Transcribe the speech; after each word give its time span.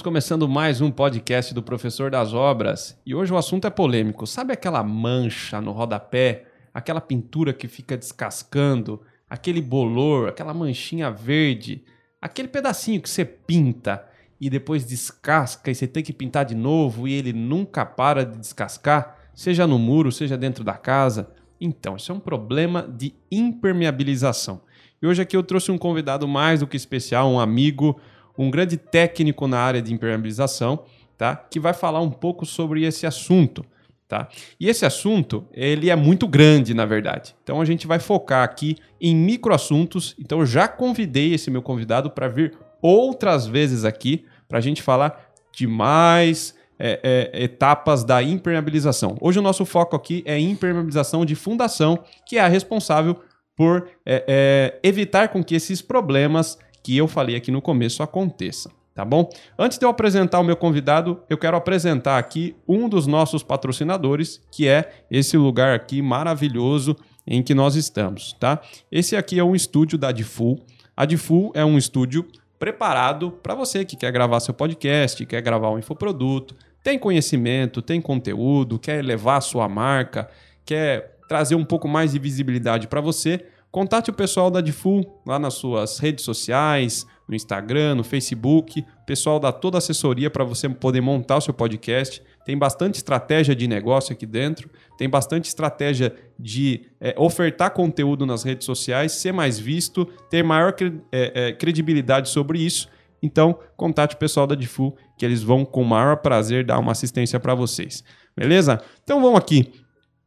Estamos 0.00 0.12
começando 0.14 0.48
mais 0.48 0.80
um 0.80 0.90
podcast 0.90 1.52
do 1.52 1.62
Professor 1.62 2.10
das 2.10 2.32
Obras 2.32 2.98
e 3.04 3.14
hoje 3.14 3.34
o 3.34 3.36
assunto 3.36 3.66
é 3.66 3.70
polêmico. 3.70 4.26
Sabe 4.26 4.50
aquela 4.50 4.82
mancha 4.82 5.60
no 5.60 5.72
rodapé, 5.72 6.46
aquela 6.72 7.02
pintura 7.02 7.52
que 7.52 7.68
fica 7.68 7.98
descascando, 7.98 9.02
aquele 9.28 9.60
bolor, 9.60 10.30
aquela 10.30 10.54
manchinha 10.54 11.10
verde, 11.10 11.84
aquele 12.18 12.48
pedacinho 12.48 13.02
que 13.02 13.10
você 13.10 13.26
pinta 13.26 14.02
e 14.40 14.48
depois 14.48 14.86
descasca 14.86 15.70
e 15.70 15.74
você 15.74 15.86
tem 15.86 16.02
que 16.02 16.14
pintar 16.14 16.46
de 16.46 16.54
novo 16.54 17.06
e 17.06 17.12
ele 17.12 17.34
nunca 17.34 17.84
para 17.84 18.24
de 18.24 18.38
descascar, 18.38 19.18
seja 19.34 19.66
no 19.66 19.78
muro, 19.78 20.10
seja 20.10 20.38
dentro 20.38 20.64
da 20.64 20.78
casa? 20.78 21.30
Então, 21.60 21.96
isso 21.96 22.10
é 22.10 22.14
um 22.14 22.20
problema 22.20 22.88
de 22.88 23.14
impermeabilização. 23.30 24.62
E 25.02 25.06
hoje 25.06 25.20
aqui 25.20 25.36
eu 25.36 25.42
trouxe 25.42 25.70
um 25.70 25.76
convidado 25.76 26.26
mais 26.26 26.60
do 26.60 26.66
que 26.66 26.76
especial, 26.78 27.30
um 27.30 27.38
amigo 27.38 28.00
um 28.42 28.50
grande 28.50 28.78
técnico 28.78 29.46
na 29.46 29.58
área 29.58 29.82
de 29.82 29.92
impermeabilização, 29.92 30.84
tá? 31.18 31.36
Que 31.36 31.60
vai 31.60 31.74
falar 31.74 32.00
um 32.00 32.10
pouco 32.10 32.46
sobre 32.46 32.84
esse 32.84 33.06
assunto, 33.06 33.62
tá? 34.08 34.28
E 34.58 34.66
esse 34.66 34.86
assunto, 34.86 35.46
ele 35.52 35.90
é 35.90 35.96
muito 35.96 36.26
grande, 36.26 36.72
na 36.72 36.86
verdade. 36.86 37.34
Então 37.42 37.60
a 37.60 37.64
gente 37.66 37.86
vai 37.86 37.98
focar 37.98 38.42
aqui 38.42 38.76
em 38.98 39.14
microassuntos. 39.14 40.16
Então 40.18 40.40
eu 40.40 40.46
já 40.46 40.66
convidei 40.66 41.34
esse 41.34 41.50
meu 41.50 41.60
convidado 41.60 42.10
para 42.10 42.28
vir 42.28 42.56
outras 42.80 43.46
vezes 43.46 43.84
aqui 43.84 44.24
para 44.48 44.56
a 44.56 44.62
gente 44.62 44.80
falar 44.80 45.30
de 45.54 45.66
mais 45.66 46.54
é, 46.78 47.30
é, 47.34 47.44
etapas 47.44 48.04
da 48.04 48.22
impermeabilização. 48.22 49.18
Hoje 49.20 49.38
o 49.38 49.42
nosso 49.42 49.66
foco 49.66 49.94
aqui 49.94 50.22
é 50.24 50.38
impermeabilização 50.38 51.26
de 51.26 51.34
fundação, 51.34 52.02
que 52.26 52.38
é 52.38 52.40
a 52.40 52.48
responsável 52.48 53.20
por 53.54 53.86
é, 54.06 54.24
é 54.26 54.88
evitar 54.88 55.28
com 55.28 55.44
que 55.44 55.54
esses 55.54 55.82
problemas 55.82 56.58
que 56.82 56.96
eu 56.96 57.06
falei 57.06 57.36
aqui 57.36 57.50
no 57.50 57.62
começo 57.62 58.02
aconteça. 58.02 58.70
Tá 58.94 59.04
bom? 59.04 59.30
Antes 59.58 59.78
de 59.78 59.84
eu 59.84 59.88
apresentar 59.88 60.40
o 60.40 60.44
meu 60.44 60.56
convidado, 60.56 61.22
eu 61.30 61.38
quero 61.38 61.56
apresentar 61.56 62.18
aqui 62.18 62.56
um 62.68 62.88
dos 62.88 63.06
nossos 63.06 63.42
patrocinadores, 63.42 64.42
que 64.50 64.66
é 64.66 65.04
esse 65.10 65.36
lugar 65.36 65.74
aqui 65.74 66.02
maravilhoso 66.02 66.96
em 67.26 67.42
que 67.42 67.54
nós 67.54 67.76
estamos, 67.76 68.34
tá? 68.38 68.60
Esse 68.90 69.16
aqui 69.16 69.38
é 69.38 69.44
um 69.44 69.54
estúdio 69.54 69.96
da 69.96 70.10
Difull. 70.10 70.58
A 70.96 71.06
Difull 71.06 71.52
é 71.54 71.64
um 71.64 71.78
estúdio 71.78 72.26
preparado 72.58 73.30
para 73.30 73.54
você 73.54 73.84
que 73.84 73.96
quer 73.96 74.12
gravar 74.12 74.40
seu 74.40 74.52
podcast, 74.52 75.24
quer 75.24 75.40
gravar 75.40 75.70
um 75.70 75.78
infoproduto, 75.78 76.54
tem 76.82 76.98
conhecimento, 76.98 77.80
tem 77.80 78.00
conteúdo, 78.00 78.78
quer 78.78 79.02
levar 79.04 79.36
a 79.36 79.40
sua 79.40 79.68
marca, 79.68 80.28
quer 80.64 81.16
trazer 81.28 81.54
um 81.54 81.64
pouco 81.64 81.86
mais 81.86 82.12
de 82.12 82.18
visibilidade 82.18 82.88
para 82.88 83.00
você 83.00 83.46
Contate 83.70 84.10
o 84.10 84.12
pessoal 84.12 84.50
da 84.50 84.60
Difull 84.60 85.22
lá 85.24 85.38
nas 85.38 85.54
suas 85.54 86.00
redes 86.00 86.24
sociais, 86.24 87.06
no 87.28 87.36
Instagram, 87.36 87.94
no 87.94 88.02
Facebook. 88.02 88.80
O 88.80 89.06
pessoal 89.06 89.38
dá 89.38 89.52
toda 89.52 89.76
a 89.76 89.78
assessoria 89.78 90.28
para 90.28 90.42
você 90.42 90.68
poder 90.68 91.00
montar 91.00 91.36
o 91.36 91.40
seu 91.40 91.54
podcast. 91.54 92.20
Tem 92.44 92.58
bastante 92.58 92.96
estratégia 92.96 93.54
de 93.54 93.68
negócio 93.68 94.12
aqui 94.12 94.26
dentro, 94.26 94.68
tem 94.98 95.08
bastante 95.08 95.44
estratégia 95.44 96.12
de 96.36 96.86
é, 97.00 97.14
ofertar 97.16 97.70
conteúdo 97.70 98.26
nas 98.26 98.42
redes 98.42 98.64
sociais, 98.64 99.12
ser 99.12 99.32
mais 99.32 99.56
visto, 99.56 100.04
ter 100.28 100.42
maior 100.42 100.74
é, 101.12 101.48
é, 101.48 101.52
credibilidade 101.52 102.28
sobre 102.28 102.58
isso. 102.58 102.88
Então, 103.22 103.56
contate 103.76 104.16
o 104.16 104.18
pessoal 104.18 104.48
da 104.48 104.56
Difu, 104.56 104.96
que 105.16 105.24
eles 105.24 105.42
vão 105.42 105.64
com 105.64 105.82
o 105.82 105.86
maior 105.86 106.16
prazer 106.16 106.64
dar 106.64 106.78
uma 106.78 106.90
assistência 106.90 107.38
para 107.38 107.54
vocês. 107.54 108.02
Beleza? 108.36 108.80
Então 109.04 109.20
vamos 109.20 109.38
aqui 109.38 109.72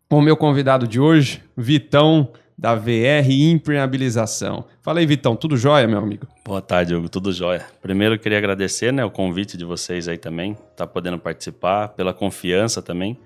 com 0.08 0.20
o 0.20 0.22
meu 0.22 0.38
convidado 0.38 0.88
de 0.88 1.00
hoje, 1.00 1.44
Vitão 1.58 2.32
da 2.58 2.76
VR 2.76 3.30
Impermeabilização. 3.30 4.66
Fala 4.82 5.00
aí, 5.00 5.06
Vitão, 5.06 5.36
tudo 5.36 5.58
jóia, 5.58 5.88
meu 5.88 5.98
amigo? 5.98 6.28
Boa 6.46 6.62
tarde, 6.62 6.96
Hugo, 6.96 7.10
tudo 7.10 7.32
jóia. 7.32 7.66
Primeiro, 7.82 8.16
eu 8.16 8.20
queria 8.20 8.38
agradecer 8.38 8.92
né, 8.92 9.04
o 9.04 9.12
convite 9.12 9.58
de 9.58 9.66
vocês 9.66 10.08
aí 10.08 10.18
também, 10.18 10.58
tá 10.76 10.86
podendo 10.86 11.18
participar, 11.18 11.90
pela 11.90 12.14
confiança 12.14 12.82
também 12.82 13.18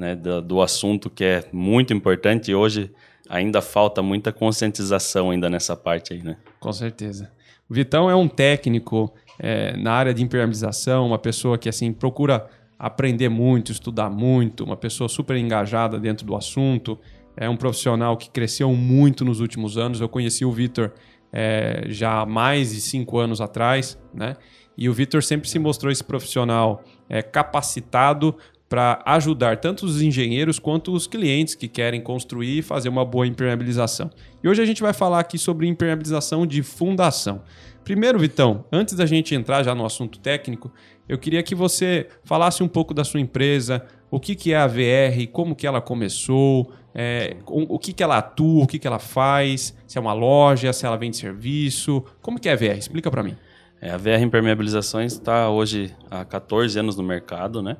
né, 0.00 0.16
do, 0.16 0.40
do 0.40 0.62
assunto 0.62 1.10
que 1.10 1.22
é 1.22 1.44
muito 1.52 1.92
importante 1.92 2.50
e 2.50 2.54
hoje 2.54 2.90
ainda 3.28 3.60
falta 3.60 4.02
muita 4.02 4.32
conscientização 4.32 5.30
ainda 5.30 5.50
nessa 5.50 5.76
parte 5.76 6.14
aí, 6.14 6.22
né? 6.22 6.38
Com 6.58 6.72
certeza. 6.72 7.30
O 7.68 7.74
Vitão 7.74 8.10
é 8.10 8.16
um 8.16 8.26
técnico 8.26 9.14
é, 9.38 9.76
na 9.76 9.92
área 9.92 10.14
de 10.14 10.22
impermeabilização, 10.22 11.06
uma 11.06 11.18
pessoa 11.18 11.58
que 11.58 11.68
assim 11.68 11.92
procura 11.92 12.48
aprender 12.78 13.28
muito, 13.28 13.70
estudar 13.70 14.08
muito, 14.08 14.64
uma 14.64 14.76
pessoa 14.76 15.06
super 15.06 15.36
engajada 15.36 16.00
dentro 16.00 16.26
do 16.26 16.34
assunto 16.34 16.98
é 17.40 17.48
um 17.48 17.56
profissional 17.56 18.18
que 18.18 18.30
cresceu 18.30 18.72
muito 18.74 19.24
nos 19.24 19.40
últimos 19.40 19.78
anos. 19.78 20.00
Eu 20.00 20.08
conheci 20.10 20.44
o 20.44 20.52
Vitor 20.52 20.92
é, 21.32 21.86
já 21.88 22.20
há 22.20 22.26
mais 22.26 22.74
de 22.74 22.82
cinco 22.82 23.18
anos 23.18 23.40
atrás, 23.40 23.98
né? 24.14 24.36
E 24.76 24.88
o 24.88 24.92
Vitor 24.92 25.22
sempre 25.22 25.48
se 25.48 25.58
mostrou 25.58 25.90
esse 25.90 26.04
profissional 26.04 26.84
é, 27.08 27.22
capacitado 27.22 28.36
para 28.68 29.02
ajudar 29.04 29.56
tanto 29.56 29.84
os 29.84 30.00
engenheiros 30.00 30.58
quanto 30.58 30.92
os 30.92 31.06
clientes 31.06 31.54
que 31.54 31.66
querem 31.66 32.00
construir 32.00 32.58
e 32.58 32.62
fazer 32.62 32.88
uma 32.88 33.04
boa 33.04 33.26
impermeabilização. 33.26 34.10
E 34.44 34.48
hoje 34.48 34.62
a 34.62 34.64
gente 34.64 34.80
vai 34.80 34.92
falar 34.92 35.18
aqui 35.18 35.38
sobre 35.38 35.66
impermeabilização 35.66 36.46
de 36.46 36.62
fundação. 36.62 37.42
Primeiro, 37.82 38.18
Vitão, 38.18 38.64
antes 38.70 38.94
da 38.94 39.06
gente 39.06 39.34
entrar 39.34 39.62
já 39.62 39.74
no 39.74 39.84
assunto 39.84 40.20
técnico, 40.20 40.70
eu 41.08 41.18
queria 41.18 41.42
que 41.42 41.54
você 41.54 42.06
falasse 42.22 42.62
um 42.62 42.68
pouco 42.68 42.94
da 42.94 43.02
sua 43.02 43.18
empresa, 43.18 43.84
o 44.10 44.20
que, 44.20 44.36
que 44.36 44.52
é 44.52 44.56
a 44.56 44.66
VR, 44.66 45.26
como 45.32 45.56
que 45.56 45.66
ela 45.66 45.80
começou, 45.80 46.72
é, 46.94 47.36
o, 47.46 47.74
o, 47.74 47.78
que, 47.78 47.92
que 47.92 48.02
ela 48.02 48.18
atua, 48.18 48.64
o 48.64 48.66
que, 48.66 48.78
que 48.78 48.86
ela 48.86 48.98
faz, 48.98 49.76
se 49.86 49.96
é 49.96 50.00
uma 50.00 50.12
loja, 50.12 50.72
se 50.72 50.84
ela 50.84 50.96
vende 50.96 51.16
serviço, 51.16 52.04
como 52.20 52.38
que 52.38 52.48
é 52.48 52.52
a 52.52 52.56
VR? 52.56 52.78
Explica 52.78 53.10
para 53.10 53.22
mim. 53.22 53.36
É, 53.80 53.90
a 53.90 53.96
VR 53.96 54.20
Impermeabilizações 54.20 55.12
está 55.12 55.48
hoje 55.48 55.94
há 56.10 56.24
14 56.24 56.78
anos 56.78 56.96
no 56.96 57.02
mercado, 57.02 57.62
né? 57.62 57.76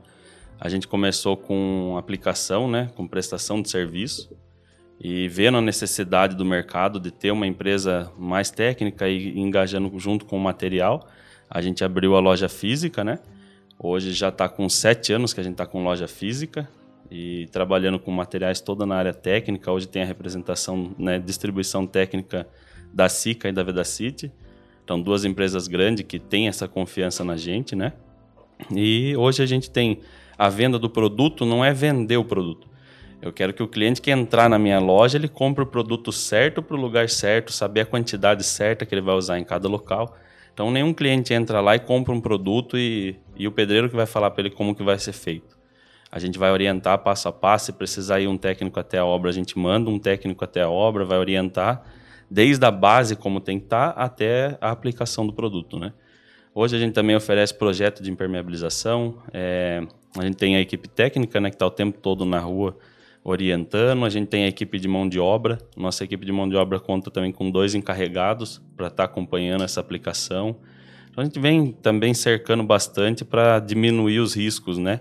A 0.59 0.69
gente 0.69 0.87
começou 0.87 1.37
com 1.37 1.97
aplicação, 1.99 2.71
né, 2.71 2.91
com 2.95 3.07
prestação 3.07 3.63
de 3.63 3.71
serviço 3.71 4.31
e 5.01 5.27
vendo 5.27 5.57
a 5.57 5.61
necessidade 5.63 6.37
do 6.37 6.45
mercado 6.45 7.01
de 7.01 7.11
ter 7.11 7.31
uma 7.31 7.47
empresa 7.47 8.13
mais 8.19 8.51
técnica 8.51 9.09
e 9.09 9.39
engajando 9.39 9.91
junto 9.99 10.27
com 10.27 10.37
o 10.37 10.41
material, 10.41 11.09
a 11.49 11.63
gente 11.63 11.83
abriu 11.83 12.15
a 12.15 12.21
loja 12.21 12.49
física, 12.49 13.03
né? 13.03 13.19
Hoje 13.79 14.13
já 14.13 14.29
está 14.29 14.47
com 14.51 14.69
sete 14.69 15.15
anos 15.15 15.33
que 15.33 15.41
a 15.41 15.43
gente 15.43 15.55
está 15.55 15.65
com 15.65 15.83
loja 15.83 16.07
física 16.07 16.69
e 17.11 17.49
trabalhando 17.51 17.99
com 17.99 18.11
materiais 18.11 18.61
toda 18.61 18.87
na 18.87 18.95
área 18.95 19.13
técnica. 19.13 19.73
Hoje 19.73 19.89
tem 19.89 20.03
a 20.03 20.07
representação, 20.07 20.93
né, 20.99 21.19
distribuição 21.19 21.87
técnica 21.87 22.47
da 22.93 23.09
SICA 23.09 23.49
e 23.49 23.53
da 23.53 23.63
Vedacity. 23.63 24.33
Então, 24.85 25.01
duas 25.01 25.25
empresas 25.25 25.67
grandes 25.67 26.05
que 26.07 26.19
têm 26.19 26.49
essa 26.49 26.69
confiança 26.69 27.25
na 27.25 27.37
gente, 27.37 27.75
né? 27.75 27.93
E 28.75 29.15
hoje 29.17 29.43
a 29.43 29.47
gente 29.47 29.71
tem 29.71 30.01
a 30.37 30.49
venda 30.49 30.79
do 30.79 30.89
produto, 30.89 31.45
não 31.45 31.65
é 31.65 31.73
vender 31.73 32.17
o 32.17 32.25
produto. 32.25 32.69
Eu 33.23 33.33
quero 33.33 33.53
que 33.53 33.63
o 33.63 33.69
cliente 33.69 34.01
que 34.01 34.11
entrar 34.11 34.49
na 34.49 34.59
minha 34.59 34.79
loja, 34.79 35.19
ele 35.19 35.29
compre 35.29 35.63
o 35.63 35.67
produto 35.67 36.11
certo 36.11 36.63
para 36.63 36.77
o 36.77 36.81
lugar 36.81 37.09
certo, 37.11 37.53
saber 37.53 37.83
a 37.83 37.87
quantidade 37.87 38.43
certa 38.43 38.87
que 38.87 38.95
ele 38.95 39.03
vai 39.03 39.15
usar 39.15 39.39
em 39.39 39.45
cada 39.45 39.69
local. 39.69 40.17
Então 40.53 40.71
nenhum 40.71 40.95
cliente 40.95 41.35
entra 41.35 41.61
lá 41.61 41.77
e 41.77 41.79
compra 41.79 42.15
um 42.15 42.21
produto 42.21 42.79
e, 42.79 43.17
e 43.37 43.47
o 43.47 43.53
pedreiro 43.53 43.91
que 43.91 43.97
vai 43.97 44.07
falar 44.07 44.31
para 44.31 44.43
ele 44.43 44.51
como 44.51 44.75
que 44.75 44.83
vai 44.83 44.99
ser 44.99 45.13
feito. 45.13 45.60
A 46.11 46.19
gente 46.19 46.39
vai 46.39 46.51
orientar 46.51 46.99
passo 46.99 47.29
a 47.29 47.33
passo, 47.33 47.67
se 47.67 47.73
precisar 47.73 48.21
ir 48.21 48.27
um 48.27 48.37
técnico 48.37 48.79
até 48.81 48.99
a 48.99 49.05
obra, 49.05 49.31
a 49.31 49.33
gente 49.33 49.59
manda 49.59 49.89
um 49.89 49.99
técnico 49.99 50.45
até 50.45 50.63
a 50.63 50.69
obra, 50.69 51.05
vai 51.05 51.19
orientar 51.19 51.83
desde 52.31 52.65
a 52.65 52.71
base 52.71 53.17
como 53.17 53.41
tem 53.41 53.59
que 53.59 53.67
estar 53.67 53.93
tá, 53.93 54.03
até 54.03 54.59
a 54.61 54.71
aplicação 54.71 55.27
do 55.27 55.33
produto, 55.33 55.79
né? 55.79 55.93
Hoje 56.55 56.77
a 56.77 56.79
gente 56.79 56.93
também 56.93 57.15
oferece 57.15 57.55
projeto 57.55 58.03
de 58.03 58.11
impermeabilização, 58.11 59.19
é, 59.33 59.87
a 60.19 60.25
gente 60.25 60.37
tem 60.37 60.57
a 60.57 60.61
equipe 60.61 60.89
técnica, 60.89 61.41
né, 61.41 61.51
que 61.51 61.55
está 61.55 61.67
o 61.67 61.71
tempo 61.71 61.99
todo 61.99 62.25
na 62.25 62.41
rua 62.41 62.77
orientando. 63.23 64.05
A 64.05 64.09
gente 64.09 64.29
tem 64.29 64.45
a 64.45 64.49
equipe 64.49 64.79
de 64.79 64.89
mão 64.89 65.09
de 65.09 65.21
obra. 65.21 65.59
Nossa 65.77 66.05
equipe 66.05 66.25
de 66.25 66.33
mão 66.33 66.49
de 66.49 66.57
obra 66.57 66.81
conta 66.81 67.11
também 67.11 67.31
com 67.31 67.51
dois 67.51 67.75
encarregados 67.75 68.61
para 68.77 68.89
estar 68.89 68.97
tá 68.97 69.05
acompanhando 69.05 69.63
essa 69.63 69.81
aplicação. 69.81 70.57
Então 71.11 71.23
a 71.23 71.25
gente 71.25 71.39
vem 71.39 71.73
também 71.73 72.15
cercando 72.15 72.63
bastante 72.65 73.25
para 73.25 73.61
diminuir 73.61 74.19
os 74.19 74.35
riscos, 74.35 74.79
né? 74.79 75.01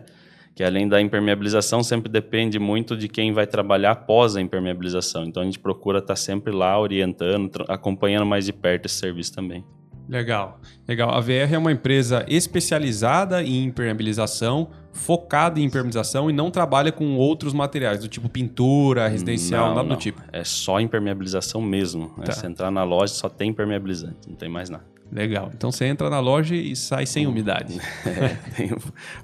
Que 0.60 0.64
além 0.66 0.90
da 0.90 1.00
impermeabilização 1.00 1.82
sempre 1.82 2.12
depende 2.12 2.60
muito 2.60 2.98
de 2.98 3.08
quem 3.08 3.32
vai 3.32 3.48
trabalhar 3.48 3.92
após 3.92 4.36
a 4.36 4.42
impermeabilização. 4.42 5.24
Então 5.24 5.42
a 5.42 5.46
gente 5.46 5.58
procura 5.58 6.00
estar 6.00 6.16
tá 6.16 6.16
sempre 6.18 6.52
lá 6.52 6.78
orientando, 6.78 7.64
acompanhando 7.70 8.26
mais 8.26 8.44
de 8.44 8.52
perto 8.52 8.86
esse 8.86 8.96
serviço 8.96 9.34
também. 9.34 9.64
Legal, 10.10 10.60
legal. 10.86 11.12
A 11.12 11.22
VR 11.22 11.54
é 11.54 11.58
uma 11.58 11.72
empresa 11.72 12.26
especializada 12.28 13.42
em 13.42 13.64
impermeabilização, 13.64 14.70
focada 14.92 15.62
em 15.62 15.64
impermeabilização 15.64 16.30
e 16.30 16.34
não 16.34 16.52
trabalha 16.52 16.92
com 16.92 17.16
outros 17.16 17.54
materiais, 17.54 18.02
do 18.02 18.10
tipo 18.10 18.28
pintura, 18.28 19.08
residencial, 19.08 19.70
não, 19.70 19.76
nada 19.76 19.88
não. 19.88 19.96
do 19.96 19.98
tipo. 19.98 20.22
É 20.30 20.44
só 20.44 20.82
impermeabilização 20.82 21.62
mesmo. 21.62 22.14
Né? 22.18 22.26
Tá. 22.26 22.34
Se 22.34 22.46
entrar 22.46 22.70
na 22.70 22.84
loja, 22.84 23.14
só 23.14 23.30
tem 23.30 23.52
impermeabilizante, 23.52 24.28
não 24.28 24.36
tem 24.36 24.50
mais 24.50 24.70
nada. 24.70 24.84
Legal. 25.12 25.52
Então 25.56 25.72
você 25.72 25.86
entra 25.86 26.10
na 26.10 26.20
loja 26.20 26.56
e 26.56 26.76
sai 26.76 27.06
sem 27.06 27.26
hum. 27.26 27.32
umidade. 27.32 27.80
É, 28.10 28.74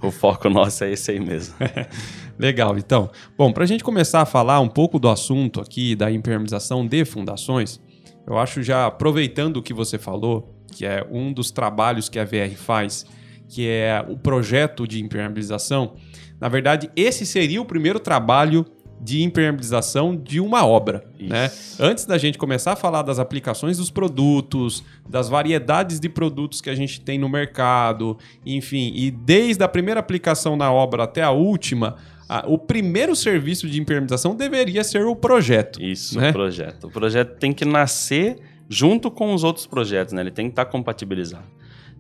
o, 0.01 0.07
o, 0.07 0.11
foco 0.11 0.49
nosso 0.49 0.83
é 0.83 0.91
esse 0.91 1.11
aí 1.11 1.19
mesmo. 1.19 1.55
Legal, 2.39 2.77
então. 2.77 3.09
Bom, 3.37 3.51
para 3.51 3.63
a 3.63 3.67
gente 3.67 3.83
começar 3.83 4.21
a 4.21 4.25
falar 4.25 4.59
um 4.59 4.67
pouco 4.67 4.97
do 4.97 5.09
assunto 5.09 5.59
aqui 5.59 5.95
da 5.95 6.09
impermeabilização 6.11 6.85
de 6.85 7.03
fundações, 7.03 7.79
eu 8.25 8.37
acho 8.37 8.63
já 8.63 8.85
aproveitando 8.85 9.57
o 9.57 9.63
que 9.63 9.73
você 9.73 9.97
falou, 9.97 10.55
que 10.71 10.85
é 10.85 11.05
um 11.11 11.33
dos 11.33 11.51
trabalhos 11.51 12.07
que 12.07 12.17
a 12.17 12.23
VR 12.23 12.55
faz, 12.55 13.05
que 13.49 13.67
é 13.67 14.03
o 14.07 14.17
projeto 14.17 14.87
de 14.87 15.03
impermeabilização, 15.03 15.95
na 16.39 16.49
verdade, 16.49 16.89
esse 16.95 17.25
seria 17.25 17.61
o 17.61 17.65
primeiro 17.65 17.99
trabalho 17.99 18.65
de 18.99 19.21
impermeabilização 19.23 20.15
de 20.15 20.39
uma 20.39 20.65
obra. 20.65 21.03
Né? 21.19 21.51
Antes 21.79 22.05
da 22.05 22.17
gente 22.17 22.37
começar 22.37 22.73
a 22.73 22.75
falar 22.75 23.01
das 23.01 23.19
aplicações 23.19 23.77
dos 23.77 23.91
produtos, 23.91 24.83
das 25.07 25.29
variedades 25.29 25.99
de 25.99 26.09
produtos 26.09 26.61
que 26.61 26.69
a 26.69 26.75
gente 26.75 27.01
tem 27.01 27.19
no 27.19 27.29
mercado, 27.29 28.17
enfim, 28.45 28.91
e 28.95 29.11
desde 29.11 29.63
a 29.63 29.67
primeira 29.67 29.99
aplicação 29.99 30.55
na 30.55 30.71
obra 30.71 31.03
até 31.03 31.21
a 31.21 31.31
última, 31.31 31.95
a, 32.27 32.45
o 32.47 32.57
primeiro 32.57 33.15
serviço 33.15 33.69
de 33.69 33.79
impermeabilização 33.79 34.35
deveria 34.35 34.83
ser 34.83 35.05
o 35.05 35.15
projeto. 35.15 35.81
Isso, 35.81 36.19
né? 36.19 36.29
o 36.29 36.33
projeto. 36.33 36.87
O 36.87 36.91
projeto 36.91 37.37
tem 37.37 37.53
que 37.53 37.65
nascer 37.65 38.37
junto 38.67 39.11
com 39.11 39.33
os 39.33 39.43
outros 39.43 39.67
projetos, 39.67 40.13
né? 40.13 40.21
ele 40.21 40.31
tem 40.31 40.47
que 40.47 40.53
estar 40.53 40.65
compatibilizado. 40.65 41.45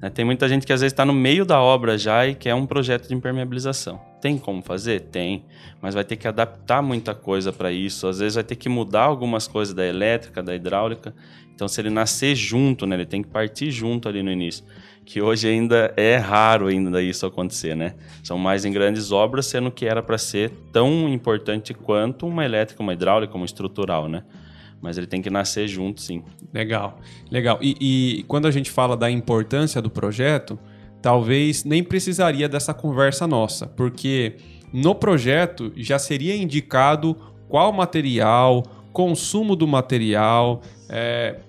Né? 0.01 0.09
Tem 0.09 0.25
muita 0.25 0.47
gente 0.49 0.65
que 0.65 0.73
às 0.73 0.81
vezes 0.81 0.93
está 0.93 1.05
no 1.05 1.13
meio 1.13 1.45
da 1.45 1.61
obra 1.61 1.97
já 1.97 2.25
e 2.27 2.35
quer 2.35 2.55
um 2.55 2.65
projeto 2.65 3.07
de 3.07 3.13
impermeabilização. 3.13 3.99
Tem 4.25 4.39
como 4.39 4.59
fazer? 4.63 5.01
Tem, 5.01 5.45
mas 5.79 5.93
vai 5.93 6.03
ter 6.03 6.15
que 6.15 6.27
adaptar 6.27 6.81
muita 6.81 7.13
coisa 7.13 7.53
para 7.53 7.71
isso. 7.71 8.07
Às 8.07 8.17
vezes 8.17 8.33
vai 8.33 8.43
ter 8.43 8.55
que 8.55 8.67
mudar 8.67 9.03
algumas 9.03 9.47
coisas 9.47 9.71
da 9.71 9.85
elétrica, 9.85 10.41
da 10.41 10.55
hidráulica. 10.55 11.13
Então, 11.53 11.67
se 11.67 11.79
ele 11.79 11.91
nascer 11.91 12.33
junto, 12.35 12.87
né, 12.87 12.95
ele 12.95 13.05
tem 13.05 13.21
que 13.21 13.29
partir 13.29 13.69
junto 13.69 14.09
ali 14.09 14.23
no 14.23 14.31
início. 14.31 14.65
Que 15.05 15.21
hoje 15.21 15.47
ainda 15.47 15.93
é 15.95 16.15
raro 16.15 16.65
ainda 16.65 17.03
isso 17.03 17.23
acontecer, 17.23 17.75
né? 17.75 17.93
São 18.23 18.39
mais 18.39 18.65
em 18.65 18.71
grandes 18.71 19.11
obras, 19.11 19.45
sendo 19.45 19.69
que 19.69 19.85
era 19.85 20.01
para 20.01 20.17
ser 20.17 20.49
tão 20.73 21.07
importante 21.07 21.71
quanto 21.75 22.25
uma 22.25 22.43
elétrica, 22.43 22.81
uma 22.81 22.93
hidráulica, 22.93 23.35
uma 23.35 23.45
estrutural, 23.45 24.09
né? 24.09 24.23
mas 24.81 24.97
ele 24.97 25.07
tem 25.07 25.21
que 25.21 25.31
nascer 25.31 25.67
junto, 25.67 25.99
sim. 25.99 26.23
Legal, 26.53 26.99
legal. 27.31 27.57
E, 27.59 27.75
e, 28.19 28.23
quando 28.23 28.47
a 28.47 28.51
gente 28.51 28.69
fala 28.69 28.95
da 28.95 29.09
importância 29.09 29.81
do 29.81 29.89
projeto, 29.89 30.59
talvez 31.05 31.63
nem 31.63 31.83
precisaria 31.83 32.49
dessa 32.49 32.73
conversa 32.73 33.27
nossa, 33.27 33.67
porque 33.67 34.37
no 34.73 34.95
projeto 34.95 35.71
já 35.75 35.99
seria 35.99 36.35
indicado 36.35 37.15
qual 37.47 37.71
material, 37.71 38.63
consumo 38.91 39.55
do 39.55 39.67
material, 39.67 40.63
é, 40.89 41.41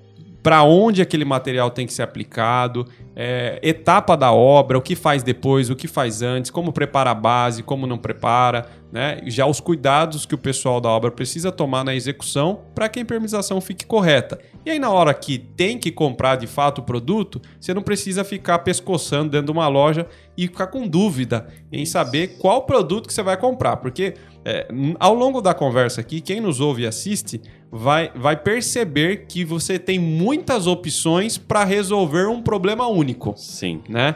para 0.46 0.62
onde 0.62 1.02
aquele 1.02 1.24
material 1.24 1.72
tem 1.72 1.88
que 1.88 1.92
ser 1.92 2.02
aplicado, 2.02 2.86
é, 3.16 3.58
etapa 3.64 4.16
da 4.16 4.30
obra, 4.30 4.78
o 4.78 4.80
que 4.80 4.94
faz 4.94 5.24
depois, 5.24 5.70
o 5.70 5.74
que 5.74 5.88
faz 5.88 6.22
antes, 6.22 6.52
como 6.52 6.72
prepara 6.72 7.10
a 7.10 7.14
base, 7.14 7.64
como 7.64 7.84
não 7.84 7.98
prepara, 7.98 8.64
né? 8.92 9.20
já 9.26 9.44
os 9.44 9.58
cuidados 9.58 10.24
que 10.24 10.36
o 10.36 10.38
pessoal 10.38 10.80
da 10.80 10.88
obra 10.88 11.10
precisa 11.10 11.50
tomar 11.50 11.82
na 11.82 11.96
execução 11.96 12.60
para 12.76 12.88
que 12.88 13.00
a 13.00 13.02
impermeabilização 13.02 13.60
fique 13.60 13.84
correta. 13.84 14.38
E 14.64 14.70
aí, 14.70 14.78
na 14.78 14.88
hora 14.88 15.12
que 15.12 15.36
tem 15.36 15.78
que 15.78 15.90
comprar 15.90 16.36
de 16.36 16.46
fato 16.46 16.78
o 16.78 16.84
produto, 16.84 17.42
você 17.58 17.74
não 17.74 17.82
precisa 17.82 18.22
ficar 18.22 18.60
pescoçando 18.60 19.30
dentro 19.30 19.46
de 19.46 19.52
uma 19.52 19.66
loja 19.66 20.06
e 20.36 20.46
ficar 20.46 20.66
com 20.68 20.86
dúvida 20.86 21.46
em 21.72 21.86
saber 21.86 22.38
qual 22.38 22.62
produto 22.62 23.06
que 23.06 23.12
você 23.12 23.22
vai 23.22 23.36
comprar, 23.36 23.76
porque 23.76 24.14
é, 24.44 24.68
ao 25.00 25.14
longo 25.14 25.40
da 25.40 25.52
conversa 25.52 26.00
aqui, 26.00 26.20
quem 26.20 26.40
nos 26.40 26.60
ouve 26.60 26.82
e 26.82 26.86
assiste 26.86 27.40
vai, 27.70 28.10
vai 28.14 28.36
perceber 28.36 29.26
que 29.26 29.44
você 29.44 29.78
tem 29.78 29.98
muitas 29.98 30.66
opções 30.66 31.36
para 31.36 31.64
resolver 31.64 32.26
um 32.28 32.40
problema 32.40 32.86
único. 32.86 33.34
Sim. 33.36 33.82
Né? 33.88 34.14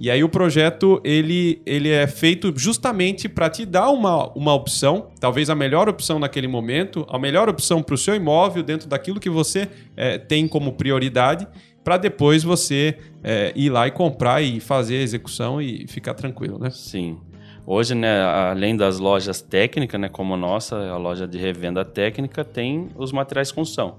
E 0.00 0.10
aí 0.10 0.24
o 0.24 0.28
projeto 0.28 1.00
ele, 1.04 1.62
ele 1.64 1.88
é 1.88 2.06
feito 2.06 2.52
justamente 2.56 3.28
para 3.28 3.48
te 3.48 3.64
dar 3.64 3.90
uma, 3.90 4.32
uma 4.32 4.54
opção, 4.54 5.08
talvez 5.20 5.48
a 5.50 5.54
melhor 5.54 5.88
opção 5.88 6.18
naquele 6.18 6.48
momento, 6.48 7.06
a 7.08 7.18
melhor 7.18 7.48
opção 7.48 7.82
para 7.82 7.94
o 7.94 7.98
seu 7.98 8.14
imóvel 8.14 8.62
dentro 8.62 8.88
daquilo 8.88 9.20
que 9.20 9.30
você 9.30 9.68
é, 9.96 10.18
tem 10.18 10.48
como 10.48 10.72
prioridade, 10.72 11.46
para 11.84 11.96
depois 11.96 12.42
você 12.42 12.98
é, 13.22 13.52
ir 13.56 13.70
lá 13.70 13.86
e 13.86 13.90
comprar 13.90 14.42
e 14.42 14.60
fazer 14.60 14.98
a 14.98 15.02
execução 15.02 15.60
e 15.60 15.86
ficar 15.88 16.14
tranquilo, 16.14 16.58
né? 16.58 16.70
Sim. 16.70 17.18
Hoje, 17.64 17.94
né, 17.94 18.22
além 18.22 18.76
das 18.76 18.98
lojas 18.98 19.40
técnicas, 19.40 20.00
né, 20.00 20.08
como 20.08 20.34
a 20.34 20.36
nossa, 20.36 20.76
a 20.76 20.96
loja 20.96 21.28
de 21.28 21.38
revenda 21.38 21.84
técnica, 21.84 22.44
tem 22.44 22.88
os 22.96 23.12
materiais 23.12 23.48
de 23.48 23.54
construção. 23.54 23.98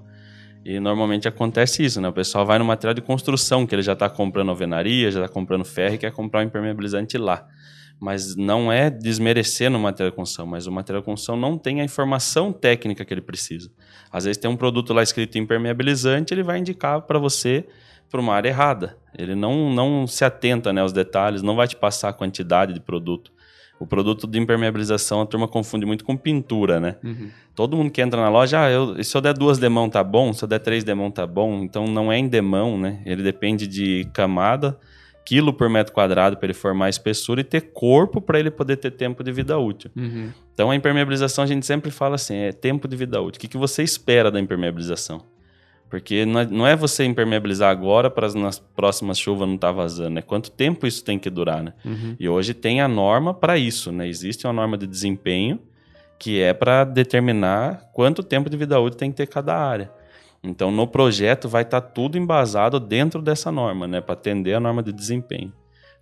E 0.64 0.80
normalmente 0.80 1.28
acontece 1.28 1.84
isso, 1.84 2.00
né? 2.00 2.08
O 2.08 2.12
pessoal 2.12 2.46
vai 2.46 2.58
no 2.58 2.64
material 2.64 2.94
de 2.94 3.02
construção, 3.02 3.66
que 3.66 3.74
ele 3.74 3.82
já 3.82 3.92
está 3.92 4.08
comprando 4.08 4.48
alvenaria, 4.48 5.10
já 5.10 5.22
está 5.22 5.32
comprando 5.32 5.64
ferro 5.64 5.94
e 5.94 5.98
quer 5.98 6.10
comprar 6.10 6.40
um 6.40 6.44
impermeabilizante 6.44 7.18
lá. 7.18 7.46
Mas 8.00 8.36
não 8.36 8.70
é 8.70 8.90
desmerecer 8.90 9.70
no 9.70 9.78
material 9.78 10.10
de 10.10 10.16
construção, 10.16 10.46
mas 10.46 10.66
o 10.66 10.72
material 10.72 11.00
de 11.00 11.06
construção 11.06 11.36
não 11.36 11.56
tem 11.56 11.80
a 11.80 11.84
informação 11.84 12.52
técnica 12.52 13.04
que 13.04 13.14
ele 13.14 13.20
precisa. 13.20 13.70
Às 14.10 14.24
vezes 14.24 14.36
tem 14.36 14.50
um 14.50 14.56
produto 14.56 14.92
lá 14.92 15.02
escrito 15.02 15.38
impermeabilizante, 15.38 16.34
ele 16.34 16.42
vai 16.42 16.58
indicar 16.58 17.00
para 17.02 17.18
você 17.18 17.66
para 18.10 18.20
uma 18.20 18.34
área 18.34 18.48
errada. 18.48 18.96
Ele 19.18 19.34
não, 19.34 19.72
não 19.72 20.06
se 20.06 20.24
atenta 20.24 20.72
né, 20.72 20.80
aos 20.80 20.92
detalhes, 20.92 21.42
não 21.42 21.56
vai 21.56 21.66
te 21.66 21.76
passar 21.76 22.10
a 22.10 22.12
quantidade 22.12 22.72
de 22.72 22.80
produto. 22.80 23.32
O 23.78 23.86
produto 23.86 24.26
de 24.26 24.38
impermeabilização 24.38 25.20
a 25.20 25.26
turma 25.26 25.48
confunde 25.48 25.84
muito 25.84 26.04
com 26.04 26.16
pintura, 26.16 26.78
né? 26.78 26.96
Uhum. 27.02 27.28
Todo 27.54 27.76
mundo 27.76 27.90
que 27.90 28.00
entra 28.00 28.20
na 28.20 28.28
loja, 28.28 28.62
ah, 28.62 28.70
eu, 28.70 29.02
se 29.02 29.16
eu 29.16 29.20
der 29.20 29.34
duas 29.34 29.58
demão 29.58 29.90
tá 29.90 30.02
bom, 30.02 30.32
se 30.32 30.44
eu 30.44 30.48
der 30.48 30.60
três 30.60 30.84
demão 30.84 31.10
tá 31.10 31.26
bom. 31.26 31.62
Então 31.62 31.86
não 31.86 32.12
é 32.12 32.16
em 32.16 32.28
demão, 32.28 32.78
né? 32.78 33.02
Ele 33.04 33.22
depende 33.22 33.66
de 33.66 34.08
camada, 34.12 34.78
quilo 35.24 35.52
por 35.52 35.68
metro 35.70 35.92
quadrado 35.92 36.36
para 36.36 36.46
ele 36.46 36.54
formar 36.54 36.88
espessura 36.88 37.40
e 37.40 37.44
ter 37.44 37.72
corpo 37.72 38.20
para 38.20 38.38
ele 38.38 38.50
poder 38.50 38.76
ter 38.76 38.90
tempo 38.90 39.24
de 39.24 39.32
vida 39.32 39.58
útil. 39.58 39.90
Uhum. 39.96 40.30
Então 40.52 40.70
a 40.70 40.76
impermeabilização 40.76 41.44
a 41.44 41.46
gente 41.46 41.64
sempre 41.64 41.90
fala 41.90 42.16
assim, 42.16 42.36
é 42.36 42.52
tempo 42.52 42.86
de 42.86 42.96
vida 42.96 43.20
útil. 43.20 43.38
O 43.38 43.40
que, 43.40 43.48
que 43.48 43.56
você 43.56 43.82
espera 43.82 44.30
da 44.30 44.38
impermeabilização? 44.38 45.22
Porque 45.88 46.26
não 46.26 46.66
é, 46.66 46.72
é 46.72 46.76
você 46.76 47.04
impermeabilizar 47.04 47.70
agora 47.70 48.10
para 48.10 48.32
nas 48.34 48.58
próximas 48.58 49.18
chuvas 49.18 49.46
não 49.46 49.54
estar 49.54 49.68
tá 49.68 49.72
vazando, 49.72 50.18
é 50.18 50.22
quanto 50.22 50.50
tempo 50.50 50.86
isso 50.86 51.04
tem 51.04 51.18
que 51.18 51.30
durar, 51.30 51.62
né? 51.62 51.72
Uhum. 51.84 52.16
E 52.18 52.28
hoje 52.28 52.52
tem 52.52 52.80
a 52.80 52.88
norma 52.88 53.32
para 53.32 53.56
isso, 53.56 53.92
né? 53.92 54.08
Existe 54.08 54.46
uma 54.46 54.52
norma 54.52 54.76
de 54.76 54.86
desempenho 54.86 55.60
que 56.18 56.40
é 56.40 56.52
para 56.52 56.84
determinar 56.84 57.90
quanto 57.92 58.22
tempo 58.22 58.50
de 58.50 58.56
vida 58.56 58.80
útil 58.80 58.98
tem 58.98 59.10
que 59.10 59.16
ter 59.16 59.26
cada 59.26 59.56
área. 59.56 59.90
Então, 60.44 60.70
no 60.70 60.86
projeto 60.86 61.48
vai 61.48 61.62
estar 61.62 61.80
tá 61.80 61.88
tudo 61.88 62.18
embasado 62.18 62.78
dentro 62.78 63.22
dessa 63.22 63.50
norma, 63.50 63.88
né? 63.88 64.00
Para 64.00 64.12
atender 64.12 64.54
a 64.54 64.60
norma 64.60 64.82
de 64.82 64.92
desempenho. 64.92 65.52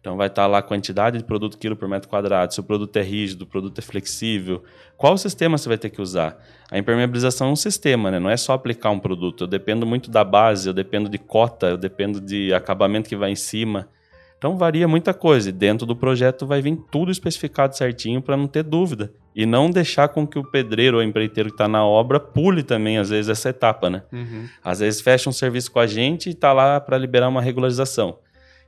Então 0.03 0.17
vai 0.17 0.27
estar 0.27 0.49
lá 0.49 0.59
a 0.59 0.63
quantidade 0.63 1.17
de 1.17 1.23
produto 1.23 1.57
quilo 1.57 1.77
por 1.77 1.89
metro 1.89 2.09
quadrado, 2.09 2.53
se 2.53 2.59
o 2.59 2.65
produto 2.65 2.97
é 2.97 3.03
rígido, 3.03 3.43
o 3.43 3.47
produto 3.47 3.79
é 3.79 3.83
flexível, 3.83 4.65
qual 4.97 5.17
sistema 5.17 5.57
você 5.57 5.69
vai 5.69 5.79
ter 5.79 5.91
que 5.91 6.03
usar. 6.03 6.45
A 6.69 6.77
impermeabilização 6.77 7.47
é 7.47 7.53
um 7.53 7.57
sistema, 7.57 8.11
né? 8.11 8.19
não 8.19 8.29
é 8.29 8.37
só 8.37 8.53
aplicar 8.53 8.91
um 8.91 8.99
produto. 8.99 9.45
Eu 9.45 9.47
dependo 9.47 9.87
muito 9.87 10.11
da 10.11 10.25
base, 10.25 10.69
eu 10.69 10.75
dependo 10.75 11.09
de 11.09 11.19
cota, 11.19 11.69
eu 11.69 11.77
dependo 11.77 12.21
de 12.21 12.53
acabamento 12.53 13.09
que 13.09 13.15
vai 13.15 13.31
em 13.31 13.37
cima. 13.37 13.89
Então 14.37 14.57
varia 14.57 14.89
muita 14.89 15.15
coisa 15.15 15.51
e 15.51 15.53
dentro 15.53 15.87
do 15.87 15.95
projeto 15.95 16.45
vai 16.45 16.61
vir 16.61 16.77
tudo 16.91 17.13
especificado 17.13 17.77
certinho 17.77 18.21
para 18.21 18.37
não 18.37 18.49
ter 18.49 18.65
dúvida. 18.65 19.13
E 19.35 19.47
não 19.47 19.71
deixar 19.71 20.09
com 20.09 20.27
que 20.27 20.39
o 20.39 20.45
pedreiro 20.45 20.99
ou 20.99 21.03
empreiteiro 21.03 21.49
que 21.49 21.55
está 21.55 21.67
na 21.67 21.85
obra 21.85 22.21
pule 22.21 22.63
também, 22.63 22.99
às 22.99 23.11
vezes, 23.11 23.29
essa 23.29 23.49
etapa, 23.49 23.89
né? 23.89 24.03
Uhum. 24.13 24.47
Às 24.63 24.81
vezes 24.81 25.01
fecha 25.01 25.29
um 25.29 25.33
serviço 25.33 25.71
com 25.71 25.79
a 25.79 25.87
gente 25.87 26.27
e 26.29 26.33
está 26.33 26.53
lá 26.53 26.81
para 26.81 26.99
liberar 26.99 27.29
uma 27.29 27.41
regularização. 27.41 28.19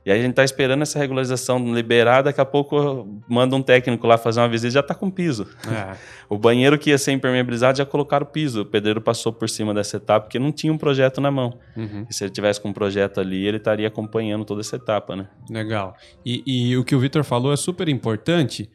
E 0.05 0.11
aí 0.11 0.19
a 0.19 0.21
gente 0.21 0.31
está 0.31 0.43
esperando 0.43 0.83
essa 0.83 0.99
regularização 0.99 1.57
liberar, 1.73 2.21
daqui 2.21 2.39
a 2.39 2.45
pouco 2.45 3.07
manda 3.27 3.55
um 3.55 3.61
técnico 3.61 4.05
lá 4.05 4.19
fazer 4.19 4.39
uma 4.39 4.47
visita 4.47 4.67
e 4.67 4.71
já 4.71 4.79
está 4.81 4.93
com 4.93 5.09
piso. 5.09 5.47
É. 5.67 5.95
O 6.27 6.39
banheiro 6.39 6.79
que 6.79 6.89
ia 6.89 6.97
ser 6.97 7.11
impermeabilizado 7.11 7.77
já 7.77 7.85
colocaram 7.85 8.25
piso. 8.25 8.61
O 8.61 8.65
pedreiro 8.65 8.99
passou 8.99 9.31
por 9.31 9.47
cima 9.47 9.75
dessa 9.75 9.97
etapa 9.97 10.25
porque 10.25 10.39
não 10.39 10.51
tinha 10.51 10.73
um 10.73 10.77
projeto 10.77 11.21
na 11.21 11.29
mão. 11.29 11.59
Uhum. 11.77 12.07
E 12.09 12.13
se 12.13 12.23
ele 12.23 12.31
tivesse 12.31 12.59
com 12.59 12.69
um 12.69 12.73
projeto 12.73 13.19
ali, 13.19 13.45
ele 13.45 13.57
estaria 13.57 13.87
acompanhando 13.87 14.43
toda 14.43 14.61
essa 14.61 14.75
etapa, 14.75 15.15
né? 15.15 15.27
Legal. 15.47 15.95
E, 16.25 16.41
e 16.47 16.75
o 16.77 16.83
que 16.83 16.95
o 16.95 16.99
Vitor 16.99 17.23
falou 17.23 17.53
é 17.53 17.55
super 17.55 17.87
importante, 17.87 18.71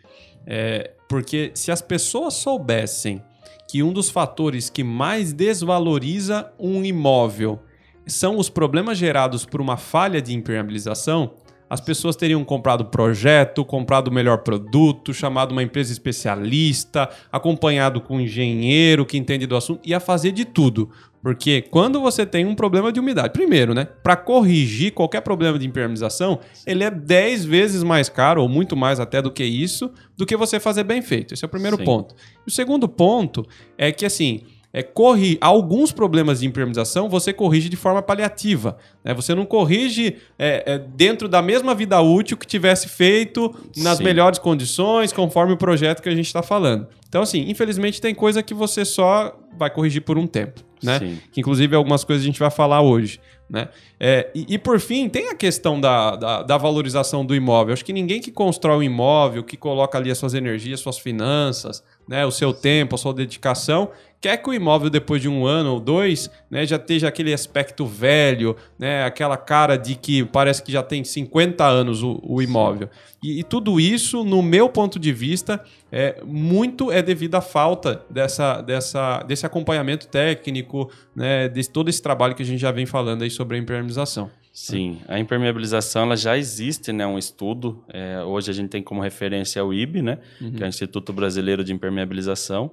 é, 0.47 0.93
porque 1.09 1.51
se 1.55 1.71
as 1.71 1.83
pessoas 1.83 2.35
soubessem 2.35 3.23
que 3.69 3.83
um 3.83 3.93
dos 3.93 4.11
fatores 4.11 4.69
que 4.69 4.83
mais 4.83 5.33
desvaloriza 5.33 6.53
um 6.59 6.85
imóvel 6.85 7.61
são 8.07 8.37
os 8.39 8.49
problemas 8.49 8.99
gerados 8.99 9.45
por 9.45 9.61
uma 9.61 9.77
falha 9.77 10.21
de 10.21 10.35
impermeabilização, 10.35 11.35
as 11.71 11.81
pessoas 11.81 12.17
teriam 12.17 12.45
comprado 12.45 12.87
projeto, 12.87 13.65
comprado 13.65 14.09
o 14.09 14.13
melhor 14.13 14.39
produto, 14.39 15.15
chamado 15.15 15.53
uma 15.53 15.63
empresa 15.63 15.93
especialista, 15.93 17.09
acompanhado 17.31 18.01
com 18.01 18.17
um 18.17 18.21
engenheiro 18.21 19.07
que 19.07 19.17
entende 19.17 19.47
do 19.47 19.55
assunto, 19.55 19.89
ia 19.89 20.01
fazer 20.01 20.33
de 20.33 20.45
tudo. 20.45 20.91
Porque 21.23 21.63
quando 21.63 22.01
você 22.01 22.25
tem 22.25 22.47
um 22.47 22.55
problema 22.55 22.91
de 22.91 22.99
umidade, 22.99 23.33
primeiro, 23.33 23.75
né? 23.75 23.87
Para 24.03 24.17
corrigir 24.17 24.93
qualquer 24.93 25.21
problema 25.21 25.59
de 25.59 25.67
impermeabilização, 25.67 26.41
ele 26.67 26.83
é 26.83 26.91
10 26.91 27.45
vezes 27.45 27.83
mais 27.83 28.09
caro, 28.09 28.43
ou 28.43 28.49
muito 28.49 28.75
mais 28.75 28.99
até 28.99 29.21
do 29.21 29.31
que 29.31 29.45
isso, 29.45 29.93
do 30.17 30.25
que 30.25 30.37
você 30.37 30.59
fazer 30.59 30.85
bem 30.85 31.03
feito. 31.03 31.35
Esse 31.35 31.45
é 31.45 31.47
o 31.47 31.51
primeiro 31.51 31.77
Sim. 31.77 31.85
ponto. 31.85 32.15
O 32.47 32.51
segundo 32.51 32.89
ponto 32.89 33.47
é 33.77 33.93
que, 33.93 34.07
assim, 34.07 34.41
é, 34.73 34.83
corri 34.83 35.37
alguns 35.41 35.93
problemas 35.93 36.41
de 36.41 36.47
impermeabilização 36.47 37.09
você 37.09 37.33
corrige 37.33 37.69
de 37.69 37.77
forma 37.77 38.01
paliativa. 38.01 38.77
Né? 39.05 39.13
Você 39.15 39.35
não 39.35 39.45
corrige 39.45 40.17
é, 40.39 40.75
é, 40.75 40.79
dentro 40.79 41.29
da 41.29 41.43
mesma 41.43 41.75
vida 41.75 42.01
útil 42.01 42.37
que 42.37 42.47
tivesse 42.47 42.89
feito 42.89 43.55
nas 43.77 43.99
Sim. 43.99 44.05
melhores 44.05 44.39
condições, 44.39 45.13
conforme 45.13 45.53
o 45.53 45.57
projeto 45.57 46.03
que 46.03 46.09
a 46.09 46.15
gente 46.15 46.27
está 46.27 46.43
falando. 46.43 46.87
Então, 47.09 47.23
assim, 47.23 47.51
infelizmente 47.51 48.01
tem 48.01 48.15
coisa 48.15 48.43
que 48.43 48.55
você 48.55 48.85
só 48.85 49.37
vai 49.59 49.71
corrigir 49.71 50.03
por 50.03 50.17
um 50.17 50.27
tempo. 50.27 50.63
Né? 50.83 51.19
Que 51.31 51.41
inclusive 51.41 51.77
algumas 51.77 52.05
coisas 52.05 52.23
a 52.23 52.27
gente 52.27 52.39
vai 52.39 52.51
falar 52.51 52.81
hoje. 52.81 53.21
Né? 53.51 53.69
É, 53.99 54.31
e, 54.33 54.55
e, 54.55 54.59
por 54.59 54.79
fim, 54.79 55.09
tem 55.09 55.29
a 55.29 55.35
questão 55.35 55.81
da, 55.81 56.15
da, 56.15 56.43
da, 56.45 56.57
valorização 56.57 57.27
do 57.27 57.35
imóvel. 57.35 57.73
Acho 57.73 57.85
que 57.85 57.93
ninguém 57.93 58.21
que 58.21 58.31
constrói 58.31 58.77
um 58.77 58.83
imóvel, 58.85 59.43
que 59.43 59.57
coloca 59.57 59.99
ali 59.99 60.09
as 60.09 60.19
suas 60.19 60.35
energias, 60.35 60.79
suas 60.79 60.99
finanças, 60.99 61.83
né, 62.11 62.27
o 62.27 62.31
seu 62.33 62.53
tempo, 62.53 62.97
a 62.97 62.99
sua 62.99 63.15
dedicação, 63.15 63.89
quer 64.21 64.37
que 64.37 64.51
o 64.51 64.53
imóvel, 64.53 64.91
depois 64.91 65.23
de 65.23 65.29
um 65.29 65.47
ano 65.47 65.75
ou 65.75 65.81
dois, 65.81 66.29
né, 66.51 66.67
já 66.67 66.75
esteja 66.75 67.07
aquele 67.07 67.33
aspecto 67.33 67.87
velho, 67.87 68.57
né, 68.77 69.05
aquela 69.05 69.37
cara 69.37 69.77
de 69.77 69.95
que 69.95 70.25
parece 70.25 70.61
que 70.61 70.73
já 70.73 70.83
tem 70.83 71.05
50 71.05 71.65
anos 71.65 72.03
o, 72.03 72.21
o 72.25 72.43
imóvel. 72.43 72.91
E, 73.23 73.39
e, 73.39 73.45
tudo 73.45 73.79
isso, 73.79 74.25
no 74.25 74.43
meu 74.43 74.69
ponto 74.69 74.99
de 74.99 75.13
vista, 75.13 75.63
é, 75.93 76.21
muito 76.27 76.91
é 76.91 77.01
devido 77.01 77.37
à 77.37 77.41
falta 77.41 78.05
dessa, 78.11 78.61
dessa, 78.61 79.23
desse 79.23 79.47
acompanhamento 79.47 80.09
técnico, 80.09 80.91
né, 81.15 81.47
de 81.47 81.71
todo 81.71 81.89
esse 81.89 82.03
trabalho 82.03 82.35
que 82.35 82.43
a 82.43 82.47
gente 82.47 82.61
já 82.61 82.73
vem 82.73 82.87
falando 82.87 83.23
aí 83.23 83.31
sobre 83.31 83.57
a 83.57 83.61
impermeabilização. 83.61 84.29
Sim, 84.63 84.99
a 85.09 85.19
impermeabilização 85.19 86.03
ela 86.03 86.17
já 86.17 86.37
existe, 86.37 86.93
né, 86.93 87.07
um 87.07 87.19
estudo. 87.19 87.83
É, 87.89 88.23
hoje 88.23 88.51
a 88.51 88.55
gente 88.55 88.69
tem 88.69 88.83
como 88.83 89.01
referência 89.01 89.65
o 89.65 89.73
IB, 89.73 90.03
né, 90.03 90.19
uhum. 90.39 90.53
que 90.53 90.63
é 90.63 90.67
o 90.67 90.69
Instituto 90.69 91.15
Brasileiro 91.15 91.65
de 91.65 91.73
Impermeabilização. 91.73 92.71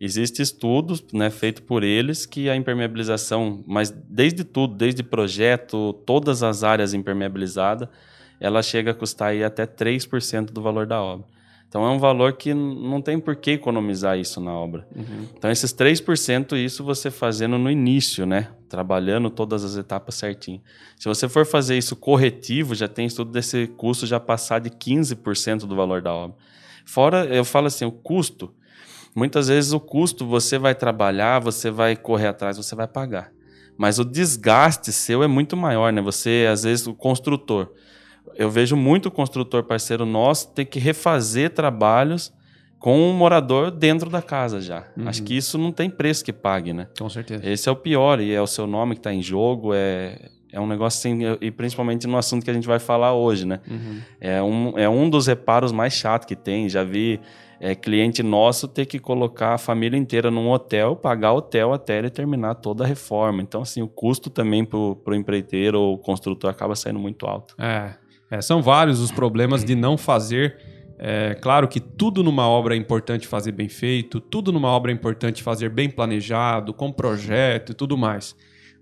Existem 0.00 0.42
estudos 0.42 1.04
né, 1.12 1.28
feitos 1.28 1.62
por 1.62 1.82
eles 1.82 2.24
que 2.24 2.48
a 2.48 2.56
impermeabilização, 2.56 3.62
mas 3.66 3.90
desde 3.90 4.44
tudo, 4.44 4.74
desde 4.74 5.02
projeto, 5.02 5.92
todas 6.06 6.42
as 6.42 6.64
áreas 6.64 6.94
impermeabilizadas, 6.94 7.86
ela 8.40 8.62
chega 8.62 8.92
a 8.92 8.94
custar 8.94 9.28
aí 9.28 9.44
até 9.44 9.66
3% 9.66 10.52
do 10.52 10.62
valor 10.62 10.86
da 10.86 11.02
obra. 11.02 11.26
Então 11.68 11.84
é 11.84 11.90
um 11.90 11.98
valor 11.98 12.34
que 12.34 12.54
não 12.54 13.02
tem 13.02 13.18
por 13.18 13.36
que 13.36 13.52
economizar 13.52 14.18
isso 14.18 14.40
na 14.40 14.52
obra. 14.52 14.86
Uhum. 14.94 15.26
Então 15.36 15.50
esses 15.50 15.72
3%, 15.74 16.56
isso 16.56 16.84
você 16.84 17.10
fazendo 17.10 17.58
no 17.58 17.70
início, 17.70 18.24
né? 18.24 18.50
Trabalhando 18.68 19.28
todas 19.28 19.64
as 19.64 19.76
etapas 19.76 20.14
certinho. 20.14 20.62
Se 20.96 21.08
você 21.08 21.28
for 21.28 21.44
fazer 21.44 21.76
isso 21.76 21.96
corretivo, 21.96 22.74
já 22.74 22.88
tem 22.88 23.06
estudo 23.06 23.30
desse 23.30 23.66
custo 23.66 24.06
já 24.06 24.20
passar 24.20 24.60
de 24.60 24.70
15% 24.70 25.66
do 25.66 25.76
valor 25.76 26.00
da 26.00 26.14
obra. 26.14 26.36
Fora, 26.84 27.24
eu 27.26 27.44
falo 27.44 27.66
assim, 27.66 27.84
o 27.84 27.92
custo, 27.92 28.54
Muitas 29.16 29.48
vezes 29.48 29.72
o 29.72 29.80
custo 29.80 30.26
você 30.26 30.58
vai 30.58 30.74
trabalhar, 30.74 31.38
você 31.38 31.70
vai 31.70 31.96
correr 31.96 32.26
atrás, 32.26 32.58
você 32.58 32.74
vai 32.74 32.86
pagar. 32.86 33.32
Mas 33.74 33.98
o 33.98 34.04
desgaste 34.04 34.92
seu 34.92 35.22
é 35.22 35.26
muito 35.26 35.56
maior, 35.56 35.90
né? 35.90 36.02
Você, 36.02 36.46
às 36.52 36.64
vezes, 36.64 36.86
o 36.86 36.92
construtor. 36.92 37.72
Eu 38.36 38.50
vejo 38.50 38.76
muito 38.76 39.10
construtor 39.10 39.64
parceiro 39.64 40.04
nosso 40.04 40.52
ter 40.52 40.64
que 40.64 40.78
refazer 40.78 41.50
trabalhos 41.50 42.32
com 42.78 43.10
o 43.10 43.12
morador 43.12 43.70
dentro 43.70 44.10
da 44.10 44.22
casa 44.22 44.60
já. 44.60 44.84
Uhum. 44.96 45.08
Acho 45.08 45.22
que 45.22 45.36
isso 45.36 45.58
não 45.58 45.72
tem 45.72 45.88
preço 45.88 46.24
que 46.24 46.32
pague, 46.32 46.72
né? 46.72 46.86
Com 46.98 47.08
certeza. 47.08 47.48
Esse 47.48 47.68
é 47.68 47.72
o 47.72 47.76
pior, 47.76 48.20
e 48.20 48.32
é 48.32 48.40
o 48.40 48.46
seu 48.46 48.66
nome 48.66 48.94
que 48.94 49.00
está 49.00 49.12
em 49.12 49.22
jogo, 49.22 49.72
é, 49.74 50.28
é 50.52 50.60
um 50.60 50.66
negócio 50.66 50.98
assim, 50.98 51.22
e 51.40 51.50
principalmente 51.50 52.06
no 52.06 52.16
assunto 52.16 52.44
que 52.44 52.50
a 52.50 52.54
gente 52.54 52.66
vai 52.66 52.78
falar 52.78 53.14
hoje, 53.14 53.46
né? 53.46 53.60
Uhum. 53.68 54.00
É, 54.20 54.42
um, 54.42 54.78
é 54.78 54.88
um 54.88 55.08
dos 55.08 55.26
reparos 55.26 55.72
mais 55.72 55.94
chatos 55.94 56.26
que 56.26 56.36
tem. 56.36 56.68
Já 56.68 56.84
vi 56.84 57.20
é, 57.58 57.74
cliente 57.74 58.22
nosso 58.22 58.68
ter 58.68 58.86
que 58.86 58.98
colocar 58.98 59.54
a 59.54 59.58
família 59.58 59.98
inteira 59.98 60.30
num 60.30 60.50
hotel, 60.50 60.94
pagar 60.94 61.32
hotel 61.32 61.72
até 61.72 61.98
ele 61.98 62.10
terminar 62.10 62.54
toda 62.56 62.84
a 62.84 62.86
reforma. 62.86 63.42
Então, 63.42 63.62
assim, 63.62 63.82
o 63.82 63.88
custo 63.88 64.30
também 64.30 64.64
para 64.64 64.78
o 64.78 65.14
empreiteiro 65.14 65.80
ou 65.80 65.98
construtor 65.98 66.50
acaba 66.50 66.76
saindo 66.76 66.98
muito 66.98 67.26
alto. 67.26 67.54
É, 67.58 67.94
é, 68.30 68.40
são 68.40 68.62
vários 68.62 69.00
os 69.00 69.12
problemas 69.12 69.64
de 69.64 69.74
não 69.74 69.96
fazer. 69.96 70.58
É, 70.98 71.34
claro 71.34 71.68
que 71.68 71.78
tudo 71.78 72.22
numa 72.22 72.48
obra 72.48 72.74
é 72.74 72.78
importante 72.78 73.26
fazer 73.26 73.52
bem 73.52 73.68
feito, 73.68 74.20
tudo 74.20 74.50
numa 74.50 74.68
obra 74.68 74.90
é 74.90 74.94
importante 74.94 75.42
fazer 75.42 75.68
bem 75.68 75.90
planejado, 75.90 76.72
com 76.72 76.90
projeto 76.90 77.72
e 77.72 77.74
tudo 77.74 77.96
mais. 77.96 78.34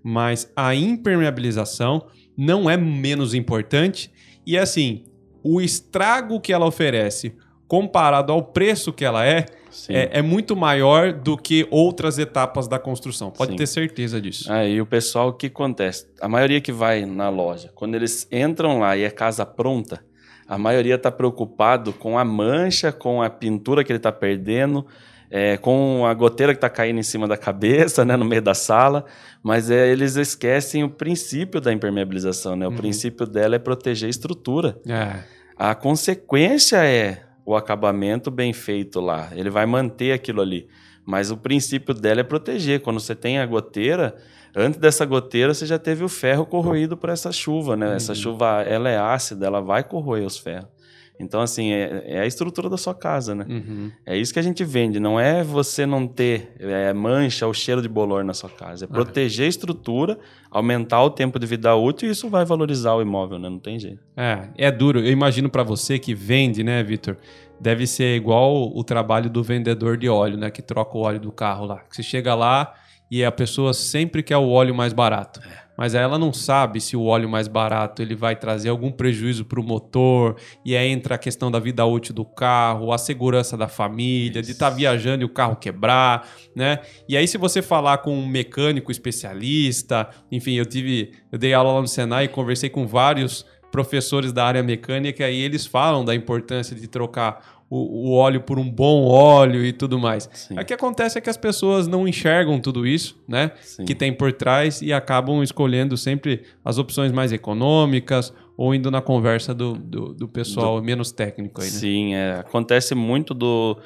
Mas 0.03 0.51
a 0.55 0.73
impermeabilização 0.73 2.07
não 2.37 2.69
é 2.69 2.77
menos 2.77 3.33
importante 3.33 4.11
e 4.45 4.57
assim, 4.57 5.03
o 5.43 5.59
estrago 5.59 6.39
que 6.39 6.53
ela 6.53 6.65
oferece 6.65 7.35
comparado 7.67 8.31
ao 8.31 8.43
preço 8.43 8.93
que 8.93 9.03
ela 9.03 9.25
é, 9.25 9.45
é, 9.89 10.19
é, 10.19 10.21
muito 10.21 10.55
maior 10.55 11.11
do 11.13 11.37
que 11.37 11.67
outras 11.69 12.17
etapas 12.17 12.67
da 12.67 12.79
construção. 12.79 13.31
Pode 13.31 13.51
Sim. 13.51 13.57
ter 13.57 13.67
certeza 13.67 14.21
disso. 14.21 14.51
Aí 14.51 14.79
o 14.81 14.85
pessoal, 14.85 15.29
o 15.29 15.33
que 15.33 15.47
acontece? 15.47 16.07
A 16.21 16.27
maioria 16.27 16.61
que 16.61 16.71
vai 16.71 17.05
na 17.05 17.29
loja, 17.29 17.71
quando 17.75 17.95
eles 17.95 18.27
entram 18.31 18.79
lá 18.79 18.95
e 18.95 19.03
é 19.03 19.09
casa 19.09 19.45
pronta, 19.45 20.03
a 20.47 20.57
maioria 20.57 20.95
está 20.95 21.11
preocupado 21.11 21.91
com 21.91 22.17
a 22.17 22.23
mancha, 22.25 22.91
com 22.91 23.21
a 23.21 23.29
pintura 23.29 23.83
que 23.83 23.91
ele 23.91 23.97
está 23.97 24.11
perdendo, 24.11 24.85
é, 25.29 25.57
com 25.57 26.05
a 26.05 26.13
goteira 26.13 26.53
que 26.53 26.57
está 26.57 26.69
caindo 26.69 26.99
em 26.99 27.03
cima 27.03 27.27
da 27.27 27.35
cabeça, 27.35 28.05
né, 28.05 28.15
no 28.15 28.25
meio 28.25 28.41
da 28.41 28.53
sala, 28.53 29.05
mas 29.43 29.71
é, 29.71 29.91
eles 29.91 30.15
esquecem 30.15 30.83
o 30.83 30.89
princípio 30.89 31.59
da 31.59 31.73
impermeabilização. 31.73 32.55
Né? 32.55 32.67
O 32.67 32.69
uhum. 32.69 32.75
princípio 32.75 33.25
dela 33.25 33.55
é 33.55 33.59
proteger 33.59 34.07
a 34.07 34.09
estrutura. 34.09 34.79
É. 34.87 35.23
A 35.57 35.73
consequência 35.73 36.77
é 36.85 37.23
o 37.45 37.55
acabamento 37.55 38.31
bem 38.31 38.51
feito 38.51 38.99
lá. 38.99 39.29
Ele 39.33 39.49
vai 39.49 39.65
manter 39.65 40.11
aquilo 40.11 40.41
ali. 40.41 40.67
Mas 41.05 41.29
o 41.29 41.37
princípio 41.37 41.93
dela 41.93 42.21
é 42.21 42.23
proteger. 42.23 42.81
Quando 42.81 42.99
você 42.99 43.13
tem 43.13 43.37
a 43.37 43.45
goteira, 43.45 44.15
antes 44.55 44.79
dessa 44.79 45.05
goteira 45.05 45.53
você 45.53 45.65
já 45.65 45.77
teve 45.77 46.03
o 46.03 46.09
ferro 46.09 46.45
corroído 46.45 46.97
por 46.97 47.09
essa 47.09 47.31
chuva, 47.31 47.77
né? 47.77 47.89
Uhum. 47.89 47.93
Essa 47.93 48.15
chuva, 48.15 48.63
ela 48.63 48.89
é 48.89 48.97
ácida, 48.97 49.45
ela 49.45 49.61
vai 49.61 49.83
corroer 49.83 50.25
os 50.25 50.37
ferros. 50.37 50.74
Então, 51.19 51.41
assim, 51.41 51.71
é, 51.71 52.03
é, 52.05 52.19
a 52.19 52.25
estrutura 52.25 52.69
da 52.69 52.77
sua 52.77 52.93
casa, 52.93 53.33
né? 53.33 53.45
Uhum. 53.47 53.91
É 54.05 54.17
isso 54.17 54.33
que 54.33 54.39
a 54.39 54.41
gente 54.41 54.63
vende. 54.63 54.99
Não 54.99 55.19
é 55.19 55.43
você 55.43 55.85
não 55.85 56.07
ter 56.07 56.53
é, 56.59 56.93
mancha 56.93 57.47
ou 57.47 57.53
cheiro 57.53 57.81
de 57.81 57.87
bolor 57.87 58.23
na 58.23 58.33
sua 58.33 58.49
casa. 58.49 58.85
É 58.85 58.87
proteger 58.87 59.45
a 59.45 59.49
estrutura, 59.49 60.19
aumentar 60.51 61.03
o 61.03 61.09
tempo 61.09 61.39
de 61.39 61.47
vida 61.47 61.73
útil 61.75 62.09
e 62.09 62.11
isso 62.11 62.29
vai 62.29 62.43
valorizar 62.43 62.93
o 62.93 63.01
imóvel, 63.01 63.39
né? 63.39 63.49
Não 63.49 63.59
tem 63.59 63.79
jeito. 63.79 64.03
É, 64.15 64.49
é 64.57 64.71
duro. 64.71 64.99
Eu 64.99 65.11
imagino 65.11 65.49
para 65.49 65.63
você 65.63 65.97
que 65.97 66.13
vende, 66.13 66.63
né, 66.63 66.83
Vitor? 66.83 67.17
Deve 67.59 67.87
ser 67.87 68.15
igual 68.15 68.71
o 68.75 68.83
trabalho 68.83 69.29
do 69.29 69.41
vendedor 69.41 69.97
de 69.97 70.09
óleo, 70.09 70.37
né? 70.37 70.51
Que 70.51 70.61
troca 70.61 70.97
o 70.97 71.01
óleo 71.01 71.19
do 71.19 71.31
carro 71.31 71.65
lá. 71.65 71.81
Você 71.89 72.03
chega 72.03 72.35
lá 72.35 72.73
e 73.09 73.23
a 73.23 73.31
pessoa 73.31 73.73
sempre 73.73 74.21
quer 74.21 74.37
o 74.37 74.49
óleo 74.49 74.75
mais 74.75 74.91
barato. 74.91 75.39
É 75.43 75.64
mas 75.77 75.95
ela 75.95 76.17
não 76.17 76.31
sabe 76.33 76.79
se 76.79 76.95
o 76.95 77.03
óleo 77.05 77.29
mais 77.29 77.47
barato 77.47 78.01
ele 78.01 78.15
vai 78.15 78.35
trazer 78.35 78.69
algum 78.69 78.91
prejuízo 78.91 79.45
para 79.45 79.59
o 79.59 79.63
motor, 79.63 80.35
e 80.63 80.75
aí 80.75 80.89
entra 80.89 81.15
a 81.15 81.17
questão 81.17 81.51
da 81.51 81.59
vida 81.59 81.85
útil 81.85 82.13
do 82.13 82.25
carro, 82.25 82.91
a 82.91 82.97
segurança 82.97 83.57
da 83.57 83.67
família, 83.67 84.39
Isso. 84.39 84.47
de 84.47 84.51
estar 84.53 84.69
tá 84.69 84.75
viajando 84.75 85.23
e 85.23 85.25
o 85.25 85.29
carro 85.29 85.55
quebrar, 85.55 86.27
né? 86.55 86.79
E 87.07 87.17
aí 87.17 87.27
se 87.27 87.37
você 87.37 87.61
falar 87.61 87.99
com 87.99 88.13
um 88.13 88.27
mecânico 88.27 88.91
especialista, 88.91 90.09
enfim, 90.31 90.53
eu 90.53 90.65
tive, 90.65 91.11
eu 91.31 91.37
dei 91.37 91.53
aula 91.53 91.73
lá 91.73 91.81
no 91.81 91.87
Senai 91.87 92.25
e 92.25 92.27
conversei 92.27 92.69
com 92.69 92.85
vários 92.87 93.45
professores 93.75 94.31
da 94.31 94.45
área 94.45 94.63
mecânica 94.63 95.29
e 95.29 95.41
eles 95.41 95.65
falam 95.65 96.05
da 96.05 96.15
importância 96.15 96.73
de 96.73 96.87
trocar 96.87 97.54
o, 97.69 98.09
o 98.09 98.15
óleo 98.15 98.41
por 98.41 98.59
um 98.59 98.69
bom 98.69 99.05
óleo 99.05 99.65
e 99.65 99.73
tudo 99.73 99.97
mais. 99.97 100.29
Sim. 100.33 100.59
O 100.59 100.65
que 100.65 100.73
acontece 100.73 101.17
é 101.17 101.21
que 101.21 101.29
as 101.29 101.37
pessoas 101.37 101.87
não 101.87 102.07
enxergam 102.07 102.59
tudo 102.59 102.85
isso, 102.85 103.17
né? 103.27 103.51
Sim. 103.61 103.85
Que 103.85 103.95
tem 103.95 104.13
por 104.13 104.31
trás 104.31 104.81
e 104.81 104.93
acabam 104.93 105.41
escolhendo 105.41 105.97
sempre 105.97 106.43
as 106.63 106.77
opções 106.77 107.11
mais 107.11 107.31
econômicas 107.31 108.33
ou 108.55 108.73
indo 108.73 108.89
na 108.89 109.01
conversa 109.01 109.53
do, 109.53 109.73
do, 109.73 110.13
do 110.13 110.27
pessoal 110.27 110.79
do... 110.79 110.85
menos 110.85 111.11
técnico 111.11 111.61
aí, 111.61 111.67
né? 111.67 111.73
Sim, 111.73 112.15
é, 112.15 112.39
acontece 112.39 112.93
muito 112.95 113.33
do. 113.33 113.77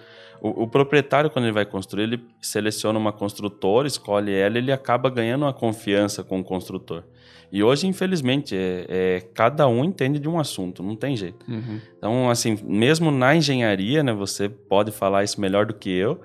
O, 0.41 0.63
o, 0.63 0.67
proprietário, 0.67 1.29
quando 1.29 1.45
ele 1.45 1.53
vai 1.53 1.65
construir, 1.65 2.03
ele 2.03 2.24
seleciona 2.41 2.98
uma 2.98 3.12
construtora, 3.12 3.88
escolhe 3.88 4.33
ela, 4.33 4.57
ele 4.57 4.71
acaba 4.71 5.09
ganhando 5.09 5.43
uma 5.43 5.53
confiança 5.53 6.24
com 6.24 6.39
o 6.39 6.43
construtor. 6.43 7.03
E 7.51 7.63
hoje, 7.63 7.88
infelizmente, 7.88 8.56
é, 8.56 8.86
é, 8.88 9.22
cada 9.34 9.68
um 9.68 9.84
entende 9.84 10.20
de 10.20 10.29
um 10.29 10.39
assunto, 10.39 10.84
não 10.84 10.96
tem 10.96 11.15
jeito. 11.15 11.46
Uhum. 11.48 11.79
Então, 11.98 12.29
assim, 12.29 12.58
mesmo 12.63 13.10
na 13.10 13.36
engenharia, 13.36 14.03
né, 14.03 14.13
você 14.13 14.48
pode 14.48 14.91
falar 14.91 15.24
isso 15.24 15.41
melhor 15.41 15.65
do 15.65 15.74
que 15.74 15.89
eu, 15.89 16.22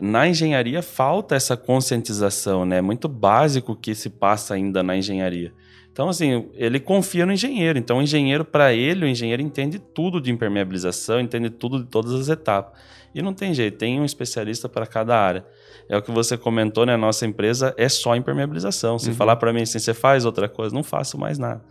na 0.00 0.28
engenharia 0.28 0.80
falta 0.80 1.34
essa 1.34 1.56
conscientização, 1.56 2.64
né? 2.64 2.78
É 2.78 2.82
muito 2.82 3.08
básico 3.08 3.74
que 3.74 3.94
se 3.94 4.08
passa 4.08 4.54
ainda 4.54 4.82
na 4.82 4.96
engenharia. 4.96 5.52
Então, 5.92 6.08
assim, 6.08 6.48
ele 6.54 6.78
confia 6.78 7.26
no 7.26 7.32
engenheiro. 7.32 7.76
Então, 7.76 7.98
o 7.98 8.02
engenheiro, 8.02 8.44
para 8.44 8.72
ele, 8.72 9.04
o 9.04 9.08
engenheiro 9.08 9.42
entende 9.42 9.80
tudo 9.80 10.20
de 10.20 10.30
impermeabilização, 10.30 11.18
entende 11.18 11.50
tudo 11.50 11.80
de 11.80 11.86
todas 11.86 12.12
as 12.12 12.28
etapas. 12.28 12.78
E 13.14 13.22
não 13.22 13.32
tem 13.32 13.54
jeito, 13.54 13.78
tem 13.78 14.00
um 14.00 14.04
especialista 14.04 14.68
para 14.68 14.86
cada 14.86 15.18
área 15.18 15.44
é 15.88 15.96
o 15.96 16.02
que 16.02 16.10
você 16.10 16.36
comentou, 16.36 16.84
né? 16.84 16.96
Nossa 16.96 17.26
empresa 17.26 17.74
é 17.76 17.88
só 17.88 18.14
impermeabilização. 18.14 18.98
Se 18.98 19.08
uhum. 19.08 19.14
falar 19.14 19.36
para 19.36 19.52
mim 19.52 19.62
assim, 19.62 19.78
você 19.78 19.94
faz 19.94 20.24
outra 20.24 20.48
coisa, 20.48 20.74
não 20.74 20.84
faço 20.84 21.16
mais 21.16 21.38
nada. 21.38 21.62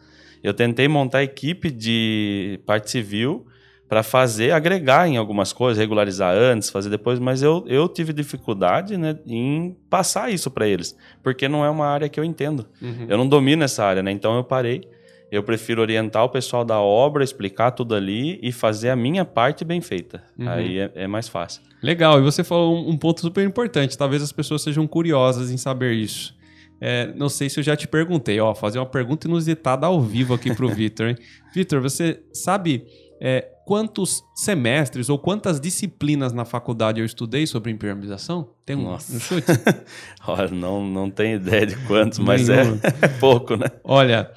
Eu 0.43 0.53
tentei 0.53 0.87
montar 0.87 1.23
equipe 1.23 1.69
de 1.69 2.59
parte 2.65 2.89
civil 2.89 3.45
para 3.87 4.03
fazer, 4.03 4.51
agregar 4.51 5.07
em 5.07 5.17
algumas 5.17 5.53
coisas, 5.53 5.77
regularizar 5.77 6.35
antes, 6.35 6.69
fazer 6.69 6.89
depois, 6.89 7.19
mas 7.19 7.41
eu, 7.41 7.63
eu 7.67 7.87
tive 7.87 8.11
dificuldade 8.11 8.97
né, 8.97 9.17
em 9.25 9.77
passar 9.89 10.29
isso 10.29 10.51
para 10.51 10.67
eles, 10.67 10.97
porque 11.23 11.47
não 11.47 11.63
é 11.63 11.69
uma 11.69 11.87
área 11.87 12.09
que 12.09 12.19
eu 12.19 12.23
entendo. 12.23 12.67
Uhum. 12.81 13.05
Eu 13.07 13.17
não 13.17 13.27
domino 13.27 13.63
essa 13.63 13.85
área, 13.85 14.03
né? 14.03 14.11
Então 14.11 14.35
eu 14.35 14.43
parei 14.43 14.89
eu 15.31 15.43
prefiro 15.43 15.81
orientar 15.81 16.23
o 16.23 16.29
pessoal 16.29 16.63
da 16.63 16.79
obra, 16.79 17.23
explicar 17.23 17.71
tudo 17.71 17.93
ali 17.93 18.39
e 18.41 18.51
fazer 18.51 18.89
a 18.89 18.95
minha 18.95 19.25
parte 19.25 19.65
bem 19.65 19.81
feita. 19.81 20.23
Uhum. 20.37 20.49
Aí 20.49 20.79
é, 20.79 20.91
é, 20.95 21.07
mais 21.07 21.27
fácil. 21.27 21.61
Legal, 21.81 22.19
e 22.19 22.21
você 22.21 22.43
falou 22.43 22.89
um, 22.89 22.97
ponto 22.97 23.21
super 23.21 23.45
importante. 23.45 23.97
Talvez 23.97 24.21
as 24.21 24.31
pessoas 24.31 24.61
sejam 24.61 24.87
curiosas 24.87 25.51
em 25.51 25.57
saber 25.57 25.93
isso. 25.93 26.35
É, 26.79 27.11
não 27.15 27.27
sei 27.27 27.49
se 27.49 27.59
eu 27.59 27.63
já 27.63 27.75
te 27.75 27.87
perguntei, 27.87 28.39
ó, 28.39 28.53
fazer 28.53 28.79
uma 28.79 28.85
pergunta 28.85 29.27
inusitada 29.27 29.85
ao 29.85 29.99
vivo 30.01 30.33
aqui 30.33 30.53
para 30.53 30.65
o 30.65 30.69
Vitor. 30.73 31.15
Vitor, 31.53 31.81
você 31.81 32.21
sabe 32.31 32.85
é, 33.19 33.47
quantos 33.65 34.23
semestres 34.33 35.09
ou 35.09 35.19
quantas 35.19 35.59
disciplinas 35.59 36.31
na 36.31 36.45
faculdade 36.45 37.01
eu 37.01 37.05
estudei 37.05 37.45
sobre 37.45 37.71
impermeabilização? 37.71 38.49
Tem 38.65 38.75
um, 38.75 38.93
um 38.93 38.99
chute? 38.99 39.47
Olha, 40.25 40.49
não, 40.49 40.87
não 40.87 41.09
tenho 41.09 41.35
ideia 41.35 41.65
de 41.65 41.75
quantos, 41.85 42.19
mas 42.19 42.47
é, 42.47 42.61
é, 43.01 43.07
pouco, 43.19 43.57
né? 43.57 43.65
Olha, 43.83 44.31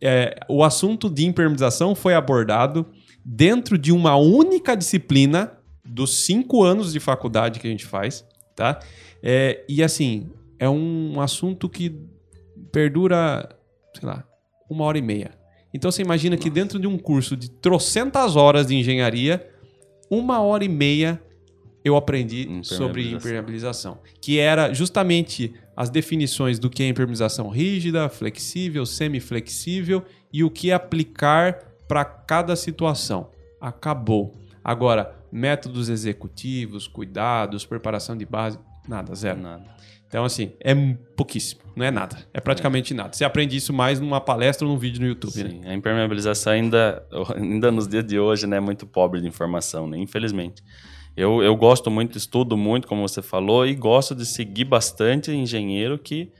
é, 0.00 0.38
o 0.48 0.62
assunto 0.62 1.10
de 1.10 1.26
impermeabilização 1.26 1.94
foi 1.94 2.14
abordado 2.14 2.86
dentro 3.24 3.76
de 3.76 3.92
uma 3.92 4.16
única 4.16 4.76
disciplina 4.76 5.52
dos 5.84 6.24
cinco 6.24 6.62
anos 6.62 6.92
de 6.92 7.00
faculdade 7.00 7.60
que 7.60 7.66
a 7.66 7.70
gente 7.70 7.86
faz, 7.86 8.24
tá? 8.54 8.78
É, 9.22 9.64
e 9.68 9.82
assim, 9.82 10.30
é 10.58 10.68
um 10.68 11.20
assunto 11.20 11.68
que 11.68 11.94
perdura, 12.70 13.48
sei 13.94 14.08
lá, 14.08 14.24
uma 14.68 14.84
hora 14.84 14.98
e 14.98 15.02
meia. 15.02 15.30
Então 15.72 15.90
você 15.90 16.02
imagina 16.02 16.36
Nossa. 16.36 16.42
que 16.42 16.50
dentro 16.50 16.78
de 16.78 16.86
um 16.86 16.98
curso 16.98 17.36
de 17.36 17.50
trocentas 17.50 18.36
horas 18.36 18.66
de 18.66 18.74
engenharia, 18.74 19.46
uma 20.10 20.40
hora 20.40 20.64
e 20.64 20.68
meia 20.68 21.20
eu 21.84 21.96
aprendi 21.96 22.42
impermeabilização. 22.42 22.78
sobre 22.78 23.12
impermeabilização, 23.12 23.98
que 24.20 24.38
era 24.38 24.72
justamente 24.72 25.54
as 25.78 25.90
definições 25.90 26.58
do 26.58 26.68
que 26.68 26.82
é 26.82 26.88
impermeabilização 26.88 27.48
rígida, 27.48 28.08
flexível, 28.08 28.84
semiflexível 28.84 30.02
e 30.32 30.42
o 30.42 30.50
que 30.50 30.72
aplicar 30.72 31.54
para 31.86 32.04
cada 32.04 32.56
situação. 32.56 33.30
Acabou. 33.60 34.34
Agora, 34.64 35.14
métodos 35.30 35.88
executivos, 35.88 36.88
cuidados, 36.88 37.64
preparação 37.64 38.16
de 38.16 38.26
base, 38.26 38.58
nada, 38.88 39.14
zero. 39.14 39.40
Nada. 39.40 39.62
Então, 40.08 40.24
assim, 40.24 40.50
é 40.58 40.74
pouquíssimo, 41.14 41.60
não 41.76 41.86
é 41.86 41.92
nada. 41.92 42.26
É 42.34 42.40
praticamente 42.40 42.92
é. 42.92 42.96
nada. 42.96 43.12
Você 43.12 43.24
aprende 43.24 43.56
isso 43.56 43.72
mais 43.72 44.00
numa 44.00 44.20
palestra 44.20 44.66
ou 44.66 44.72
num 44.72 44.78
vídeo 44.80 45.00
no 45.00 45.06
YouTube. 45.06 45.30
Sim, 45.30 45.60
né? 45.60 45.70
a 45.70 45.74
impermeabilização 45.74 46.54
ainda, 46.54 47.06
ainda 47.36 47.70
nos 47.70 47.86
dias 47.86 48.04
de 48.04 48.18
hoje 48.18 48.48
né, 48.48 48.56
é 48.56 48.60
muito 48.60 48.84
pobre 48.84 49.20
de 49.20 49.28
informação, 49.28 49.86
né? 49.86 49.96
infelizmente. 49.96 50.60
Eu, 51.18 51.42
eu 51.42 51.56
gosto 51.56 51.90
muito, 51.90 52.16
estudo 52.16 52.56
muito, 52.56 52.86
como 52.86 53.02
você 53.02 53.20
falou, 53.20 53.66
e 53.66 53.74
gosto 53.74 54.14
de 54.14 54.24
seguir 54.24 54.64
bastante 54.64 55.32
engenheiro 55.32 55.98
que 55.98 56.30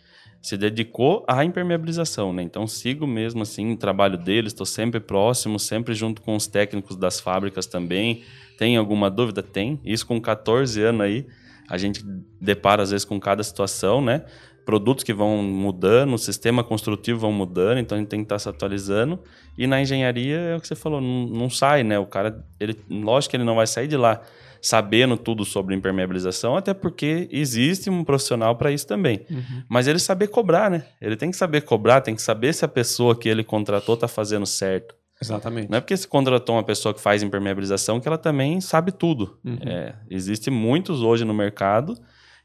se 0.41 0.57
dedicou 0.57 1.25
à 1.27 1.45
impermeabilização, 1.45 2.33
né? 2.33 2.45
Então 2.45 2.65
sigo 2.65 3.05
mesmo 3.05 3.43
assim 3.43 3.73
o 3.73 3.77
trabalho 3.77 4.17
deles, 4.17 4.53
estou 4.53 4.65
sempre 4.65 5.01
próximo, 5.01 5.59
sempre 5.59 5.95
junto 5.95 6.23
com 6.23 6.37
os 6.37 6.47
técnicos 6.47 6.95
das 6.95 7.19
fábricas 7.19 7.67
também. 7.67 8.23
Tem 8.57 8.77
alguma 8.77 9.11
dúvida? 9.11 9.43
Tem. 9.43 9.81
Isso 9.85 10.07
com 10.07 10.21
14 10.21 10.81
anos 10.81 11.01
aí 11.01 11.27
a 11.69 11.77
gente 11.77 12.01
depara 12.41 12.81
às 12.81 12.93
vezes 12.93 13.05
com 13.05 13.19
cada 13.19 13.43
situação, 13.43 14.01
né? 14.01 14.27
Produtos 14.65 15.03
que 15.03 15.13
vão 15.13 15.43
mudando, 15.43 16.15
o 16.15 16.19
sistema 16.19 16.63
construtivo 16.63 17.19
vão 17.19 17.33
mudando, 17.33 17.79
então 17.79 17.97
a 17.97 18.01
gente 18.01 18.11
tem 18.11 18.21
que 18.21 18.27
estar 18.27 18.39
se 18.39 18.49
atualizando. 18.49 19.19
E 19.57 19.67
na 19.67 19.83
engenharia 19.83 20.37
é 20.37 20.57
o 20.57 20.61
que 20.61 20.69
você 20.69 20.77
falou, 20.77 21.01
não, 21.01 21.27
não 21.27 21.51
sai, 21.51 21.83
né? 21.83 21.99
O 21.99 22.07
cara, 22.07 22.47
ele, 22.61 22.79
lógico 22.89 23.33
que 23.33 23.37
ele 23.39 23.45
não 23.45 23.57
vai 23.57 23.67
sair 23.67 23.89
de 23.89 23.97
lá 23.97 24.23
sabendo 24.61 25.17
tudo 25.17 25.45
sobre 25.45 25.75
impermeabilização, 25.75 26.57
até 26.57 26.75
porque 26.75 27.29
existe 27.31 27.89
um 27.91 28.05
profissional 28.05 28.57
para 28.57 28.71
isso 28.71 28.87
também. 28.87 29.25
Uhum. 29.31 29.63
Mas 29.69 29.87
ele 29.87 29.99
saber 29.99 30.29
cobrar, 30.29 30.71
né? 30.71 30.85
Ele 31.01 31.17
tem 31.17 31.31
que 31.31 31.37
saber 31.37 31.63
cobrar, 31.63 32.01
tem 32.01 32.15
que 32.15 32.23
saber 32.23 32.53
se 32.53 32.65
a 32.65 32.69
pessoa 32.69 33.17
que 33.17 33.29
ele 33.29 33.45
contratou 33.45 33.95
está 33.95 34.09
fazendo 34.09 34.47
certo. 34.47 34.95
Exatamente. 35.21 35.69
Não 35.69 35.79
é 35.79 35.81
porque 35.81 35.97
se 35.97 36.07
contratou 36.07 36.55
uma 36.55 36.63
pessoa 36.63 36.95
que 36.95 37.01
faz 37.01 37.23
impermeabilização 37.23 37.99
que 37.99 38.07
ela 38.07 38.19
também 38.19 38.61
sabe 38.61 38.93
tudo. 38.93 39.39
Uhum. 39.45 39.59
É, 39.67 39.95
existe 40.09 40.51
muitos 40.51 41.03
hoje 41.03 41.25
no 41.25 41.35
mercado 41.35 41.97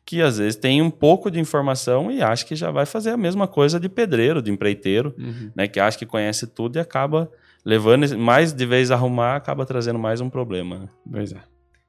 que 0.05 0.21
às 0.21 0.37
vezes 0.37 0.55
tem 0.55 0.81
um 0.81 0.89
pouco 0.89 1.31
de 1.31 1.39
informação 1.39 2.11
e 2.11 2.21
acha 2.21 2.45
que 2.45 2.55
já 2.55 2.71
vai 2.71 2.85
fazer 2.85 3.11
a 3.11 3.17
mesma 3.17 3.47
coisa 3.47 3.79
de 3.79 3.87
pedreiro, 3.87 4.41
de 4.41 4.51
empreiteiro, 4.51 5.15
uhum. 5.17 5.51
né? 5.55 5.67
Que 5.67 5.79
acha 5.79 5.97
que 5.97 6.05
conhece 6.05 6.47
tudo 6.47 6.75
e 6.75 6.79
acaba 6.79 7.31
levando 7.65 8.17
mais 8.17 8.51
de 8.51 8.65
vez 8.65 8.91
a 8.91 8.95
arrumar, 8.95 9.35
acaba 9.35 9.65
trazendo 9.65 9.97
mais 9.97 10.19
um 10.19 10.29
problema. 10.29 10.79
Né? 10.79 10.89
Pois 11.09 11.31
é. 11.31 11.37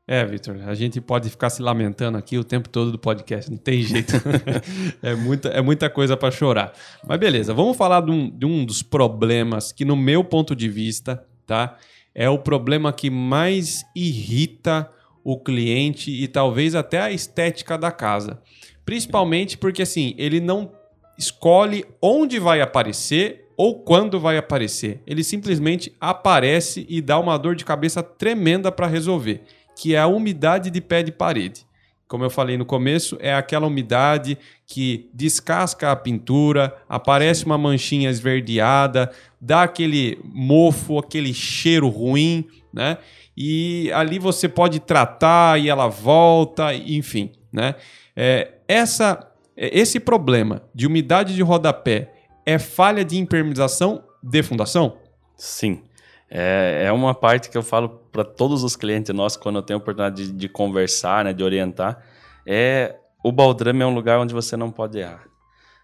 É, 0.06 0.22
Vitor, 0.22 0.56
a 0.68 0.74
gente 0.74 1.00
pode 1.00 1.30
ficar 1.30 1.48
se 1.48 1.62
lamentando 1.62 2.18
aqui 2.18 2.36
o 2.36 2.44
tempo 2.44 2.68
todo 2.68 2.92
do 2.92 2.98
podcast, 2.98 3.50
não 3.50 3.56
tem 3.56 3.80
jeito. 3.80 4.12
é, 5.02 5.14
muita, 5.14 5.48
é 5.48 5.62
muita 5.62 5.88
coisa 5.88 6.14
para 6.14 6.30
chorar. 6.30 6.74
Mas 7.06 7.18
beleza, 7.18 7.54
vamos 7.54 7.74
falar 7.74 8.02
de 8.02 8.10
um, 8.10 8.28
de 8.28 8.44
um 8.44 8.66
dos 8.66 8.82
problemas 8.82 9.72
que, 9.72 9.82
no 9.82 9.96
meu 9.96 10.22
ponto 10.22 10.54
de 10.54 10.68
vista, 10.68 11.24
tá, 11.46 11.78
é 12.14 12.28
o 12.28 12.38
problema 12.38 12.92
que 12.92 13.08
mais 13.08 13.82
irrita 13.96 14.90
o 15.24 15.38
cliente 15.38 16.10
e 16.10 16.28
talvez 16.28 16.74
até 16.74 17.00
a 17.00 17.10
estética 17.10 17.78
da 17.78 17.90
casa. 17.90 18.42
Principalmente 18.84 19.56
porque 19.56 19.80
assim, 19.80 20.14
ele 20.18 20.38
não 20.38 20.70
escolhe 21.16 21.82
onde 22.02 22.38
vai 22.38 22.60
aparecer 22.60 23.48
ou 23.56 23.82
quando 23.82 24.20
vai 24.20 24.36
aparecer. 24.36 25.00
Ele 25.06 25.24
simplesmente 25.24 25.94
aparece 25.98 26.84
e 26.90 27.00
dá 27.00 27.18
uma 27.18 27.38
dor 27.38 27.54
de 27.54 27.64
cabeça 27.64 28.02
tremenda 28.02 28.70
para 28.70 28.86
resolver 28.86 29.40
que 29.76 29.94
é 29.94 29.98
a 29.98 30.06
umidade 30.06 30.70
de 30.70 30.80
pé 30.80 31.02
de 31.02 31.12
parede. 31.12 31.66
Como 32.06 32.22
eu 32.22 32.30
falei 32.30 32.56
no 32.56 32.66
começo, 32.66 33.16
é 33.20 33.34
aquela 33.34 33.66
umidade 33.66 34.38
que 34.66 35.08
descasca 35.12 35.90
a 35.90 35.96
pintura, 35.96 36.76
aparece 36.88 37.44
uma 37.44 37.56
manchinha 37.56 38.10
esverdeada, 38.10 39.10
dá 39.40 39.62
aquele 39.62 40.20
mofo, 40.22 40.98
aquele 40.98 41.32
cheiro 41.32 41.88
ruim, 41.88 42.46
né? 42.72 42.98
E 43.36 43.90
ali 43.92 44.18
você 44.18 44.48
pode 44.48 44.80
tratar 44.80 45.58
e 45.58 45.68
ela 45.68 45.88
volta, 45.88 46.74
enfim, 46.74 47.32
né? 47.52 47.74
É, 48.14 48.52
essa, 48.68 49.30
esse 49.56 49.98
problema 49.98 50.62
de 50.74 50.86
umidade 50.86 51.34
de 51.34 51.42
rodapé 51.42 52.12
é 52.46 52.58
falha 52.58 53.04
de 53.04 53.16
impermeabilização 53.18 54.04
de 54.22 54.42
fundação? 54.42 54.98
Sim. 55.36 55.82
É, 56.30 56.84
é 56.86 56.92
uma 56.92 57.14
parte 57.14 57.50
que 57.50 57.58
eu 57.58 57.62
falo 57.62 58.03
para 58.14 58.24
todos 58.24 58.62
os 58.62 58.76
clientes 58.76 59.12
nossos 59.12 59.36
quando 59.36 59.56
eu 59.56 59.62
tenho 59.62 59.80
a 59.80 59.82
oportunidade 59.82 60.28
de, 60.28 60.32
de 60.32 60.48
conversar, 60.48 61.24
né, 61.24 61.32
de 61.32 61.42
orientar. 61.42 62.00
É 62.46 62.94
o 63.24 63.32
baldrame 63.32 63.82
é 63.82 63.86
um 63.86 63.92
lugar 63.92 64.20
onde 64.20 64.32
você 64.32 64.56
não 64.56 64.70
pode 64.70 64.98
errar. 64.98 65.24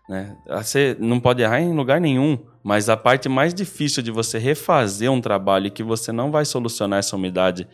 Né? 0.09 0.37
Você 0.47 0.97
não 1.01 1.19
pode 1.19 1.43
errar 1.43 1.61
em 1.61 1.75
lugar 1.75 2.01
nenhum, 2.01 2.39
mas 2.63 2.89
a 2.89 2.97
parte 2.97 3.29
mais 3.29 3.53
difícil 3.53 4.01
de 4.01 4.13
você 4.13 4.39
refazer 4.39 5.11
um 5.11 5.21
trabalho 5.21 5.73
que 5.73 5.83
você 5.83 6.13
não 6.13 6.31
vai 6.31 6.45
solucionar 6.45 7.01
essa 7.01 7.17
umidade, 7.17 7.67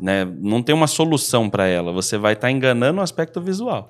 né? 0.00 0.24
não 0.24 0.62
tem 0.62 0.74
uma 0.74 0.86
solução 0.86 1.50
para 1.50 1.66
ela, 1.66 1.92
você 1.92 2.16
vai 2.16 2.32
estar 2.32 2.46
tá 2.46 2.50
enganando 2.50 3.00
o 3.00 3.02
aspecto 3.02 3.42
visual 3.42 3.88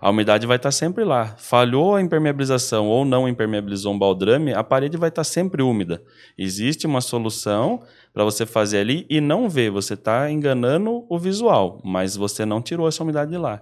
a 0.00 0.08
umidade 0.08 0.46
vai 0.46 0.56
estar 0.56 0.70
sempre 0.70 1.04
lá. 1.04 1.34
Falhou 1.36 1.94
a 1.94 2.00
impermeabilização 2.00 2.86
ou 2.86 3.04
não 3.04 3.28
impermeabilizou 3.28 3.92
um 3.92 3.98
baldrame, 3.98 4.54
a 4.54 4.64
parede 4.64 4.96
vai 4.96 5.10
estar 5.10 5.24
sempre 5.24 5.62
úmida. 5.62 6.02
Existe 6.38 6.86
uma 6.86 7.02
solução 7.02 7.82
para 8.12 8.24
você 8.24 8.44
fazer 8.44 8.78
ali 8.78 9.06
e 9.08 9.20
não 9.20 9.48
ver. 9.48 9.70
Você 9.70 9.94
está 9.94 10.30
enganando 10.30 11.04
o 11.08 11.18
visual, 11.18 11.80
mas 11.84 12.16
você 12.16 12.44
não 12.44 12.60
tirou 12.60 12.88
essa 12.88 13.02
umidade 13.02 13.30
de 13.30 13.38
lá. 13.38 13.60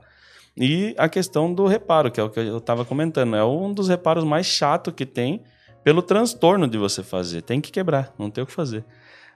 E 0.57 0.95
a 0.99 1.09
questão 1.09 1.53
do 1.53 1.67
reparo, 1.67 2.11
que 2.11 2.19
é 2.19 2.23
o 2.23 2.31
que 2.31 2.41
eu 2.41 2.59
estava 2.59 2.85
comentando, 2.85 3.37
é 3.37 3.45
um 3.45 3.73
dos 3.73 3.89
reparos 3.89 4.25
mais 4.25 4.47
chato 4.47 4.91
que 4.91 5.07
tem 5.07 5.43
pelo 5.85 6.03
transtorno 6.03 6.67
de 6.67 6.77
você 6.77 7.03
fazer. 7.03 7.43
Tem 7.43 7.61
que 7.61 7.71
quebrar, 7.71 8.13
não 8.19 8.31
tem 8.31 8.43
o 8.43 8.47
que 8.47 8.53
fazer. 8.53 8.85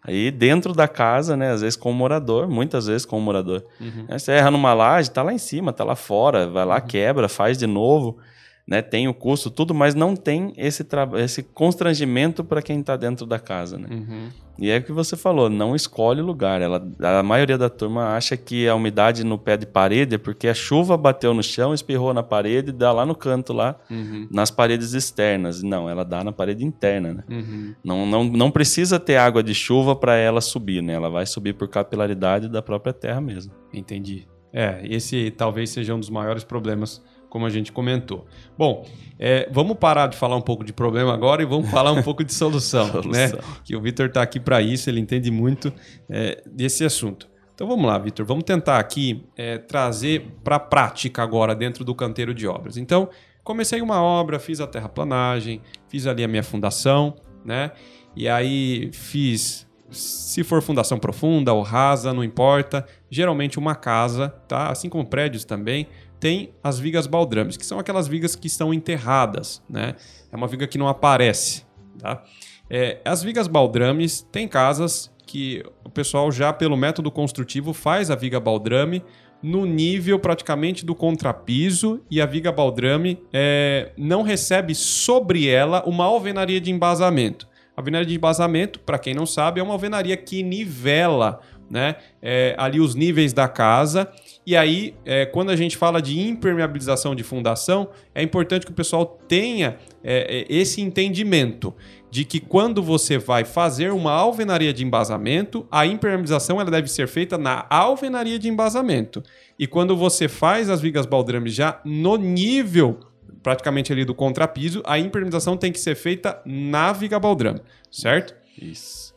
Aí 0.02 0.32
dentro 0.32 0.72
da 0.72 0.88
casa, 0.88 1.36
né? 1.36 1.52
Às 1.52 1.60
vezes 1.60 1.76
com 1.76 1.90
o 1.90 1.94
morador, 1.94 2.48
muitas 2.48 2.86
vezes 2.86 3.06
com 3.06 3.16
o 3.16 3.20
morador. 3.20 3.64
Uhum. 3.80 4.06
Você 4.08 4.32
erra 4.32 4.50
numa 4.50 4.74
laje, 4.74 5.10
tá 5.10 5.22
lá 5.22 5.32
em 5.32 5.38
cima, 5.38 5.72
tá 5.72 5.84
lá 5.84 5.94
fora, 5.94 6.48
vai 6.48 6.64
lá, 6.64 6.76
uhum. 6.76 6.86
quebra, 6.86 7.28
faz 7.28 7.56
de 7.56 7.68
novo, 7.68 8.18
né? 8.66 8.80
Tem 8.80 9.08
o 9.08 9.14
custo, 9.14 9.50
tudo, 9.50 9.74
mas 9.74 9.94
não 9.94 10.14
tem 10.14 10.52
esse, 10.56 10.86
esse 11.18 11.42
constrangimento 11.42 12.44
para 12.44 12.62
quem 12.62 12.80
está 12.80 12.96
dentro 12.96 13.26
da 13.26 13.38
casa, 13.38 13.78
né? 13.78 13.88
Uhum. 13.90 14.28
E 14.58 14.70
é 14.70 14.78
o 14.78 14.82
que 14.82 14.92
você 14.92 15.16
falou, 15.16 15.48
não 15.48 15.74
escolhe 15.74 16.20
lugar. 16.20 16.60
Ela, 16.60 16.80
a 17.00 17.22
maioria 17.22 17.56
da 17.56 17.68
turma 17.68 18.14
acha 18.14 18.36
que 18.36 18.68
a 18.68 18.74
umidade 18.74 19.24
no 19.24 19.38
pé 19.38 19.56
de 19.56 19.66
parede 19.66 20.14
é 20.14 20.18
porque 20.18 20.46
a 20.46 20.54
chuva 20.54 20.96
bateu 20.96 21.32
no 21.32 21.42
chão, 21.42 21.72
espirrou 21.72 22.12
na 22.12 22.22
parede 22.22 22.68
e 22.70 22.72
dá 22.72 22.92
lá 22.92 23.04
no 23.04 23.14
canto, 23.14 23.52
lá 23.52 23.76
uhum. 23.90 24.28
nas 24.30 24.50
paredes 24.50 24.92
externas. 24.92 25.62
Não, 25.62 25.88
ela 25.88 26.04
dá 26.04 26.22
na 26.22 26.32
parede 26.32 26.64
interna. 26.64 27.14
Né? 27.14 27.24
Uhum. 27.28 27.74
Não, 27.82 28.06
não, 28.06 28.24
não 28.24 28.50
precisa 28.50 29.00
ter 29.00 29.16
água 29.16 29.42
de 29.42 29.54
chuva 29.54 29.96
para 29.96 30.16
ela 30.16 30.40
subir, 30.40 30.82
né? 30.82 30.92
Ela 30.92 31.08
vai 31.08 31.26
subir 31.26 31.54
por 31.54 31.66
capilaridade 31.68 32.48
da 32.48 32.62
própria 32.62 32.92
terra 32.92 33.20
mesmo. 33.20 33.52
Entendi. 33.72 34.28
É, 34.52 34.80
esse 34.84 35.30
talvez 35.30 35.70
seja 35.70 35.94
um 35.94 35.98
dos 35.98 36.10
maiores 36.10 36.44
problemas 36.44 37.02
como 37.32 37.46
a 37.46 37.48
gente 37.48 37.72
comentou. 37.72 38.26
Bom, 38.58 38.86
é, 39.18 39.48
vamos 39.50 39.78
parar 39.78 40.06
de 40.06 40.18
falar 40.18 40.36
um 40.36 40.42
pouco 40.42 40.62
de 40.62 40.70
problema 40.70 41.14
agora 41.14 41.42
e 41.42 41.46
vamos 41.46 41.70
falar 41.70 41.90
um 41.90 42.02
pouco 42.04 42.22
de 42.22 42.34
solução, 42.34 42.92
solução. 42.92 43.10
né? 43.10 43.32
Que 43.64 43.74
o 43.74 43.80
Vitor 43.80 44.08
está 44.08 44.20
aqui 44.20 44.38
para 44.38 44.60
isso, 44.60 44.90
ele 44.90 45.00
entende 45.00 45.30
muito 45.30 45.72
é, 46.10 46.42
desse 46.44 46.84
assunto. 46.84 47.26
Então 47.54 47.66
vamos 47.66 47.86
lá, 47.86 47.96
Vitor, 47.96 48.26
vamos 48.26 48.44
tentar 48.44 48.78
aqui 48.78 49.24
é, 49.34 49.56
trazer 49.56 50.30
para 50.44 50.56
a 50.56 50.60
prática 50.60 51.22
agora 51.22 51.54
dentro 51.54 51.86
do 51.86 51.94
canteiro 51.94 52.34
de 52.34 52.46
obras. 52.46 52.76
Então, 52.76 53.08
comecei 53.42 53.80
uma 53.80 54.02
obra, 54.02 54.38
fiz 54.38 54.60
a 54.60 54.66
terraplanagem, 54.66 55.62
fiz 55.88 56.06
ali 56.06 56.22
a 56.22 56.28
minha 56.28 56.42
fundação, 56.42 57.16
né? 57.42 57.70
E 58.14 58.28
aí 58.28 58.90
fiz 58.92 59.66
se 59.90 60.44
for 60.44 60.60
fundação 60.60 60.98
profunda 60.98 61.52
ou 61.54 61.62
rasa, 61.62 62.12
não 62.12 62.22
importa. 62.22 62.86
Geralmente 63.10 63.58
uma 63.58 63.74
casa, 63.74 64.28
tá? 64.46 64.68
Assim 64.68 64.90
como 64.90 65.06
prédios 65.06 65.44
também, 65.46 65.86
tem 66.22 66.54
as 66.62 66.78
vigas 66.78 67.08
baldrames, 67.08 67.56
que 67.56 67.66
são 67.66 67.80
aquelas 67.80 68.06
vigas 68.06 68.36
que 68.36 68.46
estão 68.46 68.72
enterradas, 68.72 69.60
né? 69.68 69.96
É 70.30 70.36
uma 70.36 70.46
viga 70.46 70.68
que 70.68 70.78
não 70.78 70.86
aparece, 70.86 71.66
tá? 71.98 72.22
É, 72.70 73.00
as 73.04 73.24
vigas 73.24 73.48
baldrames 73.48 74.22
tem 74.30 74.46
casas 74.46 75.12
que 75.26 75.64
o 75.84 75.90
pessoal 75.90 76.30
já 76.30 76.52
pelo 76.52 76.76
método 76.76 77.10
construtivo 77.10 77.72
faz 77.72 78.08
a 78.08 78.14
viga 78.14 78.38
baldrame 78.38 79.02
no 79.42 79.66
nível 79.66 80.16
praticamente 80.16 80.86
do 80.86 80.94
contrapiso 80.94 82.00
e 82.08 82.20
a 82.20 82.26
viga 82.26 82.52
baldrame 82.52 83.20
é, 83.32 83.90
não 83.96 84.22
recebe 84.22 84.76
sobre 84.76 85.48
ela 85.48 85.82
uma 85.84 86.04
alvenaria 86.04 86.60
de 86.60 86.70
embasamento. 86.70 87.48
A 87.76 87.80
alvenaria 87.80 88.06
de 88.06 88.14
embasamento, 88.14 88.78
para 88.78 88.96
quem 88.96 89.12
não 89.12 89.26
sabe, 89.26 89.58
é 89.58 89.62
uma 89.62 89.72
alvenaria 89.72 90.16
que 90.16 90.40
nivela 90.44 91.40
né, 91.68 91.96
é, 92.20 92.54
ali 92.58 92.78
os 92.78 92.94
níveis 92.94 93.32
da 93.32 93.48
casa. 93.48 94.08
E 94.44 94.56
aí, 94.56 94.94
é, 95.04 95.24
quando 95.24 95.50
a 95.50 95.56
gente 95.56 95.76
fala 95.76 96.02
de 96.02 96.18
impermeabilização 96.18 97.14
de 97.14 97.22
fundação, 97.22 97.88
é 98.14 98.22
importante 98.22 98.66
que 98.66 98.72
o 98.72 98.74
pessoal 98.74 99.06
tenha 99.28 99.76
é, 100.02 100.40
é 100.40 100.46
esse 100.48 100.80
entendimento 100.80 101.72
de 102.10 102.24
que 102.24 102.40
quando 102.40 102.82
você 102.82 103.18
vai 103.18 103.44
fazer 103.44 103.92
uma 103.92 104.12
alvenaria 104.12 104.72
de 104.72 104.84
embasamento, 104.84 105.66
a 105.70 105.86
impermeabilização 105.86 106.60
ela 106.60 106.70
deve 106.70 106.88
ser 106.88 107.06
feita 107.06 107.38
na 107.38 107.64
alvenaria 107.70 108.38
de 108.38 108.48
embasamento. 108.48 109.22
E 109.58 109.66
quando 109.66 109.96
você 109.96 110.28
faz 110.28 110.68
as 110.68 110.80
vigas 110.80 111.06
baldrames 111.06 111.54
já 111.54 111.80
no 111.84 112.16
nível 112.16 112.98
praticamente 113.42 113.92
ali 113.92 114.04
do 114.04 114.14
contrapiso, 114.14 114.82
a 114.86 114.98
impermeabilização 114.98 115.56
tem 115.56 115.72
que 115.72 115.80
ser 115.80 115.96
feita 115.96 116.40
na 116.44 116.92
viga 116.92 117.18
baldrame, 117.18 117.60
certo? 117.90 118.34
Isso. 118.60 119.12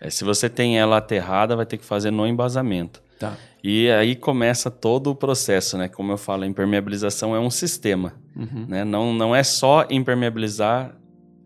É, 0.00 0.10
se 0.10 0.24
você 0.24 0.48
tem 0.48 0.78
ela 0.78 0.98
aterrada, 0.98 1.56
vai 1.56 1.66
ter 1.66 1.76
que 1.76 1.84
fazer 1.84 2.10
no 2.10 2.26
embasamento. 2.26 3.02
Tá. 3.18 3.36
E 3.68 3.90
aí 3.90 4.14
começa 4.14 4.70
todo 4.70 5.10
o 5.10 5.14
processo, 5.14 5.76
né? 5.76 5.88
Como 5.88 6.12
eu 6.12 6.16
falo, 6.16 6.44
a 6.44 6.46
impermeabilização 6.46 7.34
é 7.34 7.40
um 7.40 7.50
sistema, 7.50 8.12
uhum. 8.36 8.64
né? 8.68 8.84
Não, 8.84 9.12
não 9.12 9.34
é 9.34 9.42
só 9.42 9.84
impermeabilizar 9.90 10.96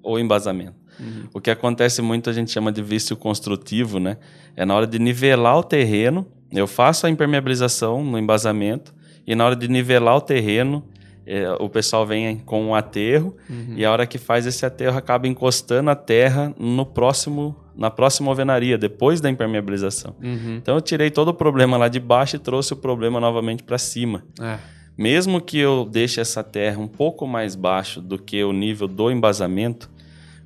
o 0.03 0.19
embasamento. 0.19 0.75
Uhum. 1.01 1.29
O 1.33 1.41
que 1.41 1.51
acontece 1.51 2.03
muito 2.03 2.29
a 2.29 2.33
gente 2.35 2.51
chama 2.51 2.71
de 2.71 2.83
vício 2.83 3.17
construtivo, 3.17 3.99
né? 3.99 4.19
É 4.55 4.67
na 4.67 4.75
hora 4.75 4.87
de 4.87 4.99
nivelar 4.99 5.57
o 5.57 5.63
terreno, 5.63 6.27
eu 6.53 6.67
faço 6.67 7.07
a 7.07 7.11
impermeabilização 7.11 8.05
no 8.05 8.19
embasamento 8.19 8.95
e 9.27 9.35
na 9.35 9.47
hora 9.47 9.57
de 9.57 9.67
nivelar 9.67 10.19
o 10.19 10.21
terreno, 10.21 10.85
é, 11.25 11.51
o 11.53 11.71
pessoal 11.71 12.07
vem 12.07 12.37
com 12.37 12.67
um 12.67 12.75
aterro 12.75 13.35
uhum. 13.49 13.77
e 13.79 13.83
a 13.83 13.91
hora 13.91 14.07
que 14.07 14.19
faz 14.19 14.45
esse 14.45 14.67
aterro 14.67 14.99
acaba 14.99 15.27
encostando 15.27 15.89
a 15.89 15.97
terra 15.97 16.55
no 16.59 16.85
próximo 16.85 17.57
na 17.81 17.91
próxima 17.91 18.31
alvenaria, 18.31 18.77
depois 18.77 19.23
da 19.23 19.31
impermeabilização. 19.31 20.15
Uhum. 20.23 20.57
Então 20.57 20.75
eu 20.75 20.83
tirei 20.83 21.11
todo 21.11 21.29
o 21.29 21.35
problema 21.35 21.79
lá 21.79 21.89
de 21.89 21.99
baixo 21.99 22.37
e 22.37 22.39
trouxe 22.39 22.75
o 22.75 22.77
problema 22.77 23.19
novamente 23.19 23.63
para 23.63 23.79
cima. 23.79 24.23
É. 24.39 24.59
Mesmo 24.99 25.41
que 25.41 25.59
eu 25.59 25.89
deixe 25.91 26.21
essa 26.21 26.45
terra 26.45 26.79
um 26.79 26.87
pouco 26.87 27.27
mais 27.27 27.57
baixo 27.57 28.03
do 28.03 28.19
que 28.19 28.45
o 28.45 28.53
nível 28.53 28.87
do 28.87 29.11
embasamento, 29.11 29.91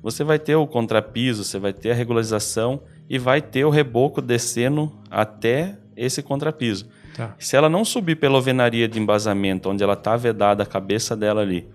você 0.01 0.23
vai 0.23 0.39
ter 0.39 0.55
o 0.55 0.65
contrapiso, 0.65 1.43
você 1.43 1.59
vai 1.59 1.73
ter 1.73 1.91
a 1.91 1.93
regularização 1.93 2.79
e 3.09 3.19
vai 3.19 3.41
ter 3.41 3.65
o 3.65 3.69
reboco 3.69 4.21
descendo 4.21 4.89
até 5.11 5.77
esse 5.97 6.23
contrapiso. 6.23 6.87
Tá. 7.17 7.35
Se 7.37 7.57
ela 7.57 7.67
não 7.67 7.83
subir 7.83 8.15
pela 8.15 8.35
alvenaria 8.35 8.87
de 8.87 8.97
embasamento, 8.97 9.69
onde 9.69 9.83
ela 9.83 9.91
está 9.93 10.15
vedada 10.15 10.63
a 10.63 10.65
cabeça 10.65 11.17
dela 11.17 11.41
ali, 11.41 11.67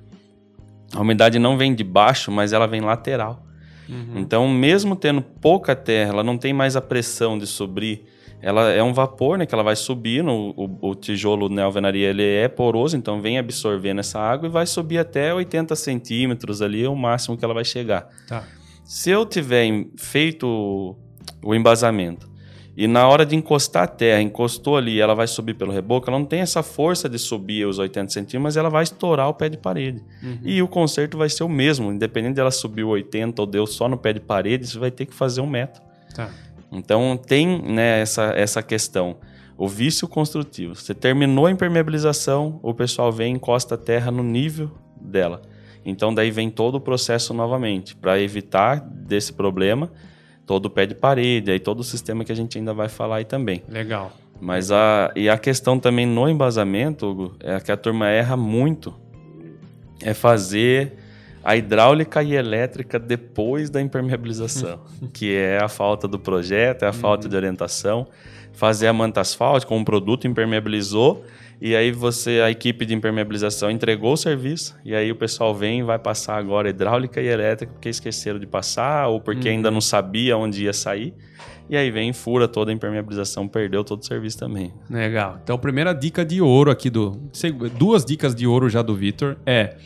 a 0.94 1.01
umidade 1.03 1.38
não 1.38 1.59
vem 1.59 1.75
de 1.75 1.85
baixo, 1.85 2.33
mas 2.33 2.55
ela 2.55 2.66
vem 2.66 2.81
lateral. 2.81 3.44
Uhum. 3.90 4.20
Então, 4.20 4.48
mesmo 4.48 4.94
tendo 4.94 5.20
pouca 5.20 5.74
terra, 5.74 6.12
ela 6.12 6.24
não 6.24 6.38
tem 6.38 6.53
mais 6.53 6.76
a 6.76 6.81
pressão 6.81 7.38
de 7.38 7.46
subir 7.46 8.05
ela 8.42 8.70
é 8.70 8.83
um 8.83 8.92
vapor, 8.92 9.37
né, 9.37 9.44
que 9.44 9.55
ela 9.55 9.62
vai 9.62 9.76
subindo, 9.76 10.31
o, 10.31 10.79
o 10.81 10.94
tijolo 10.94 11.48
na 11.48 11.64
alvenaria 11.64 12.09
ele 12.09 12.24
é 12.24 12.48
poroso, 12.48 12.96
então 12.96 13.20
vem 13.20 13.38
absorvendo 13.38 14.00
essa 14.00 14.18
água 14.18 14.48
e 14.48 14.50
vai 14.50 14.66
subir 14.66 14.98
até 14.98 15.33
80 15.35 15.76
centímetros 15.76 16.62
ali, 16.62 16.85
é 16.85 16.88
o 16.88 16.96
máximo 16.96 17.37
que 17.37 17.44
ela 17.44 17.53
vai 17.53 17.64
chegar. 17.64 18.09
Tá. 18.26 18.44
Se 18.83 19.11
eu 19.11 19.26
tiver 19.26 19.87
feito 19.96 20.96
o 21.42 21.55
embasamento 21.55 22.30
e 22.81 22.88
na 22.88 23.07
hora 23.07 23.27
de 23.27 23.37
encostar 23.37 23.83
a 23.83 23.87
terra, 23.87 24.23
encostou 24.23 24.75
ali, 24.75 25.03
ela 25.03 25.14
vai 25.14 25.27
subir 25.27 25.53
pelo 25.53 25.71
reboco, 25.71 26.09
ela 26.09 26.19
não 26.19 26.25
tem 26.25 26.40
essa 26.40 26.62
força 26.62 27.11
de 27.11 27.19
subir 27.19 27.66
os 27.66 27.79
80 27.79 28.11
centímetros, 28.11 28.43
mas 28.43 28.57
ela 28.57 28.71
vai 28.71 28.83
estourar 28.83 29.29
o 29.29 29.35
pé 29.35 29.51
de 29.51 29.59
parede. 29.59 30.03
Uhum. 30.23 30.38
E 30.43 30.62
o 30.62 30.66
conserto 30.66 31.19
vai 31.19 31.29
ser 31.29 31.45
o 31.45 31.49
mesmo, 31.49 31.93
independente 31.93 32.37
dela 32.37 32.51
subir 32.51 32.83
80 32.83 33.43
ou 33.43 33.47
deu 33.47 33.66
só 33.66 33.87
no 33.87 33.99
pé 33.99 34.14
de 34.14 34.21
parede, 34.21 34.66
você 34.66 34.79
vai 34.79 34.90
ter 34.90 35.05
que 35.05 35.12
fazer 35.12 35.43
um 35.43 35.47
metro. 35.47 35.83
Tá. 36.14 36.31
Então 36.73 37.19
tem 37.19 37.62
né, 37.62 38.01
essa, 38.01 38.33
essa 38.35 38.62
questão. 38.62 39.19
O 39.59 39.69
vício 39.69 40.09
construtivo. 40.09 40.75
Você 40.75 40.95
terminou 40.95 41.45
a 41.45 41.51
impermeabilização, 41.51 42.59
o 42.62 42.73
pessoal 42.73 43.12
vem 43.12 43.35
e 43.35 43.37
encosta 43.37 43.75
a 43.75 43.79
terra 43.79 44.11
no 44.11 44.23
nível 44.23 44.71
dela. 44.99 45.43
Então 45.85 46.14
daí 46.14 46.31
vem 46.31 46.49
todo 46.49 46.77
o 46.77 46.81
processo 46.81 47.35
novamente, 47.35 47.95
para 47.95 48.19
evitar 48.19 48.81
desse 48.81 49.35
problema, 49.35 49.93
todo 50.51 50.67
o 50.67 50.71
pé 50.71 50.85
de 50.85 50.97
parede, 50.97 51.53
aí 51.53 51.61
todo 51.61 51.79
o 51.79 51.85
sistema 51.85 52.25
que 52.25 52.33
a 52.33 52.35
gente 52.35 52.59
ainda 52.59 52.75
vai 52.75 52.89
falar 52.89 53.19
aí 53.19 53.25
também. 53.25 53.63
Legal. 53.69 54.11
Mas 54.41 54.73
a, 54.73 55.13
e 55.15 55.29
a 55.29 55.39
questão 55.39 55.79
também 55.79 56.05
no 56.05 56.29
embasamento, 56.29 57.07
Hugo, 57.07 57.37
é 57.39 57.61
que 57.61 57.71
a 57.71 57.77
turma 57.77 58.09
erra 58.09 58.37
muito. 58.37 58.93
É 60.03 60.13
fazer 60.13 60.95
a 61.45 61.57
hidráulica 61.57 62.21
e 62.21 62.35
elétrica 62.35 62.99
depois 62.99 63.71
da 63.71 63.81
impermeabilização, 63.81 64.81
que 65.15 65.37
é 65.37 65.63
a 65.63 65.69
falta 65.69 66.09
do 66.09 66.19
projeto, 66.19 66.83
é 66.83 66.89
a 66.89 66.93
falta 66.93 67.29
de 67.29 67.37
orientação. 67.37 68.09
Fazer 68.53 68.89
a 68.89 68.93
manta 68.93 69.21
asfáltica, 69.21 69.73
um 69.73 69.85
produto 69.85 70.27
impermeabilizou, 70.27 71.25
e 71.61 71.77
aí 71.77 71.92
você, 71.92 72.40
a 72.40 72.51
equipe 72.51 72.87
de 72.87 72.94
impermeabilização 72.94 73.70
entregou 73.70 74.14
o 74.14 74.16
serviço, 74.16 74.75
e 74.85 74.94
aí 74.94 75.12
o 75.12 75.16
pessoal 75.16 75.55
vem 75.55 75.81
e 75.81 75.83
vai 75.83 75.99
passar 75.99 76.37
agora 76.37 76.70
hidráulica 76.70 77.20
e 77.20 77.27
elétrica 77.27 77.73
porque 77.73 77.88
esqueceram 77.90 78.38
de 78.38 78.46
passar, 78.46 79.09
ou 79.09 79.20
porque 79.20 79.49
uhum. 79.49 79.57
ainda 79.57 79.70
não 79.70 79.81
sabia 79.81 80.37
onde 80.37 80.64
ia 80.64 80.73
sair. 80.73 81.12
E 81.68 81.77
aí 81.77 81.90
vem, 81.90 82.12
fura 82.12 82.49
toda 82.49 82.73
a 82.73 82.75
impermeabilização, 82.75 83.46
perdeu 83.46 83.85
todo 83.85 84.03
o 84.03 84.05
serviço 84.05 84.38
também. 84.38 84.73
Legal. 84.88 85.38
Então, 85.42 85.57
primeira 85.59 85.92
dica 85.92 86.25
de 86.25 86.40
ouro 86.40 86.70
aqui 86.70 86.90
do. 86.90 87.11
Duas 87.79 88.05
dicas 88.05 88.35
de 88.35 88.46
ouro 88.46 88.68
já 88.68 88.83
do 88.83 88.96
Vitor 88.96 89.37
é 89.46 89.77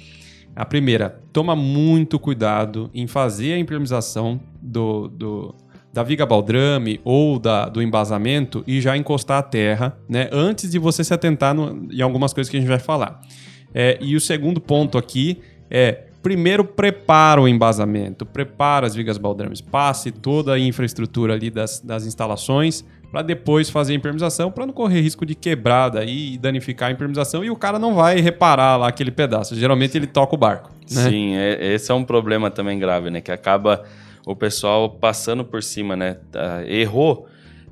a 0.56 0.64
primeira, 0.64 1.20
toma 1.32 1.56
muito 1.56 2.18
cuidado 2.18 2.88
em 2.94 3.08
fazer 3.08 3.54
a 3.54 3.58
impermeabilização 3.58 4.40
do, 4.62 5.08
do, 5.08 5.54
da 5.94 6.02
viga 6.02 6.26
baldrame 6.26 7.00
ou 7.04 7.38
da, 7.38 7.68
do 7.68 7.80
embasamento 7.80 8.64
e 8.66 8.80
já 8.80 8.96
encostar 8.96 9.38
a 9.38 9.42
terra, 9.42 9.96
né? 10.08 10.28
Antes 10.32 10.72
de 10.72 10.76
você 10.76 11.04
se 11.04 11.14
atentar 11.14 11.54
no, 11.54 11.86
em 11.88 12.02
algumas 12.02 12.32
coisas 12.32 12.50
que 12.50 12.56
a 12.56 12.60
gente 12.60 12.68
vai 12.68 12.80
falar. 12.80 13.20
É, 13.72 13.96
e 14.00 14.16
o 14.16 14.20
segundo 14.20 14.60
ponto 14.60 14.98
aqui 14.98 15.38
é 15.70 16.06
primeiro 16.20 16.64
prepara 16.64 17.40
o 17.40 17.46
embasamento, 17.46 18.26
prepara 18.26 18.88
as 18.88 18.94
vigas 18.94 19.18
baldrames, 19.18 19.60
passe 19.60 20.10
toda 20.10 20.54
a 20.54 20.58
infraestrutura 20.58 21.34
ali 21.34 21.48
das, 21.48 21.80
das 21.80 22.04
instalações 22.06 22.84
para 23.12 23.22
depois 23.22 23.70
fazer 23.70 23.92
a 23.92 23.96
impermeabilização, 23.96 24.50
para 24.50 24.66
não 24.66 24.74
correr 24.74 25.00
risco 25.00 25.24
de 25.24 25.36
quebrada 25.36 26.04
e 26.04 26.36
danificar 26.38 26.88
a 26.88 26.92
impermeabilização 26.92 27.44
e 27.44 27.50
o 27.50 27.56
cara 27.56 27.78
não 27.78 27.94
vai 27.94 28.20
reparar 28.20 28.76
lá 28.76 28.88
aquele 28.88 29.12
pedaço. 29.12 29.54
Geralmente 29.54 29.96
ele 29.96 30.08
toca 30.08 30.34
o 30.34 30.38
barco. 30.38 30.70
Né? 30.90 31.08
Sim, 31.08 31.36
é, 31.36 31.74
esse 31.74 31.92
é 31.92 31.94
um 31.94 32.02
problema 32.02 32.50
também 32.50 32.80
grave, 32.80 33.10
né? 33.10 33.20
Que 33.20 33.30
acaba 33.30 33.84
o 34.26 34.34
pessoal 34.34 34.90
passando 34.90 35.44
por 35.44 35.62
cima, 35.62 35.96
né? 35.96 36.18
Uh, 36.34 36.68
errou, 36.68 37.28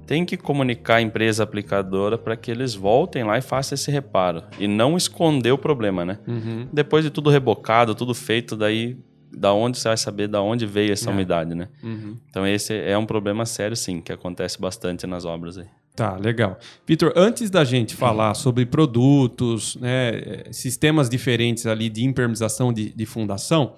tem 0.06 0.24
que 0.24 0.36
comunicar 0.36 0.96
a 0.96 1.02
empresa 1.02 1.42
aplicadora 1.42 2.18
para 2.18 2.36
que 2.36 2.50
eles 2.50 2.74
voltem 2.74 3.24
lá 3.24 3.38
e 3.38 3.42
façam 3.42 3.74
esse 3.74 3.90
reparo 3.90 4.42
e 4.58 4.66
não 4.66 4.96
esconder 4.96 5.52
o 5.52 5.58
problema, 5.58 6.04
né? 6.04 6.18
Uhum. 6.26 6.68
Depois 6.72 7.04
de 7.04 7.10
tudo 7.10 7.30
rebocado, 7.30 7.94
tudo 7.94 8.14
feito, 8.14 8.56
daí 8.56 8.96
da 9.34 9.52
onde 9.52 9.78
você 9.78 9.88
vai 9.88 9.96
saber 9.96 10.28
da 10.28 10.42
onde 10.42 10.66
veio 10.66 10.92
essa 10.92 11.08
é. 11.08 11.12
umidade, 11.12 11.54
né? 11.54 11.68
Uhum. 11.82 12.18
Então 12.28 12.46
esse 12.46 12.74
é 12.74 12.96
um 12.98 13.06
problema 13.06 13.46
sério, 13.46 13.76
sim, 13.76 14.00
que 14.00 14.12
acontece 14.12 14.60
bastante 14.60 15.06
nas 15.06 15.24
obras 15.24 15.56
aí. 15.56 15.66
Tá, 15.94 16.16
legal. 16.16 16.58
Vitor, 16.86 17.12
antes 17.14 17.50
da 17.50 17.64
gente 17.64 17.94
falar 17.94 18.32
sobre 18.34 18.64
produtos, 18.64 19.76
né, 19.76 20.44
sistemas 20.50 21.08
diferentes 21.08 21.66
ali 21.66 21.90
de 21.90 22.02
impermeabilização 22.02 22.72
de, 22.72 22.94
de 22.94 23.06
fundação, 23.06 23.74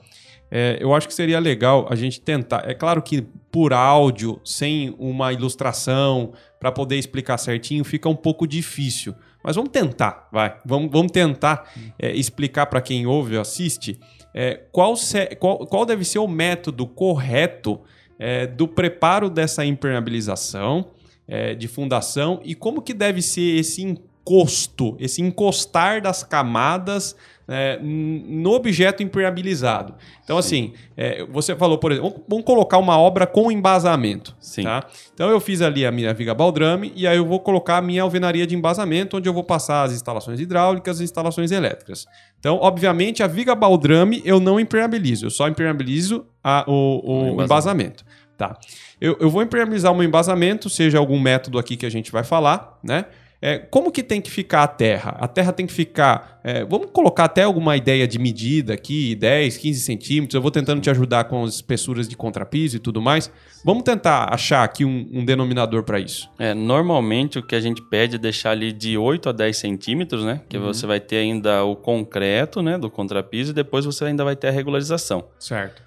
é, 0.50 0.78
eu 0.80 0.94
acho 0.94 1.08
que 1.08 1.14
seria 1.14 1.38
legal 1.38 1.86
a 1.90 1.94
gente 1.94 2.20
tentar. 2.20 2.62
É 2.68 2.74
claro 2.74 3.02
que 3.02 3.26
por 3.50 3.72
áudio, 3.72 4.40
sem 4.44 4.94
uma 4.98 5.32
ilustração, 5.32 6.32
para 6.60 6.70
poder 6.70 6.96
explicar 6.96 7.38
certinho, 7.38 7.84
fica 7.84 8.08
um 8.08 8.16
pouco 8.16 8.46
difícil. 8.46 9.14
Mas 9.42 9.56
vamos 9.56 9.70
tentar, 9.70 10.28
vai. 10.32 10.56
Vamos, 10.64 10.90
vamos 10.90 11.12
tentar 11.12 11.70
é, 11.98 12.12
explicar 12.12 12.66
para 12.66 12.80
quem 12.80 13.06
ouve 13.06 13.34
ou 13.34 13.42
assiste 13.42 13.98
é, 14.34 14.60
qual, 14.72 14.96
se, 14.96 15.26
qual, 15.36 15.58
qual, 15.58 15.86
deve 15.86 16.04
ser 16.04 16.18
o 16.18 16.26
método 16.26 16.86
correto 16.86 17.80
é, 18.18 18.46
do 18.46 18.66
preparo 18.66 19.30
dessa 19.30 19.64
impermeabilização 19.64 20.90
é, 21.28 21.54
de 21.54 21.68
fundação 21.68 22.40
e 22.42 22.54
como 22.54 22.82
que 22.82 22.92
deve 22.92 23.22
ser 23.22 23.58
esse 23.58 23.82
encosto, 23.82 24.96
esse 24.98 25.22
encostar 25.22 26.02
das 26.02 26.24
camadas 26.24 27.14
é, 27.48 27.78
no 27.82 28.52
objeto 28.52 29.02
impermeabilizado. 29.02 29.94
Então, 30.22 30.40
Sim. 30.40 30.72
assim, 30.74 30.74
é, 30.96 31.24
você 31.26 31.54
falou, 31.54 31.78
por 31.78 31.92
exemplo, 31.92 32.24
vamos 32.28 32.44
colocar 32.44 32.78
uma 32.78 32.98
obra 32.98 33.26
com 33.26 33.50
embasamento. 33.50 34.34
Sim. 34.40 34.62
Tá? 34.64 34.86
Então, 35.12 35.30
eu 35.30 35.40
fiz 35.40 35.60
ali 35.60 35.84
a 35.84 35.92
minha 35.92 36.12
viga 36.14 36.34
baldrame 36.34 36.92
e 36.96 37.06
aí 37.06 37.16
eu 37.16 37.26
vou 37.26 37.40
colocar 37.40 37.78
a 37.78 37.82
minha 37.82 38.02
alvenaria 38.02 38.46
de 38.46 38.54
embasamento, 38.54 39.16
onde 39.16 39.28
eu 39.28 39.34
vou 39.34 39.44
passar 39.44 39.82
as 39.82 39.92
instalações 39.92 40.40
hidráulicas 40.40 41.00
e 41.00 41.04
instalações 41.04 41.50
elétricas. 41.50 42.06
Então, 42.38 42.58
obviamente, 42.60 43.22
a 43.22 43.26
viga 43.26 43.54
baldrame 43.54 44.22
eu 44.24 44.40
não 44.40 44.58
impermeabilizo, 44.58 45.26
eu 45.26 45.30
só 45.30 45.48
impermeabilizo 45.48 46.26
a, 46.42 46.64
o, 46.66 46.72
o, 46.72 46.74
o 46.74 47.42
embasamento. 47.42 47.44
embasamento. 47.44 48.04
Tá. 48.36 48.58
Eu, 49.00 49.16
eu 49.20 49.30
vou 49.30 49.42
impermeabilizar 49.42 49.92
o 49.92 49.94
meu 49.94 50.04
embasamento, 50.04 50.68
seja 50.68 50.98
algum 50.98 51.20
método 51.20 51.58
aqui 51.58 51.76
que 51.76 51.86
a 51.86 51.90
gente 51.90 52.10
vai 52.10 52.24
falar, 52.24 52.78
né? 52.82 53.04
É, 53.46 53.58
como 53.58 53.92
que 53.92 54.02
tem 54.02 54.22
que 54.22 54.30
ficar 54.30 54.62
a 54.62 54.66
terra? 54.66 55.18
A 55.20 55.28
terra 55.28 55.52
tem 55.52 55.66
que 55.66 55.72
ficar. 55.74 56.40
É, 56.42 56.64
vamos 56.64 56.88
colocar 56.90 57.24
até 57.24 57.42
alguma 57.42 57.76
ideia 57.76 58.08
de 58.08 58.18
medida 58.18 58.72
aqui, 58.72 59.14
10, 59.14 59.58
15 59.58 59.80
centímetros. 59.80 60.34
Eu 60.34 60.40
vou 60.40 60.50
tentando 60.50 60.80
te 60.80 60.88
ajudar 60.88 61.24
com 61.24 61.44
as 61.44 61.56
espessuras 61.56 62.08
de 62.08 62.16
contrapiso 62.16 62.76
e 62.76 62.78
tudo 62.78 63.02
mais. 63.02 63.30
Vamos 63.62 63.82
tentar 63.82 64.32
achar 64.32 64.64
aqui 64.64 64.82
um, 64.82 65.10
um 65.12 65.22
denominador 65.26 65.82
para 65.82 66.00
isso. 66.00 66.26
É, 66.38 66.54
normalmente 66.54 67.38
o 67.38 67.42
que 67.42 67.54
a 67.54 67.60
gente 67.60 67.82
pede 67.82 68.16
é 68.16 68.18
deixar 68.18 68.52
ali 68.52 68.72
de 68.72 68.96
8 68.96 69.28
a 69.28 69.32
10 69.32 69.58
centímetros, 69.58 70.24
né? 70.24 70.40
Que 70.48 70.56
uhum. 70.56 70.64
você 70.64 70.86
vai 70.86 70.98
ter 70.98 71.18
ainda 71.18 71.64
o 71.64 71.76
concreto, 71.76 72.62
né? 72.62 72.78
Do 72.78 72.88
contrapiso 72.88 73.50
e 73.50 73.54
depois 73.54 73.84
você 73.84 74.06
ainda 74.06 74.24
vai 74.24 74.36
ter 74.36 74.48
a 74.48 74.52
regularização. 74.52 75.22
Certo. 75.38 75.82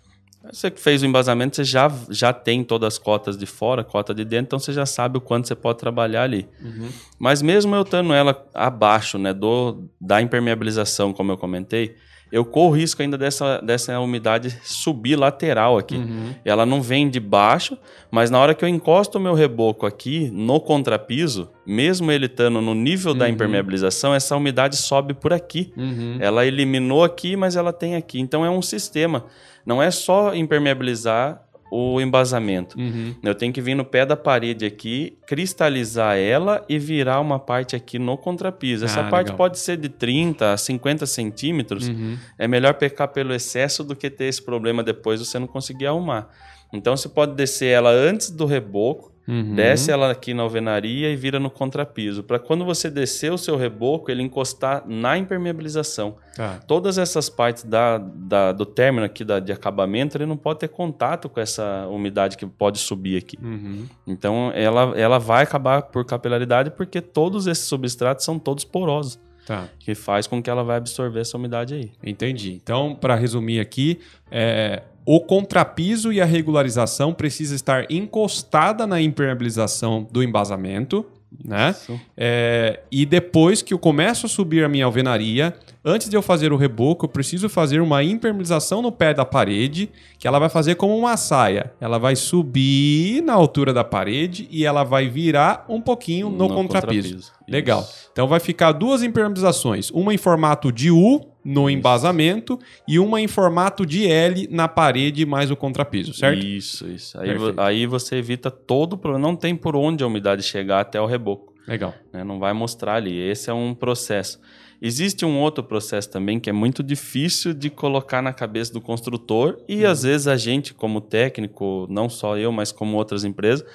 Você 0.51 0.71
que 0.71 0.79
fez 0.79 1.03
o 1.03 1.05
embasamento, 1.05 1.55
você 1.55 1.63
já, 1.63 1.91
já 2.09 2.31
tem 2.31 2.63
todas 2.63 2.93
as 2.93 2.97
cotas 2.97 3.37
de 3.37 3.45
fora, 3.45 3.83
cota 3.83 4.13
de 4.13 4.23
dentro, 4.23 4.45
então 4.45 4.59
você 4.59 4.71
já 4.71 4.85
sabe 4.85 5.17
o 5.17 5.21
quanto 5.21 5.47
você 5.47 5.55
pode 5.55 5.79
trabalhar 5.79 6.23
ali. 6.23 6.47
Uhum. 6.61 6.89
Mas 7.19 7.41
mesmo 7.41 7.75
eu 7.75 7.81
estando 7.81 8.13
ela 8.13 8.45
abaixo 8.53 9.17
né, 9.17 9.33
do, 9.33 9.83
da 9.99 10.21
impermeabilização, 10.21 11.11
como 11.11 11.31
eu 11.31 11.37
comentei, 11.37 11.95
eu 12.31 12.43
corro 12.43 12.75
risco 12.75 13.01
ainda 13.01 13.17
dessa, 13.17 13.61
dessa 13.61 13.97
umidade 13.99 14.59
subir 14.63 15.15
lateral 15.15 15.77
aqui. 15.77 15.95
Uhum. 15.95 16.33
Ela 16.43 16.65
não 16.65 16.81
vem 16.81 17.09
de 17.09 17.19
baixo, 17.19 17.77
mas 18.11 18.29
na 18.29 18.37
hora 18.37 18.53
que 18.53 18.63
eu 18.65 18.69
encosto 18.69 19.17
o 19.17 19.21
meu 19.21 19.33
reboco 19.33 19.85
aqui 19.85 20.29
no 20.31 20.59
contrapiso, 20.59 21.49
mesmo 21.65 22.11
ele 22.11 22.25
estando 22.25 22.61
no 22.61 22.73
nível 22.75 23.13
uhum. 23.13 23.17
da 23.17 23.29
impermeabilização, 23.29 24.13
essa 24.13 24.35
umidade 24.35 24.75
sobe 24.75 25.13
por 25.13 25.31
aqui. 25.31 25.71
Uhum. 25.77 26.17
Ela 26.19 26.45
eliminou 26.45 27.03
aqui, 27.03 27.35
mas 27.37 27.55
ela 27.55 27.71
tem 27.71 27.95
aqui. 27.95 28.19
Então 28.19 28.45
é 28.45 28.49
um 28.49 28.61
sistema 28.61 29.25
não 29.67 29.83
é 29.83 29.91
só 29.91 30.33
impermeabilizar 30.33 31.43
o 31.69 31.99
embasamento. 31.99 32.79
Uhum. 32.79 33.13
Eu 33.21 33.35
tenho 33.35 33.51
que 33.51 33.59
vir 33.59 33.75
no 33.75 33.83
pé 33.83 34.05
da 34.05 34.15
parede 34.15 34.65
aqui, 34.65 35.17
cristalizar 35.27 36.15
ela 36.15 36.63
e 36.69 36.79
virar 36.79 37.19
uma 37.19 37.37
parte 37.37 37.75
aqui 37.75 37.99
no 37.99 38.17
contrapiso. 38.17 38.85
Essa 38.85 39.01
ah, 39.01 39.09
parte 39.09 39.27
legal. 39.27 39.37
pode 39.37 39.59
ser 39.59 39.75
de 39.75 39.89
30 39.89 40.53
a 40.53 40.57
50 40.57 41.05
centímetros. 41.05 41.89
Uhum. 41.89 42.17
É 42.39 42.47
melhor 42.47 42.75
pecar 42.75 43.09
pelo 43.09 43.33
excesso 43.33 43.83
do 43.83 43.93
que 43.93 44.09
ter 44.09 44.25
esse 44.25 44.41
problema 44.41 44.81
depois 44.81 45.19
você 45.19 45.37
não 45.37 45.47
conseguir 45.47 45.87
arrumar. 45.87 46.29
Então 46.71 46.95
você 46.95 47.09
pode 47.09 47.35
descer 47.35 47.67
ela 47.67 47.91
antes 47.91 48.31
do 48.31 48.45
reboco, 48.45 49.11
Uhum. 49.27 49.55
Desce 49.55 49.91
ela 49.91 50.09
aqui 50.09 50.33
na 50.33 50.43
alvenaria 50.43 51.11
e 51.11 51.15
vira 51.15 51.39
no 51.39 51.49
contrapiso. 51.49 52.23
Para 52.23 52.39
quando 52.39 52.63
você 52.63 52.89
descer 52.89 53.31
o 53.31 53.37
seu 53.37 53.57
reboco, 53.57 54.09
ele 54.09 54.23
encostar 54.23 54.83
na 54.87 55.17
impermeabilização. 55.17 56.15
Ah. 56.39 56.59
Todas 56.65 56.97
essas 56.97 57.29
partes 57.29 57.65
da, 57.65 57.97
da, 57.97 58.53
do 58.53 58.65
término 58.65 59.05
aqui 59.05 59.25
da, 59.25 59.39
de 59.39 59.51
acabamento, 59.51 60.15
ele 60.15 60.25
não 60.25 60.37
pode 60.37 60.59
ter 60.59 60.69
contato 60.69 61.27
com 61.27 61.41
essa 61.41 61.85
umidade 61.87 62.37
que 62.37 62.45
pode 62.45 62.79
subir 62.79 63.17
aqui. 63.17 63.37
Uhum. 63.41 63.85
Então 64.05 64.51
ela, 64.55 64.93
ela 64.97 65.17
vai 65.17 65.43
acabar 65.43 65.81
por 65.81 66.05
capilaridade 66.05 66.71
porque 66.71 67.01
todos 67.01 67.47
esses 67.47 67.65
substratos 67.65 68.23
são 68.23 68.39
todos 68.39 68.63
porosos. 68.63 69.19
Tá. 69.45 69.69
Que 69.79 69.95
faz 69.95 70.27
com 70.27 70.43
que 70.43 70.49
ela 70.49 70.61
vai 70.61 70.75
absorver 70.75 71.21
essa 71.21 71.37
umidade 71.37 71.73
aí. 71.73 71.91
Entendi. 72.03 72.59
Então, 72.61 72.93
para 72.93 73.15
resumir 73.15 73.61
aqui, 73.61 73.97
é, 74.29 74.83
o 75.09 75.21
contrapiso 75.21 76.11
e 76.11 76.19
a 76.19 76.25
regularização 76.25 77.13
precisa 77.13 77.55
estar 77.55 77.89
encostada 77.89 78.85
na 78.85 78.99
impermeabilização 78.99 80.05
do 80.11 80.21
embasamento, 80.21 81.05
né? 81.45 81.73
É, 82.17 82.81
e 82.91 83.05
depois 83.05 83.61
que 83.61 83.73
eu 83.73 83.79
começo 83.79 84.25
a 84.25 84.29
subir 84.29 84.65
a 84.65 84.67
minha 84.67 84.83
alvenaria, 84.83 85.55
antes 85.83 86.09
de 86.09 86.17
eu 86.17 86.21
fazer 86.21 86.51
o 86.51 86.57
reboco, 86.57 87.05
eu 87.05 87.09
preciso 87.09 87.47
fazer 87.47 87.79
uma 87.79 88.03
impermeabilização 88.03 88.81
no 88.81 88.91
pé 88.91 89.13
da 89.13 89.23
parede, 89.23 89.89
que 90.19 90.27
ela 90.27 90.39
vai 90.39 90.49
fazer 90.49 90.75
como 90.75 90.97
uma 90.97 91.15
saia. 91.15 91.71
Ela 91.79 91.97
vai 91.97 92.17
subir 92.17 93.21
na 93.21 93.33
altura 93.33 93.73
da 93.73 93.85
parede 93.85 94.45
e 94.51 94.65
ela 94.65 94.83
vai 94.83 95.07
virar 95.07 95.65
um 95.69 95.79
pouquinho 95.79 96.29
no, 96.29 96.49
no 96.49 96.53
contrapiso. 96.53 97.13
contrapiso. 97.13 97.31
Legal. 97.47 97.87
Então 98.11 98.27
vai 98.27 98.41
ficar 98.41 98.73
duas 98.73 99.01
impermeabilizações, 99.03 99.89
uma 99.91 100.13
em 100.13 100.17
formato 100.17 100.69
de 100.69 100.91
U 100.91 101.21
no 101.47 101.69
embasamento 101.69 102.59
e 102.85 102.99
uma 102.99 103.21
em 103.21 103.27
formato 103.27 103.85
de 103.85 104.05
L 104.05 104.49
na 104.51 104.67
parede 104.67 105.25
mais 105.25 105.49
o 105.49 105.55
contrapiso, 105.55 106.13
certo? 106.13 106.45
Isso, 106.45 106.85
isso. 106.89 107.17
Aí, 107.17 107.29
aí 107.55 107.85
você 107.87 108.17
evita 108.17 108.51
todo 108.51 108.93
o 108.93 108.97
problema. 108.97 109.25
Não 109.25 109.33
tem 109.33 109.55
por 109.55 109.73
onde 109.73 110.03
a 110.03 110.07
umidade 110.07 110.43
chegar 110.43 110.81
até 110.81 110.99
o 110.99 111.05
reboco. 111.05 111.53
Legal. 111.65 111.93
Né? 112.11 112.21
Não 112.21 112.37
vai 112.37 112.51
mostrar 112.51 112.95
ali. 112.95 113.17
Esse 113.17 113.49
é 113.49 113.53
um 113.53 113.73
processo. 113.73 114.41
Existe 114.81 115.25
um 115.25 115.39
outro 115.39 115.63
processo 115.63 116.11
também 116.11 116.37
que 116.37 116.49
é 116.49 116.53
muito 116.53 116.83
difícil 116.83 117.53
de 117.53 117.69
colocar 117.69 118.21
na 118.21 118.33
cabeça 118.33 118.73
do 118.73 118.81
construtor 118.81 119.57
e 119.69 119.85
uhum. 119.85 119.91
às 119.91 120.03
vezes 120.03 120.27
a 120.27 120.35
gente, 120.35 120.73
como 120.73 120.99
técnico, 120.99 121.87
não 121.89 122.09
só 122.09 122.37
eu, 122.37 122.51
mas 122.51 122.73
como 122.73 122.97
outras 122.97 123.23
empresas, 123.23 123.65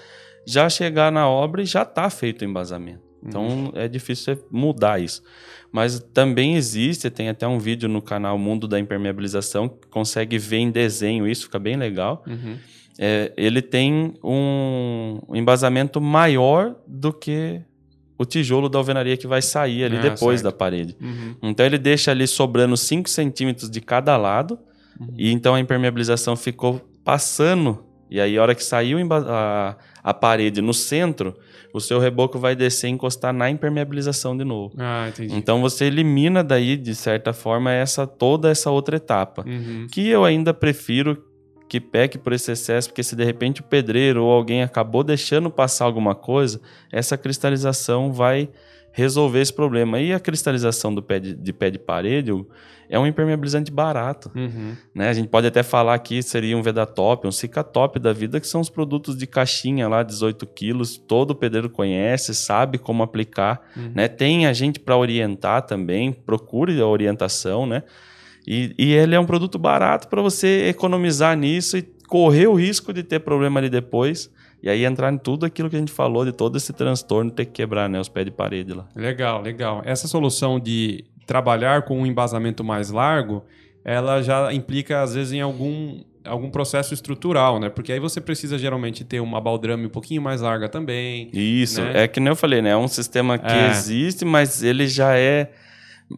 já 0.47 0.69
chegar 0.69 1.11
na 1.11 1.27
obra 1.27 1.63
e 1.63 1.65
já 1.67 1.83
está 1.83 2.11
feito 2.11 2.43
o 2.43 2.45
embasamento. 2.45 3.02
Então 3.25 3.47
uhum. 3.47 3.73
é 3.75 3.89
difícil 3.89 4.39
mudar 4.51 5.01
isso. 5.01 5.23
Mas 5.71 6.01
também 6.13 6.57
existe, 6.57 7.09
tem 7.09 7.29
até 7.29 7.47
um 7.47 7.59
vídeo 7.59 7.89
no 7.89 8.03
canal 8.03 8.37
Mundo 8.37 8.69
da 8.69 8.79
Impermeabilização 8.79 9.69
que 9.69 9.87
consegue 9.89 10.39
ver 10.39 10.59
em 10.59 10.71
desenho 10.71 11.27
isso, 11.27 11.45
fica 11.45 11.59
bem 11.59 11.77
legal. 11.77 12.23
Uhum. 12.27 12.57
É, 12.99 13.33
ele 13.37 13.63
tem 13.63 14.15
um 14.23 15.19
embasamento 15.33 16.01
maior 16.01 16.77
do 16.87 17.13
que 17.13 17.63
o 18.19 18.25
tijolo 18.25 18.69
da 18.69 18.79
alvenaria 18.79 19.17
que 19.17 19.27
vai 19.27 19.41
sair 19.41 19.85
ali 19.85 19.97
ah, 19.97 20.01
depois 20.01 20.41
certo. 20.41 20.53
da 20.53 20.57
parede. 20.57 20.97
Uhum. 21.01 21.35
Então 21.43 21.65
ele 21.65 21.79
deixa 21.79 22.11
ali 22.11 22.27
sobrando 22.27 22.77
5 22.77 23.09
centímetros 23.09 23.71
de 23.71 23.81
cada 23.81 24.17
lado, 24.17 24.59
uhum. 25.01 25.15
e 25.17 25.33
então 25.33 25.55
a 25.55 25.61
impermeabilização 25.61 26.37
ficou 26.37 26.81
passando. 27.05 27.85
E 28.11 28.21
aí, 28.21 28.37
a 28.37 28.43
hora 28.43 28.55
que 28.55 28.63
saiu 28.63 28.99
a, 29.11 29.77
a 30.05 30.13
parede 30.13 30.61
no 30.61 30.75
centro, 30.75 31.35
o 31.73 31.81
seu 31.81 31.99
reboco 31.99 32.39
vai 32.39 32.55
descer 32.55 32.89
e 32.89 32.91
encostar 32.91 33.33
na 33.33 33.49
impermeabilização 33.49 34.37
de 34.37 34.45
novo. 34.45 34.75
Ah, 34.79 35.09
entendi. 35.09 35.35
Então 35.35 35.61
você 35.61 35.87
elimina 35.87 36.45
daí, 36.45 36.77
de 36.77 36.95
certa 36.95 37.33
forma, 37.33 37.73
essa 37.73 38.07
toda 38.07 38.51
essa 38.51 38.71
outra 38.71 38.97
etapa. 38.97 39.45
Uhum. 39.47 39.87
Que 39.91 40.09
eu 40.09 40.25
ainda 40.25 40.53
prefiro 40.53 41.25
que 41.69 41.81
peque 41.81 42.19
por 42.19 42.35
esse 42.35 42.53
excesso, 42.53 42.91
porque 42.91 43.03
se 43.03 43.17
de 43.17 43.25
repente 43.25 43.63
o 43.63 43.65
pedreiro 43.65 44.23
ou 44.25 44.31
alguém 44.31 44.63
acabou 44.63 45.03
deixando 45.03 45.51
passar 45.51 45.87
alguma 45.87 46.15
coisa, 46.15 46.61
essa 46.93 47.17
cristalização 47.17 48.13
vai 48.13 48.51
resolver 48.93 49.41
esse 49.41 49.53
problema. 49.53 49.99
E 50.01 50.13
a 50.13 50.21
cristalização 50.21 50.95
do 50.95 51.03
pé 51.03 51.19
de, 51.19 51.35
de 51.35 51.53
pé 51.53 51.71
de 51.71 51.79
parede 51.79 52.31
é 52.89 52.99
um 52.99 53.07
impermeabilizante 53.07 53.73
barato. 53.73 54.31
Uhum. 54.35 54.77
Né? 54.95 55.09
A 55.09 55.13
gente 55.13 55.29
pode 55.29 55.47
até 55.47 55.63
falar 55.63 55.99
que 55.99 56.23
seria 56.23 56.57
um 56.57 56.63
Vedatop, 56.63 57.27
um 57.27 57.33
Cicatop 57.33 57.99
da 57.99 58.13
vida, 58.13 58.39
que 58.39 58.47
são 58.47 58.61
os 58.61 58.69
produtos 58.69 59.17
de 59.17 59.27
caixinha 59.27 59.89
lá, 59.89 60.03
18 60.03 60.47
quilos, 60.49 60.99
todo 60.99 61.35
pedreiro 61.35 61.71
conhece, 61.71 62.35
sabe 62.35 62.77
como 62.77 63.03
aplicar. 63.03 63.63
Uhum. 63.75 63.93
Né? 63.95 64.09
Tem 64.09 64.47
a 64.47 64.53
gente 64.53 64.79
para 64.79 64.97
orientar 64.97 65.63
também, 65.63 66.13
procure 66.13 66.79
a 66.81 66.87
orientação, 66.87 67.67
né? 67.67 67.83
E, 68.47 68.75
e 68.77 68.93
ele 68.93 69.15
é 69.15 69.21
um 69.21 69.25
produto 69.25 69.57
barato 69.59 70.09
para 70.09 70.21
você 70.21 70.69
economizar 70.69 71.37
nisso 71.37 71.79
e 71.79 71.83
correr 72.09 72.49
o 72.49 72.55
risco 72.55 72.93
de 72.93 73.03
ter 73.03 73.21
problema 73.21 73.61
ali 73.61 73.71
depois. 73.71 74.31
E 74.63 74.71
aí 74.71 74.85
entrar 74.85 75.13
em 75.13 75.19
tudo 75.19 75.45
aquilo 75.45 75.69
que 75.69 75.75
a 75.75 75.79
gente 75.79 75.91
falou, 75.91 76.25
de 76.25 76.33
todo 76.33 76.57
esse 76.57 76.73
transtorno, 76.73 77.31
ter 77.31 77.47
que 77.47 77.53
quebrar 77.53 77.89
né, 77.89 77.99
os 77.99 78.09
pés 78.09 78.25
de 78.25 78.31
parede 78.31 78.73
lá. 78.73 78.87
Legal, 78.95 79.43
legal. 79.43 79.83
Essa 79.85 80.07
solução 80.07 80.61
de 80.61 81.05
trabalhar 81.27 81.83
com 81.83 82.01
um 82.01 82.07
embasamento 82.07 82.63
mais 82.63 82.91
largo, 82.91 83.45
ela 83.85 84.23
já 84.23 84.53
implica, 84.53 85.03
às 85.03 85.15
vezes, 85.15 85.33
em 85.33 85.41
algum, 85.41 86.01
algum 86.25 86.49
processo 86.49 86.95
estrutural, 86.95 87.59
né? 87.59 87.69
Porque 87.69 87.93
aí 87.93 87.99
você 87.99 88.21
precisa 88.21 88.57
geralmente 88.57 89.05
ter 89.05 89.19
uma 89.19 89.41
baldrame 89.41 89.87
um 89.87 89.91
pouquinho 89.91 90.23
mais 90.23 90.41
larga 90.41 90.69
também. 90.69 91.29
Isso, 91.33 91.83
né? 91.83 92.05
é 92.05 92.09
que 92.09 92.21
nem 92.21 92.29
eu 92.29 92.37
falei, 92.37 92.63
né? 92.63 92.71
É 92.71 92.77
um 92.77 92.89
sistema 92.89 93.39
que 93.39 93.53
é. 93.53 93.71
existe, 93.71 94.25
mas 94.25 94.63
ele 94.63 94.87
já 94.87 95.17
é 95.19 95.51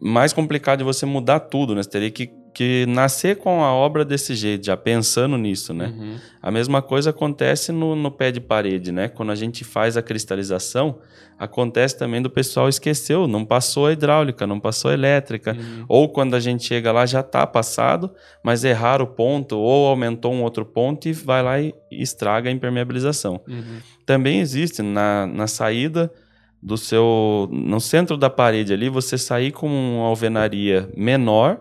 mais 0.01 0.33
complicado 0.33 0.79
de 0.79 0.83
você 0.83 1.05
mudar 1.05 1.39
tudo, 1.39 1.73
né? 1.73 1.81
Você 1.81 1.89
teria 1.89 2.11
que 2.11 2.29
que 2.55 2.85
nascer 2.87 3.35
com 3.35 3.61
a 3.61 3.73
obra 3.73 4.05
desse 4.05 4.33
jeito, 4.33 4.65
já 4.65 4.77
pensando 4.77 5.37
nisso, 5.37 5.73
né? 5.73 5.87
Uhum. 5.87 6.15
A 6.41 6.49
mesma 6.49 6.81
coisa 6.81 7.09
acontece 7.09 7.73
no, 7.73 7.97
no, 7.97 8.09
pé 8.09 8.31
de 8.31 8.39
parede, 8.39 8.93
né? 8.93 9.09
Quando 9.09 9.33
a 9.33 9.35
gente 9.35 9.65
faz 9.65 9.97
a 9.97 10.01
cristalização, 10.01 10.99
acontece 11.37 11.99
também 11.99 12.21
do 12.21 12.29
pessoal 12.29 12.69
esqueceu, 12.69 13.27
não 13.27 13.43
passou 13.43 13.87
a 13.87 13.91
hidráulica, 13.91 14.47
não 14.47 14.57
passou 14.57 14.89
a 14.89 14.93
elétrica, 14.93 15.51
uhum. 15.51 15.85
ou 15.89 16.07
quando 16.07 16.33
a 16.33 16.39
gente 16.39 16.63
chega 16.63 16.93
lá 16.93 17.05
já 17.05 17.19
está 17.19 17.45
passado, 17.45 18.09
mas 18.41 18.63
errar 18.63 19.01
o 19.01 19.07
ponto 19.07 19.57
ou 19.57 19.87
aumentou 19.87 20.33
um 20.33 20.41
outro 20.41 20.65
ponto 20.65 21.09
e 21.09 21.11
vai 21.11 21.43
lá 21.43 21.59
e 21.59 21.75
estraga 21.91 22.49
a 22.49 22.53
impermeabilização. 22.53 23.41
Uhum. 23.45 23.79
Também 24.05 24.39
existe 24.39 24.81
na, 24.81 25.27
na 25.27 25.45
saída 25.45 26.09
do 26.63 26.77
seu. 26.77 27.49
No 27.51 27.81
centro 27.81 28.15
da 28.15 28.29
parede 28.29 28.71
ali, 28.71 28.87
você 28.87 29.17
sair 29.17 29.51
com 29.51 29.67
uma 29.67 30.07
alvenaria 30.07 30.89
menor, 30.95 31.59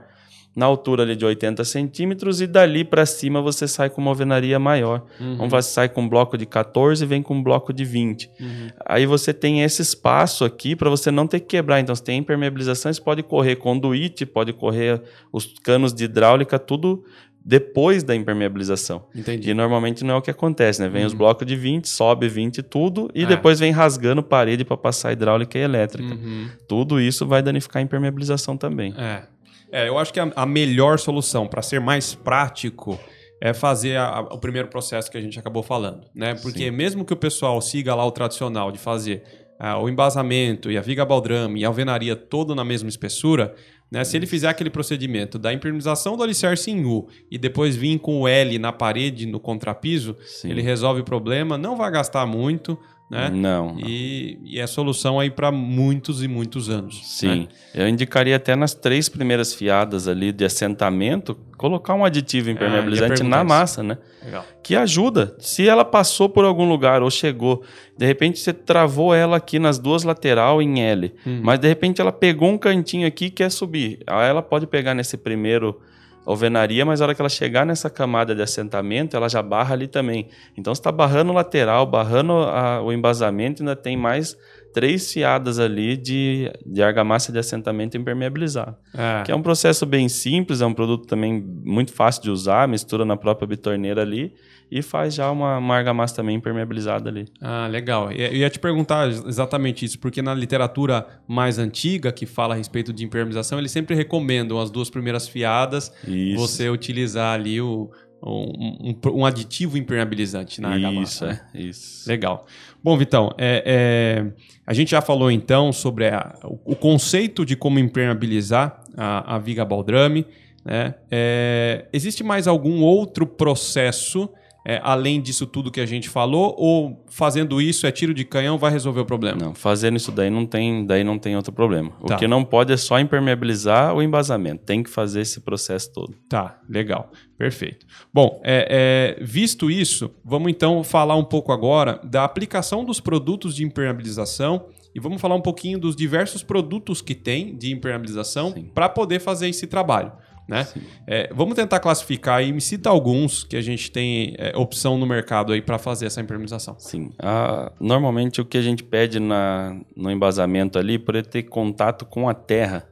na 0.55 0.67
altura 0.67 1.03
ali 1.03 1.17
de 1.17 1.25
80 1.25 1.64
centímetros, 1.64 2.40
e 2.40 2.47
dali 2.47 2.85
para 2.85 3.05
cima 3.05 3.43
você 3.43 3.67
sai 3.67 3.90
com 3.90 4.01
uma 4.01 4.11
alvenaria 4.12 4.59
maior. 4.59 5.03
Uhum. 5.21 5.49
Falar, 5.51 5.62
você 5.62 5.71
sai 5.73 5.88
com 5.88 6.03
um 6.03 6.09
bloco 6.09 6.38
de 6.38 6.47
14 6.47 7.03
e 7.03 7.07
vem 7.07 7.23
com 7.23 7.35
um 7.35 7.43
bloco 7.43 7.73
de 7.73 7.85
20. 7.85 8.31
Uhum. 8.40 8.69
Aí 8.87 9.05
você 9.07 9.33
tem 9.35 9.62
esse 9.62 9.83
espaço 9.83 10.45
aqui 10.45 10.77
para 10.77 10.88
você 10.88 11.11
não 11.11 11.27
ter 11.27 11.40
que 11.40 11.47
quebrar. 11.47 11.81
Então, 11.81 11.95
você 11.95 12.05
tem 12.05 12.19
impermeabilização, 12.19 12.93
você 12.93 13.01
pode 13.01 13.23
correr 13.25 13.57
conduíte, 13.57 14.25
pode 14.25 14.53
correr 14.53 15.03
os 15.33 15.47
canos 15.64 15.93
de 15.93 16.05
hidráulica, 16.05 16.59
tudo 16.59 17.05
depois 17.47 18.03
da 18.03 18.14
impermeabilização. 18.14 19.05
Entendi. 19.14 19.51
E 19.51 19.55
normalmente 19.55 20.03
não 20.03 20.14
é 20.14 20.17
o 20.17 20.23
que 20.23 20.31
acontece, 20.31 20.81
né? 20.81 20.88
Vem 20.88 21.05
os 21.05 21.12
Uhum. 21.12 21.19
blocos 21.19 21.47
de 21.47 21.55
20, 21.55 21.87
sobe 21.88 22.27
20 22.27 22.62
tudo 22.62 23.11
e 23.14 23.25
É. 23.25 23.27
depois 23.27 23.61
vem 23.61 23.71
rasgando 23.71 24.23
parede 24.23 24.64
para 24.64 24.79
passar 24.79 25.12
hidráulica 25.12 25.59
e 25.59 25.61
elétrica. 25.62 26.14
Uhum. 26.14 26.49
Tudo 26.67 26.99
isso 26.99 27.27
vai 27.27 27.43
danificar 27.43 27.81
a 27.81 27.85
impermeabilização 27.85 28.57
também. 28.57 28.95
É. 28.97 29.25
É, 29.72 29.88
eu 29.88 29.98
acho 29.98 30.12
que 30.12 30.20
a, 30.20 30.31
a 30.37 30.46
melhor 30.46 30.98
solução 30.98 31.46
para 31.46 31.62
ser 31.62 31.81
mais 31.81 32.14
prático 32.14 32.98
é 33.40 33.53
fazer 33.53 33.96
a- 33.96 34.07
a- 34.09 34.20
o 34.35 34.38
primeiro 34.38 34.68
processo 34.68 35.11
que 35.11 35.18
a 35.18 35.20
gente 35.20 35.38
acabou 35.38 35.62
falando, 35.62 36.07
né? 36.14 36.35
Porque 36.37 36.64
Sim. 36.64 36.70
mesmo 36.70 37.05
que 37.05 37.12
o 37.12 37.16
pessoal 37.16 37.61
siga 37.61 37.94
lá 37.94 38.05
o 38.07 38.11
tradicional 38.12 38.70
de 38.72 38.79
fazer 38.79 39.22
ah, 39.59 39.79
o 39.79 39.88
embasamento 39.88 40.70
e 40.70 40.77
a 40.77 40.81
viga 40.81 41.05
baldrame 41.05 41.61
e 41.61 41.64
a 41.64 41.68
alvenaria 41.68 42.16
todo 42.16 42.55
na 42.57 42.64
mesma 42.64 42.88
espessura, 42.88 43.55
né? 43.90 44.03
Se 44.05 44.16
ele 44.16 44.27
fizer 44.27 44.48
aquele 44.48 44.68
procedimento 44.70 45.38
da 45.38 45.53
impermeabilização 45.53 46.16
do 46.16 46.22
alicerce 46.24 46.70
em 46.70 46.85
U 46.85 47.07
e 47.31 47.38
depois 47.38 47.77
vir 47.77 47.98
com 47.98 48.22
o 48.22 48.29
L 48.29 48.59
na 48.59 48.72
parede, 48.72 49.27
no 49.27 49.38
contrapiso, 49.38 50.16
Sim. 50.27 50.50
ele 50.50 50.61
resolve 50.62 51.03
o 51.03 51.05
problema, 51.05 51.57
não 51.57 51.77
vai 51.77 51.90
gastar 51.90 52.27
muito, 52.27 52.77
né? 53.11 53.31
Não. 53.31 53.77
E, 53.79 54.38
e 54.45 54.59
é 54.59 54.67
solução 54.67 55.21
aí 55.21 55.31
para 55.31 55.53
muitos 55.53 56.23
e 56.23 56.29
muitos 56.29 56.71
anos. 56.71 57.01
Sim. 57.05 57.40
né? 57.43 57.49
Eu 57.75 57.88
indicaria 57.88 58.35
até 58.37 58.57
nas 58.57 58.75
três 58.75 59.09
primeiras 59.09 59.53
fiadas 59.55 60.09
ali 60.09 60.33
de 60.33 60.45
assentamento, 60.45 61.37
colocar 61.57 61.95
um 61.95 62.05
aditivo 62.05 62.51
impermeabilizante 62.51 63.23
Ah, 63.23 63.25
na 63.25 63.45
massa, 63.45 63.83
né? 63.83 63.99
Legal. 64.25 64.45
que 64.62 64.75
ajuda. 64.75 65.37
Se 65.38 65.69
ela 65.69 65.85
passou 65.85 66.29
por 66.29 66.45
algum 66.45 66.67
lugar 66.69 67.03
ou 67.03 67.11
chegou, 67.11 67.62
de 67.97 68.07
repente 68.07 68.38
você 68.40 68.53
travou 68.53 69.14
ela 69.14 69.37
aqui 69.37 69.59
nas 69.59 69.79
duas 69.79 70.03
lateral 70.03 70.62
em 70.62 70.81
L, 70.81 71.14
Hum. 71.27 71.40
mas 71.43 71.59
de 71.61 71.69
repente 71.69 72.01
ela 72.01 72.11
pegou 72.12 72.49
um 72.49 72.59
cantinho 72.59 73.07
aqui 73.07 73.27
e 73.27 73.31
quer 73.31 73.51
subir. 73.51 74.01
Aí 74.07 74.29
ela 74.29 74.43
pode 74.43 74.67
pegar 74.67 74.95
nesse 74.95 75.17
primeiro 75.19 75.79
alvenaria, 76.27 76.85
mas 76.85 77.01
na 77.01 77.07
hora 77.07 77.15
que 77.15 77.21
ela 77.23 77.29
chegar 77.29 77.67
nessa 77.67 77.91
camada 77.91 78.35
de 78.35 78.43
assentamento, 78.43 79.17
ela 79.17 79.29
já 79.29 79.43
barra 79.43 79.75
ali 79.75 79.87
também. 79.87 80.29
Então 80.57 80.75
você 80.75 80.81
está 80.81 80.91
barrando 80.93 81.31
o 81.33 81.35
lateral, 81.35 81.87
barrando 81.87 82.33
a- 82.33 82.81
o 82.83 82.93
embasamento, 82.93 83.63
ainda 83.63 83.77
tem 83.77 83.97
mais 83.97 84.37
três 84.73 85.13
fiadas 85.13 85.59
ali 85.61 85.97
de, 85.97 86.51
de 86.67 86.83
argamassa 86.83 87.31
de 87.31 87.39
assentamento 87.39 87.97
impermeabilizado. 87.97 88.75
É. 88.93 89.23
Que 89.23 89.31
é 89.31 89.37
um 89.37 89.43
processo 89.43 89.87
bem 89.87 90.09
simples, 90.09 90.61
é 90.61 90.67
um 90.67 90.75
produto 90.75 91.07
também 91.07 91.41
muito 91.65 91.93
fácil 91.93 92.23
de 92.23 92.31
usar, 92.31 92.67
mistura 92.67 93.05
na 93.05 93.17
própria 93.17 93.47
bitorneira 93.47 94.03
ali 94.03 94.33
e 94.70 94.83
faz 94.83 95.14
já 95.14 95.31
uma, 95.31 95.59
uma 95.59 95.77
argamassa 95.77 96.16
também 96.16 96.37
impermeabilizada 96.37 97.09
ali. 97.11 97.27
Ah, 97.40 97.66
legal. 97.68 98.11
E- 98.11 98.20
Eu 98.22 98.33
ia 98.35 98.50
te 98.50 98.59
perguntar 98.59 99.07
ex- 99.09 99.24
exatamente 99.27 99.85
isso, 99.85 99.98
porque 99.98 100.20
na 100.22 100.35
literatura 100.35 101.07
mais 101.29 101.59
antiga, 101.59 102.11
que 102.12 102.27
fala 102.27 102.55
a 102.55 102.57
respeito 102.57 102.92
de 102.92 103.05
impermeabilização, 103.05 103.59
eles 103.59 103.70
sempre 103.72 103.94
recomendam 103.94 104.59
as 104.61 104.70
duas 104.70 104.90
primeiras 104.90 105.29
fiadas, 105.29 105.92
Isso. 106.07 106.38
você 106.38 106.68
utilizar 106.68 107.35
ali 107.35 107.61
o, 107.61 107.90
um, 108.27 108.90
um- 109.05 109.18
um 109.20 109.27
aditivo 109.27 109.77
impermeabilizante 109.77 110.61
na 110.61 110.77
Isso, 110.77 110.87
argamassa. 110.87 111.27
né? 111.27 111.40
é, 111.55 111.61
isso. 111.61 112.09
Legal. 112.09 112.46
Bom, 112.83 112.96
Vitão, 112.96 113.31
é, 113.38 113.62
é, 113.66 114.33
a 114.66 114.72
gente 114.74 114.90
já 114.92 115.00
falou 115.03 115.31
então 115.31 115.72
sobre 115.72 116.07
a- 116.09 116.35
o, 116.42 116.72
o 116.72 116.77
conceito 116.77 117.44
de 117.44 117.55
como 117.55 117.79
impermeabilizar 117.79 118.83
a, 118.96 119.35
a 119.37 119.38
viga 119.38 119.64
baldrame. 119.64 120.27
Né? 120.64 120.94
É, 121.11 121.87
existe 121.92 122.24
mais 122.24 122.48
algum 122.48 122.81
outro 122.83 123.27
processo 123.27 124.31
é, 124.64 124.81
além 124.83 125.20
disso 125.20 125.46
tudo 125.46 125.70
que 125.70 125.81
a 125.81 125.87
gente 125.87 126.09
falou? 126.09 126.55
Ou 126.59 127.05
fazendo 127.09 127.61
isso 127.61 127.87
é 127.87 127.92
tiro 127.92 128.14
de 128.14 128.24
canhão, 128.24 128.57
vai 128.57 128.70
resolver 128.70 129.00
o 129.00 129.05
problema? 129.05 129.38
Não, 129.38 129.55
fazendo 129.55 129.96
isso 129.96 130.11
daí 130.11 130.31
não 130.31 130.46
tem, 130.46 130.87
daí 130.87 131.05
não 131.05 131.18
tem 131.18 131.37
outro 131.37 131.53
problema. 131.53 131.90
Tá. 132.07 132.14
O 132.14 132.18
que 132.18 132.27
não 132.27 132.42
pode 132.42 132.72
é 132.72 132.77
só 132.77 132.98
impermeabilizar 132.98 133.94
o 133.94 134.03
embasamento. 134.03 134.64
Tem 134.64 134.83
que 134.83 134.88
fazer 134.88 135.20
esse 135.20 135.40
processo 135.40 135.92
todo. 135.92 136.14
Tá, 136.29 136.59
legal. 136.68 137.12
Perfeito. 137.37 137.85
Bom, 138.12 138.40
é, 138.42 139.16
é, 139.18 139.24
visto 139.24 139.70
isso, 139.70 140.11
vamos 140.24 140.50
então 140.50 140.83
falar 140.83 141.16
um 141.16 141.24
pouco 141.24 141.53
agora 141.53 142.00
da 142.03 142.24
aplicação 142.24 142.85
dos 142.85 143.00
produtos 143.00 143.55
de 143.55 143.64
impermeabilização 143.64 144.66
e 144.94 145.00
vamos 145.00 145.20
falar 145.20 145.35
um 145.35 145.40
pouquinho 145.40 145.79
dos 145.79 145.96
diversos 145.96 146.42
produtos 146.42 147.03
que 147.03 147.14
tem 147.14 147.57
de 147.57 147.72
impermeabilização 147.72 148.53
para 148.72 148.88
poder 148.88 149.18
fazer 149.18 149.48
esse 149.48 149.66
trabalho. 149.66 150.12
Né? 150.46 150.66
É, 151.07 151.30
vamos 151.33 151.54
tentar 151.54 151.80
classificar 151.80 152.42
e 152.42 152.52
me 152.52 152.61
cita 152.61 152.90
alguns 152.90 153.44
que 153.44 153.57
a 153.57 153.62
gente 153.62 153.90
tem 153.90 154.35
é, 154.38 154.57
opção 154.57 154.98
no 154.98 155.07
mercado 155.07 155.52
aí 155.52 155.62
para 155.62 155.78
fazer 155.78 156.07
essa 156.07 156.20
impermeabilização. 156.20 156.76
Sim. 156.78 157.12
Ah, 157.18 157.72
normalmente 157.80 158.40
o 158.40 158.44
que 158.44 158.59
a 158.59 158.62
gente 158.62 158.83
pede 158.83 159.18
na, 159.18 159.80
no 159.96 160.11
embasamento 160.11 160.78
ali, 160.78 161.02
ele 161.09 161.22
ter 161.22 161.44
contato 161.44 162.04
com 162.04 162.28
a 162.28 162.35
terra, 162.35 162.87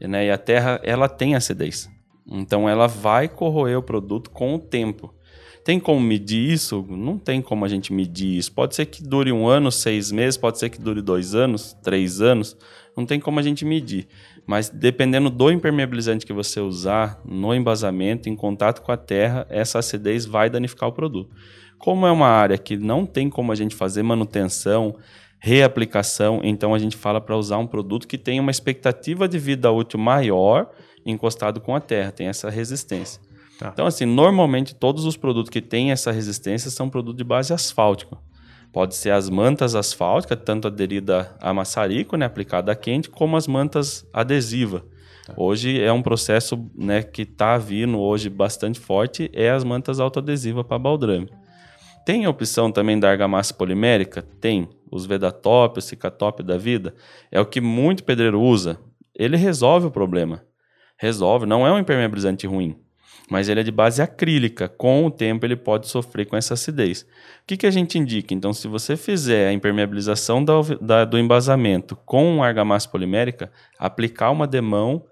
né? 0.00 0.26
E 0.26 0.30
a 0.30 0.38
terra, 0.38 0.80
ela 0.84 1.08
tem 1.08 1.34
acidez. 1.34 1.88
Então 2.26 2.68
ela 2.68 2.86
vai 2.86 3.28
corroer 3.28 3.78
o 3.78 3.82
produto 3.82 4.30
com 4.30 4.54
o 4.54 4.58
tempo. 4.58 5.12
Tem 5.64 5.80
como 5.80 5.98
medir 5.98 6.52
isso? 6.52 6.84
Não 6.88 7.18
tem 7.18 7.40
como 7.40 7.64
a 7.64 7.68
gente 7.68 7.92
medir 7.92 8.36
isso. 8.36 8.52
Pode 8.52 8.74
ser 8.74 8.84
que 8.84 9.02
dure 9.02 9.32
um 9.32 9.46
ano, 9.46 9.72
seis 9.72 10.12
meses, 10.12 10.36
pode 10.36 10.58
ser 10.58 10.68
que 10.68 10.80
dure 10.80 11.00
dois 11.00 11.34
anos, 11.34 11.74
três 11.82 12.20
anos. 12.20 12.56
Não 12.94 13.06
tem 13.06 13.18
como 13.18 13.40
a 13.40 13.42
gente 13.42 13.64
medir. 13.64 14.06
Mas 14.46 14.68
dependendo 14.68 15.30
do 15.30 15.50
impermeabilizante 15.50 16.26
que 16.26 16.32
você 16.32 16.60
usar 16.60 17.20
no 17.24 17.54
embasamento, 17.54 18.28
em 18.28 18.36
contato 18.36 18.82
com 18.82 18.92
a 18.92 18.96
terra, 18.96 19.46
essa 19.48 19.78
acidez 19.78 20.26
vai 20.26 20.50
danificar 20.50 20.88
o 20.88 20.92
produto. 20.92 21.34
Como 21.78 22.06
é 22.06 22.12
uma 22.12 22.28
área 22.28 22.58
que 22.58 22.76
não 22.76 23.06
tem 23.06 23.30
como 23.30 23.52
a 23.52 23.54
gente 23.54 23.74
fazer 23.74 24.02
manutenção, 24.02 24.96
reaplicação, 25.38 26.40
então 26.42 26.74
a 26.74 26.78
gente 26.78 26.96
fala 26.96 27.20
para 27.20 27.36
usar 27.36 27.58
um 27.58 27.66
produto 27.66 28.08
que 28.08 28.16
tenha 28.16 28.40
uma 28.40 28.50
expectativa 28.50 29.28
de 29.28 29.38
vida 29.38 29.70
útil 29.70 29.98
maior 29.98 30.70
encostado 31.04 31.60
com 31.60 31.74
a 31.74 31.80
terra, 31.80 32.10
tem 32.10 32.28
essa 32.28 32.48
resistência. 32.48 33.20
Tá. 33.58 33.70
Então, 33.72 33.86
assim, 33.86 34.06
normalmente 34.06 34.74
todos 34.74 35.04
os 35.04 35.16
produtos 35.16 35.50
que 35.50 35.60
têm 35.60 35.92
essa 35.92 36.10
resistência 36.10 36.70
são 36.70 36.88
produtos 36.88 37.18
de 37.18 37.24
base 37.24 37.52
asfáltica. 37.52 38.16
Pode 38.74 38.96
ser 38.96 39.10
as 39.10 39.30
mantas 39.30 39.76
asfálticas, 39.76 40.36
tanto 40.44 40.66
aderida 40.66 41.32
a 41.40 41.54
maçarico, 41.54 42.16
né, 42.16 42.26
aplicada 42.26 42.72
a 42.72 42.74
quente, 42.74 43.08
como 43.08 43.36
as 43.36 43.46
mantas 43.46 44.04
adesiva. 44.12 44.84
Hoje 45.36 45.80
é 45.80 45.92
um 45.92 46.02
processo 46.02 46.68
né, 46.74 47.00
que 47.00 47.22
está 47.22 47.56
vindo 47.56 48.00
hoje 48.00 48.28
bastante 48.28 48.80
forte, 48.80 49.30
é 49.32 49.48
as 49.48 49.62
mantas 49.62 50.00
autoadesivas 50.00 50.66
para 50.66 50.76
baldrame. 50.76 51.30
Tem 52.04 52.24
a 52.24 52.30
opção 52.30 52.72
também 52.72 52.98
da 52.98 53.08
argamassa 53.08 53.54
polimérica? 53.54 54.22
Tem. 54.40 54.68
Os 54.90 55.06
Vedatop, 55.06 55.78
o 55.78 55.82
Cicatop 55.82 56.42
da 56.42 56.58
vida. 56.58 56.96
É 57.30 57.40
o 57.40 57.46
que 57.46 57.60
muito 57.60 58.02
pedreiro 58.02 58.40
usa. 58.40 58.80
Ele 59.14 59.36
resolve 59.36 59.86
o 59.86 59.90
problema. 59.90 60.42
Resolve. 60.98 61.46
Não 61.46 61.64
é 61.64 61.72
um 61.72 61.78
impermeabilizante 61.78 62.44
ruim. 62.44 62.76
Mas 63.30 63.48
ele 63.48 63.60
é 63.60 63.62
de 63.62 63.70
base 63.72 64.02
acrílica. 64.02 64.68
Com 64.68 65.06
o 65.06 65.10
tempo 65.10 65.46
ele 65.46 65.56
pode 65.56 65.88
sofrer 65.88 66.26
com 66.26 66.36
essa 66.36 66.54
acidez. 66.54 67.02
O 67.02 67.46
que, 67.46 67.56
que 67.56 67.66
a 67.66 67.70
gente 67.70 67.98
indica? 67.98 68.34
Então, 68.34 68.52
se 68.52 68.68
você 68.68 68.96
fizer 68.96 69.48
a 69.48 69.52
impermeabilização 69.52 70.44
da, 70.44 70.52
da- 70.80 71.04
do 71.06 71.18
embasamento 71.18 71.96
com 72.04 72.42
argamassa 72.42 72.88
polimérica, 72.88 73.50
aplicar 73.78 74.30
uma 74.30 74.46
demão 74.46 75.04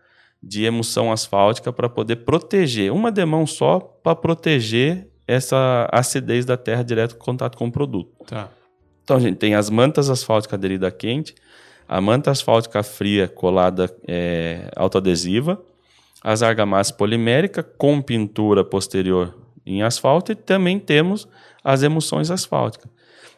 de 0.43 0.65
emulsão 0.65 1.11
asfáltica 1.13 1.73
para 1.73 1.89
poder 1.89 2.17
proteger. 2.17 2.93
Uma 2.93 3.11
demão 3.13 3.47
só 3.47 3.79
para 3.79 4.15
proteger 4.17 5.09
essa 5.27 5.89
acidez 5.91 6.45
da 6.45 6.57
terra 6.57 6.83
direto 6.83 7.15
em 7.15 7.19
contato 7.19 7.57
com 7.57 7.67
o 7.69 7.73
produto. 7.73 8.11
Tá. 8.27 8.51
Então, 9.05 9.17
a 9.17 9.21
gente 9.21 9.37
tem 9.37 9.55
as 9.55 9.71
mantas 9.71 10.11
asfálticas 10.11 10.55
aderidas 10.59 10.93
quente, 10.99 11.35
a 11.89 12.01
manta 12.01 12.31
asfáltica 12.31 12.83
fria 12.83 13.27
colada 13.29 13.89
é, 14.07 14.71
autoadesiva, 14.77 15.61
as 16.23 16.43
argamassas 16.43 16.93
polimérica 16.93 17.63
com 17.63 18.01
pintura 18.01 18.65
posterior 18.65 19.35
em 19.65 19.83
asfalto 19.83 20.33
e 20.33 20.35
também 20.35 20.79
temos 20.79 21.29
as 21.63 21.83
emulsões 21.83 22.31
asfálticas. 22.31 22.91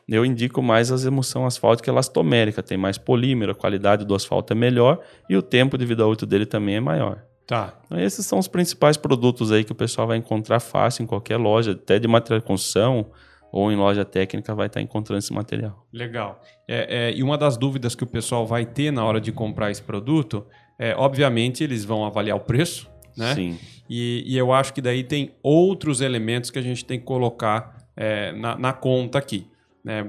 Eu 0.09 0.24
indico 0.24 0.62
mais 0.62 0.93
as 0.93 1.07
emulsão 1.07 1.47
asfáltica 1.47 1.91
elastomérica, 1.91 2.62
tem 2.62 2.76
mais 2.76 2.99
polímero, 2.99 3.53
a 3.53 3.55
qualidade 3.55 4.05
do 4.05 4.14
asfalto 4.14 4.53
é 4.53 4.57
melhor 4.57 5.01
e 5.28 5.37
o 5.37 5.43
tempo 5.43 5.78
de 5.78 5.87
vida 5.87 6.07
útil 6.07 6.26
dele 6.26 6.45
também 6.45 6.76
é 6.76 6.80
maior. 6.80 7.22
Tá. 7.47 7.78
Então, 7.85 7.99
esses 7.99 8.24
são 8.24 8.39
os 8.39 8.49
principais 8.49 8.97
produtos 8.97 9.53
aí 9.53 9.64
que 9.64 9.72
o 9.72 9.74
pessoal 9.74 10.07
vai 10.07 10.16
encontrar 10.16 10.61
fácil 10.61 11.03
em 11.03 11.07
qualquer 11.07 11.37
loja, 11.37 11.72
até 11.72 11.99
de 11.99 12.09
material 12.09 12.41
de 12.41 12.47
construção 12.47 13.07
ou 13.53 13.70
em 13.70 13.76
loja 13.76 14.05
técnica 14.05 14.53
vai 14.53 14.66
estar 14.66 14.80
encontrando 14.80 15.20
esse 15.20 15.32
material. 15.32 15.87
Legal. 15.93 16.43
É, 16.66 17.11
é, 17.11 17.14
e 17.14 17.22
uma 17.22 17.39
das 17.39 17.57
dúvidas 17.57 17.95
que 17.95 18.03
o 18.03 18.07
pessoal 18.07 18.45
vai 18.45 18.66
ter 18.66 18.91
na 18.91 19.05
hora 19.05 19.20
de 19.20 19.30
comprar 19.30 19.70
esse 19.70 19.82
produto 19.82 20.45
é, 20.79 20.95
obviamente, 20.97 21.62
eles 21.62 21.85
vão 21.85 22.05
avaliar 22.05 22.37
o 22.37 22.41
preço, 22.41 22.89
né? 23.16 23.35
Sim. 23.35 23.59
E, 23.89 24.25
e 24.27 24.37
eu 24.37 24.53
acho 24.53 24.72
que 24.72 24.81
daí 24.81 25.05
tem 25.05 25.33
outros 25.43 26.01
elementos 26.01 26.51
que 26.51 26.59
a 26.59 26.62
gente 26.62 26.85
tem 26.85 26.99
que 26.99 27.05
colocar 27.05 27.87
é, 27.97 28.33
na, 28.33 28.57
na 28.57 28.72
conta 28.72 29.18
aqui. 29.18 29.47
Né? 29.85 30.07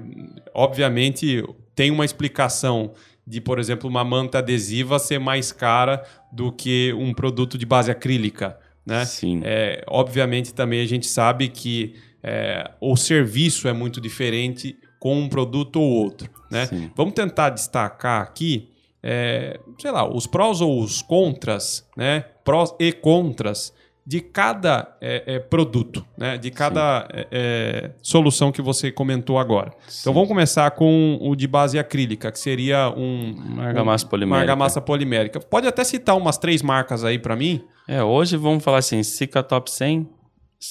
Obviamente, 0.53 1.43
tem 1.75 1.91
uma 1.91 2.05
explicação 2.05 2.93
de, 3.27 3.41
por 3.41 3.59
exemplo, 3.59 3.89
uma 3.89 4.03
manta 4.03 4.37
adesiva 4.37 4.99
ser 4.99 5.19
mais 5.19 5.51
cara 5.51 6.03
do 6.31 6.51
que 6.51 6.93
um 6.93 7.13
produto 7.13 7.57
de 7.57 7.65
base 7.65 7.91
acrílica, 7.91 8.57
né? 8.85 9.03
Sim. 9.03 9.41
É, 9.43 9.83
obviamente 9.87 10.53
também 10.53 10.79
a 10.81 10.85
gente 10.85 11.07
sabe 11.07 11.49
que 11.49 11.95
é, 12.21 12.69
o 12.79 12.95
serviço 12.95 13.67
é 13.67 13.73
muito 13.73 13.99
diferente 13.99 14.77
com 14.99 15.19
um 15.19 15.27
produto 15.27 15.81
ou 15.81 15.89
outro, 15.89 16.29
né? 16.51 16.67
Sim. 16.67 16.91
Vamos 16.95 17.15
tentar 17.15 17.49
destacar 17.49 18.21
aqui, 18.21 18.69
é, 19.07 19.59
sei 19.79 19.91
lá, 19.91 20.03
os 20.11 20.25
prós 20.25 20.61
ou 20.61 20.81
os 20.81 20.99
contras, 21.03 21.87
né? 21.95 22.25
Prós 22.43 22.73
e 22.79 22.91
contras 22.91 23.71
de 24.07 24.19
cada 24.19 24.95
é, 24.99 25.35
é, 25.35 25.39
produto, 25.39 26.03
né? 26.17 26.39
De 26.39 26.49
cada 26.49 27.07
é, 27.13 27.27
é, 27.31 27.91
solução 28.01 28.51
que 28.51 28.63
você 28.63 28.91
comentou 28.91 29.37
agora. 29.37 29.71
Então 30.01 30.11
vamos 30.11 30.27
começar 30.27 30.71
com 30.71 31.19
o 31.21 31.35
de 31.35 31.47
base 31.47 31.77
acrílica, 31.77 32.31
que 32.31 32.39
seria 32.39 32.89
um 32.89 33.33
Uma 33.35 33.65
argamassa 33.65 34.05
um- 34.05 34.09
polimérica. 34.09 34.35
Uma 34.35 34.41
argamassa 34.41 34.81
polimérica. 34.81 35.39
Pode 35.39 35.67
até 35.67 35.83
citar 35.83 36.17
umas 36.17 36.39
três 36.39 36.63
marcas 36.63 37.03
aí 37.03 37.19
para 37.19 37.35
mim? 37.35 37.63
É, 37.87 38.03
hoje 38.03 38.35
vamos 38.37 38.63
falar 38.63 38.79
assim, 38.79 39.03
Sica 39.03 39.43
Top 39.43 39.69
100, 39.69 40.09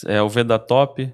é 0.06 0.20
o 0.20 0.28
Veda 0.28 0.58
Top, 0.58 1.08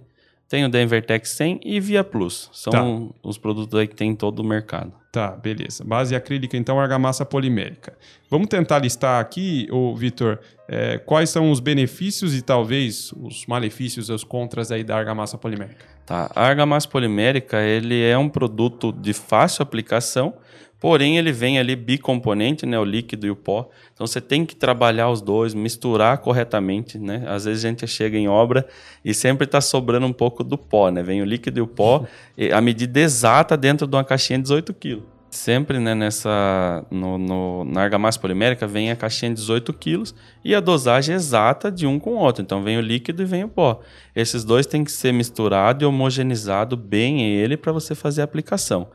tem 0.50 0.64
o 0.64 0.68
Denvertec 0.68 1.28
100 1.28 1.60
e 1.64 1.78
Via 1.78 2.02
Plus. 2.02 2.50
São 2.52 2.72
Tá. 2.72 3.14
os 3.22 3.38
produtos 3.38 3.78
aí 3.78 3.86
que 3.86 3.94
tem 3.94 4.10
em 4.10 4.16
todo 4.16 4.40
o 4.40 4.44
mercado. 4.44 4.92
Tá, 5.12 5.28
beleza. 5.28 5.84
Base 5.84 6.12
acrílica, 6.14 6.56
então, 6.56 6.80
argamassa 6.80 7.24
polimérica. 7.24 7.96
Vamos 8.28 8.48
tentar 8.48 8.80
listar 8.80 9.20
aqui, 9.20 9.68
ô, 9.70 9.94
Vitor, 9.94 10.40
é, 10.66 10.98
quais 10.98 11.30
são 11.30 11.52
os 11.52 11.60
benefícios 11.60 12.36
e 12.36 12.42
talvez 12.42 13.12
os 13.12 13.46
malefícios 13.46 14.08
e 14.08 14.12
os 14.12 14.24
contras 14.24 14.72
aí 14.72 14.82
da 14.82 14.96
argamassa 14.96 15.38
polimérica. 15.38 15.84
Tá. 16.04 16.28
A 16.34 16.44
argamassa 16.44 16.88
polimérica, 16.88 17.62
ele 17.62 18.02
é 18.02 18.18
um 18.18 18.28
produto 18.28 18.92
de 18.92 19.12
fácil 19.12 19.62
aplicação, 19.62 20.34
porém 20.80 21.18
ele 21.18 21.30
vem 21.30 21.58
ali 21.58 21.76
bicomponente, 21.76 22.64
né, 22.66 22.78
o 22.78 22.84
líquido 22.84 23.26
e 23.26 23.30
o 23.30 23.36
pó. 23.36 23.68
Então 23.92 24.06
você 24.06 24.20
tem 24.20 24.46
que 24.46 24.56
trabalhar 24.56 25.10
os 25.10 25.20
dois, 25.20 25.52
misturar 25.54 26.18
corretamente, 26.18 26.98
né? 26.98 27.22
Às 27.28 27.44
vezes 27.44 27.64
a 27.64 27.68
gente 27.68 27.86
chega 27.86 28.16
em 28.16 28.28
obra 28.28 28.66
e 29.04 29.12
sempre 29.12 29.44
está 29.44 29.60
sobrando 29.60 30.06
um 30.06 30.12
pouco 30.12 30.42
do 30.42 30.56
pó, 30.56 30.90
né? 30.90 31.02
Vem 31.02 31.20
o 31.20 31.24
líquido 31.24 31.58
e 31.58 31.62
o 31.62 31.66
pó, 31.66 32.06
e 32.36 32.50
a 32.50 32.60
medida 32.60 32.98
exata 32.98 33.56
dentro 33.56 33.86
de 33.86 33.94
uma 33.94 34.04
caixinha 34.04 34.38
de 34.38 34.44
18 34.44 34.72
quilos. 34.74 35.04
Sempre, 35.30 35.78
né, 35.78 35.94
nessa 35.94 36.84
no, 36.90 37.16
no- 37.16 37.64
na 37.64 37.82
argamassa 37.82 38.18
polimérica 38.18 38.66
vem 38.66 38.90
a 38.90 38.96
caixinha 38.96 39.30
de 39.30 39.36
18 39.36 39.72
quilos 39.72 40.12
e 40.44 40.56
a 40.56 40.60
dosagem 40.60 41.14
exata 41.14 41.70
de 41.70 41.86
um 41.86 42.00
com 42.00 42.14
o 42.14 42.18
outro. 42.18 42.42
Então 42.42 42.64
vem 42.64 42.76
o 42.78 42.80
líquido 42.80 43.22
e 43.22 43.24
vem 43.24 43.44
o 43.44 43.48
pó. 43.48 43.80
Esses 44.16 44.42
dois 44.42 44.66
têm 44.66 44.82
que 44.82 44.90
ser 44.90 45.12
misturado 45.12 45.84
e 45.84 45.86
homogeneizado 45.86 46.76
bem 46.76 47.22
ele 47.22 47.56
para 47.56 47.70
você 47.70 47.94
fazer 47.94 48.22
a 48.22 48.24
aplicação. 48.24 48.88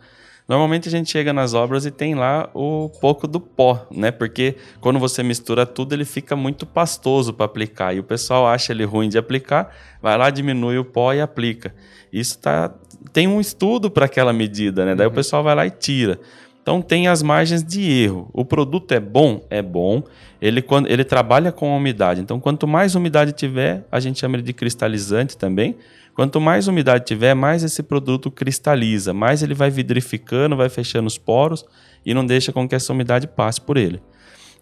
Normalmente 0.47 0.87
a 0.87 0.91
gente 0.91 1.09
chega 1.09 1.33
nas 1.33 1.55
obras 1.55 1.85
e 1.85 1.91
tem 1.91 2.13
lá 2.13 2.49
o 2.53 2.89
pouco 3.01 3.27
do 3.27 3.39
pó, 3.39 3.87
né? 3.89 4.11
Porque 4.11 4.55
quando 4.79 4.99
você 4.99 5.23
mistura 5.23 5.65
tudo, 5.65 5.93
ele 5.93 6.05
fica 6.05 6.35
muito 6.35 6.67
pastoso 6.67 7.33
para 7.33 7.45
aplicar. 7.45 7.95
E 7.95 7.99
o 7.99 8.03
pessoal 8.03 8.45
acha 8.45 8.71
ele 8.71 8.83
ruim 8.83 9.09
de 9.09 9.17
aplicar, 9.17 9.75
vai 10.01 10.15
lá, 10.17 10.29
diminui 10.29 10.77
o 10.77 10.85
pó 10.85 11.13
e 11.13 11.21
aplica. 11.21 11.73
Isso 12.13 12.37
tá, 12.37 12.71
tem 13.11 13.27
um 13.27 13.41
estudo 13.41 13.89
para 13.89 14.05
aquela 14.05 14.31
medida, 14.31 14.85
né? 14.85 14.93
Daí 14.93 15.07
o 15.07 15.11
pessoal 15.11 15.43
vai 15.43 15.55
lá 15.55 15.65
e 15.65 15.71
tira. 15.71 16.19
Então 16.61 16.81
tem 16.81 17.07
as 17.07 17.21
margens 17.21 17.63
de 17.63 17.81
erro. 18.03 18.29
O 18.33 18.43
produto 18.43 18.91
é 18.91 18.99
bom? 18.99 19.45
É 19.49 19.61
bom. 19.61 20.03
Ele, 20.41 20.61
quando, 20.61 20.87
ele 20.87 21.03
trabalha 21.03 21.51
com 21.51 21.71
a 21.71 21.77
umidade. 21.77 22.21
Então, 22.21 22.39
quanto 22.39 22.67
mais 22.67 22.95
umidade 22.95 23.33
tiver, 23.33 23.85
a 23.91 23.99
gente 23.99 24.19
chama 24.19 24.35
ele 24.35 24.43
de 24.43 24.51
cristalizante 24.51 25.37
também. 25.37 25.75
Quanto 26.15 26.39
mais 26.39 26.69
umidade 26.69 27.03
tiver, 27.03 27.33
mais 27.33 27.61
esse 27.61 27.83
produto 27.83 28.31
cristaliza, 28.31 29.13
mais 29.13 29.43
ele 29.43 29.53
vai 29.53 29.69
vidrificando, 29.69 30.55
vai 30.55 30.69
fechando 30.69 31.07
os 31.07 31.17
poros 31.17 31.65
e 32.05 32.13
não 32.13 32.25
deixa 32.25 32.53
com 32.53 32.67
que 32.67 32.73
essa 32.73 32.93
umidade 32.93 33.27
passe 33.27 33.59
por 33.59 33.75
ele. 33.75 34.01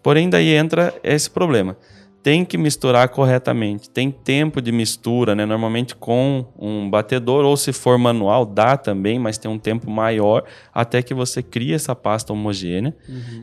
Porém, 0.02 0.28
daí 0.28 0.48
entra 0.48 0.92
esse 1.02 1.30
problema. 1.30 1.76
Tem 2.24 2.44
que 2.44 2.58
misturar 2.58 3.08
corretamente. 3.10 3.88
Tem 3.88 4.10
tempo 4.10 4.60
de 4.60 4.72
mistura, 4.72 5.34
né? 5.34 5.46
Normalmente 5.46 5.94
com 5.94 6.46
um 6.58 6.90
batedor, 6.90 7.44
ou 7.44 7.56
se 7.56 7.72
for 7.72 7.98
manual, 7.98 8.44
dá 8.44 8.76
também, 8.76 9.18
mas 9.18 9.38
tem 9.38 9.50
um 9.50 9.58
tempo 9.58 9.88
maior 9.88 10.42
até 10.74 11.02
que 11.02 11.14
você 11.14 11.42
cria 11.42 11.76
essa 11.76 11.94
pasta 11.94 12.32
homogênea. 12.32 12.96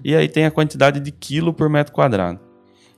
E 0.03 0.15
aí 0.15 0.27
tem 0.27 0.45
a 0.45 0.51
quantidade 0.51 0.99
de 0.99 1.11
quilo 1.11 1.53
por 1.53 1.69
metro 1.69 1.93
quadrado. 1.93 2.50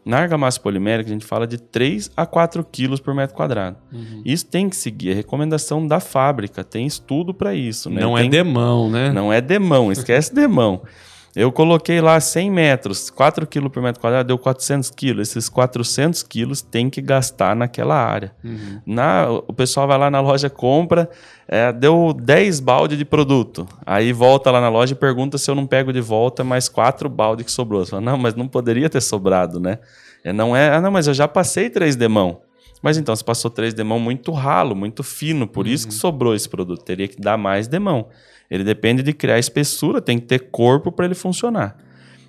Na 0.05 0.17
argamassa 0.19 0.59
polimérica, 0.59 1.09
a 1.09 1.13
gente 1.13 1.25
fala 1.25 1.47
de 1.47 1.57
3 1.57 2.11
a 2.15 2.25
4 2.25 2.63
quilos 2.69 2.99
por 2.99 3.13
metro 3.15 3.35
quadrado. 3.35 3.77
Isso 4.25 4.45
tem 4.45 4.67
que 4.69 4.75
seguir 4.75 5.11
a 5.11 5.15
recomendação 5.15 5.87
da 5.87 5.99
fábrica, 5.99 6.63
tem 6.63 6.85
estudo 6.85 7.33
para 7.33 7.55
isso. 7.55 7.89
Né? 7.89 8.01
Não 8.01 8.15
Tem- 8.15 8.25
é 8.27 8.29
demão, 8.29 8.89
né? 8.89 9.11
não 9.11 9.31
é 9.31 9.39
demão, 9.39 9.91
esquece 9.91 10.33
demão. 10.35 10.81
Eu 11.35 11.51
coloquei 11.51 11.99
lá 11.99 12.19
100 12.19 12.51
metros, 12.51 13.09
4 13.09 13.47
quilos 13.47 13.71
por 13.71 13.81
metro 13.81 13.99
quadrado, 13.99 14.27
deu 14.27 14.37
400 14.37 14.91
quilos. 14.91 15.29
Esses 15.29 15.49
400 15.49 16.21
quilos 16.21 16.61
tem 16.61 16.91
que 16.91 17.01
gastar 17.01 17.55
naquela 17.55 17.95
área. 17.95 18.31
Na, 18.85 19.29
o 19.29 19.53
pessoal 19.53 19.87
vai 19.87 19.97
lá 19.97 20.11
na 20.11 20.21
loja, 20.21 20.47
compra, 20.47 21.09
é, 21.47 21.73
deu 21.73 22.13
10 22.13 22.59
balde 22.59 22.95
de 22.95 23.03
produto. 23.03 23.67
Aí 23.83 24.13
volta 24.13 24.51
lá 24.51 24.61
na 24.61 24.69
loja 24.69 24.93
e 24.93 24.95
pergunta 24.95 25.39
se 25.39 25.49
eu 25.49 25.55
não 25.55 25.65
pego 25.65 25.91
de 25.91 26.01
volta 26.01 26.43
mais 26.43 26.69
4 26.69 27.09
balde 27.09 27.43
que 27.43 27.51
sobrou. 27.51 27.83
Você 27.83 27.91
fala, 27.91 28.01
não, 28.03 28.17
mas 28.17 28.35
não 28.35 28.47
poderia 28.47 28.87
ter 28.87 29.01
sobrado, 29.01 29.59
né? 29.59 29.79
É, 30.23 30.31
não 30.31 30.55
é, 30.55 30.69
ah, 30.69 30.79
não, 30.81 30.91
mas 30.91 31.07
eu 31.07 31.15
já 31.15 31.27
passei 31.27 31.67
3 31.69 31.95
demão. 31.95 32.41
Mas 32.83 32.97
então, 32.97 33.15
você 33.15 33.23
passou 33.23 33.49
3 33.49 33.73
demão 33.73 33.97
muito 33.97 34.31
ralo, 34.33 34.75
muito 34.75 35.01
fino, 35.03 35.47
por 35.47 35.65
isso 35.65 35.87
que 35.87 35.93
sobrou 35.93 36.35
esse 36.35 36.49
produto. 36.49 36.83
Teria 36.83 37.07
que 37.07 37.19
dar 37.19 37.37
mais 37.37 37.65
demão. 37.67 38.09
Ele 38.51 38.65
depende 38.65 39.01
de 39.01 39.13
criar 39.13 39.39
espessura, 39.39 40.01
tem 40.01 40.19
que 40.19 40.25
ter 40.25 40.51
corpo 40.51 40.91
para 40.91 41.05
ele 41.05 41.15
funcionar. 41.15 41.77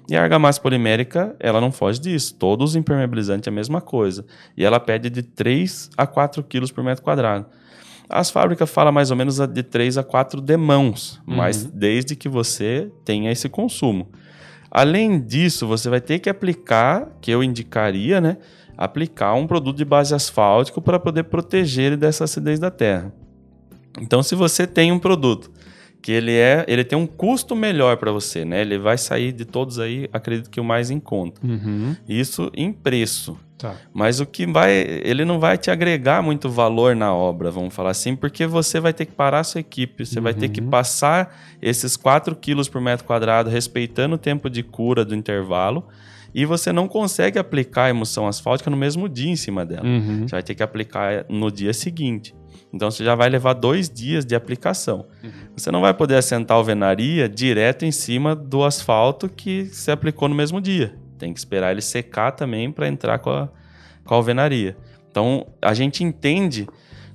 E 0.08 0.14
a 0.14 0.22
argamassa 0.22 0.60
polimérica, 0.60 1.34
ela 1.40 1.60
não 1.60 1.72
foge 1.72 1.98
disso. 1.98 2.36
Todos 2.36 2.70
os 2.70 2.76
impermeabilizantes 2.76 3.48
é 3.48 3.50
a 3.50 3.52
mesma 3.52 3.80
coisa. 3.80 4.24
E 4.56 4.64
ela 4.64 4.78
pede 4.78 5.10
de 5.10 5.22
3 5.22 5.90
a 5.96 6.06
4 6.06 6.42
quilos 6.44 6.70
por 6.70 6.84
metro 6.84 7.02
quadrado. 7.02 7.46
As 8.08 8.30
fábricas 8.30 8.70
falam 8.70 8.92
mais 8.92 9.10
ou 9.10 9.16
menos 9.16 9.38
de 9.38 9.62
3 9.62 9.98
a 9.98 10.04
4 10.04 10.40
demãos, 10.40 11.20
mas 11.26 11.64
desde 11.64 12.14
que 12.14 12.28
você 12.28 12.92
tenha 13.04 13.32
esse 13.32 13.48
consumo. 13.48 14.10
Além 14.70 15.18
disso, 15.20 15.66
você 15.66 15.88
vai 15.88 16.00
ter 16.00 16.18
que 16.18 16.28
aplicar, 16.28 17.08
que 17.20 17.30
eu 17.30 17.42
indicaria, 17.42 18.20
né? 18.20 18.36
Aplicar 18.76 19.34
um 19.34 19.46
produto 19.46 19.76
de 19.76 19.84
base 19.84 20.14
asfáltico 20.14 20.80
para 20.80 20.98
poder 20.98 21.24
proteger 21.24 21.86
ele 21.86 21.96
dessa 21.96 22.24
acidez 22.24 22.58
da 22.58 22.70
terra. 22.70 23.12
Então, 24.00 24.22
se 24.22 24.34
você 24.34 24.66
tem 24.66 24.90
um 24.90 24.98
produto 24.98 25.50
que 26.02 26.12
ele 26.12 26.32
é, 26.32 26.66
ele 26.68 26.84
tem 26.84 26.98
um 26.98 27.06
custo 27.06 27.56
melhor 27.56 27.96
para 27.96 28.12
você, 28.12 28.44
né? 28.44 28.60
Ele 28.60 28.76
vai 28.76 28.98
sair 28.98 29.32
de 29.32 29.46
todos 29.46 29.78
aí, 29.78 30.06
acredito 30.12 30.50
que 30.50 30.60
o 30.60 30.64
mais 30.64 30.90
em 30.90 31.00
conta. 31.00 31.40
Uhum. 31.42 31.96
Isso 32.06 32.50
em 32.54 32.70
preço. 32.70 33.38
Tá. 33.56 33.74
Mas 33.94 34.20
o 34.20 34.26
que 34.26 34.46
vai, 34.46 34.74
ele 35.02 35.24
não 35.24 35.40
vai 35.40 35.56
te 35.56 35.70
agregar 35.70 36.22
muito 36.22 36.50
valor 36.50 36.94
na 36.94 37.14
obra, 37.14 37.50
vamos 37.50 37.72
falar 37.72 37.92
assim, 37.92 38.14
porque 38.14 38.46
você 38.46 38.80
vai 38.80 38.92
ter 38.92 39.06
que 39.06 39.12
parar 39.12 39.40
a 39.40 39.44
sua 39.44 39.60
equipe, 39.60 40.04
você 40.04 40.20
vai 40.20 40.34
ter 40.34 40.50
que 40.50 40.60
passar 40.60 41.34
esses 41.62 41.96
4 41.96 42.36
quilos 42.36 42.68
por 42.68 42.82
metro 42.82 43.06
quadrado, 43.06 43.48
respeitando 43.48 44.16
o 44.16 44.18
tempo 44.18 44.50
de 44.50 44.62
cura 44.62 45.06
do 45.06 45.14
intervalo, 45.14 45.88
e 46.34 46.44
você 46.44 46.72
não 46.72 46.88
consegue 46.88 47.38
aplicar 47.38 47.84
a 47.84 47.90
emulsão 47.90 48.26
asfáltica 48.26 48.68
no 48.68 48.76
mesmo 48.76 49.08
dia 49.08 49.30
em 49.30 49.36
cima 49.36 49.64
dela. 49.64 49.86
Uhum. 49.86 50.26
Você 50.26 50.32
vai 50.32 50.42
ter 50.42 50.54
que 50.54 50.62
aplicar 50.62 51.24
no 51.28 51.50
dia 51.50 51.72
seguinte. 51.72 52.34
Então 52.72 52.90
você 52.90 53.04
já 53.04 53.14
vai 53.14 53.28
levar 53.28 53.52
dois 53.52 53.88
dias 53.88 54.24
de 54.24 54.34
aplicação. 54.34 55.06
Você 55.56 55.70
não 55.70 55.80
vai 55.80 55.94
poder 55.94 56.16
assentar 56.16 56.56
a 56.56 56.58
alvenaria 56.58 57.28
direto 57.28 57.84
em 57.84 57.92
cima 57.92 58.34
do 58.34 58.64
asfalto 58.64 59.28
que 59.28 59.66
você 59.66 59.92
aplicou 59.92 60.28
no 60.28 60.34
mesmo 60.34 60.60
dia. 60.60 60.96
Tem 61.16 61.32
que 61.32 61.38
esperar 61.38 61.70
ele 61.70 61.80
secar 61.80 62.32
também 62.32 62.72
para 62.72 62.88
entrar 62.88 63.20
com 63.20 63.30
a, 63.30 63.48
com 64.04 64.14
a 64.14 64.16
alvenaria. 64.16 64.76
Então 65.08 65.46
a 65.62 65.72
gente 65.72 66.02
entende 66.02 66.66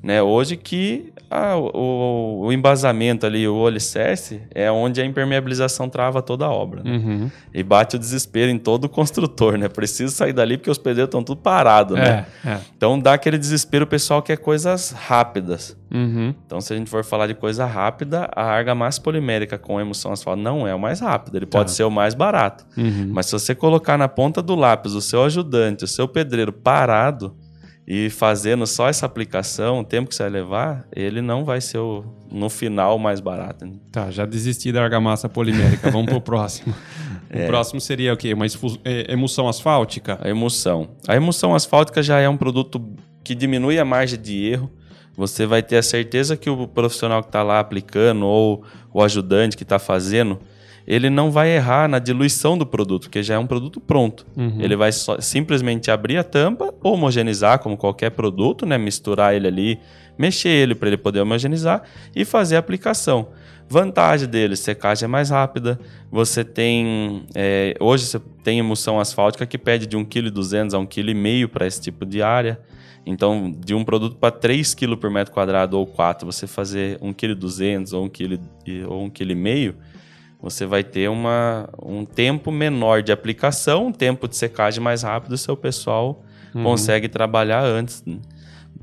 né, 0.01 0.23
hoje 0.23 0.55
que 0.55 1.11
ah, 1.29 1.55
o, 1.57 2.45
o 2.45 2.51
embasamento 2.51 3.25
ali, 3.25 3.47
o 3.47 3.67
alicerce, 3.67 4.41
é 4.53 4.71
onde 4.71 4.99
a 4.99 5.05
impermeabilização 5.05 5.87
trava 5.87 6.21
toda 6.21 6.45
a 6.45 6.49
obra. 6.49 6.81
né? 6.83 6.91
Uhum. 6.91 7.31
E 7.53 7.61
bate 7.61 7.95
o 7.95 7.99
desespero 7.99 8.49
em 8.49 8.57
todo 8.57 8.85
o 8.85 8.89
construtor, 8.89 9.57
né? 9.57 9.69
Preciso 9.69 10.13
sair 10.13 10.33
dali 10.33 10.57
porque 10.57 10.71
os 10.71 10.77
pedreiros 10.79 11.07
estão 11.07 11.23
tudo 11.23 11.41
parados, 11.41 11.97
né? 11.97 12.25
É, 12.43 12.49
é. 12.49 12.59
Então 12.75 12.99
dá 12.99 13.13
aquele 13.13 13.37
desespero, 13.37 13.85
o 13.85 13.87
pessoal 13.87 14.21
quer 14.21 14.37
coisas 14.37 14.91
rápidas. 14.91 15.77
Uhum. 15.91 16.33
Então, 16.45 16.61
se 16.61 16.73
a 16.73 16.75
gente 16.75 16.89
for 16.89 17.03
falar 17.03 17.27
de 17.27 17.33
coisa 17.33 17.65
rápida, 17.65 18.29
a 18.35 18.43
argamassa 18.43 19.01
polimérica 19.01 19.57
com 19.57 19.79
emulsão 19.79 20.11
asfáltica 20.11 20.43
não 20.43 20.67
é 20.67 20.73
o 20.73 20.79
mais 20.79 20.99
rápido, 20.99 21.35
ele 21.37 21.45
pode 21.47 21.71
ser 21.71 21.83
o 21.83 21.91
mais 21.91 22.13
barato. 22.13 22.65
Uhum. 22.77 23.09
Mas 23.11 23.25
se 23.27 23.31
você 23.33 23.55
colocar 23.55 23.97
na 23.97 24.07
ponta 24.07 24.41
do 24.41 24.55
lápis 24.55 24.93
o 24.93 25.01
seu 25.01 25.23
ajudante, 25.23 25.83
o 25.83 25.87
seu 25.87 26.07
pedreiro 26.07 26.53
parado 26.53 27.35
e 27.91 28.07
fazendo 28.11 28.67
só 28.67 28.87
essa 28.87 29.07
aplicação, 29.07 29.79
o 29.79 29.83
tempo 29.83 30.09
que 30.09 30.15
você 30.15 30.21
vai 30.21 30.31
levar, 30.31 30.87
ele 30.95 31.23
não 31.23 31.43
vai 31.43 31.59
ser 31.59 31.79
o, 31.79 32.05
no 32.31 32.47
final 32.47 32.99
mais 32.99 33.19
barato. 33.19 33.65
né? 33.65 33.73
Tá, 33.91 34.11
já 34.11 34.27
desisti 34.27 34.71
da 34.71 34.83
argamassa 34.83 35.27
polimérica. 35.27 35.89
Vamos 35.89 36.05
pro 36.07 36.21
próximo. 36.21 36.73
O 37.31 37.45
próximo 37.45 37.79
seria 37.79 38.11
o 38.11 38.17
quê? 38.17 38.33
Uma 38.33 38.47
é, 38.83 39.13
emulsão 39.13 39.47
asfáltica? 39.47 40.17
A 40.19 40.27
emulsão. 40.27 40.89
A 41.07 41.15
emulsão 41.15 41.53
asfáltica 41.53 42.01
já 42.01 42.19
é 42.19 42.27
um 42.27 42.35
produto 42.35 42.83
que 43.23 43.35
diminui 43.35 43.77
a 43.77 43.85
margem 43.85 44.19
de 44.19 44.47
erro. 44.47 44.71
você 45.15 45.45
vai 45.45 45.61
ter 45.61 45.77
a 45.77 45.83
certeza 45.83 46.35
que 46.35 46.49
o 46.49 46.67
profissional 46.67 47.21
que 47.21 47.29
está 47.29 47.43
lá 47.43 47.59
aplicando 47.59 48.25
ou 48.25 48.63
o 48.91 49.03
ajudante 49.03 49.55
que 49.55 49.61
está 49.61 49.77
fazendo, 49.77 50.39
ele 50.89 51.07
não 51.07 51.29
vai 51.29 51.49
errar 51.55 51.87
na 51.87 51.99
diluição 51.99 52.57
do 52.57 52.65
produto, 52.65 53.03
porque 53.03 53.21
já 53.21 53.35
é 53.35 53.37
um 53.37 53.45
produto 53.45 53.79
pronto. 53.79 54.25
Uhum. 54.35 54.57
Ele 54.59 54.75
vai 54.75 54.91
só- 54.91 55.21
simplesmente 55.21 55.91
abrir 55.91 56.17
a 56.17 56.23
tampa, 56.23 56.73
homogeneizar 56.83 57.59
como 57.59 57.77
qualquer 57.77 58.09
produto, 58.09 58.65
né? 58.65 58.75
misturar 58.75 59.35
ele 59.35 59.47
ali, 59.47 59.79
mexer 60.17 60.49
ele 60.49 60.73
para 60.73 60.87
ele 60.89 60.97
poder 60.97 61.21
homogeneizar 61.21 61.83
e 62.15 62.25
fazer 62.25 62.55
a 62.55 62.59
aplicação. 62.59 63.27
Vantagem 63.69 64.27
dele, 64.27 64.55
secagem 64.55 65.05
é 65.05 65.07
mais 65.07 65.29
rápida. 65.29 65.79
Você 66.11 66.43
tem. 66.43 67.23
é, 67.35 67.75
hoje 67.79 68.05
você 68.07 68.19
tem 68.43 68.57
emulsão 68.57 68.99
asfáltica 68.99 69.45
que 69.45 69.59
pede 69.59 69.85
de 69.85 69.95
1,2 69.95 70.07
kg 70.09 70.75
a 70.75 70.79
1,5 70.79 70.87
kg 70.87 71.47
para 71.49 71.67
esse 71.67 71.79
tipo 71.79 72.03
de 72.03 72.23
área. 72.23 72.59
Então, 73.05 73.55
de 73.63 73.75
um 73.75 73.83
produto 73.83 74.15
para 74.17 74.31
3 74.31 74.73
kg 74.73 74.97
por 74.97 75.11
metro 75.11 75.31
quadrado 75.31 75.77
ou 75.77 75.85
4, 75.85 76.25
você 76.25 76.47
fazer 76.47 76.97
1,2 76.97 77.13
kg 77.13 77.95
ou 77.95 78.09
1,5 78.09 78.09
kg 78.65 78.85
ou 78.87 79.05
1,5 79.07 79.11
kg, 79.71 79.75
você 80.41 80.65
vai 80.65 80.83
ter 80.83 81.09
uma, 81.09 81.67
um 81.83 82.05
tempo 82.05 82.51
menor 82.51 83.01
de 83.03 83.11
aplicação, 83.11 83.87
um 83.87 83.91
tempo 83.91 84.27
de 84.27 84.35
secagem 84.35 84.81
mais 84.81 85.03
rápido, 85.03 85.33
o 85.33 85.37
seu 85.37 85.55
pessoal 85.57 86.23
Uhum. 86.55 86.63
consegue 86.63 87.07
trabalhar 87.07 87.63
antes. 87.63 88.03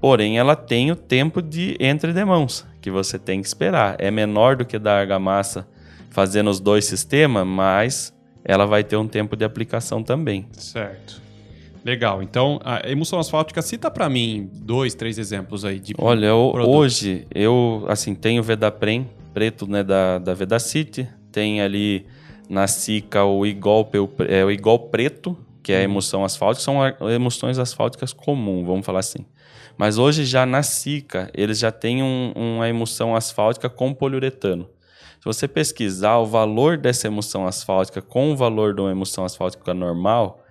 Porém, 0.00 0.38
ela 0.38 0.54
tem 0.54 0.92
o 0.92 0.96
tempo 0.96 1.42
de 1.42 1.76
entre 1.80 2.12
demãos, 2.12 2.64
que 2.80 2.92
você 2.92 3.18
tem 3.18 3.40
que 3.40 3.48
esperar. 3.48 3.96
É 3.98 4.08
menor 4.08 4.54
do 4.56 4.64
que 4.64 4.78
da 4.78 4.96
argamassa 4.96 5.66
fazendo 6.10 6.48
os 6.48 6.60
dois 6.60 6.84
sistemas, 6.84 7.44
mas 7.44 8.14
ela 8.44 8.66
vai 8.66 8.84
ter 8.84 8.96
um 8.96 9.08
tempo 9.08 9.34
de 9.36 9.44
aplicação 9.44 10.00
também. 10.02 10.46
Certo. 10.52 11.20
Legal. 11.84 12.22
Então, 12.22 12.60
a 12.64 12.88
emulsão 12.88 13.18
asfáltica, 13.18 13.60
cita 13.62 13.90
para 13.90 14.08
mim 14.08 14.48
dois, 14.52 14.94
três 14.94 15.18
exemplos 15.18 15.64
aí 15.64 15.80
de 15.80 15.94
Olha, 15.98 16.28
produtos. 16.28 16.68
hoje 16.74 17.26
eu 17.34 17.84
assim 17.88 18.14
tenho 18.14 18.42
o 18.42 18.44
Vedaprem 18.44 19.08
preto, 19.32 19.66
né, 19.68 19.82
da, 19.82 20.18
da 20.18 20.34
Vedacity, 20.34 21.08
tem 21.36 21.60
ali 21.60 22.06
na 22.48 22.66
Sica 22.66 23.22
o 23.24 23.44
Igol, 23.44 23.84
Peu- 23.84 24.08
é, 24.26 24.42
o 24.42 24.50
Igol 24.50 24.78
preto, 24.88 25.36
que 25.62 25.70
é 25.70 25.80
a 25.80 25.82
emulsão 25.82 26.24
asfáltica, 26.24 26.64
são 26.64 26.78
emulsões 27.10 27.58
asfálticas 27.58 28.14
comum, 28.14 28.64
vamos 28.64 28.86
falar 28.86 29.00
assim. 29.00 29.26
Mas 29.76 29.98
hoje 29.98 30.24
já 30.24 30.46
na 30.46 30.62
Sica, 30.62 31.30
eles 31.34 31.58
já 31.58 31.70
têm 31.70 32.02
um- 32.02 32.32
uma 32.34 32.66
emulsão 32.66 33.14
asfáltica 33.14 33.68
com 33.68 33.92
poliuretano. 33.92 34.66
Se 35.20 35.24
você 35.26 35.46
pesquisar 35.46 36.16
o 36.16 36.24
valor 36.24 36.78
dessa 36.78 37.06
emulsão 37.06 37.46
asfáltica 37.46 38.00
com 38.00 38.32
o 38.32 38.36
valor 38.36 38.72
de 38.74 38.80
uma 38.80 38.90
emulsão 38.92 39.22
asfáltica 39.26 39.74
normal, 39.74 40.42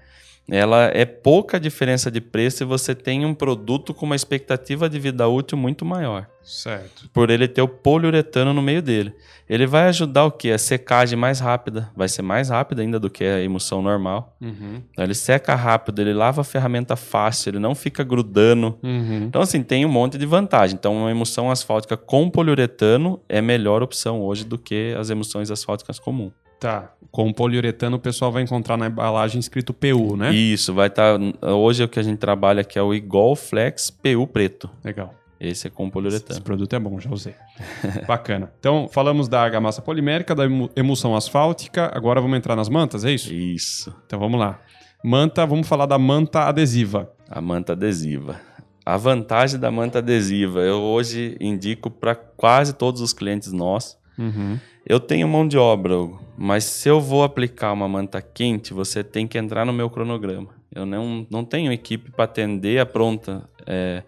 ela 0.49 0.91
é 0.93 1.05
pouca 1.05 1.59
diferença 1.59 2.11
de 2.11 2.21
preço 2.21 2.63
e 2.63 2.65
você 2.65 2.93
tem 2.93 3.25
um 3.25 3.33
produto 3.33 3.93
com 3.93 4.05
uma 4.05 4.15
expectativa 4.15 4.87
de 4.87 4.99
vida 4.99 5.27
útil 5.27 5.57
muito 5.57 5.83
maior, 5.83 6.27
Certo. 6.43 7.09
por 7.11 7.31
ele 7.31 7.47
ter 7.47 7.63
o 7.63 7.67
poliuretano 7.67 8.53
no 8.53 8.61
meio 8.61 8.81
dele. 8.81 9.13
Ele 9.49 9.65
vai 9.65 9.87
ajudar 9.87 10.25
o 10.25 10.31
quê? 10.31 10.51
A 10.51 10.57
secagem 10.57 11.17
mais 11.17 11.39
rápida, 11.39 11.89
vai 11.95 12.07
ser 12.07 12.21
mais 12.21 12.49
rápida 12.49 12.81
ainda 12.83 12.99
do 12.99 13.09
que 13.09 13.23
a 13.23 13.41
emulsão 13.41 13.81
normal. 13.81 14.35
Uhum. 14.39 14.81
Então, 14.91 15.03
ele 15.03 15.15
seca 15.15 15.55
rápido, 15.55 15.99
ele 15.99 16.13
lava 16.13 16.41
a 16.41 16.43
ferramenta 16.43 16.95
fácil, 16.95 17.49
ele 17.51 17.59
não 17.59 17.73
fica 17.73 18.03
grudando. 18.03 18.77
Uhum. 18.83 19.23
Então, 19.23 19.41
assim, 19.41 19.63
tem 19.63 19.85
um 19.85 19.89
monte 19.89 20.17
de 20.17 20.25
vantagem. 20.25 20.75
Então, 20.75 20.95
uma 20.95 21.11
emulsão 21.11 21.49
asfáltica 21.49 21.97
com 21.97 22.29
poliuretano 22.29 23.19
é 23.27 23.41
melhor 23.41 23.81
opção 23.81 24.21
hoje 24.21 24.43
do 24.43 24.57
que 24.57 24.95
as 24.97 25.09
emulsões 25.09 25.49
asfálticas 25.49 25.99
comum. 25.99 26.31
Tá. 26.59 26.91
Com 27.11 27.31
poliuretano 27.31 27.95
o 27.97 27.99
pessoal 27.99 28.31
vai 28.31 28.43
encontrar 28.43 28.75
na 28.77 28.87
embalagem 28.87 29.39
escrito 29.39 29.73
PU, 29.73 30.17
né? 30.17 30.33
Isso, 30.33 30.73
vai 30.73 30.87
estar. 30.87 31.17
hoje 31.41 31.83
o 31.83 31.87
que 31.87 31.99
a 31.99 32.03
gente 32.03 32.17
trabalha 32.17 32.61
aqui 32.61 32.77
é 32.77 32.81
o 32.81 32.93
Igol 32.93 33.35
Flex 33.35 33.89
PU 33.89 34.27
preto. 34.27 34.69
Legal. 34.83 35.13
Esse 35.39 35.67
é 35.67 35.69
com 35.69 35.83
Esse 35.83 35.91
poliuretano. 35.91 36.41
produto 36.41 36.73
é 36.75 36.79
bom, 36.79 36.99
já 36.99 37.09
usei. 37.09 37.35
Bacana. 38.07 38.51
Então, 38.59 38.87
falamos 38.91 39.27
da 39.27 39.41
argamassa 39.41 39.81
polimérica, 39.81 40.33
da 40.33 40.45
emu- 40.45 40.69
emulsão 40.75 41.15
asfáltica. 41.15 41.91
Agora 41.93 42.19
vamos 42.21 42.37
entrar 42.37 42.55
nas 42.55 42.69
mantas, 42.69 43.05
é 43.05 43.11
isso? 43.11 43.33
Isso. 43.33 43.95
Então 44.05 44.19
vamos 44.19 44.39
lá. 44.39 44.59
Manta, 45.03 45.45
vamos 45.45 45.67
falar 45.67 45.85
da 45.85 45.97
manta 45.99 46.43
adesiva. 46.45 47.11
A 47.29 47.39
manta 47.41 47.73
adesiva. 47.73 48.39
A 48.85 48.97
vantagem 48.97 49.59
da 49.59 49.69
manta 49.71 49.99
adesiva, 49.99 50.59
eu 50.61 50.77
hoje 50.81 51.35
indico 51.39 51.89
para 51.91 52.15
quase 52.15 52.73
todos 52.73 53.01
os 53.01 53.13
clientes 53.13 53.51
nossos. 53.51 53.97
Uhum. 54.17 54.57
Eu 54.87 54.99
tenho 54.99 55.27
mão 55.27 55.47
de 55.47 55.57
obra, 55.57 55.95
mas 56.37 56.63
se 56.63 56.87
eu 56.87 57.01
vou 57.01 57.23
aplicar 57.23 57.73
uma 57.73 57.87
manta 57.87 58.21
quente, 58.21 58.73
você 58.73 59.03
tem 59.03 59.27
que 59.27 59.37
entrar 59.37 59.65
no 59.65 59.73
meu 59.73 59.89
cronograma. 59.89 60.49
Eu 60.73 60.85
não, 60.85 61.25
não 61.29 61.43
tenho 61.43 61.71
equipe 61.71 62.11
para 62.11 62.25
atender 62.25 62.79
a 62.79 62.85
pronta. 62.85 63.49
É, 63.65 64.03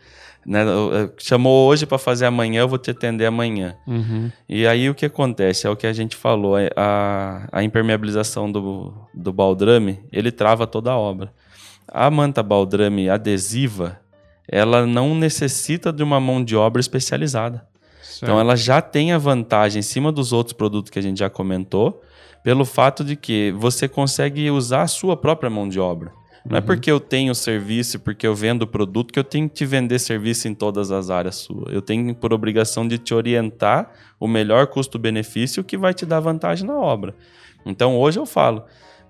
né, 0.45 0.63
eu- 0.63 1.13
chamou 1.17 1.67
hoje 1.67 1.85
para 1.85 1.97
fazer 1.97 2.25
amanhã, 2.25 2.61
eu 2.61 2.67
vou 2.67 2.77
te 2.77 2.91
atender 2.91 3.25
amanhã. 3.25 3.75
Uhum. 3.87 4.31
E 4.47 4.67
aí 4.67 4.89
o 4.89 4.93
que 4.93 5.05
acontece? 5.05 5.65
É 5.65 5.69
o 5.69 5.75
que 5.75 5.87
a 5.87 5.93
gente 5.93 6.15
falou, 6.15 6.57
é 6.57 6.69
a, 6.75 7.47
a 7.51 7.63
impermeabilização 7.63 8.51
do, 8.51 8.93
do 9.13 9.33
baldrame, 9.33 9.99
ele 10.11 10.31
trava 10.31 10.67
toda 10.67 10.91
a 10.91 10.97
obra. 10.97 11.33
A 11.87 12.11
manta 12.11 12.43
baldrame 12.43 13.09
adesiva, 13.09 13.99
ela 14.47 14.85
não 14.85 15.15
necessita 15.15 15.91
de 15.91 16.03
uma 16.03 16.19
mão 16.19 16.43
de 16.43 16.55
obra 16.55 16.79
especializada. 16.79 17.65
Então 18.21 18.39
ela 18.39 18.55
já 18.55 18.81
tem 18.81 19.11
a 19.11 19.17
vantagem 19.17 19.79
em 19.79 19.83
cima 19.83 20.11
dos 20.11 20.33
outros 20.33 20.53
produtos 20.53 20.89
que 20.89 20.99
a 20.99 21.01
gente 21.01 21.19
já 21.19 21.29
comentou, 21.29 22.01
pelo 22.43 22.65
fato 22.65 23.03
de 23.03 23.15
que 23.15 23.53
você 23.57 23.87
consegue 23.87 24.49
usar 24.49 24.83
a 24.83 24.87
sua 24.87 25.17
própria 25.17 25.49
mão 25.49 25.67
de 25.67 25.79
obra. 25.79 26.11
Não 26.49 26.57
é 26.57 26.61
porque 26.61 26.89
eu 26.89 26.97
tenho 26.97 27.35
serviço, 27.35 27.99
porque 27.99 28.25
eu 28.25 28.33
vendo 28.33 28.65
produto, 28.65 29.11
que 29.11 29.19
eu 29.19 29.23
tenho 29.23 29.49
que 29.49 29.55
te 29.55 29.65
vender 29.65 29.99
serviço 29.99 30.47
em 30.47 30.55
todas 30.55 30.91
as 30.91 31.09
áreas 31.09 31.35
suas. 31.35 31.73
Eu 31.73 31.81
tenho 31.81 32.15
por 32.15 32.31
obrigação 32.31 32.87
de 32.87 32.97
te 32.97 33.13
orientar 33.13 33.91
o 34.17 34.27
melhor 34.27 34.67
custo-benefício 34.67 35.61
que 35.61 35.77
vai 35.77 35.93
te 35.93 36.05
dar 36.05 36.21
vantagem 36.21 36.65
na 36.65 36.77
obra. 36.77 37.13
Então 37.65 37.97
hoje 37.97 38.17
eu 38.17 38.25
falo, 38.25 38.63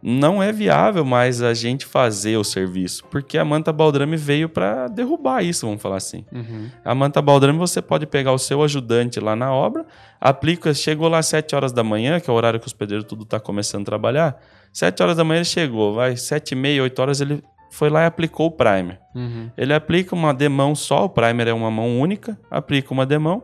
não 0.09 0.41
é 0.41 0.53
viável 0.53 1.03
mais 1.03 1.41
a 1.41 1.53
gente 1.53 1.85
fazer 1.85 2.37
o 2.37 2.43
serviço, 2.43 3.03
porque 3.11 3.37
a 3.37 3.43
manta 3.43 3.73
baldrame 3.73 4.15
veio 4.15 4.47
para 4.47 4.87
derrubar 4.87 5.43
isso, 5.43 5.65
vamos 5.65 5.81
falar 5.81 5.97
assim. 5.97 6.23
Uhum. 6.31 6.69
A 6.85 6.95
manta 6.95 7.21
baldrame 7.21 7.59
você 7.59 7.81
pode 7.81 8.05
pegar 8.07 8.31
o 8.31 8.37
seu 8.37 8.63
ajudante 8.63 9.19
lá 9.19 9.35
na 9.35 9.51
obra, 9.51 9.85
aplica, 10.21 10.73
chegou 10.73 11.09
lá 11.09 11.17
às 11.17 11.25
7 11.25 11.53
horas 11.53 11.73
da 11.73 11.83
manhã, 11.83 12.21
que 12.21 12.29
é 12.29 12.33
o 12.33 12.37
horário 12.37 12.57
que 12.57 12.65
os 12.67 12.71
pedreiros 12.71 13.05
tudo 13.05 13.25
tá 13.25 13.37
começando 13.37 13.81
a 13.81 13.85
trabalhar. 13.85 14.41
7 14.71 15.03
horas 15.03 15.17
da 15.17 15.25
manhã 15.25 15.39
ele 15.39 15.45
chegou, 15.45 15.95
vai, 15.95 16.15
7 16.15 16.53
e 16.53 16.55
meia, 16.55 16.83
8 16.83 17.01
horas 17.01 17.19
ele 17.19 17.43
foi 17.69 17.89
lá 17.89 18.03
e 18.03 18.05
aplicou 18.05 18.47
o 18.47 18.51
primer. 18.51 19.01
Uhum. 19.13 19.51
Ele 19.57 19.73
aplica 19.73 20.15
uma 20.15 20.33
demão 20.33 20.73
só, 20.73 21.03
o 21.03 21.09
primer 21.09 21.49
é 21.49 21.53
uma 21.53 21.69
mão 21.69 21.99
única, 21.99 22.39
aplica 22.49 22.93
uma 22.93 23.05
demão. 23.05 23.43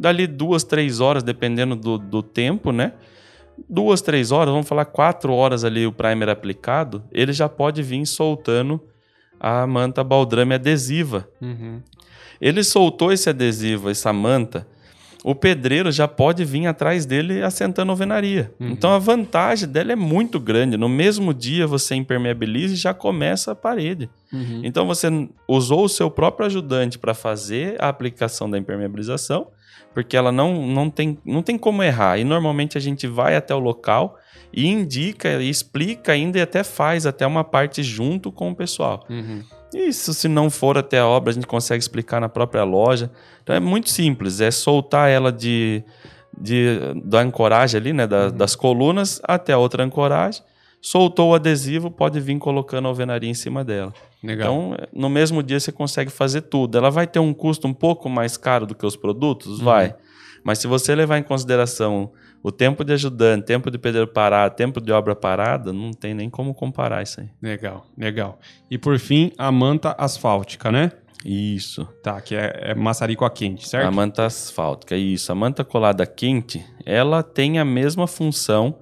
Dali 0.00 0.26
duas, 0.26 0.64
três 0.64 1.00
horas, 1.00 1.22
dependendo 1.22 1.76
do, 1.76 1.98
do 1.98 2.22
tempo, 2.22 2.72
né? 2.72 2.94
Duas, 3.68 4.02
três 4.02 4.30
horas, 4.30 4.52
vamos 4.52 4.68
falar 4.68 4.84
quatro 4.84 5.32
horas 5.32 5.64
ali 5.64 5.86
o 5.86 5.92
primer 5.92 6.28
aplicado, 6.28 7.02
ele 7.10 7.32
já 7.32 7.48
pode 7.48 7.82
vir 7.82 8.04
soltando 8.06 8.80
a 9.40 9.66
manta 9.66 10.04
baldrame 10.04 10.54
adesiva. 10.54 11.28
Uhum. 11.40 11.80
Ele 12.40 12.62
soltou 12.62 13.12
esse 13.12 13.28
adesivo, 13.28 13.90
essa 13.90 14.12
manta, 14.12 14.66
o 15.24 15.34
pedreiro 15.34 15.90
já 15.90 16.06
pode 16.06 16.44
vir 16.44 16.66
atrás 16.66 17.04
dele 17.04 17.42
assentando 17.42 17.90
alvenaria. 17.90 18.52
Uhum. 18.58 18.68
Então 18.68 18.92
a 18.92 18.98
vantagem 18.98 19.68
dela 19.68 19.92
é 19.92 19.96
muito 19.96 20.38
grande. 20.38 20.76
No 20.76 20.88
mesmo 20.88 21.34
dia 21.34 21.66
você 21.66 21.94
impermeabiliza 21.94 22.74
e 22.74 22.76
já 22.76 22.94
começa 22.94 23.52
a 23.52 23.54
parede. 23.54 24.08
Uhum. 24.32 24.60
Então 24.62 24.86
você 24.86 25.08
usou 25.46 25.84
o 25.84 25.88
seu 25.88 26.10
próprio 26.10 26.46
ajudante 26.46 26.98
para 26.98 27.14
fazer 27.14 27.76
a 27.80 27.88
aplicação 27.88 28.48
da 28.48 28.58
impermeabilização, 28.58 29.48
porque 29.94 30.16
ela 30.16 30.30
não, 30.32 30.66
não, 30.66 30.88
tem, 30.90 31.18
não 31.24 31.42
tem 31.42 31.58
como 31.58 31.82
errar. 31.82 32.18
E 32.18 32.24
normalmente 32.24 32.76
a 32.78 32.80
gente 32.80 33.06
vai 33.06 33.36
até 33.36 33.54
o 33.54 33.58
local 33.58 34.16
e 34.52 34.66
indica, 34.66 35.28
e 35.42 35.48
explica 35.50 36.12
ainda 36.12 36.38
e 36.38 36.40
até 36.42 36.64
faz 36.64 37.04
até 37.06 37.26
uma 37.26 37.44
parte 37.44 37.82
junto 37.82 38.30
com 38.32 38.50
o 38.50 38.54
pessoal. 38.56 39.04
Uhum. 39.10 39.42
Isso, 39.74 40.14
se 40.14 40.26
não 40.28 40.48
for 40.48 40.78
até 40.78 40.98
a 40.98 41.06
obra, 41.06 41.30
a 41.30 41.34
gente 41.34 41.46
consegue 41.46 41.82
explicar 41.82 42.20
na 42.20 42.28
própria 42.28 42.64
loja. 42.64 43.10
Então 43.42 43.54
é 43.54 43.60
muito 43.60 43.90
simples, 43.90 44.40
é 44.40 44.50
soltar 44.50 45.10
ela 45.10 45.30
de, 45.30 45.84
de 46.40 46.78
da 47.04 47.20
ancoragem 47.20 47.78
ali, 47.78 47.92
né, 47.92 48.06
da- 48.06 48.30
das 48.30 48.56
colunas 48.56 49.20
até 49.24 49.52
a 49.52 49.58
outra 49.58 49.84
ancoragem. 49.84 50.42
Soltou 50.80 51.30
o 51.30 51.34
adesivo, 51.34 51.90
pode 51.90 52.18
vir 52.20 52.38
colocando 52.38 52.86
a 52.86 52.88
alvenaria 52.88 53.28
em 53.28 53.34
cima 53.34 53.62
dela. 53.64 53.92
Legal. 54.22 54.74
Então, 54.74 54.86
no 54.92 55.08
mesmo 55.08 55.42
dia 55.42 55.60
você 55.60 55.70
consegue 55.70 56.10
fazer 56.10 56.42
tudo. 56.42 56.76
Ela 56.76 56.90
vai 56.90 57.06
ter 57.06 57.18
um 57.18 57.32
custo 57.32 57.66
um 57.66 57.74
pouco 57.74 58.08
mais 58.08 58.36
caro 58.36 58.66
do 58.66 58.74
que 58.74 58.84
os 58.84 58.96
produtos? 58.96 59.60
Vai. 59.60 59.94
Mas 60.42 60.58
se 60.58 60.66
você 60.66 60.94
levar 60.94 61.18
em 61.18 61.22
consideração 61.22 62.12
o 62.42 62.52
tempo 62.52 62.84
de 62.84 62.92
ajudante, 62.92 63.46
tempo 63.46 63.70
de 63.70 63.78
pedreiro 63.78 64.08
parado, 64.08 64.54
tempo 64.54 64.80
de 64.80 64.92
obra 64.92 65.14
parada, 65.14 65.72
não 65.72 65.92
tem 65.92 66.14
nem 66.14 66.30
como 66.30 66.54
comparar 66.54 67.02
isso 67.02 67.20
aí. 67.20 67.28
Legal, 67.42 67.86
legal. 67.96 68.38
E 68.70 68.78
por 68.78 68.98
fim, 68.98 69.32
a 69.36 69.50
manta 69.50 69.94
asfáltica, 69.98 70.70
né? 70.70 70.92
Isso. 71.24 71.84
Tá, 72.02 72.20
que 72.20 72.34
é, 72.34 72.70
é 72.70 72.74
maçarico 72.74 73.24
a 73.24 73.30
quente, 73.30 73.68
certo? 73.68 73.86
A 73.86 73.90
manta 73.90 74.24
asfáltica, 74.24 74.96
isso. 74.96 75.32
A 75.32 75.34
manta 75.34 75.64
colada 75.64 76.06
quente, 76.06 76.64
ela 76.86 77.22
tem 77.22 77.58
a 77.58 77.64
mesma 77.64 78.06
função 78.06 78.78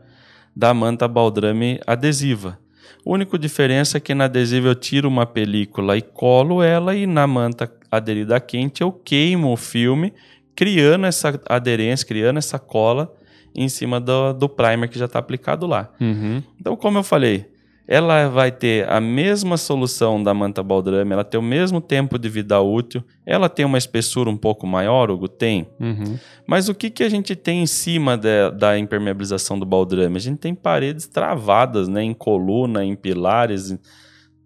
da 0.55 0.73
manta 0.75 1.09
baldrame 1.09 1.81
adesiva. 1.87 2.59
A 3.07 3.11
única 3.11 3.39
diferença 3.39 3.99
é 3.99 4.01
que 4.01 4.13
na 4.15 4.25
adesiva 4.25 4.67
eu 4.67 4.75
tiro 4.75 5.07
uma 5.07 5.25
película 5.25 5.97
e 5.97 6.03
colo 6.03 6.61
ela 6.61 6.93
e 6.93 7.07
na 7.07 7.25
manta 7.25 7.73
aderida 7.89 8.41
quente, 8.41 8.83
eu 8.83 8.91
queimo 8.91 9.53
o 9.53 9.57
filme, 9.57 10.13
criando 10.57 11.07
essa 11.07 11.41
aderência, 11.49 12.05
criando 12.05 12.39
essa 12.39 12.59
cola 12.59 13.15
em 13.55 13.69
cima 13.69 14.01
do, 14.01 14.33
do 14.33 14.49
primer 14.49 14.89
que 14.89 14.99
já 14.99 15.05
está 15.05 15.21
aplicado 15.21 15.69
lá. 15.69 15.89
Uhum. 16.01 16.43
Então, 16.61 16.77
como 16.77 16.99
eu 16.99 17.05
falei, 17.05 17.47
ela 17.89 18.29
vai 18.29 18.51
ter 18.51 18.89
a 18.89 19.01
mesma 19.01 19.57
solução 19.57 20.23
da 20.23 20.35
manta 20.35 20.63
baldrame, 20.63 21.13
ela 21.13 21.25
tem 21.25 21.39
o 21.39 21.43
mesmo 21.43 21.81
tempo 21.81 22.19
de 22.19 22.29
vida 22.29 22.61
útil, 22.61 23.03
ela 23.25 23.49
tem 23.49 23.65
uma 23.65 23.79
espessura 23.79 24.29
um 24.29 24.37
pouco 24.37 24.67
maior, 24.67 25.11
Hugo? 25.11 25.29
Tem. 25.29 25.69
Uhum. 25.79 26.19
Mas 26.47 26.69
o 26.69 26.75
que, 26.75 26.91
que 26.91 27.05
a 27.05 27.09
gente 27.09 27.37
tem 27.37 27.63
em 27.63 27.67
cima 27.67 28.17
de, 28.17 28.51
da 28.53 28.77
impermeabilização 28.77 29.59
do 29.59 29.65
baldrame? 29.65 30.17
A 30.17 30.21
gente 30.21 30.39
tem 30.39 30.55
paredes 30.55 31.07
travadas, 31.07 31.87
né? 31.87 32.03
Em 32.03 32.15
coluna, 32.15 32.85
em 32.85 32.97
pilares, 32.97 33.79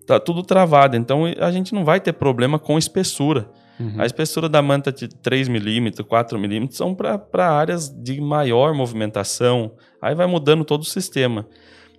tá 0.07 0.21
tudo 0.21 0.43
travado. 0.43 0.97
Então 0.97 1.25
a 1.25 1.51
gente 1.51 1.75
não 1.75 1.85
vai 1.85 1.99
ter 1.99 2.13
problema 2.13 2.59
com 2.59 2.77
espessura. 2.77 3.51
Uhum. 3.79 3.95
A 3.97 4.05
espessura 4.05 4.51
da 4.51 4.61
manta 4.61 4.93
de 4.93 5.09
3 5.09 5.49
milímetros, 5.49 6.07
4 6.07 6.39
milímetros 6.39 6.77
são 6.77 6.95
para 6.95 7.51
áreas 7.51 7.89
de 7.89 8.21
maior 8.21 8.75
movimentação. 8.75 9.73
Aí 10.03 10.15
vai 10.15 10.27
mudando 10.27 10.63
todo 10.65 10.83
o 10.83 10.87
sistema. 10.87 11.47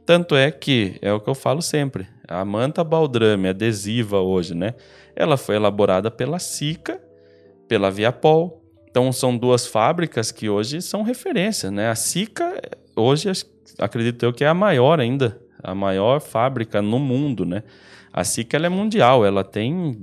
Tanto 0.05 0.35
é 0.35 0.51
que, 0.51 0.97
é 1.01 1.13
o 1.13 1.19
que 1.19 1.29
eu 1.29 1.35
falo 1.35 1.61
sempre, 1.61 2.07
a 2.27 2.43
manta 2.43 2.83
baldrame 2.83 3.49
adesiva 3.49 4.19
hoje, 4.19 4.55
né? 4.55 4.73
Ela 5.15 5.37
foi 5.37 5.55
elaborada 5.55 6.09
pela 6.09 6.39
Sica, 6.39 7.01
pela 7.67 7.91
Viapol. 7.91 8.61
Então 8.89 9.11
são 9.11 9.37
duas 9.37 9.67
fábricas 9.67 10.31
que 10.31 10.49
hoje 10.49 10.81
são 10.81 11.03
referência, 11.03 11.69
né? 11.71 11.89
A 11.89 11.95
Sica, 11.95 12.59
hoje, 12.95 13.31
acredito 13.77 14.23
eu 14.23 14.33
que 14.33 14.43
é 14.43 14.47
a 14.47 14.53
maior 14.53 14.99
ainda, 14.99 15.39
a 15.63 15.75
maior 15.75 16.19
fábrica 16.19 16.81
no 16.81 16.99
mundo, 16.99 17.45
né? 17.45 17.63
A 18.11 18.23
Sica 18.23 18.57
ela 18.57 18.65
é 18.65 18.69
mundial, 18.69 19.25
ela 19.25 19.43
tem 19.43 19.97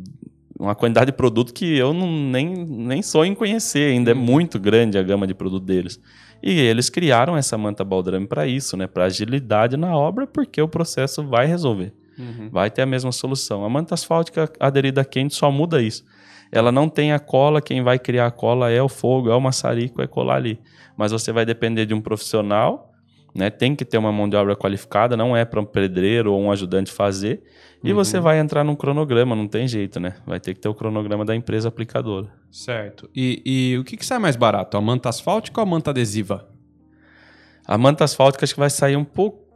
uma 0.59 0.75
quantidade 0.75 1.13
de 1.13 1.17
produto 1.17 1.53
que 1.53 1.77
eu 1.77 1.93
não, 1.93 2.11
nem, 2.11 2.47
nem 2.67 3.03
sonho 3.03 3.33
em 3.33 3.35
conhecer, 3.35 3.93
ainda 3.93 4.11
é 4.11 4.15
muito 4.15 4.59
grande 4.59 4.99
a 4.99 5.03
gama 5.03 5.27
de 5.27 5.35
produto 5.35 5.65
deles. 5.65 6.01
E 6.43 6.59
eles 6.59 6.89
criaram 6.89 7.37
essa 7.37 7.59
manta 7.59 7.85
baldrame 7.85 8.27
para 8.27 8.47
isso, 8.47 8.77
né? 8.77 8.87
Para 8.87 9.05
agilidade 9.05 9.77
na 9.77 9.97
obra, 9.97 10.27
porque 10.27 10.61
o 10.63 10.69
processo 10.69 11.23
vai 11.25 11.47
resolver. 11.47 11.93
Uhum. 12.19 12.49
Vai 12.51 12.71
ter 12.71 12.83
a 12.83 12.87
mesma 12.87 13.13
solução. 13.13 13.65
A 13.65 13.69
manta 13.69 13.95
asfáltica 13.95 14.51
aderida 14.59 15.05
quente 15.05 15.35
só 15.35 15.51
muda 15.51 15.83
isso. 15.83 16.05
Ela 16.51 16.73
não 16.73 16.89
tem 16.89 17.13
a 17.13 17.19
cola, 17.19 17.61
quem 17.61 17.83
vai 17.83 17.99
criar 17.99 18.27
a 18.27 18.31
cola 18.31 18.71
é 18.71 18.83
o 18.83 18.89
fogo, 18.89 19.31
é 19.31 19.35
o 19.35 19.41
maçarico, 19.41 20.01
é 20.01 20.07
colar 20.07 20.37
ali. 20.37 20.59
Mas 20.97 21.13
você 21.13 21.31
vai 21.31 21.45
depender 21.45 21.87
de 21.87 21.95
um 21.95 22.01
profissional, 22.01 22.88
né? 23.35 23.51
Tem 23.51 23.75
que 23.77 23.85
ter 23.85 23.99
uma 23.99 24.11
mão 24.13 24.29
de 24.29 24.37
obra 24.37 24.55
qualificada, 24.57 25.17
não 25.17 25.37
é 25.37 25.45
para 25.45 25.61
um 25.61 25.65
pedreiro 25.65 26.33
ou 26.33 26.41
um 26.41 26.51
ajudante 26.53 26.91
fazer. 26.93 27.43
E 27.85 27.91
Uhum. 27.91 27.95
você 27.97 28.19
vai 28.19 28.39
entrar 28.41 28.65
num 28.65 28.75
cronograma, 28.75 29.37
não 29.37 29.47
tem 29.47 29.69
jeito, 29.69 30.01
né? 30.01 30.15
Vai 30.27 30.41
ter 30.41 30.53
que 30.55 30.61
ter 30.61 30.69
o 30.69 30.75
cronograma 30.75 31.25
da 31.25 31.37
empresa 31.37 31.69
aplicadora. 31.69 32.27
Certo. 32.51 33.09
E, 33.15 33.41
e 33.47 33.79
o 33.79 33.85
que, 33.85 33.97
que 33.97 34.05
sai 34.05 34.19
mais 34.19 34.35
barato? 34.35 34.77
A 34.77 34.81
manta 34.81 35.09
asfáltica 35.09 35.61
ou 35.61 35.63
a 35.63 35.67
manta 35.67 35.91
adesiva? 35.91 36.49
A 37.67 37.77
manta 37.79 38.03
asfáltica 38.05 38.45
acho 38.45 38.55
que 38.55 38.61
vai 38.61 38.71
sair 38.71 38.97
um 38.97 39.05
pouco. 39.05 39.47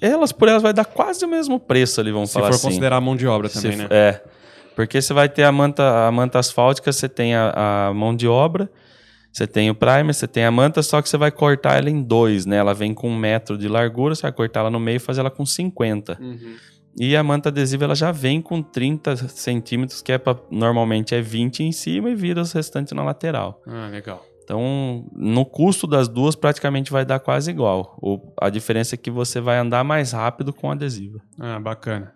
Elas 0.00 0.32
por 0.32 0.48
elas 0.48 0.62
vai 0.62 0.72
dar 0.72 0.84
quase 0.84 1.24
o 1.24 1.28
mesmo 1.28 1.58
preço 1.60 2.00
ali, 2.00 2.10
vamos 2.10 2.30
Se 2.30 2.34
falar 2.34 2.48
for 2.48 2.54
assim. 2.56 2.66
considerar 2.68 2.96
a 2.96 3.00
mão 3.00 3.14
de 3.16 3.26
obra 3.26 3.48
Se 3.48 3.54
também, 3.62 3.72
f- 3.78 3.82
né? 3.82 3.88
É. 3.90 4.22
Porque 4.74 5.00
você 5.00 5.12
vai 5.14 5.28
ter 5.28 5.44
a 5.44 5.52
manta, 5.52 6.06
a 6.06 6.10
manta 6.10 6.38
asfáltica, 6.38 6.90
você 6.92 7.08
tem 7.08 7.34
a, 7.34 7.88
a 7.88 7.94
mão 7.94 8.14
de 8.16 8.26
obra, 8.26 8.70
você 9.32 9.46
tem 9.46 9.70
o 9.70 9.74
primer, 9.74 10.12
você 10.12 10.28
tem 10.28 10.44
a 10.44 10.50
manta, 10.50 10.82
só 10.82 11.00
que 11.00 11.08
você 11.08 11.16
vai 11.16 11.30
cortar 11.30 11.78
ela 11.78 11.88
em 11.88 12.02
dois, 12.02 12.44
né? 12.44 12.56
Ela 12.56 12.74
vem 12.74 12.92
com 12.92 13.08
um 13.08 13.16
metro 13.16 13.56
de 13.56 13.66
largura, 13.66 14.14
você 14.14 14.22
vai 14.22 14.32
cortar 14.32 14.60
ela 14.60 14.70
no 14.70 14.78
meio 14.78 14.96
e 14.96 15.00
fazer 15.00 15.20
ela 15.20 15.30
com 15.30 15.46
50. 15.46 16.18
Uhum. 16.20 16.56
E 17.00 17.16
a 17.16 17.22
manta 17.22 17.48
adesiva 17.48 17.84
ela 17.84 17.94
já 17.94 18.12
vem 18.12 18.42
com 18.42 18.62
30 18.62 19.16
centímetros, 19.28 20.02
que 20.02 20.12
é 20.12 20.18
pra, 20.18 20.36
normalmente 20.50 21.14
é 21.14 21.22
20 21.22 21.60
em 21.60 21.72
cima 21.72 22.10
e 22.10 22.14
vira 22.14 22.42
os 22.42 22.52
restantes 22.52 22.92
na 22.92 23.02
lateral. 23.02 23.62
Ah, 23.66 23.88
legal. 23.90 24.22
Então, 24.44 25.06
no 25.14 25.46
custo 25.46 25.86
das 25.86 26.08
duas, 26.08 26.34
praticamente 26.34 26.92
vai 26.92 27.06
dar 27.06 27.18
quase 27.20 27.50
igual. 27.50 27.96
O, 28.02 28.18
a 28.38 28.50
diferença 28.50 28.94
é 28.94 28.98
que 28.98 29.10
você 29.10 29.40
vai 29.40 29.56
andar 29.56 29.82
mais 29.82 30.12
rápido 30.12 30.52
com 30.52 30.70
adesiva. 30.70 31.20
Ah, 31.38 31.58
bacana. 31.58 32.12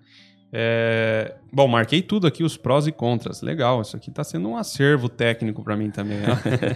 É, 0.52 1.34
Bom, 1.52 1.66
marquei 1.68 2.02
tudo 2.02 2.26
aqui, 2.26 2.44
os 2.44 2.56
prós 2.56 2.86
e 2.86 2.92
contras. 2.92 3.40
Legal, 3.40 3.80
isso 3.80 3.96
aqui 3.96 4.10
está 4.10 4.22
sendo 4.22 4.48
um 4.48 4.56
acervo 4.56 5.08
técnico 5.08 5.62
para 5.62 5.74
mim 5.74 5.90
também. 5.90 6.18
Né? 6.18 6.28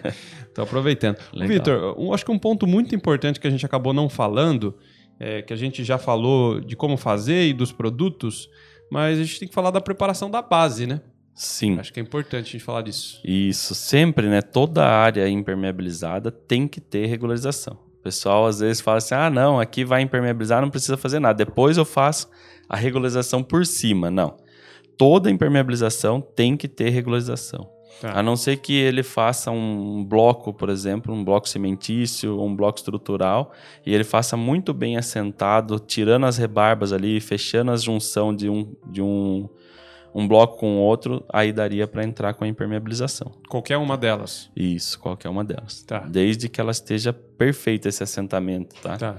Tô 0.55 0.63
aproveitando. 0.63 1.19
Vitor, 1.35 1.97
eu 1.99 2.15
acho 2.15 2.25
que 2.25 2.33
um 2.33 2.39
ponto 2.39 2.67
muito 2.67 2.95
importante 2.95 3.39
que 3.39 3.47
a 3.47 3.51
gente 3.51 3.67
acabou 3.67 3.93
não 3.93 4.09
falando, 4.09 4.75
é, 5.19 5.43
que 5.43 5.53
a 5.53 5.57
gente 5.57 5.85
já 5.85 5.99
falou 5.99 6.61
de 6.61 6.75
como 6.77 6.97
fazer 6.97 7.49
e 7.49 7.53
dos 7.53 7.73
produtos, 7.73 8.49
mas 8.91 9.19
a 9.19 9.23
gente 9.23 9.39
tem 9.39 9.49
que 9.49 9.55
falar 9.55 9.71
da 9.71 9.83
preparação 9.83 10.31
da 10.31 10.41
base, 10.41 10.87
né? 10.87 11.03
Sim. 11.35 11.79
Acho 11.79 11.93
que 11.93 12.01
é 12.01 12.03
importante 12.03 12.49
a 12.49 12.53
gente 12.53 12.65
falar 12.65 12.83
disso. 12.83 13.21
Isso, 13.23 13.75
sempre, 13.75 14.29
né? 14.29 14.43
Toda 14.43 14.85
área 14.85 15.29
impermeabilizada 15.29 16.31
tem 16.31 16.67
que 16.67 16.81
ter 16.81 17.07
regularização. 17.07 17.79
O 17.99 18.03
pessoal 18.03 18.47
às 18.47 18.61
vezes 18.61 18.81
fala 18.81 18.99
assim: 18.99 19.15
ah, 19.15 19.31
não, 19.31 19.61
aqui 19.61 19.85
vai 19.85 20.01
impermeabilizar, 20.01 20.61
não 20.61 20.71
precisa 20.71 20.97
fazer 20.97 21.19
nada. 21.19 21.45
Depois 21.45 21.77
eu 21.77 21.85
faço 21.85 22.29
a 22.71 22.77
regularização 22.77 23.43
por 23.43 23.67
cima. 23.67 24.11
Não. 24.13 24.37
Toda 24.97 25.31
impermeabilização 25.31 26.21
tem 26.21 26.57
que 26.57 26.69
ter 26.69 26.91
regularização. 26.91 27.69
Tá. 28.01 28.13
A 28.19 28.23
não 28.23 28.37
ser 28.37 28.59
que 28.59 28.73
ele 28.73 29.03
faça 29.03 29.51
um 29.51 30.05
bloco, 30.05 30.55
por 30.55 30.71
exemplo, 30.71 31.13
um 31.13 31.25
bloco 31.25 31.49
cimentício, 31.49 32.41
um 32.41 32.55
bloco 32.55 32.79
estrutural, 32.79 33.53
e 33.85 33.93
ele 33.93 34.05
faça 34.05 34.37
muito 34.37 34.73
bem 34.73 34.97
assentado, 34.97 35.79
tirando 35.81 36.25
as 36.27 36.39
rebarbas 36.39 36.93
ali, 36.93 37.21
fechando 37.21 37.73
a 37.73 37.77
junção 37.77 38.35
de 38.35 38.49
um, 38.49 38.75
de 38.87 39.03
um, 39.03 39.49
um 40.15 40.27
bloco 40.27 40.59
com 40.59 40.77
o 40.77 40.79
outro, 40.81 41.25
aí 41.33 41.53
daria 41.53 41.87
para 41.87 42.05
entrar 42.05 42.35
com 42.35 42.45
a 42.45 42.49
impermeabilização. 42.49 43.33
Qualquer 43.49 43.77
uma 43.77 43.97
delas. 43.97 44.51
Isso, 44.57 44.99
qualquer 44.99 45.29
uma 45.29 45.45
delas. 45.45 45.83
Tá. 45.83 46.01
Desde 46.01 46.49
que 46.49 46.61
ela 46.61 46.73
esteja 46.73 47.13
perfeita 47.13 47.89
esse 47.89 48.03
assentamento, 48.03 48.75
tá? 48.83 48.97
Tá. 48.97 49.17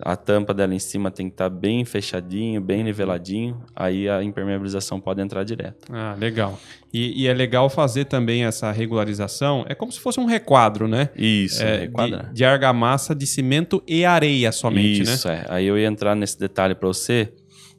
A 0.00 0.16
tampa 0.16 0.52
dela 0.52 0.74
em 0.74 0.78
cima 0.80 1.08
tem 1.08 1.28
que 1.28 1.34
estar 1.34 1.48
bem 1.48 1.84
fechadinho, 1.84 2.60
bem 2.60 2.82
niveladinho, 2.82 3.62
aí 3.76 4.08
a 4.08 4.24
impermeabilização 4.24 5.00
pode 5.00 5.20
entrar 5.20 5.44
direto. 5.44 5.86
Ah, 5.88 6.16
legal. 6.18 6.58
E, 6.92 7.22
e 7.22 7.28
é 7.28 7.32
legal 7.32 7.70
fazer 7.70 8.04
também 8.06 8.44
essa 8.44 8.72
regularização. 8.72 9.64
É 9.68 9.74
como 9.74 9.92
se 9.92 10.00
fosse 10.00 10.18
um 10.18 10.24
requadro, 10.24 10.88
né? 10.88 11.10
Isso, 11.16 11.62
É, 11.62 11.78
requadrar. 11.82 12.26
de, 12.28 12.34
de 12.34 12.44
argamassa 12.44 13.14
de 13.14 13.24
cimento 13.26 13.80
e 13.86 14.04
areia 14.04 14.50
somente, 14.50 15.04
né? 15.04 15.14
Isso, 15.14 15.28
é. 15.28 15.44
Aí 15.48 15.66
eu 15.66 15.78
ia 15.78 15.86
entrar 15.86 16.16
nesse 16.16 16.38
detalhe 16.40 16.74
para 16.74 16.88
você. 16.88 17.32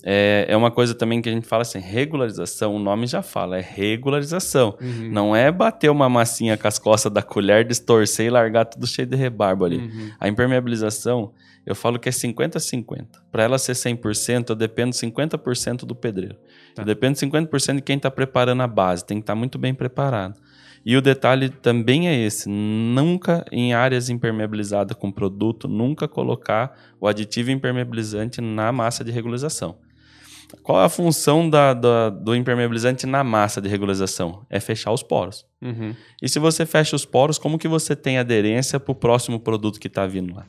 É, 0.08 0.46
é 0.48 0.56
uma 0.56 0.70
coisa 0.70 0.94
também 0.94 1.20
que 1.20 1.28
a 1.28 1.32
gente 1.32 1.48
fala 1.48 1.64
assim, 1.64 1.80
regularização, 1.80 2.76
o 2.76 2.80
nome 2.80 3.08
já 3.08 3.24
fala, 3.24 3.58
é 3.58 3.62
regularização. 3.62 4.78
Uhum. 4.80 5.10
Não 5.12 5.36
é 5.36 5.52
bater 5.52 5.90
uma 5.90 6.08
massinha 6.08 6.56
com 6.56 6.68
as 6.68 6.78
costas 6.78 7.12
da 7.12 7.24
colher, 7.24 7.66
distorcer 7.66 8.28
e 8.28 8.30
largar 8.30 8.66
tudo 8.66 8.86
cheio 8.86 9.08
de 9.08 9.16
rebarbo 9.16 9.66
ali. 9.66 9.78
Uhum. 9.78 10.12
A 10.20 10.28
impermeabilização, 10.28 11.34
eu 11.66 11.74
falo 11.74 11.98
que 11.98 12.08
é 12.08 12.12
50-50. 12.12 13.08
Para 13.32 13.44
ela 13.44 13.58
ser 13.58 13.72
100%, 13.72 14.52
eu 14.52 14.56
dependo 14.56 14.94
50% 14.94 15.86
do 15.86 15.96
pedreiro. 15.96 16.36
Tá. 16.76 16.84
Eu 16.84 16.86
dependo 16.86 17.18
50% 17.18 17.78
de 17.78 17.82
quem 17.82 17.98
está 17.98 18.12
preparando 18.12 18.62
a 18.62 18.68
base, 18.68 19.04
tem 19.04 19.18
que 19.18 19.24
estar 19.24 19.34
muito 19.34 19.58
bem 19.58 19.74
preparado. 19.74 20.40
E 20.86 20.96
o 20.96 21.02
detalhe 21.02 21.50
também 21.50 22.08
é 22.08 22.16
esse: 22.16 22.48
nunca 22.48 23.44
em 23.52 23.74
áreas 23.74 24.08
impermeabilizadas 24.08 24.96
com 24.96 25.12
produto, 25.12 25.68
nunca 25.68 26.08
colocar 26.08 26.78
o 27.02 27.08
aditivo 27.08 27.50
impermeabilizante 27.50 28.40
na 28.40 28.72
massa 28.72 29.04
de 29.04 29.12
regularização. 29.12 29.84
Qual 30.64 30.82
é 30.82 30.86
a 30.86 30.90
função 30.90 31.50
da- 31.50 31.74
da- 31.74 32.10
do 32.10 32.36
impermeabilizante 32.36 33.06
na 33.06 33.24
massa 33.24 33.62
de 33.62 33.70
regularização? 33.70 34.46
É 34.50 34.60
fechar 34.60 34.92
os 34.92 35.04
poros. 35.04 35.46
Uhum. 35.62 35.96
E 36.22 36.28
se 36.30 36.40
você 36.40 36.66
fecha 36.66 36.96
os 36.96 37.06
poros, 37.06 37.38
como 37.38 37.58
que 37.58 37.68
você 37.68 37.96
tem 37.96 38.18
aderência 38.18 38.80
para 38.80 38.92
o 38.92 38.96
próximo 38.96 39.40
produto 39.40 39.80
que 39.80 39.88
está 39.88 40.06
vindo 40.06 40.34
lá? 40.34 40.46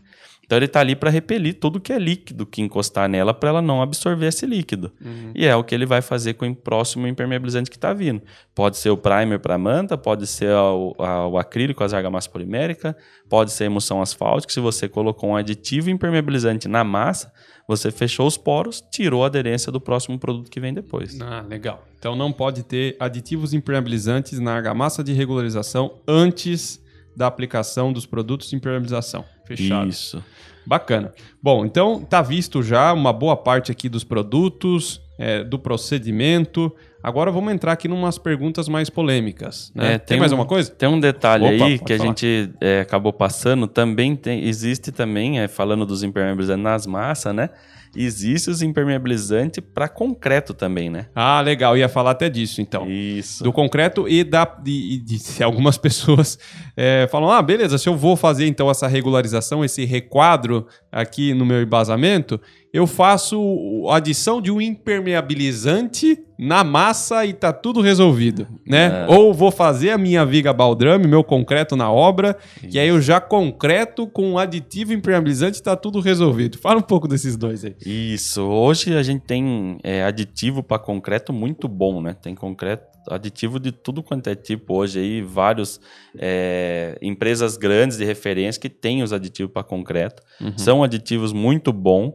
Então 0.47 0.57
ele 0.57 0.67
está 0.67 0.79
ali 0.79 0.95
para 0.95 1.11
repelir 1.11 1.55
tudo 1.59 1.81
que 1.81 1.93
é 1.93 1.99
líquido 1.99 2.47
que 2.47 2.63
encostar 2.63 3.09
nela 3.09 3.35
para 3.35 3.49
ela 3.49 3.61
não 3.61 3.83
absorver 3.83 4.27
esse 4.29 4.47
líquido. 4.47 4.93
Uhum. 5.05 5.33
E 5.35 5.45
é 5.45 5.57
o 5.57 5.65
que 5.65 5.75
ele 5.75 5.85
vai 5.85 6.01
fazer 6.01 6.35
com 6.35 6.49
o 6.49 6.55
próximo 6.55 7.05
impermeabilizante 7.09 7.69
que 7.69 7.77
está 7.77 7.93
vindo. 7.93 8.23
Pode 8.55 8.77
ser 8.77 8.91
o 8.91 8.97
primer 8.97 9.41
para 9.41 9.59
manta, 9.59 9.99
pode 9.99 10.25
ser 10.27 10.51
o, 10.55 10.95
a- 11.01 11.27
o 11.27 11.37
acrílico, 11.37 11.83
as 11.83 11.93
argamassa 11.93 12.31
polimérica, 12.31 12.97
pode 13.29 13.51
ser 13.51 13.65
a 13.65 13.67
emulsão 13.67 14.01
asfáltica. 14.01 14.53
Se 14.53 14.61
você 14.61 14.89
colocou 14.89 15.31
um 15.31 15.37
aditivo 15.37 15.91
impermeabilizante 15.91 16.69
na 16.69 16.85
massa, 16.85 17.33
você 17.67 17.91
fechou 17.91 18.29
os 18.29 18.37
poros, 18.37 18.81
tirou 18.93 19.25
a 19.25 19.27
aderência 19.27 19.73
do 19.73 19.81
próximo 19.81 20.17
produto 20.17 20.49
que 20.49 20.61
vem 20.61 20.73
depois. 20.73 21.21
Ah, 21.21 21.45
legal. 21.49 21.85
Então 21.99 22.15
não 22.15 22.31
pode 22.31 22.63
ter 22.63 22.97
aditivos 23.01 23.53
impermeabilizantes 23.53 24.39
na 24.39 24.55
argamassa 24.55 25.03
de 25.03 25.13
regularização 25.13 25.95
antes 26.07 26.81
da 27.17 27.27
aplicação 27.27 27.93
dos 27.93 28.05
produtos 28.07 28.51
de 28.51 28.57
impermeabilização. 28.57 29.25
Fechado. 29.47 29.89
Isso. 29.89 30.23
Bacana. 30.67 31.13
Bom, 31.43 31.65
então 31.65 32.01
tá 32.03 32.21
visto 32.21 32.63
já 32.63 32.93
uma 32.93 33.13
boa 33.13 33.37
parte 33.37 33.71
aqui 33.73 33.89
dos 33.89 34.03
produtos, 34.05 35.01
é, 35.19 35.43
do 35.45 35.59
procedimento. 35.59 36.75
Agora 37.03 37.31
vamos 37.31 37.53
entrar 37.53 37.73
aqui 37.73 37.87
em 37.87 37.93
umas 37.93 38.19
perguntas 38.19 38.69
mais 38.69 38.91
polêmicas. 38.91 39.71
Né? 39.75 39.95
É, 39.95 39.99
tem, 39.99 40.07
tem 40.09 40.19
mais 40.19 40.33
um- 40.33 40.35
alguma 40.35 40.49
coisa? 40.49 40.71
Tem 40.71 40.89
um 40.89 40.99
detalhe 40.99 41.45
Opa, 41.57 41.65
aí 41.67 41.79
que 41.79 41.93
a 41.93 41.97
falar. 41.97 42.09
gente 42.09 42.51
é, 42.61 42.81
acabou 42.81 43.13
passando, 43.13 43.69
também 43.69 44.17
tem- 44.17 44.45
existe 44.45 44.91
também, 44.91 45.39
é, 45.39 45.47
falando 45.47 45.87
dos 45.87 46.03
impermeabilizantes 46.03 46.65
nas 46.65 46.87
massas, 46.87 47.33
né? 47.35 47.49
Existe 47.97 48.51
os 48.51 48.63
impermeabilizantes 48.63 49.63
para 49.75 49.89
concreto 49.89 50.53
também, 50.53 50.91
né? 50.91 51.07
Ah, 51.15 51.41
legal. 51.41 51.77
Ia 51.77 51.89
falar 51.89 52.13
até 52.13 52.29
disso, 52.29 52.61
então. 52.61 52.91
Isso. 52.91 53.43
Do 53.43 53.53
concreto 53.53 54.09
e 54.09 54.23
da 54.23 54.47
e, 54.65 55.03
e 55.09 55.43
algumas 55.43 55.79
pessoas 55.79 56.39
é, 56.77 57.09
falam, 57.11 57.31
ah, 57.31 57.41
beleza, 57.41 57.79
se 57.79 57.89
eu 57.89 57.97
vou 57.97 58.17
fazer 58.17 58.47
então 58.47 58.71
essa 58.71 58.87
regularização, 58.87 59.65
esse 59.65 59.85
requadro 59.85 60.67
aqui 60.93 61.33
no 61.35 61.47
meu 61.47 61.63
embasamento, 61.63 62.41
eu 62.77 62.87
faço 62.87 63.87
a 63.89 63.97
adição 63.97 64.41
de 64.43 64.51
um 64.51 64.61
impermeabilizante 64.61 66.19
na 66.39 66.63
massa 66.63 67.25
e 67.25 67.33
tá 67.33 67.51
tudo 67.51 67.81
resolvido, 67.81 68.47
né? 68.67 69.07
É. 69.09 69.15
Ou 69.15 69.33
vou 69.33 69.51
fazer 69.51 69.91
a 69.91 69.97
minha 69.97 70.27
viga 70.27 70.53
baldrame, 70.53 71.09
meu 71.09 71.25
concreto 71.25 71.75
na 71.75 71.91
obra, 71.91 72.37
e 72.71 72.79
aí 72.79 72.89
eu 72.89 73.01
já 73.01 73.19
concreto 73.19 74.07
com 74.07 74.33
um 74.33 74.39
aditivo 74.39 74.93
impermeabilizante 74.93 75.61
e 75.61 75.63
tá 75.63 75.75
tudo 75.75 76.01
resolvido. 76.01 76.59
Fala 76.59 76.79
um 76.79 76.83
pouco 76.83 77.09
desses 77.09 77.35
dois 77.39 77.65
aí. 77.65 77.75
Isso. 77.87 78.43
Hoje 78.43 78.95
a 78.95 79.03
gente 79.03 79.23
tem 79.23 79.79
é, 79.83 80.05
aditivo 80.05 80.63
para 80.63 80.79
concreto 80.79 81.33
muito 81.33 81.69
bom, 81.69 82.03
né? 82.03 82.13
Tem 82.13 82.35
concreto, 82.35 82.85
aditivo 83.09 83.59
de 83.59 83.73
tudo 83.73 84.03
quanto 84.03 84.29
é 84.29 84.35
tipo 84.35 84.75
hoje 84.75 85.01
aí, 85.01 85.23
vários 85.23 85.81
é, 86.19 86.99
empresas 87.01 87.57
grandes 87.57 87.97
de 87.97 88.05
referência 88.05 88.61
que 88.61 88.69
têm 88.69 89.03
os 89.03 89.15
aditivos 89.15 89.51
para 89.51 89.63
concreto. 89.63 90.23
São 90.59 90.85
aditivos 90.85 91.33
muito 91.33 91.73
bons. 91.73 92.13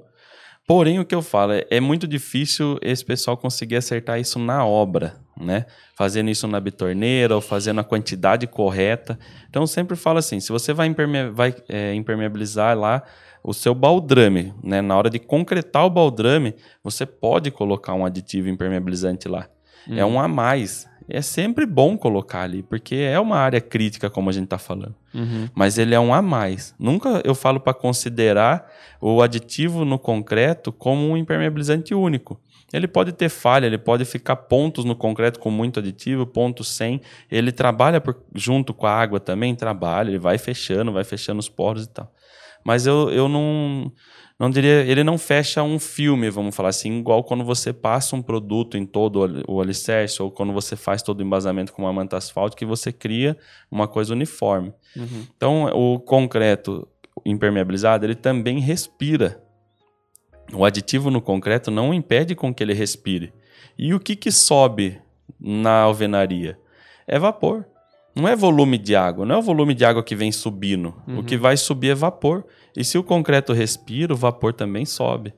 Porém, 0.72 1.00
o 1.00 1.06
que 1.06 1.14
eu 1.14 1.22
falo 1.22 1.52
é, 1.52 1.66
é 1.70 1.82
muito 1.82 2.08
difícil 2.08 2.78
esse 2.82 3.04
pessoal 3.04 3.36
conseguir 3.36 3.76
acertar 3.76 4.22
isso 4.22 4.40
na 4.40 4.66
obra, 4.66 5.18
né? 5.38 5.66
Fazendo 5.98 6.30
isso 6.30 6.48
na 6.48 6.62
bitorneira 6.62 7.36
ou 7.36 7.42
fazendo 7.42 7.82
a 7.82 7.84
quantidade 7.84 8.48
correta. 8.48 9.20
Então, 9.50 9.64
eu 9.64 9.68
sempre 9.68 9.98
falo 9.98 10.20
assim: 10.20 10.40
se 10.40 10.50
você 10.50 10.72
vai, 10.72 10.88
imperme- 10.88 11.30
vai, 11.30 11.54
é, 11.68 11.94
impermeabilizar 11.94 12.78
lá 12.78 13.04
o 13.44 13.54
seu 13.54 13.76
baldrame, 13.76 14.54
né? 14.64 14.82
Na 14.82 14.96
hora 14.96 15.10
de 15.10 15.20
concretar 15.20 15.86
o 15.86 15.90
baldrame, 15.90 16.56
você 16.82 17.06
pode 17.06 17.52
colocar 17.52 17.94
um 17.94 18.06
aditivo 18.06 18.48
impermeabilizante 18.48 19.28
lá. 19.28 19.50
É 19.90 20.06
um 20.06 20.22
a 20.22 20.28
mais. 20.30 20.88
É 21.14 21.22
sempre 21.22 21.66
bom 21.66 21.98
colocar 21.98 22.42
ali, 22.44 22.64
porque 22.64 22.96
é 22.96 23.20
uma 23.20 23.38
área 23.38 23.60
crítica, 23.60 24.10
como 24.10 24.30
a 24.30 24.34
gente 24.34 24.46
está 24.46 24.58
falando 24.58 24.96
mas 25.54 25.78
ele 25.78 25.94
é 25.94 26.00
um 26.00 26.14
a 26.14 26.22
mais. 26.22 26.74
Nunca 26.80 27.22
eu 27.26 27.36
falo 27.36 27.60
para 27.60 27.74
considerar 27.74 28.66
o 29.02 29.22
aditivo 29.22 29.84
no 29.84 30.00
concreto 30.00 30.72
como 30.72 31.06
um 31.10 31.18
impermeabilizante 31.18 31.94
único. 31.94 32.40
Ele 32.72 32.88
pode 32.88 33.12
ter 33.12 33.28
falha, 33.28 33.66
ele 33.66 33.78
pode 33.78 34.06
ficar 34.06 34.38
pontos 34.38 34.86
no 34.86 34.96
concreto 34.96 35.38
com 35.38 35.52
muito 35.52 35.80
aditivo, 35.82 36.26
pontos 36.26 36.70
sem. 36.70 37.02
Ele 37.30 37.52
trabalha 37.52 38.00
por- 38.00 38.16
junto 38.34 38.74
com 38.74 38.88
a 38.88 38.92
água 38.94 39.20
também, 39.20 39.54
trabalha, 39.54 40.10
ele 40.12 40.18
vai 40.20 40.38
fechando, 40.38 40.94
vai 40.94 41.04
fechando 41.04 41.40
os 41.42 41.50
poros 41.50 41.84
e 41.84 41.90
tal. 41.90 42.10
Mas 42.64 42.86
eu, 42.88 43.10
eu 43.12 43.28
não, 43.28 43.92
não 44.42 44.50
diria, 44.50 44.84
ele 44.86 45.04
não 45.04 45.18
fecha 45.18 45.62
um 45.62 45.78
filme, 45.78 46.30
vamos 46.30 46.56
falar 46.56 46.70
assim, 46.70 47.00
igual 47.00 47.24
quando 47.24 47.44
você 47.44 47.72
passa 47.72 48.16
um 48.16 48.22
produto 48.22 48.78
em 48.78 48.86
todo 48.86 49.18
o 49.18 49.24
ali- 49.24 49.44
o 49.48 49.62
alicerce 49.62 50.22
ou 50.22 50.32
quando 50.32 50.52
você 50.52 50.76
faz 50.76 51.02
todo 51.04 51.20
o 51.20 51.24
embasamento 51.24 51.72
com 51.72 51.84
uma 51.84 51.94
manta 51.94 52.18
asfáltica 52.18 52.60
que 52.60 52.66
você 52.66 52.92
cria 52.92 53.38
uma 53.70 53.88
coisa 53.88 54.14
uniforme. 54.14 54.74
Então, 55.38 55.66
o 55.74 56.00
concreto 56.00 56.88
impermeabilizado, 57.26 58.06
ele 58.06 58.16
também 58.16 58.60
respira. 58.60 59.42
O 60.54 60.66
aditivo 60.66 61.12
no 61.12 61.22
concreto 61.22 61.70
não 61.72 61.94
impede 61.94 62.36
com 62.36 62.54
que 62.54 62.64
ele 62.64 62.74
respire. 62.74 63.32
E 63.78 63.94
o 63.94 64.00
que, 64.00 64.16
que 64.16 64.32
sobe 64.32 65.00
na 65.40 65.82
alvenaria? 65.82 66.58
É 67.08 67.18
vapor. 67.20 67.66
Não 68.16 68.28
é 68.28 68.36
volume 68.36 68.78
de 68.78 68.96
água, 68.96 69.26
não 69.26 69.36
é 69.36 69.38
o 69.38 69.42
volume 69.42 69.74
de 69.74 69.86
água 69.86 70.04
que 70.04 70.16
vem 70.16 70.32
subindo. 70.32 70.94
O 71.08 71.24
que 71.24 71.38
vai 71.38 71.56
subir 71.56 71.90
é 71.90 71.96
vapor. 71.96 72.46
E 72.76 72.84
se 72.84 72.98
o 72.98 73.04
concreto 73.04 73.54
respira, 73.54 74.14
o 74.14 74.18
vapor 74.18 74.54
também 74.54 74.86
sobe. 74.86 75.34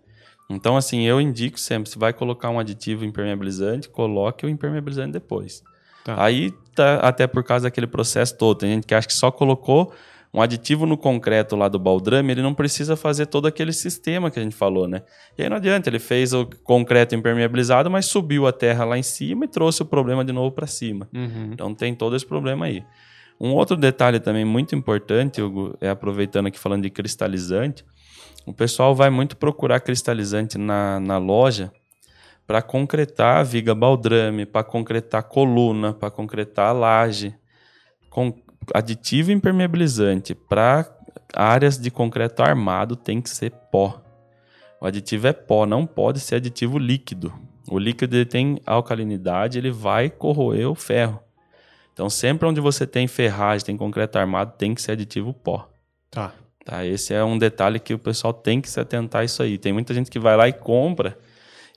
Então, 0.50 0.76
assim, 0.76 1.04
eu 1.04 1.22
indico 1.22 1.60
sempre, 1.60 1.90
se 1.90 1.98
vai 1.98 2.14
colocar 2.14 2.50
um 2.50 2.60
aditivo 2.60 3.06
impermeabilizante, 3.06 3.90
coloque 3.90 4.46
o 4.46 4.50
impermeabilizante 4.50 5.14
depois. 5.14 5.64
Tá. 6.04 6.22
Aí, 6.22 6.52
tá, 6.76 6.98
até 6.98 7.26
por 7.28 7.44
causa 7.44 7.64
daquele 7.64 7.88
processo 7.88 8.38
todo, 8.38 8.58
tem 8.58 8.74
gente 8.74 8.86
que 8.86 8.94
acha 8.94 9.08
que 9.08 9.14
só 9.14 9.32
colocou 9.32 9.94
um 10.34 10.42
aditivo 10.42 10.86
no 10.88 10.98
concreto 10.98 11.56
lá 11.56 11.68
do 11.68 11.78
baldrame, 11.78 12.32
ele 12.32 12.42
não 12.42 12.56
precisa 12.56 12.96
fazer 12.96 13.28
todo 13.28 13.46
aquele 13.48 13.72
sistema 13.72 14.32
que 14.32 14.40
a 14.40 14.42
gente 14.42 14.56
falou, 14.56 14.88
né? 14.88 15.04
E 15.38 15.44
aí 15.44 15.50
não 15.50 15.58
adianta, 15.58 15.90
ele 15.90 16.00
fez 16.00 16.34
o 16.34 16.48
concreto 16.64 17.14
impermeabilizado, 17.14 17.92
mas 17.92 18.08
subiu 18.08 18.48
a 18.48 18.52
terra 18.52 18.84
lá 18.84 18.98
em 18.98 19.04
cima 19.04 19.46
e 19.46 19.48
trouxe 19.48 19.84
o 19.84 19.86
problema 19.86 20.26
de 20.26 20.32
novo 20.32 20.52
para 20.52 20.66
cima. 20.66 21.08
Uhum. 21.14 21.52
Então 21.54 21.76
tem 21.76 21.94
todo 21.94 22.16
esse 22.16 22.26
problema 22.26 22.66
aí. 22.66 22.84
Um 23.40 23.52
outro 23.54 23.76
detalhe 23.78 24.20
também 24.20 24.44
muito 24.44 24.76
importante, 24.76 25.42
Hugo, 25.42 25.78
é 25.80 25.90
aproveitando 25.90 26.48
aqui 26.48 26.58
falando 26.58 26.84
de 26.84 26.90
cristalizante, 26.90 27.86
o 28.46 28.54
pessoal 28.54 28.96
vai 28.96 29.10
muito 29.10 29.38
procurar 29.38 29.80
cristalizante 29.82 30.58
na, 30.58 31.00
na 31.00 31.18
loja 31.18 31.72
para 32.46 32.62
concretar 32.62 33.38
a 33.38 33.44
viga 33.44 33.74
baldrame, 33.74 34.46
para 34.46 34.64
concretar 34.64 35.24
coluna, 35.24 35.94
para 35.94 36.12
concretar 36.12 36.70
a 36.70 36.72
laje. 36.74 37.36
Com 38.10 38.34
aditivo 38.74 39.32
impermeabilizante 39.32 40.36
para 40.36 40.90
áreas 41.34 41.78
de 41.78 41.90
concreto 41.90 42.44
armado 42.44 42.96
tem 42.96 43.22
que 43.22 43.30
ser 43.30 43.52
pó. 43.72 44.02
O 44.80 44.86
aditivo 44.86 45.28
é 45.28 45.34
pó, 45.34 45.66
não 45.66 45.86
pode 45.86 46.20
ser 46.20 46.36
aditivo 46.36 46.78
líquido. 46.78 47.34
O 47.68 47.80
líquido 47.80 48.16
ele 48.16 48.26
tem 48.26 48.60
alcalinidade, 48.66 49.58
ele 49.58 49.72
vai 49.72 50.10
corroer 50.10 50.70
o 50.70 50.76
ferro. 50.76 51.20
Então, 51.94 52.10
sempre 52.10 52.48
onde 52.48 52.60
você 52.60 52.86
tem 52.86 53.08
ferragem, 53.08 53.66
tem 53.66 53.78
concreto 53.78 54.18
armado, 54.18 54.54
tem 54.58 54.74
que 54.74 54.82
ser 54.82 54.94
aditivo 54.94 55.34
pó. 55.34 55.70
Tá. 56.10 56.34
Tá? 56.66 56.86
Esse 56.86 57.14
é 57.14 57.24
um 57.24 57.38
detalhe 57.38 57.80
que 57.80 57.94
o 57.94 58.00
pessoal 58.00 58.34
tem 58.34 58.60
que 58.62 58.70
se 58.70 58.80
atentar 58.80 59.22
a 59.22 59.26
isso 59.26 59.44
aí. 59.44 59.58
Tem 59.58 59.74
muita 59.74 59.94
gente 59.94 60.10
que 60.10 60.20
vai 60.20 60.36
lá 60.36 60.48
e 60.48 60.54
compra, 60.54 61.18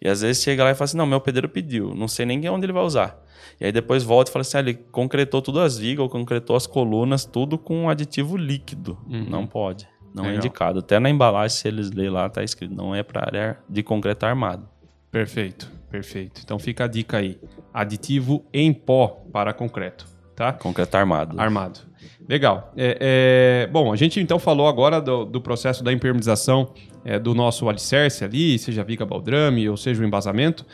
e 0.00 0.08
às 0.08 0.20
vezes 0.20 0.42
chega 0.42 0.62
lá 0.64 0.70
e 0.70 0.74
fala 0.74 0.84
assim: 0.84 0.96
não, 0.96 1.06
meu 1.06 1.20
pedreiro 1.20 1.48
pediu, 1.48 1.94
não 1.94 2.08
sei 2.08 2.26
nem 2.26 2.48
onde 2.48 2.66
ele 2.66 2.72
vai 2.72 2.82
usar. 2.82 3.22
E 3.60 3.64
aí 3.64 3.72
depois 3.72 4.02
volta 4.02 4.30
e 4.30 4.32
fala 4.32 4.42
assim: 4.42 4.56
ah, 4.56 4.60
ele 4.60 4.74
concretou 4.74 5.40
tudo 5.40 5.60
as 5.60 5.78
vigas, 5.78 6.02
ou 6.02 6.08
concretou 6.08 6.56
as 6.56 6.66
colunas, 6.66 7.24
tudo 7.24 7.58
com 7.58 7.84
um 7.84 7.88
aditivo 7.88 8.36
líquido. 8.36 8.98
Uhum. 9.08 9.26
Não 9.28 9.46
pode. 9.46 9.88
Não 10.14 10.24
é 10.24 10.28
Legal. 10.28 10.44
indicado. 10.44 10.78
Até 10.78 10.98
na 10.98 11.10
embalagem, 11.10 11.56
se 11.56 11.68
eles 11.68 11.90
lerem 11.90 12.10
lá, 12.10 12.28
tá 12.28 12.42
escrito: 12.42 12.74
não 12.74 12.94
é 12.94 13.02
para 13.02 13.22
área 13.22 13.58
de 13.68 13.82
concreto 13.82 14.26
armado. 14.26 14.68
Perfeito, 15.10 15.70
perfeito. 15.90 16.40
Então 16.44 16.58
fica 16.58 16.84
a 16.84 16.88
dica 16.88 17.18
aí. 17.18 17.38
Aditivo 17.72 18.44
em 18.52 18.72
pó 18.72 19.22
para 19.32 19.52
concreto, 19.52 20.06
tá? 20.34 20.52
Concreto 20.52 20.96
armado. 20.96 21.40
Armado. 21.40 21.80
Legal. 22.28 22.72
É, 22.76 23.64
é, 23.66 23.66
bom, 23.68 23.92
a 23.92 23.96
gente 23.96 24.20
então 24.20 24.38
falou 24.38 24.66
agora 24.66 25.00
do, 25.00 25.24
do 25.24 25.40
processo 25.40 25.82
da 25.84 25.92
impermeabilização 25.92 26.72
é, 27.06 27.20
do 27.20 27.32
nosso 27.34 27.68
alicerce 27.68 28.24
ali, 28.24 28.58
seja 28.58 28.82
viga 28.82 29.06
baldrame 29.06 29.68
ou 29.68 29.76
seja 29.76 30.02
o 30.02 30.04
embasamento. 30.04 30.66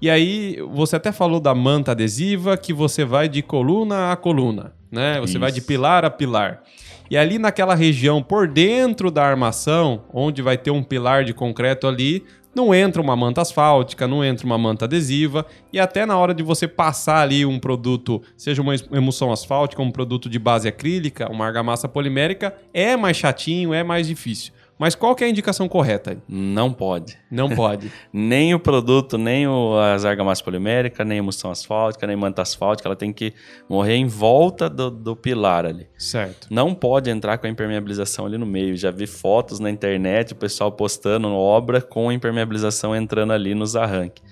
E 0.00 0.08
aí, 0.08 0.56
você 0.72 0.96
até 0.96 1.12
falou 1.12 1.38
da 1.38 1.54
manta 1.54 1.92
adesiva, 1.92 2.56
que 2.56 2.72
você 2.72 3.04
vai 3.04 3.28
de 3.28 3.42
coluna 3.42 4.10
a 4.10 4.16
coluna, 4.16 4.72
né? 4.90 5.20
Você 5.20 5.38
vai 5.38 5.52
de 5.52 5.58
Isso. 5.58 5.66
pilar 5.66 6.04
a 6.04 6.10
pilar. 6.10 6.62
E 7.10 7.18
ali 7.18 7.38
naquela 7.38 7.74
região 7.74 8.22
por 8.22 8.48
dentro 8.48 9.10
da 9.10 9.24
armação, 9.24 10.04
onde 10.12 10.40
vai 10.40 10.56
ter 10.56 10.70
um 10.70 10.82
pilar 10.82 11.22
de 11.22 11.34
concreto 11.34 11.86
ali, 11.86 12.24
não 12.54 12.74
entra 12.74 13.02
uma 13.02 13.14
manta 13.14 13.42
asfáltica, 13.42 14.08
não 14.08 14.24
entra 14.24 14.46
uma 14.46 14.56
manta 14.56 14.86
adesiva, 14.86 15.44
e 15.72 15.78
até 15.78 16.06
na 16.06 16.16
hora 16.16 16.32
de 16.32 16.42
você 16.42 16.66
passar 16.66 17.20
ali 17.20 17.44
um 17.44 17.58
produto, 17.58 18.22
seja 18.36 18.62
uma 18.62 18.74
emulsão 18.92 19.30
asfáltica, 19.32 19.82
um 19.82 19.90
produto 19.90 20.30
de 20.30 20.38
base 20.38 20.66
acrílica, 20.66 21.30
uma 21.30 21.46
argamassa 21.46 21.88
polimérica, 21.88 22.54
é 22.72 22.96
mais 22.96 23.16
chatinho, 23.16 23.74
é 23.74 23.82
mais 23.82 24.06
difícil. 24.06 24.52
Mas 24.78 24.94
qual 24.94 25.14
que 25.14 25.22
é 25.22 25.26
a 25.26 25.30
indicação 25.30 25.68
correta? 25.68 26.18
Não 26.28 26.72
pode. 26.72 27.16
Não 27.30 27.48
pode. 27.48 27.92
nem 28.12 28.54
o 28.54 28.58
produto, 28.58 29.16
nem 29.16 29.46
o, 29.46 29.78
as 29.78 30.04
argamassas 30.04 30.42
poliméricas, 30.42 31.06
nem 31.06 31.18
a 31.18 31.20
emulsão 31.20 31.50
asfáltica, 31.50 32.06
nem 32.06 32.16
manta 32.16 32.42
asfáltica, 32.42 32.88
ela 32.88 32.96
tem 32.96 33.12
que 33.12 33.32
morrer 33.68 33.94
em 33.94 34.06
volta 34.06 34.68
do, 34.68 34.90
do 34.90 35.16
pilar 35.16 35.64
ali. 35.64 35.86
certo. 35.96 36.48
Não 36.50 36.74
pode 36.74 37.10
entrar 37.10 37.38
com 37.38 37.46
a 37.46 37.50
impermeabilização 37.50 38.26
ali 38.26 38.36
no 38.36 38.46
meio. 38.46 38.76
Já 38.76 38.90
vi 38.90 39.06
fotos 39.06 39.60
na 39.60 39.70
internet, 39.70 40.32
o 40.32 40.36
pessoal 40.36 40.72
postando 40.72 41.28
obra 41.28 41.80
com 41.80 42.08
a 42.08 42.14
impermeabilização 42.14 42.94
entrando 42.94 43.32
ali 43.32 43.54
nos 43.54 43.76
arranques. 43.76 44.22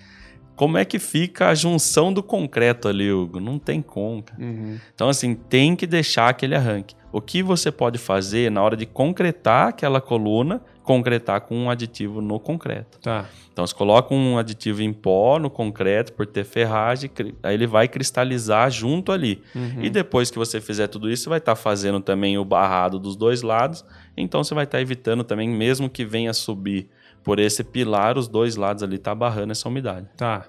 Como 0.62 0.78
é 0.78 0.84
que 0.84 1.00
fica 1.00 1.48
a 1.48 1.56
junção 1.56 2.12
do 2.12 2.22
concreto 2.22 2.86
ali, 2.86 3.10
Hugo? 3.10 3.40
Não 3.40 3.58
tem 3.58 3.82
como. 3.82 4.22
Uhum. 4.38 4.78
Então, 4.94 5.08
assim, 5.08 5.34
tem 5.34 5.74
que 5.74 5.88
deixar 5.88 6.28
aquele 6.28 6.54
arranque. 6.54 6.94
O 7.10 7.20
que 7.20 7.42
você 7.42 7.72
pode 7.72 7.98
fazer 7.98 8.48
na 8.48 8.62
hora 8.62 8.76
de 8.76 8.86
concretar 8.86 9.66
aquela 9.66 10.00
coluna, 10.00 10.62
concretar 10.84 11.40
com 11.40 11.56
um 11.56 11.68
aditivo 11.68 12.20
no 12.20 12.38
concreto. 12.38 13.00
Tá. 13.00 13.28
Então 13.52 13.66
você 13.66 13.74
coloca 13.74 14.14
um 14.14 14.38
aditivo 14.38 14.82
em 14.82 14.92
pó 14.92 15.36
no 15.40 15.50
concreto 15.50 16.12
por 16.12 16.26
ter 16.26 16.44
ferragem, 16.44 17.10
aí 17.42 17.54
ele 17.54 17.66
vai 17.66 17.88
cristalizar 17.88 18.70
junto 18.70 19.10
ali. 19.10 19.42
Uhum. 19.56 19.82
E 19.82 19.90
depois 19.90 20.30
que 20.30 20.38
você 20.38 20.60
fizer 20.60 20.86
tudo 20.86 21.10
isso, 21.10 21.24
você 21.24 21.28
vai 21.28 21.38
estar 21.38 21.56
fazendo 21.56 21.98
também 21.98 22.38
o 22.38 22.44
barrado 22.44 23.00
dos 23.00 23.16
dois 23.16 23.42
lados. 23.42 23.84
Então 24.16 24.44
você 24.44 24.54
vai 24.54 24.62
estar 24.62 24.80
evitando 24.80 25.24
também, 25.24 25.48
mesmo 25.48 25.90
que 25.90 26.04
venha 26.04 26.32
subir 26.32 26.88
por 27.22 27.38
esse 27.38 27.62
pilar, 27.62 28.18
os 28.18 28.28
dois 28.28 28.56
lados 28.56 28.82
ali 28.82 28.98
tá 28.98 29.14
barrando 29.14 29.52
essa 29.52 29.68
umidade. 29.68 30.08
Tá. 30.16 30.46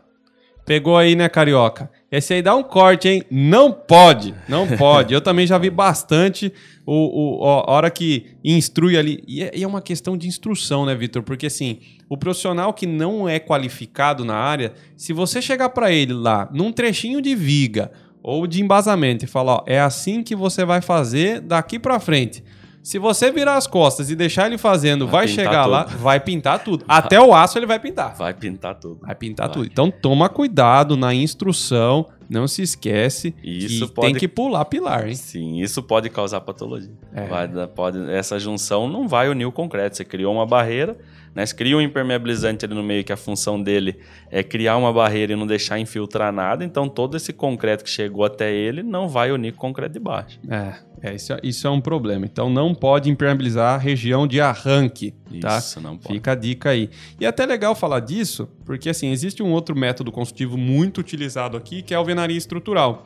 Pegou 0.65 0.95
aí, 0.95 1.13
né, 1.13 1.27
carioca? 1.27 1.91
Esse 2.09 2.35
aí 2.35 2.41
dá 2.41 2.55
um 2.55 2.63
corte, 2.63 3.09
hein? 3.09 3.23
Não 3.29 3.71
pode, 3.71 4.33
não 4.47 4.65
pode. 4.77 5.13
Eu 5.13 5.19
também 5.19 5.45
já 5.45 5.57
vi 5.57 5.69
bastante 5.69 6.53
o, 6.85 7.41
o, 7.41 7.45
a 7.45 7.71
hora 7.71 7.91
que 7.91 8.37
instrui 8.43 8.97
ali. 8.97 9.21
E 9.27 9.43
é, 9.43 9.51
e 9.53 9.63
é 9.63 9.67
uma 9.67 9.81
questão 9.81 10.17
de 10.17 10.27
instrução, 10.27 10.85
né, 10.85 10.95
Vitor? 10.95 11.21
Porque 11.21 11.47
assim, 11.47 11.79
o 12.07 12.17
profissional 12.17 12.73
que 12.73 12.87
não 12.87 13.27
é 13.27 13.39
qualificado 13.39 14.23
na 14.23 14.35
área, 14.35 14.73
se 14.95 15.11
você 15.11 15.41
chegar 15.41 15.69
para 15.69 15.91
ele 15.91 16.13
lá 16.13 16.49
num 16.53 16.71
trechinho 16.71 17.21
de 17.21 17.35
viga 17.35 17.91
ou 18.21 18.47
de 18.47 18.61
embasamento 18.61 19.25
e 19.25 19.27
falar, 19.27 19.55
ó, 19.55 19.63
é 19.67 19.81
assim 19.81 20.23
que 20.23 20.33
você 20.35 20.63
vai 20.63 20.81
fazer 20.81 21.41
daqui 21.41 21.77
para 21.77 21.99
frente. 21.99 22.41
Se 22.83 22.99
você 22.99 23.31
virar 23.31 23.55
as 23.55 23.65
costas 23.65 24.09
e 24.09 24.15
deixar 24.15 24.45
ele 24.47 24.57
fazendo, 24.57 25.07
vai, 25.07 25.25
Vai 25.25 25.27
chegar 25.29 25.65
lá, 25.65 25.85
tudo. 25.85 25.97
vai 25.99 26.19
pintar 26.19 26.59
tudo. 26.63 26.83
Até 26.89 27.19
o 27.19 27.33
aço 27.33 27.57
ele 27.57 27.65
vai 27.65 27.79
pintar. 27.79 28.13
Vai 28.15 28.33
pintar 28.33 28.75
tudo. 28.75 28.99
Vai 29.01 29.15
pintar 29.15 29.47
Vai. 29.47 29.53
tudo. 29.53 29.65
Então 29.71 29.89
toma 29.89 30.27
cuidado 30.27 30.97
na 30.97 31.13
instrução, 31.13 32.07
não 32.29 32.47
se 32.47 32.61
esquece 32.61 33.33
isso 33.43 33.87
que 33.87 33.93
pode- 33.93 34.07
tem 34.11 34.19
que 34.19 34.27
pular 34.27 34.65
pilar, 34.65 35.07
hein? 35.07 35.15
Sim, 35.15 35.59
isso 35.61 35.81
pode 35.83 36.09
causar 36.09 36.41
patologia. 36.41 36.91
É. 37.13 37.25
Vai 37.27 37.47
pode, 37.67 37.99
essa 38.11 38.39
junção 38.39 38.87
não 38.87 39.07
vai 39.07 39.29
unir 39.29 39.45
o 39.45 39.51
concreto. 39.51 39.97
Você 39.97 40.05
criou 40.05 40.33
uma 40.33 40.45
barreira, 40.45 40.97
né? 41.35 41.45
Você 41.45 41.55
cria 41.55 41.75
um 41.77 41.81
impermeabilizante 41.81 42.65
ali 42.65 42.73
no 42.75 42.83
meio, 42.83 43.03
que 43.03 43.11
a 43.13 43.17
função 43.17 43.61
dele 43.61 43.97
é 44.29 44.43
criar 44.43 44.77
uma 44.77 44.91
barreira 44.93 45.33
e 45.33 45.35
não 45.35 45.47
deixar 45.47 45.79
infiltrar 45.79 46.31
nada. 46.31 46.63
Então 46.63 46.87
todo 46.89 47.17
esse 47.17 47.33
concreto 47.33 47.83
que 47.83 47.89
chegou 47.89 48.23
até 48.25 48.53
ele 48.53 48.83
não 48.83 49.07
vai 49.07 49.31
unir 49.31 49.51
com 49.53 49.57
o 49.67 49.69
concreto 49.69 49.93
de 49.93 49.99
baixo. 49.99 50.39
É, 50.47 50.73
é, 51.01 51.15
isso, 51.15 51.33
é- 51.33 51.39
isso 51.43 51.65
é 51.67 51.69
um 51.69 51.81
problema. 51.81 52.25
Então 52.25 52.49
não 52.49 52.73
pode 52.75 53.09
impermeabilizar 53.09 53.73
a 53.75 53.77
região 53.77 54.27
de 54.27 54.39
arranque, 54.39 55.13
tá? 55.41 55.57
Isso 55.57 55.81
não 55.81 55.97
pode. 55.97 56.13
Fica 56.15 56.31
a 56.33 56.35
dica 56.35 56.69
aí. 56.69 56.89
E 57.19 57.25
é 57.25 57.27
até 57.27 57.45
legal 57.45 57.73
falar 57.75 57.99
disso, 57.99 58.47
porque 58.65 58.89
assim, 58.89 59.11
existe 59.11 59.41
um 59.43 59.51
outro 59.51 59.75
método 59.75 60.11
construtivo 60.11 60.57
muito 60.57 60.99
utilizado 60.99 61.57
aqui, 61.57 61.81
que 61.81 61.93
é 61.93 61.97
a 61.97 61.99
alvenaria 61.99 62.37
estrutural. 62.37 63.05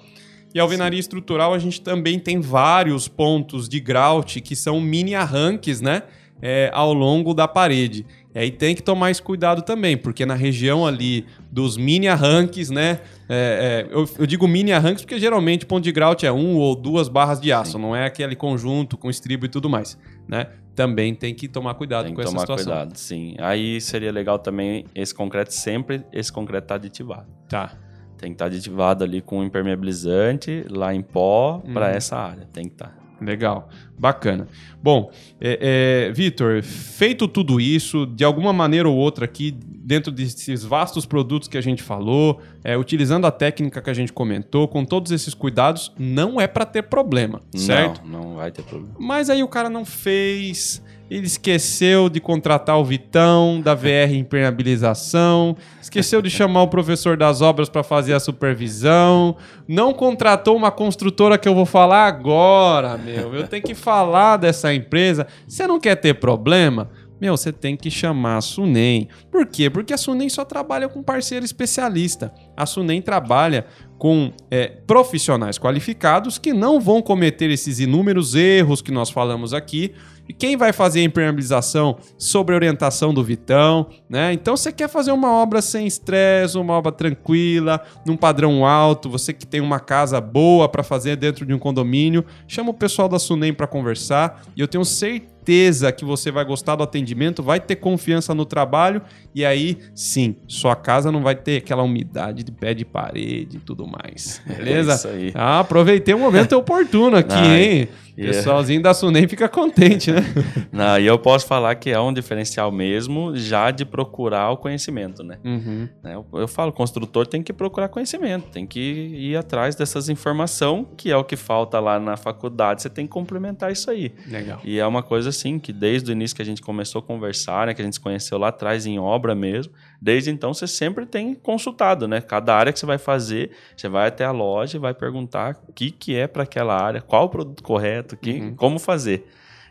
E 0.54 0.60
a 0.60 0.64
alvenaria 0.64 1.00
estrutural, 1.00 1.54
a 1.54 1.60
gente 1.60 1.82
também 1.82 2.18
tem 2.20 2.40
vários 2.40 3.08
pontos 3.08 3.68
de 3.68 3.80
grout 3.80 4.40
que 4.42 4.56
são 4.56 4.80
mini 4.80 5.14
arranques, 5.14 5.82
né? 5.82 6.04
é, 6.42 6.70
ao 6.74 6.94
longo 6.94 7.34
da 7.34 7.48
parede. 7.48 8.06
E 8.34 8.40
aí 8.40 8.52
tem 8.52 8.76
que 8.76 8.84
tomar 8.84 9.10
esse 9.10 9.22
cuidado 9.22 9.62
também, 9.64 9.98
porque 9.98 10.26
na 10.26 10.36
região 10.36 10.86
ali 10.86 11.26
dos 11.52 11.76
mini 11.76 12.08
arranques, 12.08 12.70
né? 12.70 13.00
é, 13.28 13.88
é, 13.90 13.96
eu, 13.96 14.08
eu 14.20 14.26
digo 14.28 14.48
mini 14.48 14.72
arranques 14.72 15.04
porque 15.04 15.20
geralmente 15.20 15.66
ponto 15.66 15.84
de 15.84 15.92
grout 15.92 16.26
é 16.26 16.32
um 16.32 16.56
ou 16.56 16.76
duas 16.76 17.10
barras 17.10 17.42
de 17.42 17.52
aço, 17.52 17.80
não 17.80 17.96
é 17.96 18.06
aquele 18.06 18.36
conjunto 18.36 18.98
com 18.98 19.10
estribo 19.10 19.46
e 19.46 19.50
tudo 19.50 19.70
mais, 19.70 19.98
né? 20.28 20.48
Também 20.78 21.16
tem 21.16 21.34
que 21.34 21.48
tomar 21.48 21.74
cuidado 21.74 22.06
Tem 22.06 22.14
com 22.14 22.22
essa 22.22 22.30
tomar 22.30 22.42
situação. 22.42 22.66
cuidado, 22.72 22.96
sim. 22.96 23.36
Aí 23.40 23.82
seria 23.82 24.12
legal 24.12 24.38
também 24.38 24.86
esse 24.94 25.12
concreto 25.14 25.52
sempre, 25.52 26.06
esse 26.14 26.32
concreto 26.32 26.68
tá 26.68 26.76
aditivado. 26.76 27.26
Tá. 27.50 27.72
Tem 28.16 28.30
que 28.30 28.36
estar 28.36 28.46
aditivado 28.46 29.04
ali 29.04 29.20
com 29.20 29.44
impermeabilizante 29.44 30.64
lá 30.70 30.94
em 30.94 31.02
pó 31.02 31.64
Uhum. 31.66 31.74
para 31.74 31.90
essa 31.90 32.16
área. 32.16 32.48
Tem 32.54 32.66
que 32.66 32.76
tá. 32.76 32.92
Legal, 33.20 33.70
bacana. 33.98 34.48
Bom, 34.82 35.12
é, 35.42 36.08
é, 36.10 36.12
Vitor, 36.12 36.62
feito 36.62 37.28
tudo 37.28 37.60
isso, 37.60 38.06
de 38.06 38.24
alguma 38.24 38.54
maneira 38.54 38.88
ou 38.88 38.96
outra 38.96 39.26
aqui, 39.26 39.52
dentro 39.52 40.12
desses 40.12 40.64
vastos 40.64 41.06
produtos 41.06 41.48
que 41.48 41.58
a 41.58 41.62
gente 41.62 41.82
falou, 41.82 42.40
é, 42.64 42.78
utilizando 42.78 43.26
a 43.26 43.32
técnica 43.32 43.82
que 43.82 43.90
a 43.90 43.94
gente 43.94 44.14
comentou, 44.14 44.68
com 44.68 44.86
todos 44.86 45.12
esses 45.12 45.34
cuidados, 45.34 45.92
não 45.98 46.40
é 46.40 46.46
para 46.46 46.66
ter 46.66 46.84
problema, 46.84 47.42
certo? 47.56 48.02
Não, 48.06 48.22
não 48.22 48.36
vai 48.36 48.52
ter 48.52 48.64
problema. 48.64 48.94
Mas 49.00 49.30
aí 49.30 49.42
o 49.42 49.48
cara 49.48 49.70
não 49.70 49.84
fez, 49.84 50.84
ele 51.10 51.26
esqueceu 51.26 52.10
de 52.10 52.20
contratar 52.20 52.78
o 52.78 52.84
Vitão 52.84 53.62
da 53.62 53.74
VR 53.74 54.14
Impermeabilização, 54.14 55.56
esqueceu 55.82 56.22
de 56.22 56.30
chamar 56.30 56.64
o 56.64 56.68
professor 56.68 57.16
das 57.16 57.42
obras 57.42 57.70
para 57.70 57.84
fazer 57.84 58.14
a 58.14 58.20
supervisão, 58.20 59.38
não 59.68 59.94
contratou 59.94 60.56
uma 60.56 60.72
construtora 60.72 61.38
que 61.38 61.48
eu 61.48 61.56
vou 61.56 61.66
falar 61.66 62.08
agora, 62.08 62.98
meu. 62.98 63.34
Eu 63.34 63.48
tenho 63.48 63.64
que 63.64 63.76
falar 63.76 64.38
dessa 64.38 64.74
empresa. 64.74 65.28
Você 65.48 65.66
não 65.66 65.80
quer 65.80 65.96
ter 65.96 66.16
problema? 66.16 66.90
Meu, 67.20 67.36
você 67.36 67.52
tem 67.52 67.76
que 67.76 67.90
chamar 67.90 68.38
a 68.38 68.42
Sunem. 68.42 69.08
Por 69.32 69.48
quê? 69.48 69.70
Porque 69.70 69.94
a 69.94 69.98
Sunem 69.98 70.30
só 70.30 70.46
trabalha 70.46 70.88
com 70.88 71.02
parceiro 71.02 71.44
especialista. 71.44 72.32
A 72.56 72.66
Sunem 72.66 73.02
trabalha 73.02 73.66
com 73.98 74.32
é, 74.52 74.68
profissionais 74.68 75.58
qualificados 75.58 76.38
que 76.38 76.54
não 76.54 76.80
vão 76.80 77.02
cometer 77.02 77.50
esses 77.50 77.80
inúmeros 77.80 78.36
erros 78.36 78.84
que 78.84 78.92
nós 78.92 79.10
falamos 79.10 79.52
aqui. 79.52 79.96
E 80.28 80.34
quem 80.34 80.58
vai 80.58 80.74
fazer 80.74 81.02
a 81.02 81.04
impermeabilização 81.04 81.98
sobre 82.18 82.54
a 82.54 82.58
orientação 82.58 83.14
do 83.14 83.24
Vitão, 83.24 83.88
né? 84.10 84.34
Então 84.34 84.56
você 84.58 84.72
quer 84.72 84.90
fazer 84.90 85.12
uma 85.12 85.32
obra 85.32 85.62
sem 85.62 85.88
estresse, 85.88 86.58
uma 86.58 86.74
obra 86.74 86.92
tranquila, 86.92 87.82
num 88.06 88.18
padrão 88.18 88.66
alto, 88.66 89.10
você 89.10 89.34
que 89.34 89.46
tem 89.46 89.62
uma 89.62 89.80
casa 89.80 90.20
boa 90.20 90.68
para 90.68 90.84
fazer 90.84 91.16
dentro 91.16 91.46
de 91.46 91.54
um 91.54 91.60
condomínio, 91.60 92.26
chama 92.48 92.72
o 92.72 92.74
pessoal 92.74 93.08
da 93.08 93.20
Sunem 93.20 93.54
para 93.54 93.68
conversar 93.68 94.44
e 94.56 94.62
eu 94.62 94.68
tenho 94.68 94.84
certeza 94.84 95.92
que 95.92 96.04
você 96.04 96.30
vai 96.30 96.44
gostar 96.44 96.76
do 96.76 96.84
atendimento, 96.84 97.42
vai 97.42 97.60
ter 97.60 97.78
confiança 97.78 98.36
no 98.36 98.46
trabalho 98.46 99.02
e 99.34 99.46
aí 99.46 99.78
sim, 99.96 100.36
sua 100.48 100.76
casa 100.76 101.12
não 101.12 101.24
vai 101.24 101.36
ter 101.36 101.58
aquela 101.58 101.84
umidade 101.84 102.44
de 102.44 102.52
pé 102.52 102.74
de 102.74 102.84
parede 102.84 103.58
e 103.58 103.60
tudo 103.60 103.88
mais. 103.88 104.42
Beleza? 104.46 104.92
É 104.92 104.96
isso 104.96 105.08
aí. 105.08 105.32
Ah, 105.34 105.60
aproveitei 105.60 106.14
o 106.14 106.20
momento 106.20 106.52
oportuno 106.58 107.16
aqui, 107.16 107.34
Ai, 107.34 107.64
hein? 107.64 107.90
E 108.18 108.24
é- 108.24 108.32
Pessoalzinho 108.32 108.82
da 108.82 108.94
Sunem 108.94 109.28
fica 109.28 109.48
contente, 109.48 110.12
né? 110.12 110.22
Não, 110.72 110.98
e 111.00 111.06
eu 111.06 111.20
posso 111.20 111.46
falar 111.46 111.76
que 111.76 111.90
é 111.90 112.00
um 112.00 112.12
diferencial 112.12 112.72
mesmo 112.72 113.36
já 113.36 113.70
de 113.72 113.86
procurar 113.86 114.52
o 114.52 114.58
conhecimento, 114.58 115.24
né? 115.24 115.38
Uhum. 115.44 115.88
Né, 116.04 116.16
Eu, 116.16 116.26
eu 116.40 116.48
falo, 116.48 116.72
construtor 116.72 117.28
tem 117.28 117.44
que 117.44 117.54
procurar 117.54 117.88
conhecimento, 117.90 118.50
tem 118.50 118.66
que 118.66 118.80
ir 118.80 119.38
atrás 119.38 119.76
dessas 119.76 120.10
informações, 120.10 120.86
que 120.98 121.12
é 121.12 121.18
o 121.18 121.24
que 121.24 121.36
falta 121.36 121.80
lá 121.80 122.00
na 122.00 122.18
faculdade, 122.18 122.82
você 122.82 122.90
tem 122.90 123.06
que 123.06 123.12
complementar 123.12 123.72
isso 123.72 123.90
aí. 123.92 124.12
Legal. 124.28 124.60
E 124.64 124.80
é 124.80 124.86
uma 124.88 125.04
coisa 125.04 125.30
assim, 125.30 125.60
que 125.60 125.72
desde 125.72 126.12
o 126.12 126.14
início 126.14 126.36
que 126.36 126.42
a 126.42 126.46
gente 126.46 126.62
começou 126.62 127.00
a 127.00 127.04
conversar, 127.04 127.68
né, 127.68 127.74
que 127.74 127.82
a 127.82 127.86
gente 127.86 127.94
se 127.94 128.00
conheceu 128.00 128.38
lá 128.38 128.48
atrás 128.48 128.86
em 128.86 128.98
obra 129.00 129.36
mesmo, 129.36 129.74
desde 130.02 130.30
então 130.32 130.54
você 130.54 130.68
sempre 130.68 131.06
tem 131.06 131.34
consultado, 131.34 132.08
né? 132.08 132.22
Cada 132.22 132.56
área 132.56 132.72
que 132.72 132.80
você 132.80 132.86
vai 132.86 132.98
fazer, 132.98 133.52
você 133.76 133.90
vai 133.90 134.08
até 134.08 134.24
a 134.26 134.32
loja 134.32 134.78
e 134.78 134.80
vai 134.80 134.94
perguntar 134.94 135.58
o 135.68 135.74
que, 135.74 135.92
que 135.92 136.16
é 136.16 136.28
para 136.28 136.44
aquela 136.44 136.80
área, 136.80 137.02
qual 137.02 137.26
o 137.26 137.30
produto 137.30 137.64
correto, 137.64 138.07
que, 138.16 138.32
Uhum. 138.40 138.56
como 138.56 138.80
fazer. 138.80 139.26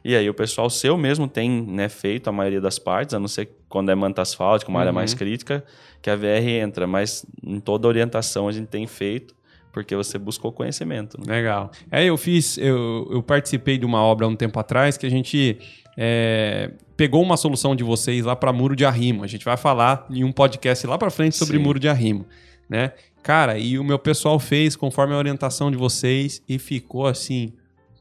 E 0.05 0.14
aí 0.14 0.28
o 0.28 0.34
pessoal 0.34 0.68
seu 0.70 0.97
mesmo 0.97 1.26
tem 1.26 1.51
né, 1.51 1.89
feito 1.89 2.28
a 2.28 2.32
maioria 2.32 2.61
das 2.61 2.78
partes, 2.78 3.14
a 3.14 3.18
não 3.18 3.26
ser 3.28 3.49
quando 3.68 3.91
é 3.91 3.95
manta 3.95 4.22
asfáltica, 4.22 4.70
uma 4.70 4.78
área 4.80 4.91
Uhum. 4.91 4.95
mais 4.97 5.14
crítica, 5.14 5.64
que 6.03 6.11
a 6.11 6.14
VR 6.16 6.49
entra, 6.62 6.87
mas 6.87 7.24
em 7.43 7.59
toda 7.59 7.89
orientação 7.89 8.47
a 8.47 8.53
gente 8.53 8.68
tem 8.68 8.87
feito, 8.87 9.34
porque 9.72 9.97
você 9.97 10.16
buscou 10.18 10.53
conhecimento. 10.53 11.18
Né? 11.20 11.34
Legal. 11.34 11.70
É, 11.91 12.05
eu 12.05 12.16
fiz, 12.16 12.57
eu, 12.59 13.09
eu 13.11 13.22
participei 13.22 13.78
de 13.78 13.84
uma 13.84 14.01
obra 14.01 14.26
há 14.26 14.28
um 14.28 14.37
tempo 14.37 14.59
atrás 14.61 14.97
que 14.97 15.07
a 15.07 15.11
gente 15.11 15.59
é, 15.97 16.70
pegou 16.97 17.22
uma 17.22 17.37
solução 17.37 17.74
de 17.74 17.82
vocês 17.82 18.24
lá 18.24 18.37
para 18.37 18.53
muro 18.53 18.76
de 18.76 18.84
arrimo. 18.84 19.24
A 19.24 19.26
gente 19.26 19.45
vai 19.45 19.57
falar 19.57 20.07
em 20.11 20.22
um 20.24 20.30
podcast 20.32 20.87
lá 20.87 20.97
para 20.97 21.11
frente 21.11 21.37
sobre 21.37 21.57
Sim. 21.57 21.62
muro 21.64 21.80
de 21.80 21.89
arrimo, 21.89 22.24
né? 22.68 22.93
Cara, 23.22 23.59
e 23.59 23.76
o 23.76 23.82
meu 23.82 23.99
pessoal 23.99 24.39
fez 24.39 24.76
conforme 24.76 25.12
a 25.14 25.18
orientação 25.18 25.68
de 25.70 25.76
vocês 25.76 26.41
e 26.49 26.59
ficou 26.61 27.07
assim 27.09 27.53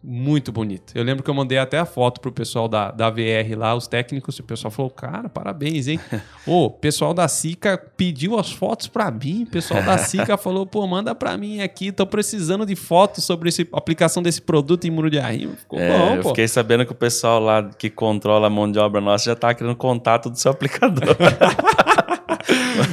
muito 0.08 0.52
bonito. 0.52 0.94
Eu 0.96 1.04
lembro 1.04 1.24
que 1.24 1.30
eu 1.30 1.34
mandei 1.34 1.58
até 1.58 1.80
a 1.80 1.86
foto 1.86 2.22
pro 2.22 2.32
pessoal 2.32 2.68
da, 2.68 2.92
da 2.92 3.10
VR 3.10 3.58
lá, 3.58 3.74
os 3.76 3.88
técnicos, 3.88 4.38
e 4.38 4.42
o 4.42 4.44
pessoal 4.44 4.70
falou: 4.72 4.92
"Cara, 4.92 5.28
parabéns, 5.28 5.88
hein?". 5.88 6.00
Ô, 6.46 6.66
o 6.66 6.70
pessoal 6.70 7.14
da 7.14 7.28
Sica 7.28 7.78
pediu 7.98 8.38
as 8.38 8.52
fotos 8.52 8.88
pra 8.88 9.10
mim. 9.10 9.44
O 9.44 9.50
pessoal 9.52 9.82
da 9.84 9.98
Sica 9.98 10.38
falou: 10.38 10.66
"Pô, 10.66 10.86
manda 10.86 11.16
pra 11.16 11.36
mim 11.38 11.62
aqui, 11.62 11.92
tô 11.92 12.06
precisando 12.06 12.66
de 12.66 12.76
fotos 12.76 13.24
sobre 13.24 13.50
esse, 13.50 13.68
a 13.74 13.78
aplicação 13.78 14.22
desse 14.22 14.42
produto 14.42 14.86
em 14.86 14.92
muro 14.92 15.10
de 15.10 15.18
arrimo". 15.20 15.56
Ficou 15.56 15.80
É, 15.80 15.90
bom, 15.98 16.16
eu 16.18 16.22
pô. 16.22 16.30
fiquei 16.30 16.48
sabendo 16.48 16.86
que 16.86 16.92
o 16.92 16.96
pessoal 16.96 17.40
lá 17.40 17.64
que 17.64 17.90
controla 17.90 18.48
a 18.48 18.50
mão 18.50 18.72
de 18.72 18.78
obra 18.78 19.02
nossa 19.02 19.26
já 19.26 19.36
tá 19.36 19.54
querendo 19.54 19.76
contato 19.76 20.30
do 20.30 20.38
seu 20.38 20.52
aplicador. 20.52 21.16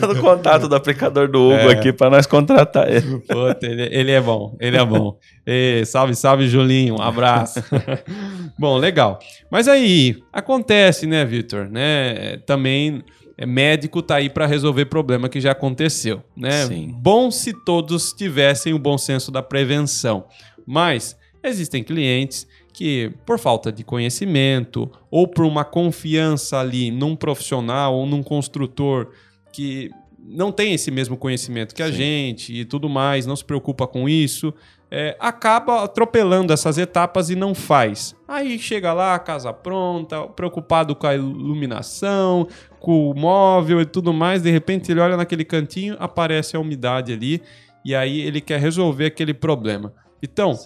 Manda 0.02 0.18
o 0.18 0.22
contato 0.22 0.68
do 0.68 0.74
aplicador 0.74 1.28
do 1.28 1.40
Hugo 1.40 1.70
É. 1.70 1.72
aqui 1.72 1.92
para 1.92 2.10
nós 2.10 2.26
contratar 2.26 2.90
ele. 2.90 3.18
Puta, 3.20 3.66
ele, 3.66 3.88
ele 3.90 4.10
é 4.10 4.20
bom, 4.20 4.56
ele 4.60 4.76
é 4.76 4.84
bom. 4.84 5.16
Ê, 5.46 5.82
salve, 5.84 6.14
salve, 6.14 6.48
Julinho, 6.48 6.96
um 6.96 7.02
abraço. 7.02 7.62
bom, 8.58 8.76
legal. 8.76 9.18
Mas 9.50 9.68
aí, 9.68 10.16
acontece, 10.32 11.06
né, 11.06 11.24
Vitor? 11.24 11.68
Né? 11.70 12.38
Também 12.46 13.02
é, 13.36 13.46
médico 13.46 14.02
tá 14.02 14.16
aí 14.16 14.28
para 14.28 14.46
resolver 14.46 14.86
problema 14.86 15.28
que 15.28 15.40
já 15.40 15.52
aconteceu, 15.52 16.22
né? 16.36 16.66
Sim. 16.66 16.94
Bom 16.96 17.30
se 17.30 17.52
todos 17.64 18.12
tivessem 18.12 18.72
o 18.72 18.78
bom 18.78 18.98
senso 18.98 19.30
da 19.30 19.42
prevenção. 19.42 20.24
Mas 20.66 21.16
existem 21.42 21.82
clientes 21.82 22.46
que, 22.72 23.12
por 23.26 23.38
falta 23.38 23.70
de 23.70 23.84
conhecimento 23.84 24.90
ou 25.10 25.26
por 25.26 25.44
uma 25.44 25.64
confiança 25.64 26.58
ali 26.58 26.90
num 26.90 27.14
profissional 27.14 27.94
ou 27.94 28.06
num 28.06 28.22
construtor 28.22 29.08
que 29.52 29.90
não 30.18 30.52
tem 30.52 30.72
esse 30.72 30.90
mesmo 30.90 31.16
conhecimento 31.16 31.74
que 31.74 31.82
a 31.82 31.88
Sim. 31.88 31.92
gente 31.92 32.54
e 32.54 32.64
tudo 32.64 32.88
mais, 32.88 33.26
não 33.26 33.36
se 33.36 33.44
preocupa 33.44 33.86
com 33.86 34.08
isso, 34.08 34.54
é, 34.90 35.16
acaba 35.18 35.84
atropelando 35.84 36.52
essas 36.52 36.78
etapas 36.78 37.30
e 37.30 37.34
não 37.34 37.54
faz. 37.54 38.14
Aí 38.28 38.58
chega 38.58 38.92
lá, 38.92 39.18
casa 39.18 39.52
pronta, 39.52 40.22
preocupado 40.28 40.94
com 40.94 41.06
a 41.06 41.14
iluminação, 41.14 42.46
com 42.78 43.10
o 43.10 43.14
móvel 43.14 43.80
e 43.80 43.86
tudo 43.86 44.12
mais, 44.12 44.42
de 44.42 44.50
repente 44.50 44.92
ele 44.92 45.00
olha 45.00 45.16
naquele 45.16 45.44
cantinho, 45.44 45.96
aparece 45.98 46.56
a 46.56 46.60
umidade 46.60 47.12
ali 47.12 47.42
e 47.84 47.94
aí 47.94 48.20
ele 48.20 48.40
quer 48.40 48.60
resolver 48.60 49.06
aquele 49.06 49.34
problema. 49.34 49.92
Então, 50.22 50.58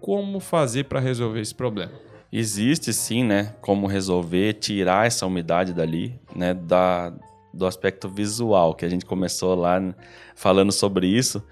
como 0.00 0.40
fazer 0.40 0.84
para 0.84 1.00
resolver 1.00 1.40
esse 1.40 1.54
problema? 1.54 1.92
Existe 2.32 2.92
sim, 2.92 3.22
né, 3.22 3.54
como 3.60 3.86
resolver, 3.86 4.54
tirar 4.54 5.06
essa 5.06 5.26
umidade 5.26 5.72
dali, 5.72 6.18
né, 6.34 6.52
da, 6.54 7.12
do 7.54 7.66
aspecto 7.66 8.08
visual, 8.08 8.74
que 8.74 8.84
a 8.84 8.88
gente 8.88 9.06
começou 9.06 9.54
lá 9.54 9.80
falando 10.34 10.72
sobre 10.72 11.06
isso. 11.06 11.42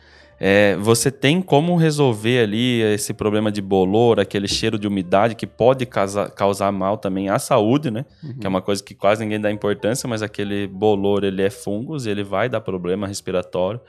É, 0.44 0.76
você 0.76 1.08
tem 1.08 1.40
como 1.40 1.76
resolver 1.76 2.42
ali 2.42 2.82
esse 2.82 3.14
problema 3.14 3.52
de 3.52 3.62
bolor, 3.62 4.18
aquele 4.18 4.48
cheiro 4.48 4.76
de 4.76 4.88
umidade 4.88 5.36
que 5.36 5.46
pode 5.46 5.86
causar, 5.86 6.30
causar 6.30 6.72
mal 6.72 6.98
também 6.98 7.28
à 7.28 7.38
saúde, 7.38 7.92
né? 7.92 8.04
Que 8.40 8.46
é 8.46 8.48
uma 8.48 8.60
coisa 8.60 8.82
que 8.82 8.92
quase 8.92 9.22
ninguém 9.22 9.40
dá 9.40 9.52
importância, 9.52 10.08
mas 10.08 10.20
aquele 10.20 10.66
bolor 10.66 11.22
ele 11.22 11.42
é 11.42 11.50
fungos, 11.50 12.06
ele 12.06 12.24
vai 12.24 12.48
dar 12.48 12.60
problema 12.60 13.06
respiratório. 13.06 13.80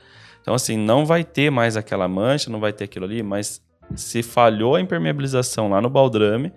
Então 0.42 0.54
assim, 0.54 0.78
não 0.78 1.08
vai 1.08 1.24
ter 1.24 1.50
mais 1.50 1.76
aquela 1.76 2.08
mancha, 2.08 2.52
não 2.52 2.60
vai 2.60 2.72
ter 2.72 2.84
aquilo 2.84 3.06
ali, 3.06 3.24
mas 3.24 3.60
se 3.96 4.22
falhou 4.22 4.76
a 4.76 4.82
impermeabilização 4.82 5.70
lá 5.70 5.82
no 5.82 5.90
baldrame, 5.90 6.54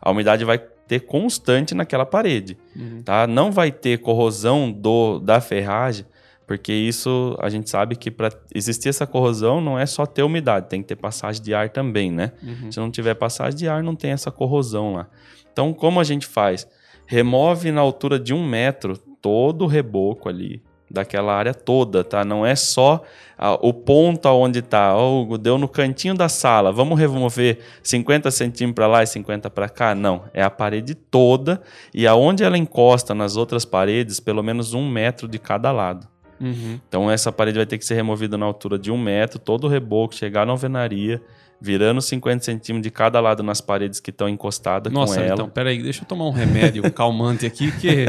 a 0.00 0.10
umidade 0.12 0.44
vai 0.44 0.62
ter 0.90 0.98
constante 1.06 1.72
naquela 1.72 2.04
parede, 2.04 2.58
tá? 3.04 3.24
Não 3.24 3.52
vai 3.52 3.70
ter 3.70 3.98
corrosão 3.98 4.72
do 4.72 5.20
da 5.20 5.40
ferragem, 5.40 6.04
porque 6.48 6.72
isso 6.72 7.36
a 7.40 7.48
gente 7.48 7.70
sabe 7.70 7.94
que 7.94 8.10
para 8.10 8.28
existir 8.52 8.88
essa 8.88 9.06
corrosão 9.06 9.60
não 9.60 9.78
é 9.78 9.86
só 9.86 10.04
ter 10.04 10.24
umidade, 10.24 10.68
tem 10.68 10.82
que 10.82 10.88
ter 10.88 10.96
passagem 10.96 11.40
de 11.40 11.54
ar 11.54 11.68
também, 11.68 12.10
né? 12.10 12.32
Se 12.72 12.80
não 12.80 12.90
tiver 12.90 13.14
passagem 13.14 13.56
de 13.56 13.68
ar, 13.68 13.84
não 13.84 13.94
tem 13.94 14.10
essa 14.10 14.32
corrosão 14.32 14.94
lá. 14.94 15.06
Então, 15.52 15.72
como 15.72 16.00
a 16.00 16.04
gente 16.04 16.26
faz? 16.26 16.66
Remove 17.06 17.70
na 17.70 17.80
altura 17.80 18.18
de 18.18 18.34
um 18.34 18.44
metro 18.44 18.98
todo 19.22 19.62
o 19.62 19.68
reboco 19.68 20.28
ali, 20.28 20.60
daquela 20.90 21.32
área 21.32 21.54
toda, 21.54 22.02
tá? 22.02 22.24
Não 22.24 22.44
é 22.44 22.56
só 22.56 23.02
ah, 23.38 23.54
o 23.62 23.72
ponto 23.72 24.26
aonde 24.26 24.60
tá, 24.60 24.96
oh, 24.96 25.38
deu 25.38 25.56
no 25.56 25.68
cantinho 25.68 26.14
da 26.14 26.28
sala, 26.28 26.72
vamos 26.72 26.98
remover 26.98 27.60
50 27.82 28.30
centímetros 28.30 28.74
para 28.74 28.86
lá 28.86 29.02
e 29.02 29.06
50 29.06 29.48
para 29.48 29.68
cá? 29.68 29.94
Não, 29.94 30.24
é 30.34 30.42
a 30.42 30.50
parede 30.50 30.94
toda 30.94 31.62
e 31.94 32.06
aonde 32.06 32.42
ela 32.42 32.58
encosta 32.58 33.14
nas 33.14 33.36
outras 33.36 33.64
paredes, 33.64 34.18
pelo 34.18 34.42
menos 34.42 34.74
um 34.74 34.88
metro 34.88 35.28
de 35.28 35.38
cada 35.38 35.70
lado. 35.70 36.08
Uhum. 36.40 36.80
Então 36.88 37.10
essa 37.10 37.30
parede 37.30 37.58
vai 37.58 37.66
ter 37.66 37.78
que 37.78 37.84
ser 37.84 37.94
removida 37.94 38.36
na 38.36 38.46
altura 38.46 38.78
de 38.78 38.90
um 38.90 38.98
metro, 38.98 39.38
todo 39.38 39.64
o 39.64 39.68
reboco, 39.68 40.14
chegar 40.14 40.44
na 40.44 40.52
alvenaria, 40.52 41.22
virando 41.60 42.00
50 42.00 42.44
centímetros 42.44 42.82
de 42.82 42.90
cada 42.90 43.20
lado 43.20 43.42
nas 43.42 43.60
paredes 43.60 44.00
que 44.00 44.10
estão 44.10 44.28
encostadas 44.28 44.92
Nossa, 44.92 45.16
com 45.16 45.20
ela. 45.20 45.34
então, 45.34 45.48
peraí, 45.48 45.82
deixa 45.82 46.02
eu 46.02 46.06
tomar 46.06 46.26
um 46.26 46.30
remédio 46.30 46.82
calmante 46.92 47.44
aqui, 47.44 47.70
que, 47.72 48.06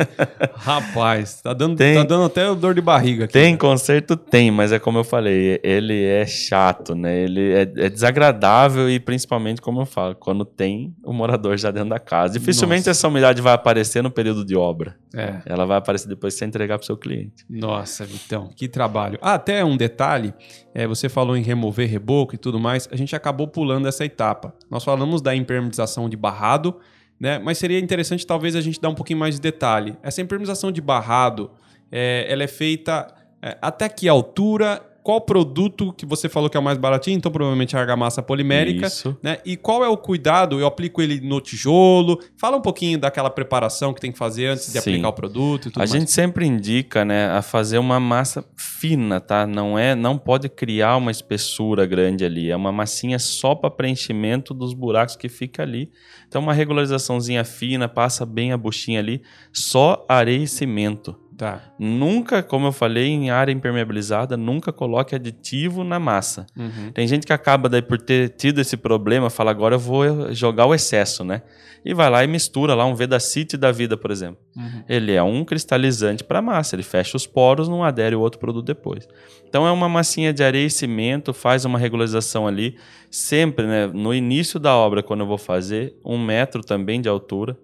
rapaz, 0.55 1.41
tá 1.41 1.53
dando, 1.53 1.75
Tem. 1.75 1.95
tá 1.95 2.03
dando 2.03 2.25
até 2.25 2.53
dor 2.55 2.73
de 2.73 2.81
barriga 2.81 3.25
aqui. 3.25 3.33
Tem 3.33 3.57
conserto? 3.57 4.15
Tem, 4.15 4.49
mas 4.51 4.71
é 4.71 4.79
como 4.79 4.97
eu 4.99 5.03
falei, 5.03 5.59
ele 5.63 6.03
é 6.03 6.25
chato, 6.25 6.95
né? 6.95 7.23
Ele 7.23 7.51
é, 7.51 7.61
é 7.61 7.89
desagradável 7.89 8.89
e 8.89 8.99
principalmente, 8.99 9.61
como 9.61 9.81
eu 9.81 9.85
falo, 9.85 10.15
quando 10.15 10.45
tem 10.45 10.95
o 11.03 11.13
morador 11.13 11.57
já 11.57 11.71
dentro 11.71 11.89
da 11.89 11.99
casa. 11.99 12.33
Dificilmente 12.39 12.81
Nossa. 12.81 12.91
essa 12.91 13.07
umidade 13.07 13.41
vai 13.41 13.53
aparecer 13.53 14.01
no 14.01 14.11
período 14.11 14.45
de 14.45 14.55
obra. 14.55 14.95
É. 15.13 15.41
Ela 15.45 15.65
vai 15.65 15.77
aparecer 15.77 16.07
depois 16.07 16.33
que 16.33 16.39
você 16.39 16.45
entregar 16.45 16.77
para 16.77 16.83
o 16.83 16.85
seu 16.85 16.97
cliente. 16.97 17.45
Nossa, 17.49 18.07
então, 18.11 18.49
que 18.55 18.67
trabalho. 18.67 19.19
Ah, 19.21 19.33
até 19.33 19.63
um 19.63 19.75
detalhe, 19.75 20.33
é, 20.73 20.87
você 20.87 21.09
falou 21.09 21.35
em 21.35 21.41
remover 21.41 21.89
reboco 21.89 22.35
e 22.35 22.37
tudo 22.37 22.59
mais, 22.59 22.87
a 22.91 22.95
gente 22.95 23.15
acabou 23.15 23.47
pulando 23.47 23.87
essa 23.87 24.05
etapa. 24.05 24.53
Nós 24.69 24.83
falamos 24.83 25.21
da 25.21 25.35
impermeabilização 25.35 26.09
de 26.09 26.15
barrado, 26.15 26.77
né? 27.19 27.37
Mas 27.39 27.57
seria 27.57 27.79
interessante 27.79 28.25
talvez 28.25 28.55
a 28.55 28.61
gente 28.61 28.79
dar 28.79 28.89
um 28.89 28.95
pouquinho 28.95 29.19
mais 29.19 29.35
de 29.35 29.41
detalhe. 29.41 29.95
Essa 30.01 30.21
impermeabilização 30.21 30.71
de 30.71 30.81
barrado, 30.81 31.51
é, 31.91 32.25
ela 32.27 32.43
é 32.43 32.47
feita 32.47 33.13
é, 33.41 33.57
até 33.61 33.89
que 33.89 34.07
altura? 34.07 34.81
Qual 35.03 35.19
produto 35.21 35.93
que 35.93 36.05
você 36.05 36.29
falou 36.29 36.49
que 36.49 36.55
é 36.55 36.59
o 36.59 36.63
mais 36.63 36.77
baratinho? 36.77 37.17
Então, 37.17 37.31
provavelmente 37.31 37.75
a 37.75 37.79
argamassa 37.79 38.21
polimérica. 38.21 38.87
Isso. 38.87 39.17
Né? 39.21 39.37
E 39.43 39.57
qual 39.57 39.83
é 39.83 39.87
o 39.87 39.97
cuidado? 39.97 40.59
Eu 40.59 40.67
aplico 40.67 41.01
ele 41.01 41.19
no 41.21 41.41
tijolo. 41.41 42.19
Fala 42.37 42.57
um 42.57 42.61
pouquinho 42.61 42.99
daquela 42.99 43.29
preparação 43.29 43.93
que 43.93 44.01
tem 44.01 44.11
que 44.11 44.17
fazer 44.17 44.47
antes 44.47 44.67
de 44.67 44.73
Sim. 44.73 44.79
aplicar 44.79 45.09
o 45.09 45.13
produto 45.13 45.67
e 45.67 45.71
tudo 45.71 45.77
A 45.77 45.79
mais. 45.79 45.91
gente 45.91 46.11
sempre 46.11 46.45
indica, 46.45 47.03
né, 47.03 47.29
a 47.29 47.41
fazer 47.41 47.77
uma 47.77 47.99
massa 47.99 48.45
fina, 48.55 49.19
tá? 49.19 49.47
Não 49.47 49.77
é, 49.77 49.95
não 49.95 50.17
pode 50.17 50.47
criar 50.49 50.97
uma 50.97 51.11
espessura 51.11 51.85
grande 51.85 52.23
ali. 52.23 52.51
É 52.51 52.55
uma 52.55 52.71
massinha 52.71 53.17
só 53.17 53.55
para 53.55 53.71
preenchimento 53.71 54.53
dos 54.53 54.73
buracos 54.73 55.15
que 55.15 55.29
fica 55.29 55.63
ali. 55.63 55.91
Então 56.27 56.41
uma 56.41 56.53
regularizaçãozinha 56.53 57.43
fina, 57.43 57.89
passa 57.89 58.25
bem 58.25 58.51
a 58.51 58.57
buchinha 58.57 58.99
ali, 58.99 59.21
só 59.51 60.05
areia 60.07 60.43
e 60.43 60.47
cimento. 60.47 61.15
Tá. 61.41 61.59
Nunca, 61.79 62.43
como 62.43 62.67
eu 62.67 62.71
falei, 62.71 63.07
em 63.07 63.31
área 63.31 63.51
impermeabilizada, 63.51 64.37
nunca 64.37 64.71
coloque 64.71 65.15
aditivo 65.15 65.83
na 65.83 65.99
massa. 65.99 66.45
Uhum. 66.55 66.91
Tem 66.93 67.07
gente 67.07 67.25
que 67.25 67.33
acaba 67.33 67.67
daí 67.67 67.81
por 67.81 67.99
ter 67.99 68.29
tido 68.29 68.61
esse 68.61 68.77
problema, 68.77 69.27
fala 69.27 69.49
agora 69.49 69.73
eu 69.73 69.79
vou 69.79 70.31
jogar 70.35 70.67
o 70.67 70.75
excesso, 70.75 71.23
né? 71.23 71.41
E 71.83 71.95
vai 71.95 72.11
lá 72.11 72.23
e 72.23 72.27
mistura 72.27 72.75
lá 72.75 72.85
um 72.85 72.93
Vedacity 72.93 73.57
da 73.57 73.71
vida, 73.71 73.97
por 73.97 74.11
exemplo. 74.11 74.37
Uhum. 74.55 74.83
Ele 74.87 75.13
é 75.13 75.23
um 75.23 75.43
cristalizante 75.43 76.23
para 76.23 76.43
massa, 76.43 76.75
ele 76.75 76.83
fecha 76.83 77.17
os 77.17 77.25
poros, 77.25 77.67
não 77.67 77.83
adere 77.83 78.15
o 78.15 78.19
outro 78.19 78.39
produto 78.39 78.67
depois. 78.67 79.07
Então 79.49 79.65
é 79.65 79.71
uma 79.71 79.89
massinha 79.89 80.31
de 80.31 80.43
areia 80.43 80.67
e 80.67 80.69
cimento, 80.69 81.33
faz 81.33 81.65
uma 81.65 81.79
regularização 81.79 82.45
ali, 82.45 82.77
sempre, 83.09 83.65
né? 83.65 83.87
No 83.87 84.13
início 84.13 84.59
da 84.59 84.75
obra, 84.75 85.01
quando 85.01 85.21
eu 85.21 85.27
vou 85.27 85.39
fazer, 85.39 85.95
um 86.05 86.23
metro 86.23 86.61
também 86.61 87.01
de 87.01 87.09
altura. 87.09 87.57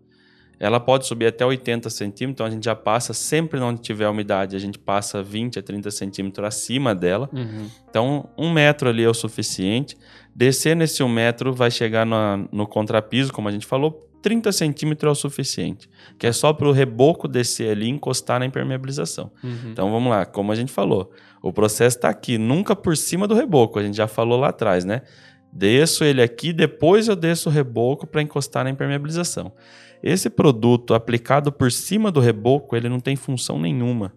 Ela 0.59 0.79
pode 0.79 1.05
subir 1.05 1.27
até 1.27 1.45
80 1.45 1.89
centímetros, 1.89 2.31
então 2.33 2.45
a 2.45 2.49
gente 2.49 2.65
já 2.65 2.75
passa, 2.75 3.13
sempre 3.13 3.59
onde 3.59 3.81
tiver 3.81 4.07
umidade, 4.09 4.55
a 4.55 4.59
gente 4.59 4.79
passa 4.79 5.21
20 5.21 5.59
a 5.59 5.61
30 5.61 5.91
centímetros 5.91 6.47
acima 6.47 6.95
dela. 6.95 7.29
Uhum. 7.31 7.67
Então, 7.89 8.29
um 8.37 8.51
metro 8.51 8.89
ali 8.89 9.03
é 9.03 9.09
o 9.09 9.13
suficiente. 9.13 9.95
Descer 10.35 10.75
nesse 10.75 11.03
um 11.03 11.09
metro 11.09 11.53
vai 11.53 11.69
chegar 11.69 12.05
na- 12.05 12.43
no 12.51 12.65
contrapiso, 12.65 13.31
como 13.31 13.47
a 13.47 13.51
gente 13.51 13.65
falou, 13.67 14.03
30 14.21 14.51
centímetros 14.51 15.07
é 15.09 15.11
o 15.11 15.15
suficiente. 15.15 15.87
Que 16.17 16.25
é 16.27 16.31
só 16.31 16.51
para 16.51 16.67
o 16.67 16.71
reboco 16.71 17.27
descer 17.27 17.69
ali 17.71 17.85
e 17.85 17.89
encostar 17.89 18.39
na 18.39 18.45
impermeabilização. 18.45 19.31
Uhum. 19.43 19.69
Então 19.71 19.91
vamos 19.91 20.09
lá, 20.09 20.25
como 20.25 20.51
a 20.51 20.55
gente 20.55 20.71
falou, 20.71 21.11
o 21.41 21.53
processo 21.53 21.97
está 21.97 22.09
aqui, 22.09 22.37
nunca 22.39 22.75
por 22.75 22.97
cima 22.97 23.27
do 23.27 23.35
reboco, 23.35 23.77
a 23.77 23.83
gente 23.83 23.95
já 23.95 24.07
falou 24.07 24.39
lá 24.39 24.49
atrás, 24.49 24.83
né? 24.83 25.03
Desço 25.53 26.03
ele 26.03 26.21
aqui, 26.21 26.51
depois 26.51 27.07
eu 27.07 27.15
desço 27.15 27.47
o 27.49 27.51
reboco 27.51 28.05
para 28.05 28.21
encostar 28.21 28.63
na 28.63 28.69
impermeabilização. 28.69 29.51
Esse 30.07 30.29
produto 30.29 30.93
aplicado 30.93 31.51
por 31.51 31.69
cima 31.69 32.09
do 32.09 32.21
reboco, 32.21 32.77
ele 32.77 32.87
não 32.87 32.97
tem 32.97 33.17
função 33.17 33.59
nenhuma. 33.59 34.13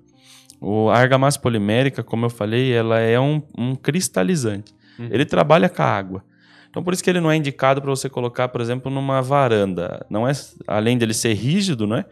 O, 0.61 0.89
a 0.89 0.97
argamassa 0.97 1.41
polimérica, 1.41 2.01
como 2.05 2.27
eu 2.27 2.31
falei, 2.31 2.73
ela 2.73 3.01
é 3.01 3.19
um, 3.19 3.43
um 3.59 3.75
cristalizante. 3.75 4.73
Uhum. 4.97 5.09
Ele 5.11 5.25
trabalha 5.25 5.69
com 5.69 5.83
a 5.83 5.87
água. 5.87 6.25
Então 6.71 6.81
por 6.81 6.93
isso 6.95 7.03
que 7.03 7.11
ele 7.11 7.19
não 7.19 7.29
é 7.29 7.35
indicado 7.35 7.83
para 7.83 7.91
você 7.91 8.09
colocar, 8.09 8.47
por 8.49 8.61
exemplo, 8.61 8.89
numa 8.89 9.21
varanda. 9.21 10.07
Não 10.09 10.29
é, 10.29 10.33
além 10.65 10.97
dele 10.97 11.13
ser 11.13 11.35
rígido, 11.35 11.89
né? 11.89 12.05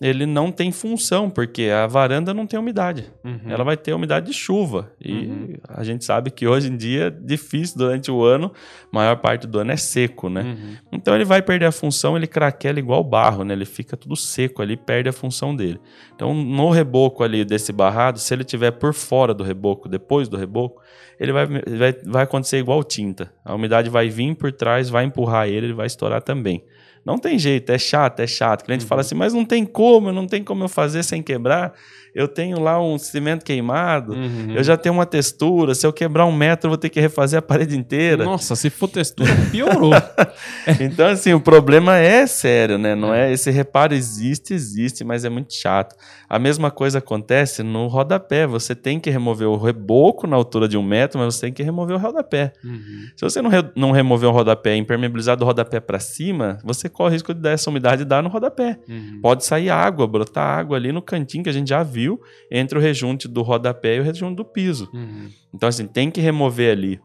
Ele 0.00 0.26
não 0.26 0.52
tem 0.52 0.70
função, 0.70 1.28
porque 1.28 1.64
a 1.64 1.86
varanda 1.86 2.32
não 2.32 2.46
tem 2.46 2.58
umidade. 2.58 3.06
Uhum. 3.24 3.40
Ela 3.48 3.64
vai 3.64 3.76
ter 3.76 3.92
umidade 3.92 4.26
de 4.26 4.32
chuva. 4.32 4.92
E 5.00 5.12
Uhum. 5.12 5.54
a 5.68 5.82
gente 5.82 6.04
sabe 6.04 6.30
que 6.30 6.46
hoje 6.46 6.70
em 6.70 6.76
dia 6.76 7.06
é 7.06 7.10
difícil 7.10 7.76
durante 7.78 8.10
o 8.10 8.22
ano, 8.22 8.52
a 8.92 8.96
maior 8.96 9.16
parte 9.16 9.46
do 9.46 9.58
ano 9.58 9.72
é 9.72 9.76
seco, 9.76 10.28
né? 10.28 10.42
Uhum. 10.42 10.76
Então 10.92 11.14
ele 11.14 11.24
vai 11.24 11.42
perder 11.42 11.66
a 11.66 11.72
função, 11.72 12.16
ele 12.16 12.26
craquela 12.26 12.78
igual 12.78 13.02
barro, 13.02 13.42
né? 13.44 13.54
Ele 13.54 13.64
fica 13.64 13.96
tudo 13.96 14.14
seco 14.14 14.62
ali, 14.62 14.76
perde 14.76 15.08
a 15.08 15.12
função 15.12 15.54
dele. 15.54 15.80
Então 16.14 16.32
no 16.32 16.70
reboco 16.70 17.24
ali 17.24 17.44
desse 17.44 17.72
barrado, 17.72 18.18
se 18.18 18.32
ele 18.32 18.44
tiver 18.44 18.70
por 18.70 18.94
fora 18.94 19.34
do 19.34 19.42
reboco, 19.42 19.88
depois 19.88 20.28
do 20.28 20.36
reboco, 20.36 20.80
ele 21.18 21.32
vai, 21.32 21.46
vai, 21.46 21.92
vai 22.04 22.22
acontecer 22.22 22.58
igual 22.58 22.84
tinta. 22.84 23.32
A 23.44 23.54
umidade 23.54 23.90
vai 23.90 24.08
vir 24.08 24.34
por 24.36 24.52
trás, 24.52 24.88
vai 24.88 25.04
empurrar 25.04 25.48
ele, 25.48 25.66
ele 25.66 25.72
vai 25.74 25.86
estourar 25.86 26.22
também. 26.22 26.62
Não 27.08 27.16
tem 27.18 27.38
jeito, 27.38 27.72
é 27.72 27.78
chato, 27.78 28.20
é 28.20 28.26
chato. 28.26 28.60
O 28.60 28.64
cliente 28.66 28.82
Uhum. 28.84 28.88
fala 28.88 29.00
assim, 29.00 29.14
mas 29.14 29.32
não 29.32 29.44
tem 29.44 29.64
como, 29.64 30.12
não 30.12 30.26
tem 30.26 30.44
como 30.44 30.62
eu 30.64 30.68
fazer 30.68 31.02
sem 31.02 31.22
quebrar. 31.22 31.72
Eu 32.14 32.26
tenho 32.28 32.60
lá 32.60 32.80
um 32.82 32.98
cimento 32.98 33.44
queimado, 33.44 34.12
Uhum. 34.12 34.54
eu 34.56 34.62
já 34.64 34.76
tenho 34.76 34.94
uma 34.94 35.06
textura. 35.06 35.74
Se 35.74 35.86
eu 35.86 35.92
quebrar 35.92 36.26
um 36.26 36.32
metro, 36.32 36.66
eu 36.66 36.70
vou 36.70 36.78
ter 36.78 36.88
que 36.88 37.00
refazer 37.00 37.38
a 37.38 37.42
parede 37.42 37.76
inteira. 37.76 38.24
Nossa, 38.24 38.54
se 38.56 38.70
for 38.70 38.88
textura, 38.88 39.30
piorou. 39.50 39.92
Então, 40.80 41.06
assim, 41.08 41.32
o 41.32 41.40
problema 41.40 41.96
é 41.96 42.26
sério, 42.26 42.78
né? 42.78 42.94
Não 42.94 43.12
é 43.14 43.32
esse 43.32 43.50
reparo 43.50 43.94
existe, 43.94 44.52
existe, 44.54 45.04
mas 45.04 45.24
é 45.24 45.28
muito 45.28 45.52
chato. 45.54 45.94
A 46.28 46.38
mesma 46.38 46.70
coisa 46.70 46.98
acontece 46.98 47.62
no 47.62 47.86
rodapé. 47.86 48.46
Você 48.46 48.74
tem 48.74 49.00
que 49.00 49.10
remover 49.10 49.48
o 49.48 49.56
reboco 49.56 50.26
na 50.26 50.36
altura 50.36 50.68
de 50.68 50.76
um 50.76 50.82
metro, 50.82 51.18
mas 51.18 51.34
você 51.34 51.42
tem 51.46 51.52
que 51.52 51.62
remover 51.62 51.96
o 51.96 51.98
rodapé. 51.98 52.52
Uhum. 52.64 53.06
Se 53.16 53.22
você 53.24 53.40
não, 53.40 53.50
re- 53.50 53.70
não 53.74 53.90
remover 53.90 54.28
o 54.28 54.32
rodapé, 54.32 54.76
impermeabilizar 54.76 55.36
do 55.36 55.44
rodapé 55.44 55.80
para 55.80 55.98
cima, 55.98 56.58
você 56.62 56.88
corre 56.88 57.10
o 57.10 57.12
risco 57.12 57.32
de 57.34 57.40
dar 57.40 57.50
essa 57.52 57.70
umidade 57.70 58.04
dar 58.04 58.22
no 58.22 58.28
rodapé. 58.28 58.78
Uhum. 58.88 59.20
Pode 59.22 59.44
sair 59.44 59.70
água, 59.70 60.06
brotar 60.06 60.58
água 60.58 60.76
ali 60.76 60.92
no 60.92 61.00
cantinho 61.02 61.42
que 61.44 61.50
a 61.50 61.52
gente 61.52 61.68
já 61.68 61.82
viu 61.82 61.97
entre 62.50 62.78
o 62.78 62.80
rejunte 62.80 63.26
do 63.26 63.42
rodapé 63.42 63.96
e 63.96 64.00
o 64.00 64.02
rejunte 64.02 64.36
do 64.36 64.44
piso. 64.44 64.88
Uhum. 64.92 65.28
Então, 65.54 65.68
assim, 65.68 65.86
tem 65.86 66.10
que 66.10 66.20
remover 66.20 66.72
ali. 66.72 67.00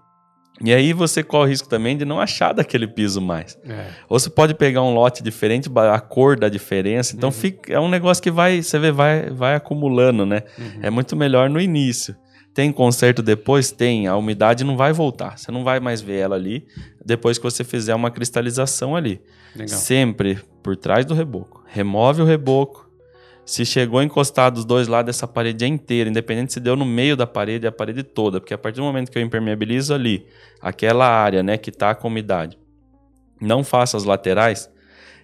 E 0.62 0.74
aí 0.74 0.94
você 0.94 1.24
corre 1.24 1.46
o 1.46 1.50
risco 1.50 1.68
também 1.68 1.98
de 1.98 2.06
não 2.06 2.20
achar 2.20 2.54
daquele 2.54 2.88
piso 2.88 3.20
mais. 3.20 3.58
É. 3.66 3.88
Ou 4.08 4.20
você 4.20 4.30
pode 4.30 4.54
pegar 4.54 4.84
um 4.84 4.94
lote 4.94 5.24
diferente, 5.24 5.70
a 5.76 6.00
cor 6.00 6.38
da 6.38 6.48
diferença. 6.48 7.16
Então 7.16 7.32
fica, 7.32 7.74
é 7.74 7.80
um 7.80 7.90
negócio 7.90 8.22
que 8.22 8.30
vai, 8.30 8.62
você 8.62 8.78
vê, 8.78 8.92
vai, 8.92 9.30
vai 9.32 9.56
acumulando, 9.56 10.26
né? 10.26 10.44
É 10.82 10.90
muito 10.90 11.16
melhor 11.16 11.50
no 11.50 11.60
início. 11.60 12.16
Tem 12.54 12.72
conserto 12.72 13.24
depois? 13.24 13.72
Tem. 13.72 14.06
A 14.08 14.16
umidade 14.16 14.64
não 14.64 14.78
vai 14.78 14.94
voltar. 14.94 15.38
Você 15.38 15.52
não 15.52 15.64
vai 15.64 15.80
mais 15.80 16.02
ver 16.02 16.20
ela 16.20 16.36
ali 16.36 16.68
depois 17.04 17.38
que 17.40 17.44
você 17.44 17.64
fizer 17.64 17.96
uma 17.96 18.12
cristalização 18.12 18.96
ali. 18.96 19.20
Legal. 19.56 19.78
Sempre 19.78 20.40
por 20.62 20.78
trás 20.78 21.04
do 21.04 21.16
reboco. 21.16 21.64
Remove 21.68 22.22
o 22.22 22.26
reboco. 22.26 22.83
Se 23.46 23.66
chegou 23.66 24.00
a 24.00 24.04
encostar 24.04 24.52
dos 24.52 24.64
dois 24.64 24.88
lados 24.88 25.08
dessa 25.08 25.28
parede 25.28 25.66
inteira, 25.66 26.10
independente 26.10 26.54
se 26.54 26.60
deu 26.60 26.76
no 26.76 26.86
meio 26.86 27.18
da 27.18 27.28
parede, 27.28 27.68
a 27.68 27.72
parede 27.72 28.02
toda, 28.02 28.40
porque 28.40 28.54
a 28.54 28.58
partir 28.58 28.78
do 28.78 28.84
momento 28.84 29.12
que 29.12 29.18
eu 29.18 29.22
impermeabilizo 29.22 29.94
ali, 29.94 30.26
aquela 30.62 31.08
área, 31.08 31.44
né, 31.44 31.58
que 31.58 31.72
tá 31.72 31.94
com 31.94 32.08
umidade, 32.08 32.58
não 33.42 33.64
faça 33.64 33.98
as 33.98 34.06
laterais, 34.06 34.72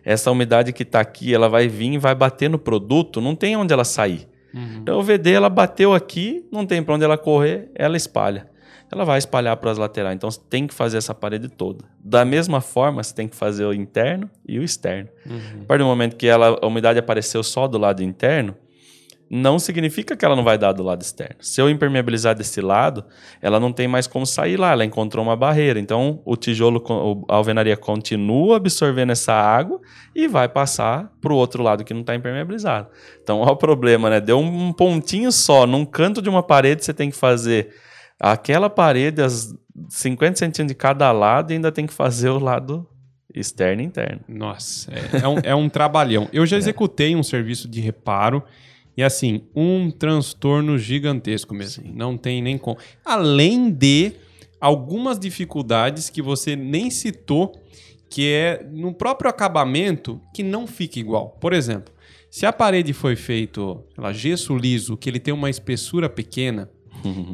essa 0.03 0.31
umidade 0.31 0.73
que 0.73 0.83
tá 0.83 0.99
aqui, 0.99 1.33
ela 1.33 1.47
vai 1.47 1.67
vir 1.67 1.93
e 1.93 1.97
vai 1.97 2.13
bater 2.13 2.49
no 2.49 2.59
produto, 2.59 3.21
não 3.21 3.35
tem 3.35 3.55
onde 3.55 3.73
ela 3.73 3.85
sair. 3.85 4.27
Uhum. 4.53 4.79
Então 4.81 4.99
o 4.99 5.03
VD 5.03 5.31
ela 5.31 5.49
bateu 5.49 5.93
aqui, 5.93 6.45
não 6.51 6.65
tem 6.65 6.83
para 6.83 6.95
onde 6.95 7.05
ela 7.05 7.17
correr, 7.17 7.69
ela 7.75 7.95
espalha. 7.95 8.47
Ela 8.91 9.05
vai 9.05 9.19
espalhar 9.19 9.55
para 9.57 9.71
as 9.71 9.77
laterais. 9.77 10.15
Então 10.15 10.29
você 10.29 10.39
tem 10.49 10.65
que 10.65 10.73
fazer 10.73 10.97
essa 10.97 11.13
parede 11.13 11.47
toda. 11.47 11.85
Da 12.03 12.25
mesma 12.25 12.59
forma, 12.59 13.03
você 13.03 13.13
tem 13.13 13.27
que 13.27 13.35
fazer 13.35 13.65
o 13.65 13.73
interno 13.73 14.29
e 14.47 14.57
o 14.57 14.63
externo. 14.63 15.09
Uhum. 15.25 15.61
A 15.61 15.65
partir 15.65 15.83
do 15.83 15.87
momento 15.87 16.15
que 16.15 16.27
ela, 16.27 16.57
a 16.61 16.65
umidade 16.65 16.97
apareceu 16.97 17.43
só 17.43 17.67
do 17.67 17.77
lado 17.77 18.01
interno, 18.01 18.55
não 19.29 19.59
significa 19.59 20.15
que 20.15 20.25
ela 20.25 20.35
não 20.35 20.43
vai 20.43 20.57
dar 20.57 20.71
do 20.71 20.81
lado 20.81 21.03
externo. 21.03 21.35
Se 21.39 21.61
eu 21.61 21.69
impermeabilizar 21.69 22.33
desse 22.33 22.59
lado, 22.61 23.05
ela 23.41 23.59
não 23.59 23.71
tem 23.71 23.87
mais 23.87 24.07
como 24.07 24.25
sair 24.25 24.57
lá, 24.57 24.71
ela 24.71 24.83
encontrou 24.83 25.23
uma 25.23 25.35
barreira. 25.35 25.79
Então, 25.79 26.19
o 26.25 26.35
tijolo, 26.35 26.83
a 27.29 27.35
alvenaria 27.35 27.77
continua 27.77 28.57
absorvendo 28.57 29.11
essa 29.11 29.33
água 29.33 29.79
e 30.15 30.27
vai 30.27 30.49
passar 30.49 31.13
para 31.21 31.31
o 31.31 31.35
outro 31.35 31.61
lado 31.61 31.83
que 31.83 31.93
não 31.93 32.01
está 32.01 32.15
impermeabilizado. 32.15 32.87
Então, 33.21 33.39
olha 33.41 33.51
o 33.51 33.55
problema, 33.55 34.09
né? 34.09 34.19
Deu 34.19 34.39
um 34.39 34.73
pontinho 34.73 35.31
só, 35.31 35.67
num 35.67 35.85
canto 35.85 36.23
de 36.23 36.29
uma 36.29 36.41
parede, 36.41 36.83
você 36.83 36.93
tem 36.93 37.11
que 37.11 37.17
fazer 37.17 37.69
aquela 38.19 38.69
parede, 38.69 39.21
as 39.21 39.55
50 39.89 40.37
centímetros 40.37 40.67
de 40.67 40.75
cada 40.75 41.11
lado, 41.11 41.51
e 41.51 41.55
ainda 41.55 41.71
tem 41.71 41.87
que 41.87 41.93
fazer 41.93 42.29
o 42.29 42.39
lado 42.39 42.85
externo 43.33 43.81
e 43.81 43.85
interno. 43.85 44.21
Nossa, 44.27 44.91
é, 44.91 45.23
é 45.23 45.27
um, 45.27 45.37
é 45.43 45.55
um 45.55 45.69
trabalhão. 45.69 46.27
Eu 46.33 46.45
já 46.45 46.57
executei 46.57 47.15
um 47.15 47.23
serviço 47.23 47.67
de 47.67 47.79
reparo 47.79 48.43
e, 48.97 49.03
assim, 49.03 49.43
um 49.55 49.89
transtorno 49.89 50.77
gigantesco 50.77 51.53
mesmo. 51.53 51.83
Não 51.93 52.17
tem 52.17 52.41
nem 52.41 52.57
como. 52.57 52.77
Além 53.05 53.71
de 53.71 54.13
algumas 54.59 55.17
dificuldades 55.17 56.09
que 56.09 56.21
você 56.21 56.55
nem 56.55 56.89
citou, 56.89 57.53
que 58.09 58.27
é 58.27 58.67
no 58.71 58.93
próprio 58.93 59.29
acabamento 59.29 60.19
que 60.33 60.43
não 60.43 60.65
fica 60.65 60.99
igual. 60.99 61.37
Por 61.39 61.53
exemplo, 61.53 61.93
se 62.29 62.45
a 62.45 62.51
parede 62.51 62.91
foi 62.91 63.15
lá, 63.97 64.11
gesso 64.11 64.55
liso, 64.57 64.97
que 64.97 65.09
ele 65.09 65.19
tem 65.19 65.33
uma 65.33 65.49
espessura 65.49 66.09
pequena, 66.09 66.69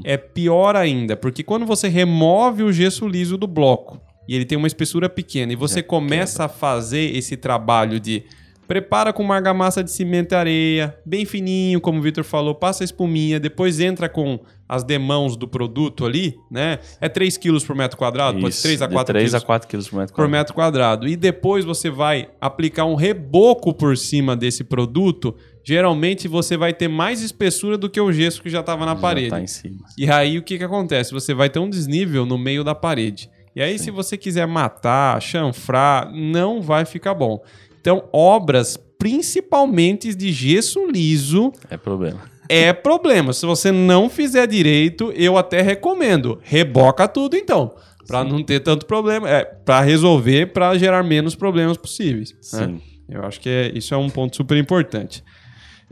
é 0.04 0.18
pior 0.18 0.76
ainda, 0.76 1.16
porque 1.16 1.44
quando 1.44 1.66
você 1.66 1.88
remove 1.88 2.64
o 2.64 2.72
gesso 2.72 3.08
liso 3.08 3.38
do 3.38 3.48
bloco 3.48 4.00
e 4.28 4.36
ele 4.36 4.46
tem 4.46 4.58
uma 4.58 4.68
espessura 4.68 5.10
pequena 5.10 5.54
e 5.54 5.56
você 5.56 5.82
começa 5.84 6.46
a 6.46 6.50
fazer 6.50 7.16
esse 7.16 7.38
trabalho 7.38 8.00
de 8.00 8.24
prepara 8.68 9.14
com 9.14 9.24
uma 9.24 9.36
argamassa 9.36 9.84
de 9.84 9.92
cimento 9.92 10.34
e 10.34 10.36
areia, 10.36 10.98
bem 11.06 11.26
fininho, 11.26 11.80
como 11.80 12.00
o 12.00 12.02
Victor 12.02 12.24
falou, 12.24 12.56
passa 12.56 12.84
a 12.84 12.86
espuminha, 12.86 13.40
depois 13.40 13.80
entra 13.80 14.10
com 14.10 14.40
as 14.68 14.84
demãos 14.84 15.38
do 15.38 15.48
produto 15.48 16.06
ali, 16.06 16.36
né? 16.50 16.80
É 17.00 17.08
3 17.08 17.38
quilos 17.38 17.64
por 17.64 17.76
metro 17.76 17.98
quadrado, 17.98 18.40
pode 18.40 18.54
Isso, 18.54 18.64
3 18.64 18.82
a 18.82 18.88
de 18.88 18.94
4 18.94 19.14
3 19.14 19.30
quilos 19.30 19.44
a 19.44 19.46
4 19.46 19.68
quilos 19.68 19.88
por 19.88 19.98
metro 19.98 20.14
por 20.14 20.22
quadrado. 20.22 20.32
metro 20.32 20.54
quadrado. 20.54 21.08
E 21.08 21.16
depois 21.16 21.64
você 21.64 21.90
vai 21.90 22.30
aplicar 22.42 22.86
um 22.86 22.96
reboco 22.96 23.74
por 23.74 23.96
cima 23.98 24.36
desse 24.36 24.64
produto. 24.64 25.36
Geralmente 25.66 26.28
você 26.28 26.56
vai 26.56 26.74
ter 26.74 26.88
mais 26.88 27.22
espessura 27.22 27.78
do 27.78 27.90
que 27.90 28.00
o 28.00 28.12
gesso 28.14 28.42
que 28.42 28.50
já 28.50 28.60
estava 28.60 28.86
na 28.86 28.94
Já 28.94 29.02
parede. 29.02 29.30
tá 29.32 29.42
em 29.42 29.48
cima. 29.48 29.80
E 29.98 30.10
aí 30.10 30.38
o 30.38 30.44
que, 30.44 30.58
que 30.60 30.64
acontece? 30.64 31.12
Você 31.12 31.34
vai 31.34 31.50
ter 31.50 31.58
um 31.60 31.70
desnível 31.70 32.26
no 32.26 32.38
meio 32.38 32.64
da 32.64 32.76
parede. 32.76 33.30
E 33.56 33.62
aí, 33.62 33.80
se 33.80 33.90
você 33.90 34.18
quiser 34.18 34.46
matar, 34.46 35.20
chanfrar, 35.22 36.12
não 36.14 36.62
vai 36.62 36.84
ficar 36.86 37.14
bom. 37.14 37.42
Então, 37.80 38.04
obras 38.12 38.78
principalmente 39.00 40.14
de 40.14 40.32
gesso 40.32 40.86
liso 40.88 41.52
É 41.70 41.78
problema. 41.78 42.20
é 42.50 42.74
problema. 42.74 43.34
Se 43.34 43.46
você 43.46 43.72
não 43.72 44.10
fizer 44.10 44.46
direito, 44.48 45.12
eu 45.16 45.38
até 45.38 45.62
recomendo. 45.62 46.40
Reboca 46.44 47.08
tudo 47.08 47.36
então. 47.36 47.74
Pra 48.06 48.24
não 48.24 48.44
ter 48.44 48.60
tanto 48.60 48.86
problema. 48.86 49.28
É, 49.30 49.44
pra 49.46 49.82
resolver, 49.82 50.48
pra 50.54 50.78
gerar 50.78 51.02
menos 51.02 51.34
problemas 51.34 51.78
possíveis. 51.78 52.34
né? 52.54 52.66
Sim. 52.68 52.82
Eu 53.08 53.24
acho 53.24 53.40
que 53.40 53.48
é- 53.50 53.72
isso 53.74 53.94
é 53.94 53.98
um 53.98 54.10
ponto 54.10 54.36
super 54.36 54.58
importante. 54.58 55.24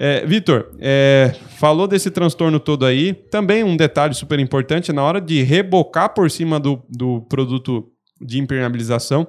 É, 0.06 0.26
Vitor, 0.26 0.76
é, 0.82 1.34
falou 1.52 1.88
desse 1.88 2.12
transtorno 2.12 2.60
todo 2.60 2.86
aí. 2.86 3.14
Também 3.14 3.64
um 3.64 3.78
detalhe 3.78 4.14
super 4.14 4.38
importante: 4.38 4.92
na 4.92 5.02
hora 5.02 5.22
de 5.22 5.42
rebocar 5.44 6.14
por 6.14 6.30
cima 6.30 6.60
do, 6.60 6.84
do 6.90 7.22
produto 7.22 7.90
de 8.20 8.38
impermeabilização, 8.38 9.26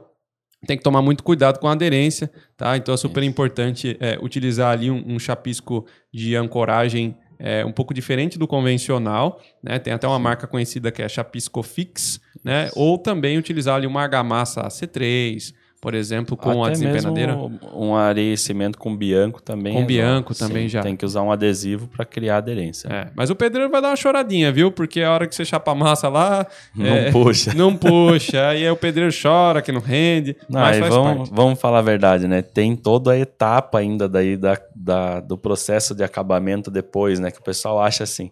tem 0.66 0.76
que 0.76 0.82
tomar 0.82 1.00
muito 1.00 1.22
cuidado 1.22 1.60
com 1.60 1.68
a 1.68 1.72
aderência, 1.72 2.28
tá? 2.56 2.76
Então 2.76 2.92
é 2.92 2.96
super 2.96 3.22
importante 3.22 3.96
é, 4.00 4.18
utilizar 4.20 4.72
ali 4.72 4.90
um, 4.90 5.14
um 5.14 5.16
chapisco 5.16 5.86
de 6.12 6.34
ancoragem 6.34 7.16
é, 7.38 7.64
um 7.64 7.70
pouco 7.70 7.94
diferente 7.94 8.36
do 8.36 8.48
convencional, 8.48 9.40
né? 9.62 9.78
Tem 9.78 9.92
até 9.92 10.08
uma 10.08 10.18
marca 10.18 10.48
conhecida 10.48 10.90
que 10.90 11.02
é 11.02 11.08
Chapisco 11.08 11.62
Fix, 11.62 12.20
né? 12.42 12.68
Ou 12.74 12.98
também 12.98 13.38
utilizar 13.38 13.76
ali 13.76 13.86
uma 13.86 14.02
argamassa 14.02 14.62
C3, 14.62 15.54
por 15.84 15.92
exemplo, 15.94 16.34
com 16.34 16.64
a 16.64 16.68
Até 16.68 16.78
desempenadeira. 16.78 17.36
mesmo 17.36 17.60
um 17.74 17.94
areia 17.94 18.32
e 18.32 18.38
cimento 18.38 18.78
com 18.78 18.96
bianco 18.96 19.42
também. 19.42 19.74
Com 19.74 19.80
resolve. 19.80 19.86
bianco 19.94 20.34
também 20.34 20.66
já. 20.66 20.80
Tem 20.80 20.96
que 20.96 21.04
usar 21.04 21.20
um 21.20 21.30
adesivo 21.30 21.86
para 21.88 22.06
criar 22.06 22.38
aderência. 22.38 22.88
É, 22.88 23.08
mas 23.14 23.28
o 23.28 23.36
pedreiro 23.36 23.70
vai 23.70 23.82
dar 23.82 23.88
uma 23.90 23.96
choradinha, 23.96 24.50
viu? 24.50 24.72
Porque 24.72 25.02
a 25.02 25.12
hora 25.12 25.26
que 25.26 25.34
você 25.34 25.44
chapa 25.44 25.72
a 25.72 25.74
massa 25.74 26.08
lá. 26.08 26.46
Não 26.74 26.86
é, 26.86 27.10
puxa. 27.12 27.52
Não 27.54 27.76
puxa. 27.76 28.54
e 28.54 28.64
aí 28.64 28.70
o 28.70 28.76
pedreiro 28.76 29.12
chora 29.22 29.60
que 29.60 29.70
não 29.70 29.82
rende. 29.82 30.34
Não, 30.48 30.60
mas 30.60 30.78
faz 30.78 30.94
vamos, 30.94 31.16
parte. 31.28 31.34
vamos 31.36 31.60
falar 31.60 31.80
a 31.80 31.82
verdade, 31.82 32.26
né? 32.26 32.40
Tem 32.40 32.74
toda 32.74 33.12
a 33.12 33.18
etapa 33.18 33.78
ainda 33.78 34.08
daí 34.08 34.38
da, 34.38 34.58
da- 34.74 35.20
do 35.20 35.36
processo 35.36 35.94
de 35.94 36.02
acabamento 36.02 36.70
depois, 36.70 37.20
né? 37.20 37.30
Que 37.30 37.40
o 37.40 37.44
pessoal 37.44 37.78
acha 37.78 38.04
assim. 38.04 38.30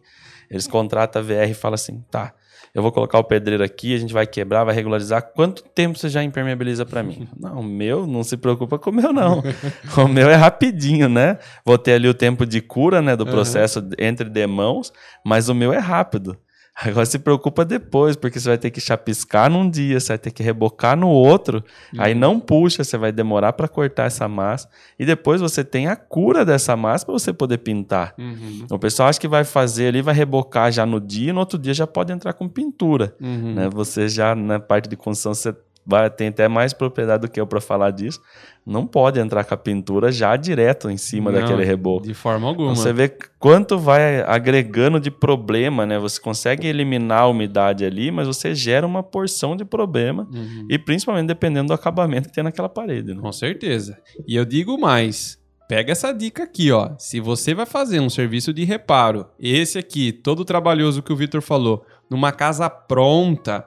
Eles 0.50 0.66
contratam 0.66 1.20
a 1.20 1.24
VR 1.24 1.50
e 1.50 1.54
falam 1.54 1.74
assim, 1.74 2.02
tá, 2.10 2.32
eu 2.74 2.82
vou 2.82 2.90
colocar 2.90 3.18
o 3.18 3.24
pedreiro 3.24 3.62
aqui, 3.62 3.94
a 3.94 3.98
gente 3.98 4.14
vai 4.14 4.26
quebrar, 4.26 4.64
vai 4.64 4.74
regularizar. 4.74 5.22
Quanto 5.34 5.62
tempo 5.62 5.98
você 5.98 6.08
já 6.08 6.22
impermeabiliza 6.24 6.86
para 6.86 7.02
mim? 7.02 7.28
Não, 7.38 7.60
o 7.60 7.62
meu, 7.62 8.06
não 8.06 8.24
se 8.24 8.36
preocupa 8.36 8.78
com 8.78 8.90
o 8.90 8.92
meu, 8.92 9.12
não. 9.12 9.42
o 9.98 10.08
meu 10.08 10.30
é 10.30 10.34
rapidinho, 10.34 11.08
né? 11.08 11.38
Vou 11.64 11.76
ter 11.76 11.92
ali 11.94 12.08
o 12.08 12.14
tempo 12.14 12.46
de 12.46 12.60
cura, 12.60 13.02
né? 13.02 13.14
Do 13.16 13.24
Uhum. 13.24 13.30
processo 13.30 13.86
entre 13.98 14.28
demãos, 14.30 14.92
mas 15.24 15.48
o 15.48 15.54
meu 15.54 15.72
é 15.72 15.78
rápido. 15.78 16.36
Agora 16.74 17.04
se 17.04 17.18
preocupa 17.18 17.64
depois, 17.64 18.16
porque 18.16 18.40
você 18.40 18.48
vai 18.48 18.58
ter 18.58 18.70
que 18.70 18.80
chapiscar 18.80 19.50
num 19.50 19.68
dia, 19.68 20.00
você 20.00 20.08
vai 20.08 20.18
ter 20.18 20.30
que 20.30 20.42
rebocar 20.42 20.96
no 20.96 21.08
outro. 21.08 21.62
Aí 21.98 22.14
não 22.14 22.40
puxa, 22.40 22.82
você 22.82 22.96
vai 22.96 23.12
demorar 23.12 23.52
para 23.52 23.68
cortar 23.68 24.04
essa 24.04 24.26
massa. 24.26 24.68
E 24.98 25.04
depois 25.04 25.40
você 25.40 25.62
tem 25.62 25.86
a 25.86 25.94
cura 25.94 26.44
dessa 26.44 26.74
massa 26.74 27.04
para 27.04 27.12
você 27.12 27.32
poder 27.32 27.58
pintar. 27.58 28.14
Uhum, 28.18 28.66
O 28.70 28.78
pessoal 28.78 29.10
acha 29.10 29.20
que 29.20 29.28
vai 29.28 29.44
fazer 29.44 29.88
ali, 29.88 30.00
vai 30.00 30.14
rebocar 30.14 30.72
já 30.72 30.86
no 30.86 30.98
dia, 30.98 31.30
e 31.30 31.32
no 31.32 31.40
outro 31.40 31.58
dia 31.58 31.74
já 31.74 31.86
pode 31.86 32.12
entrar 32.12 32.32
com 32.32 32.48
pintura. 32.48 33.14
uhum. 33.20 33.54
Né? 33.54 33.68
Você 33.72 34.08
já, 34.08 34.34
na 34.34 34.58
parte 34.58 34.88
de 34.88 34.96
construção, 34.96 35.34
você 35.34 35.54
vai, 35.86 36.08
tem 36.08 36.28
até 36.28 36.48
mais 36.48 36.72
propriedade 36.72 37.22
do 37.22 37.28
que 37.30 37.40
eu 37.40 37.46
para 37.46 37.60
falar 37.60 37.90
disso. 37.90 38.20
Não 38.64 38.86
pode 38.86 39.18
entrar 39.18 39.42
com 39.42 39.54
a 39.54 39.56
pintura 39.56 40.12
já 40.12 40.36
direto 40.36 40.88
em 40.88 40.96
cima 40.96 41.32
Não, 41.32 41.40
daquele 41.40 41.64
reboco. 41.64 42.06
De 42.06 42.14
forma 42.14 42.46
alguma. 42.46 42.72
Então, 42.72 42.82
você 42.82 42.92
vê 42.92 43.08
quanto 43.38 43.76
vai 43.76 44.20
agregando 44.20 45.00
de 45.00 45.10
problema, 45.10 45.84
né? 45.84 45.98
Você 45.98 46.20
consegue 46.20 46.68
eliminar 46.68 47.22
a 47.22 47.26
umidade 47.26 47.84
ali, 47.84 48.12
mas 48.12 48.28
você 48.28 48.54
gera 48.54 48.86
uma 48.86 49.02
porção 49.02 49.56
de 49.56 49.64
problema. 49.64 50.28
Uhum. 50.32 50.66
E 50.70 50.78
principalmente 50.78 51.26
dependendo 51.26 51.68
do 51.68 51.74
acabamento 51.74 52.28
que 52.28 52.34
tem 52.34 52.44
naquela 52.44 52.68
parede. 52.68 53.14
Né? 53.14 53.20
Com 53.20 53.32
certeza. 53.32 53.98
E 54.28 54.36
eu 54.36 54.44
digo 54.44 54.78
mais. 54.78 55.42
Pega 55.68 55.90
essa 55.90 56.12
dica 56.12 56.44
aqui, 56.44 56.70
ó. 56.70 56.90
Se 56.98 57.18
você 57.18 57.54
vai 57.54 57.66
fazer 57.66 57.98
um 57.98 58.10
serviço 58.10 58.52
de 58.52 58.62
reparo, 58.62 59.26
esse 59.40 59.78
aqui, 59.78 60.12
todo 60.12 60.44
trabalhoso 60.44 61.02
que 61.02 61.12
o 61.12 61.16
Vitor 61.16 61.40
falou, 61.40 61.84
numa 62.10 62.30
casa 62.30 62.68
pronta, 62.68 63.66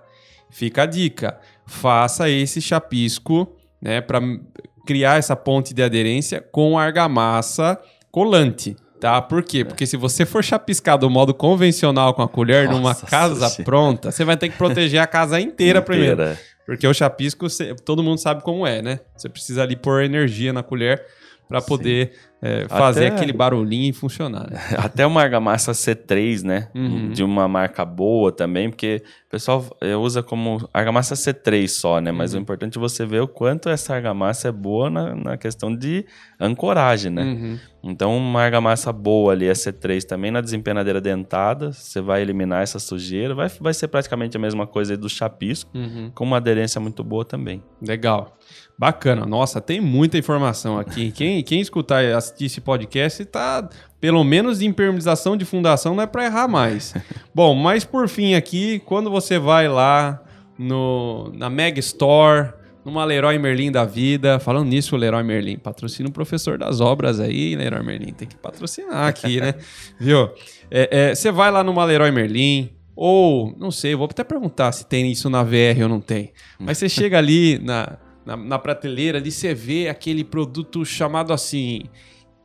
fica 0.50 0.84
a 0.84 0.86
dica. 0.86 1.40
Faça 1.66 2.30
esse 2.30 2.62
chapisco, 2.62 3.56
né, 3.82 4.02
para 4.02 4.22
criar 4.86 5.18
essa 5.18 5.36
ponte 5.36 5.74
de 5.74 5.84
aderência 5.84 6.42
com 6.52 6.78
argamassa 6.78 7.80
colante. 8.12 8.76
Tá? 9.00 9.22
Por 9.22 9.44
quê? 9.44 9.66
Porque 9.66 9.86
se 9.86 9.98
você 9.98 10.26
for 10.26 10.44
chapiscar 10.44 10.98
do 10.98 11.10
modo 11.10 11.34
convencional 11.34 12.14
com 12.14 12.22
a 12.22 12.30
colher 12.30 12.68
numa 12.70 12.90
Nossa 12.90 13.06
casa 13.08 13.50
Senhora. 13.50 13.64
pronta, 13.64 14.12
você 14.12 14.24
vai 14.24 14.38
ter 14.38 14.50
que 14.50 14.58
proteger 14.58 15.02
a 15.02 15.08
casa 15.08 15.40
inteira 15.40 15.82
primeiro. 15.82 16.14
Inteira. 16.14 16.40
Porque 16.66 16.88
o 16.88 16.94
chapisco, 16.94 17.46
todo 17.84 18.02
mundo 18.02 18.18
sabe 18.18 18.42
como 18.42 18.66
é, 18.66 18.82
né? 18.82 19.00
Você 19.16 19.30
precisa 19.30 19.62
ali 19.62 19.76
pôr 19.76 20.04
energia 20.04 20.52
na 20.52 20.64
colher 20.64 21.04
para 21.48 21.62
poder 21.62 22.14
é, 22.42 22.68
fazer 22.68 23.08
Até... 23.08 23.16
aquele 23.16 23.34
barulhinho 23.34 23.90
e 23.90 23.94
funcionar. 23.94 24.50
Né? 24.50 24.60
Até 24.78 25.06
uma 25.06 25.22
argamassa 25.22 25.72
C3, 25.72 26.44
né? 26.44 26.70
Uhum. 26.76 27.10
De 27.10 27.24
uma 27.24 27.48
marca 27.48 27.84
boa 27.84 28.32
também, 28.32 28.70
porque 28.70 29.02
o 29.28 29.30
pessoal 29.32 29.66
eh, 29.82 29.96
usa 29.96 30.22
como 30.22 30.70
argamassa 30.74 31.16
C3 31.16 31.68
só, 31.68 32.00
né? 32.00 32.12
Mas 32.12 32.34
uhum. 32.34 32.40
o 32.40 32.42
importante 32.44 32.78
é 32.78 32.82
você 32.82 33.06
ver 33.06 33.22
o 33.22 33.28
quanto 33.28 33.70
essa 33.70 33.96
argamassa 33.96 34.50
é 34.50 34.52
boa 34.52 34.90
na, 34.90 35.16
na 35.16 35.38
questão 35.38 35.76
de 35.76 36.06
ancoragem, 36.40 37.12
né? 37.12 37.24
Uhum. 37.24 37.60
Então, 37.84 38.18
uma 38.18 38.42
argamassa 38.42 38.92
boa 38.92 39.34
ali 39.34 39.48
é 39.48 39.54
C3 39.54 40.04
também 40.04 40.32
na 40.32 40.42
desempenadeira 40.42 41.00
dentada, 41.00 41.72
você 41.72 42.02
vai 42.02 42.22
eliminar 42.22 42.64
essa 42.64 42.80
sujeira, 42.80 43.36
vai, 43.36 43.48
vai 43.60 43.74
ser 43.74 43.88
praticamente 43.88 44.36
a 44.36 44.40
mesma 44.40 44.66
coisa 44.66 44.98
do 44.98 45.08
chapisco, 45.08 45.70
uhum. 45.76 46.12
com 46.14 46.24
uma 46.24 46.38
aderência 46.38 46.82
muito 46.82 47.04
boa 47.04 47.24
também. 47.24 47.64
Legal. 47.82 48.36
Bacana. 48.78 49.26
Nossa, 49.26 49.62
tem 49.62 49.80
muita 49.80 50.18
informação 50.18 50.78
aqui. 50.78 51.12
Quem, 51.12 51.42
quem 51.44 51.62
escutar 51.62 52.04
e 52.04 52.12
assistir 52.12 52.46
esse 52.46 52.60
podcast 52.60 53.24
tá, 53.26 53.70
pelo 54.02 54.24
menos 54.24 54.60
de 54.60 54.66
impermeabilização 54.66 55.38
de 55.38 55.46
fundação, 55.46 55.96
não 55.96 56.04
é 56.04 56.08
para 56.08 56.26
errar 56.26 56.48
mais. 56.48 56.94
Bom, 57.34 57.56
mas 57.56 57.86
por 57.86 58.10
fim 58.10 58.34
aqui, 58.34 58.80
quando 58.80 59.10
você 59.10 59.40
vai 59.40 59.70
lá 59.70 60.22
no, 60.60 61.32
na 61.34 61.50
Meg 61.50 61.80
Store, 61.80 62.54
numa 62.84 63.06
Leroy 63.06 63.40
Merlin 63.40 63.72
da 63.72 63.86
vida, 63.86 64.40
falando 64.40 64.68
nisso, 64.68 64.96
Leroy 64.98 65.24
Merlin, 65.24 65.58
patrocina 65.58 66.10
o 66.10 66.12
professor 66.12 66.58
das 66.58 66.82
obras 66.82 67.20
aí, 67.20 67.56
Leroy 67.56 67.84
Merlin, 67.84 68.12
tem 68.12 68.28
que 68.28 68.36
patrocinar 68.36 69.08
aqui, 69.08 69.40
né? 69.40 69.56
Viu? 69.98 70.30
É, 70.70 70.90
é, 71.12 71.16
você 71.16 71.32
vai 71.32 71.50
lá 71.50 71.64
numa 71.64 71.86
Leroy 71.86 72.12
Merlin, 72.12 72.70
ou, 72.96 73.56
não 73.58 73.72
sei, 73.72 73.96
vou 73.96 74.06
até 74.06 74.24
perguntar 74.24 74.72
se 74.72 74.86
tem 74.86 75.12
isso 75.12 75.30
na 75.30 75.44
VR 75.44 75.82
ou 75.84 75.90
não 75.90 76.00
tem. 76.00 76.32
Mas 76.60 76.78
você 76.78 76.88
chega 76.90 77.18
ali 77.18 77.58
na, 77.60 77.98
na, 78.26 78.36
na 78.36 78.60
prateleira, 78.60 79.18
ali 79.18 79.32
você 79.32 79.54
vê 79.54 79.88
aquele 79.88 80.24
produto 80.24 80.84
chamado 80.84 81.32
assim 81.32 81.84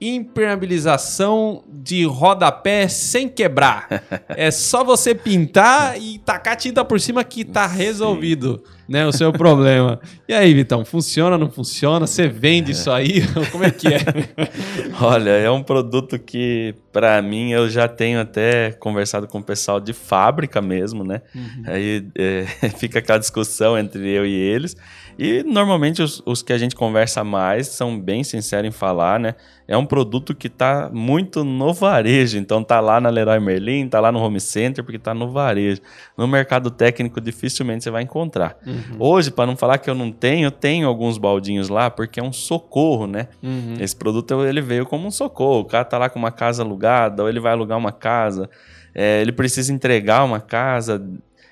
impermeabilização 0.00 1.62
de 1.68 2.04
rodapé 2.04 2.88
sem 2.88 3.28
quebrar. 3.28 3.86
é 4.30 4.50
só 4.50 4.82
você 4.82 5.14
pintar 5.14 6.00
e 6.00 6.18
tacar 6.18 6.56
tinta 6.56 6.82
por 6.84 6.98
cima 6.98 7.22
que 7.22 7.44
tá 7.44 7.66
resolvido, 7.66 8.62
Sim. 8.64 8.84
né, 8.88 9.06
o 9.06 9.12
seu 9.12 9.30
problema. 9.30 10.00
E 10.26 10.32
aí, 10.32 10.54
Vitão, 10.54 10.86
funciona, 10.86 11.36
não 11.36 11.50
funciona? 11.50 12.06
Você 12.06 12.26
vende 12.26 12.70
é. 12.70 12.72
isso 12.72 12.90
aí? 12.90 13.22
Como 13.52 13.62
é 13.62 13.70
que 13.70 13.88
é? 13.88 14.00
Olha, 15.02 15.30
é 15.30 15.50
um 15.50 15.62
produto 15.62 16.18
que 16.18 16.74
para 16.90 17.20
mim 17.20 17.50
eu 17.50 17.68
já 17.68 17.86
tenho 17.86 18.20
até 18.20 18.72
conversado 18.72 19.28
com 19.28 19.40
o 19.40 19.44
pessoal 19.44 19.78
de 19.78 19.92
fábrica 19.92 20.62
mesmo, 20.62 21.04
né? 21.04 21.20
Uhum. 21.34 21.62
Aí 21.66 22.06
é, 22.16 22.44
fica 22.78 23.00
aquela 23.00 23.18
discussão 23.18 23.76
entre 23.78 24.08
eu 24.08 24.24
e 24.24 24.32
eles. 24.32 24.74
E 25.20 25.42
normalmente 25.42 26.02
os, 26.02 26.22
os, 26.24 26.40
que 26.40 26.50
a 26.50 26.56
gente 26.56 26.74
conversa 26.74 27.22
mais 27.22 27.66
são 27.68 28.00
bem 28.00 28.24
sinceros 28.24 28.66
em 28.66 28.70
falar, 28.70 29.20
né? 29.20 29.34
É 29.68 29.76
um 29.76 29.84
produto 29.84 30.34
que 30.34 30.46
está 30.46 30.88
muito 30.90 31.44
no 31.44 31.74
varejo, 31.74 32.38
então 32.38 32.64
tá 32.64 32.80
lá 32.80 32.98
na 32.98 33.10
Leroy 33.10 33.38
Merlin, 33.38 33.86
tá 33.86 34.00
lá 34.00 34.10
no 34.10 34.18
Home 34.18 34.40
Center, 34.40 34.82
porque 34.82 34.98
tá 34.98 35.12
no 35.12 35.30
varejo. 35.30 35.82
No 36.16 36.26
mercado 36.26 36.70
técnico 36.70 37.20
dificilmente 37.20 37.84
você 37.84 37.90
vai 37.90 38.02
encontrar. 38.02 38.56
Uhum. 38.66 38.96
Hoje, 38.98 39.30
para 39.30 39.44
não 39.44 39.56
falar 39.58 39.76
que 39.76 39.90
eu 39.90 39.94
não 39.94 40.10
tenho, 40.10 40.46
eu 40.46 40.50
tenho 40.50 40.88
alguns 40.88 41.18
baldinhos 41.18 41.68
lá, 41.68 41.90
porque 41.90 42.18
é 42.18 42.22
um 42.22 42.32
socorro, 42.32 43.06
né? 43.06 43.28
Uhum. 43.42 43.74
Esse 43.78 43.94
produto 43.94 44.42
ele 44.46 44.62
veio 44.62 44.86
como 44.86 45.06
um 45.06 45.10
socorro. 45.10 45.60
O 45.60 45.64
cara 45.66 45.84
tá 45.84 45.98
lá 45.98 46.08
com 46.08 46.18
uma 46.18 46.32
casa 46.32 46.62
alugada, 46.62 47.22
ou 47.22 47.28
ele 47.28 47.40
vai 47.40 47.52
alugar 47.52 47.76
uma 47.76 47.92
casa, 47.92 48.48
é, 48.94 49.20
ele 49.20 49.32
precisa 49.32 49.70
entregar 49.70 50.24
uma 50.24 50.40
casa, 50.40 51.06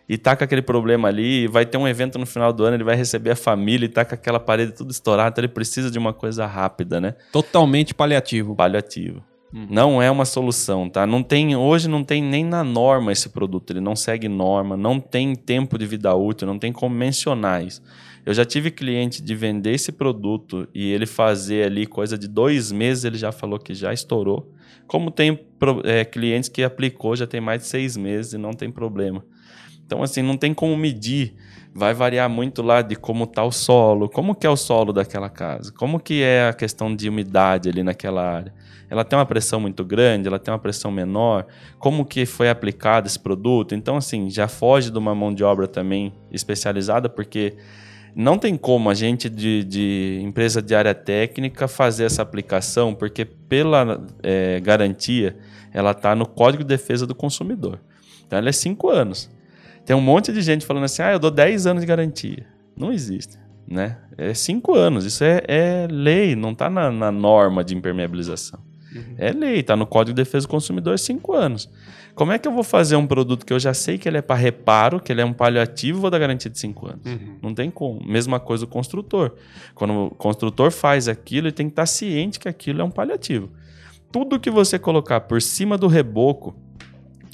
e 0.08 0.16
tá 0.16 0.34
com 0.34 0.42
aquele 0.42 0.62
problema 0.62 1.08
ali, 1.08 1.46
vai 1.46 1.66
ter 1.66 1.76
um 1.76 1.86
evento 1.86 2.18
no 2.18 2.24
final 2.24 2.52
do 2.52 2.64
ano, 2.64 2.76
ele 2.76 2.84
vai 2.84 2.96
receber 2.96 3.32
a 3.32 3.36
família 3.36 3.86
e 3.86 3.88
tá 3.88 4.04
com 4.04 4.14
aquela 4.14 4.40
parede 4.40 4.72
tudo 4.72 4.90
estourada, 4.90 5.30
então 5.30 5.44
ele 5.44 5.52
precisa 5.52 5.90
de 5.90 5.98
uma 5.98 6.14
coisa 6.14 6.46
rápida, 6.46 7.00
né? 7.00 7.14
Totalmente 7.30 7.94
paliativo. 7.94 8.56
Paliativo. 8.56 9.22
Uhum. 9.52 9.66
Não 9.70 10.02
é 10.02 10.10
uma 10.10 10.24
solução, 10.24 10.88
tá? 10.88 11.06
Não 11.06 11.22
tem, 11.22 11.56
hoje 11.56 11.88
não 11.88 12.04
tem 12.04 12.22
nem 12.22 12.44
na 12.44 12.64
norma 12.64 13.12
esse 13.12 13.28
produto, 13.28 13.70
ele 13.70 13.80
não 13.80 13.96
segue 13.96 14.28
norma, 14.28 14.76
não 14.76 15.00
tem 15.00 15.34
tempo 15.34 15.78
de 15.78 15.86
vida 15.86 16.14
útil, 16.14 16.46
não 16.46 16.58
tem 16.58 16.72
como 16.72 16.94
mencionar 16.94 17.64
isso. 17.64 17.82
Eu 18.26 18.34
já 18.34 18.44
tive 18.44 18.70
cliente 18.70 19.22
de 19.22 19.34
vender 19.34 19.72
esse 19.72 19.90
produto 19.90 20.68
e 20.74 20.90
ele 20.90 21.06
fazer 21.06 21.64
ali 21.64 21.86
coisa 21.86 22.18
de 22.18 22.28
dois 22.28 22.70
meses, 22.70 23.04
ele 23.04 23.16
já 23.16 23.32
falou 23.32 23.58
que 23.58 23.74
já 23.74 23.92
estourou. 23.92 24.52
Como 24.86 25.10
tem 25.10 25.38
é, 25.84 26.04
clientes 26.04 26.48
que 26.48 26.62
aplicou 26.62 27.16
já 27.16 27.26
tem 27.26 27.40
mais 27.40 27.62
de 27.62 27.68
seis 27.68 27.96
meses 27.96 28.34
e 28.34 28.38
não 28.38 28.52
tem 28.52 28.70
problema. 28.70 29.24
Então, 29.88 30.02
assim, 30.02 30.20
não 30.20 30.36
tem 30.36 30.52
como 30.52 30.76
medir. 30.76 31.34
Vai 31.74 31.94
variar 31.94 32.28
muito 32.28 32.60
lá 32.60 32.82
de 32.82 32.94
como 32.94 33.24
está 33.24 33.42
o 33.42 33.50
solo, 33.50 34.06
como 34.06 34.34
que 34.34 34.46
é 34.46 34.50
o 34.50 34.56
solo 34.56 34.92
daquela 34.92 35.30
casa, 35.30 35.72
como 35.72 35.98
que 35.98 36.22
é 36.22 36.48
a 36.48 36.52
questão 36.52 36.94
de 36.94 37.08
umidade 37.08 37.70
ali 37.70 37.82
naquela 37.82 38.22
área. 38.22 38.52
Ela 38.90 39.02
tem 39.02 39.18
uma 39.18 39.24
pressão 39.24 39.58
muito 39.58 39.84
grande, 39.86 40.28
ela 40.28 40.38
tem 40.38 40.52
uma 40.52 40.58
pressão 40.58 40.90
menor, 40.90 41.46
como 41.78 42.04
que 42.04 42.26
foi 42.26 42.50
aplicado 42.50 43.06
esse 43.06 43.18
produto. 43.18 43.74
Então, 43.74 43.96
assim, 43.96 44.28
já 44.28 44.46
foge 44.46 44.90
de 44.90 44.98
uma 44.98 45.14
mão 45.14 45.32
de 45.32 45.42
obra 45.42 45.66
também 45.66 46.12
especializada, 46.30 47.08
porque 47.08 47.56
não 48.14 48.36
tem 48.36 48.58
como 48.58 48.90
a 48.90 48.94
gente 48.94 49.30
de, 49.30 49.64
de 49.64 50.20
empresa 50.22 50.60
de 50.60 50.74
área 50.74 50.94
técnica 50.94 51.66
fazer 51.66 52.04
essa 52.04 52.20
aplicação, 52.20 52.94
porque 52.94 53.24
pela 53.24 54.06
é, 54.22 54.60
garantia, 54.60 55.38
ela 55.72 55.92
está 55.92 56.14
no 56.14 56.26
Código 56.26 56.62
de 56.62 56.68
Defesa 56.68 57.06
do 57.06 57.14
Consumidor. 57.14 57.80
Então, 58.26 58.38
ela 58.38 58.50
é 58.50 58.52
cinco 58.52 58.90
anos. 58.90 59.37
Tem 59.88 59.96
um 59.96 60.02
monte 60.02 60.30
de 60.34 60.42
gente 60.42 60.66
falando 60.66 60.84
assim, 60.84 61.00
ah, 61.00 61.12
eu 61.12 61.18
dou 61.18 61.30
10 61.30 61.66
anos 61.66 61.80
de 61.80 61.86
garantia. 61.86 62.44
Não 62.76 62.92
existe, 62.92 63.38
né? 63.66 63.96
É 64.18 64.34
5 64.34 64.74
anos, 64.74 65.06
isso 65.06 65.24
é, 65.24 65.40
é, 65.48 65.88
lei, 65.90 66.36
não 66.36 66.52
está 66.52 66.68
na, 66.68 66.92
na, 66.92 67.10
norma 67.10 67.64
de 67.64 67.74
impermeabilização. 67.74 68.60
Uhum. 68.94 69.14
É 69.16 69.32
lei, 69.32 69.60
está 69.60 69.74
no 69.74 69.86
Código 69.86 70.14
de 70.14 70.22
Defesa 70.22 70.46
do 70.46 70.50
Consumidor 70.50 70.98
5 70.98 71.32
anos. 71.32 71.70
Como 72.14 72.32
é 72.32 72.38
que 72.38 72.46
eu 72.46 72.52
vou 72.52 72.62
fazer 72.62 72.96
um 72.96 73.06
produto 73.06 73.46
que 73.46 73.52
eu 73.54 73.58
já 73.58 73.72
sei 73.72 73.96
que 73.96 74.06
ele 74.06 74.18
é 74.18 74.20
para 74.20 74.36
reparo, 74.36 75.00
que 75.00 75.10
ele 75.10 75.22
é 75.22 75.24
um 75.24 75.32
paliativo, 75.32 76.02
vou 76.02 76.10
dar 76.10 76.18
garantia 76.18 76.50
de 76.50 76.58
5 76.58 76.86
anos? 76.86 77.06
Uhum. 77.06 77.38
Não 77.40 77.54
tem 77.54 77.70
como. 77.70 78.06
Mesma 78.06 78.38
coisa 78.38 78.66
o 78.66 78.68
construtor. 78.68 79.36
Quando 79.74 79.94
o 79.94 80.10
construtor 80.10 80.70
faz 80.70 81.08
aquilo, 81.08 81.46
ele 81.46 81.52
tem 81.52 81.66
que 81.66 81.72
estar 81.72 81.86
ciente 81.86 82.38
que 82.38 82.46
aquilo 82.46 82.82
é 82.82 82.84
um 82.84 82.90
paliativo. 82.90 83.48
Tudo 84.12 84.38
que 84.38 84.50
você 84.50 84.78
colocar 84.78 85.20
por 85.22 85.40
cima 85.40 85.78
do 85.78 85.86
reboco, 85.86 86.54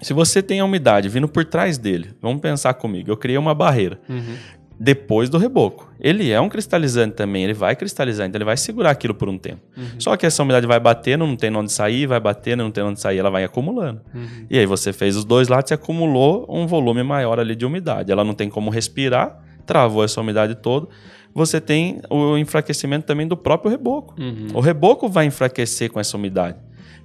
se 0.05 0.13
você 0.13 0.43
tem 0.43 0.61
a 0.61 0.65
umidade 0.65 1.09
vindo 1.09 1.27
por 1.27 1.45
trás 1.45 1.79
dele, 1.79 2.11
vamos 2.21 2.41
pensar 2.41 2.75
comigo, 2.75 3.11
eu 3.11 3.17
criei 3.17 3.39
uma 3.39 3.55
barreira. 3.55 3.99
Uhum. 4.09 4.37
Depois 4.79 5.31
do 5.31 5.39
reboco. 5.39 5.91
Ele 6.01 6.31
é 6.31 6.41
um 6.41 6.49
cristalizante 6.49 7.15
também, 7.15 7.45
ele 7.45 7.55
vai 7.55 7.77
cristalizar, 7.77 8.27
então 8.27 8.37
ele 8.37 8.45
vai 8.45 8.57
segurar 8.57 8.91
aquilo 8.91 9.15
por 9.15 9.29
um 9.29 9.39
tempo. 9.39 9.61
Uhum. 9.77 9.85
Só 9.99 10.17
que 10.17 10.27
essa 10.27 10.43
umidade 10.43 10.67
vai 10.67 10.79
batendo, 10.79 11.27
não 11.27 11.37
tem 11.37 11.55
onde 11.57 11.73
sair, 11.73 12.07
vai 12.07 12.21
batendo, 12.21 12.65
não 12.65 12.71
tem 12.71 12.85
onde 12.85 13.01
sair, 13.01 13.19
ela 13.19 13.31
vai 13.31 13.45
acumulando. 13.45 14.03
Uhum. 14.13 14.47
E 14.51 14.59
aí 14.59 14.67
você 14.67 14.93
fez 14.93 15.17
os 15.17 15.25
dois 15.25 15.49
lados 15.49 15.71
e 15.71 15.75
acumulou 15.75 16.45
um 16.51 16.67
volume 16.67 17.03
maior 17.03 17.39
ali 17.41 17.55
de 17.57 17.65
umidade. 17.65 18.13
Ela 18.13 18.25
não 18.25 18.35
tem 18.35 18.51
como 18.51 18.71
respirar, 18.71 19.41
travou 19.65 20.05
essa 20.05 20.21
umidade 20.21 20.57
toda 20.57 20.89
você 21.35 21.61
tem 21.61 22.01
o 22.09 22.39
enfraquecimento 22.39 23.07
também 23.07 23.27
do 23.27 23.37
próprio 23.37 23.69
reboco. 23.69 24.15
Uhum. 24.21 24.49
O 24.55 24.61
reboco 24.61 25.09
vai 25.09 25.27
enfraquecer 25.27 25.91
com 25.91 25.99
essa 25.99 26.17
umidade. 26.17 26.57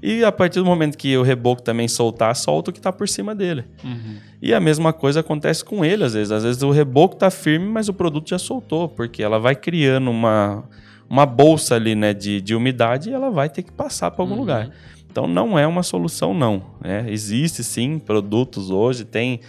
E 0.01 0.23
a 0.23 0.31
partir 0.31 0.59
do 0.59 0.65
momento 0.65 0.97
que 0.97 1.17
o 1.17 1.23
reboco 1.23 1.61
também 1.61 1.87
soltar, 1.87 2.35
solta 2.35 2.69
o 2.69 2.73
que 2.73 2.79
está 2.79 2.91
por 2.91 3.07
cima 3.07 3.35
dele. 3.35 3.65
Uhum. 3.83 4.17
E 4.41 4.53
a 4.53 4.59
mesma 4.59 4.93
coisa 4.93 5.19
acontece 5.19 5.63
com 5.63 5.83
ele, 5.83 6.03
às 6.03 6.13
vezes. 6.13 6.31
Às 6.31 6.43
vezes 6.43 6.61
o 6.61 6.71
reboco 6.71 7.15
está 7.15 7.29
firme, 7.29 7.67
mas 7.67 7.89
o 7.89 7.93
produto 7.93 8.29
já 8.29 8.39
soltou, 8.39 8.87
porque 8.87 9.21
ela 9.21 9.39
vai 9.39 9.55
criando 9.55 10.09
uma, 10.09 10.63
uma 11.09 11.25
bolsa 11.25 11.75
ali 11.75 11.95
né, 11.95 12.13
de, 12.13 12.39
de 12.39 12.55
umidade 12.55 13.09
e 13.09 13.13
ela 13.13 13.29
vai 13.29 13.49
ter 13.49 13.63
que 13.63 13.71
passar 13.71 14.11
para 14.11 14.23
algum 14.23 14.33
uhum. 14.33 14.39
lugar. 14.39 14.69
Então 15.11 15.27
não 15.27 15.57
é 15.57 15.65
uma 15.65 15.83
solução, 15.83 16.33
não. 16.33 16.63
Né? 16.81 17.05
Existe 17.09 17.63
sim 17.63 17.99
produtos 17.99 18.69
hoje, 18.69 19.03
tem 19.03 19.41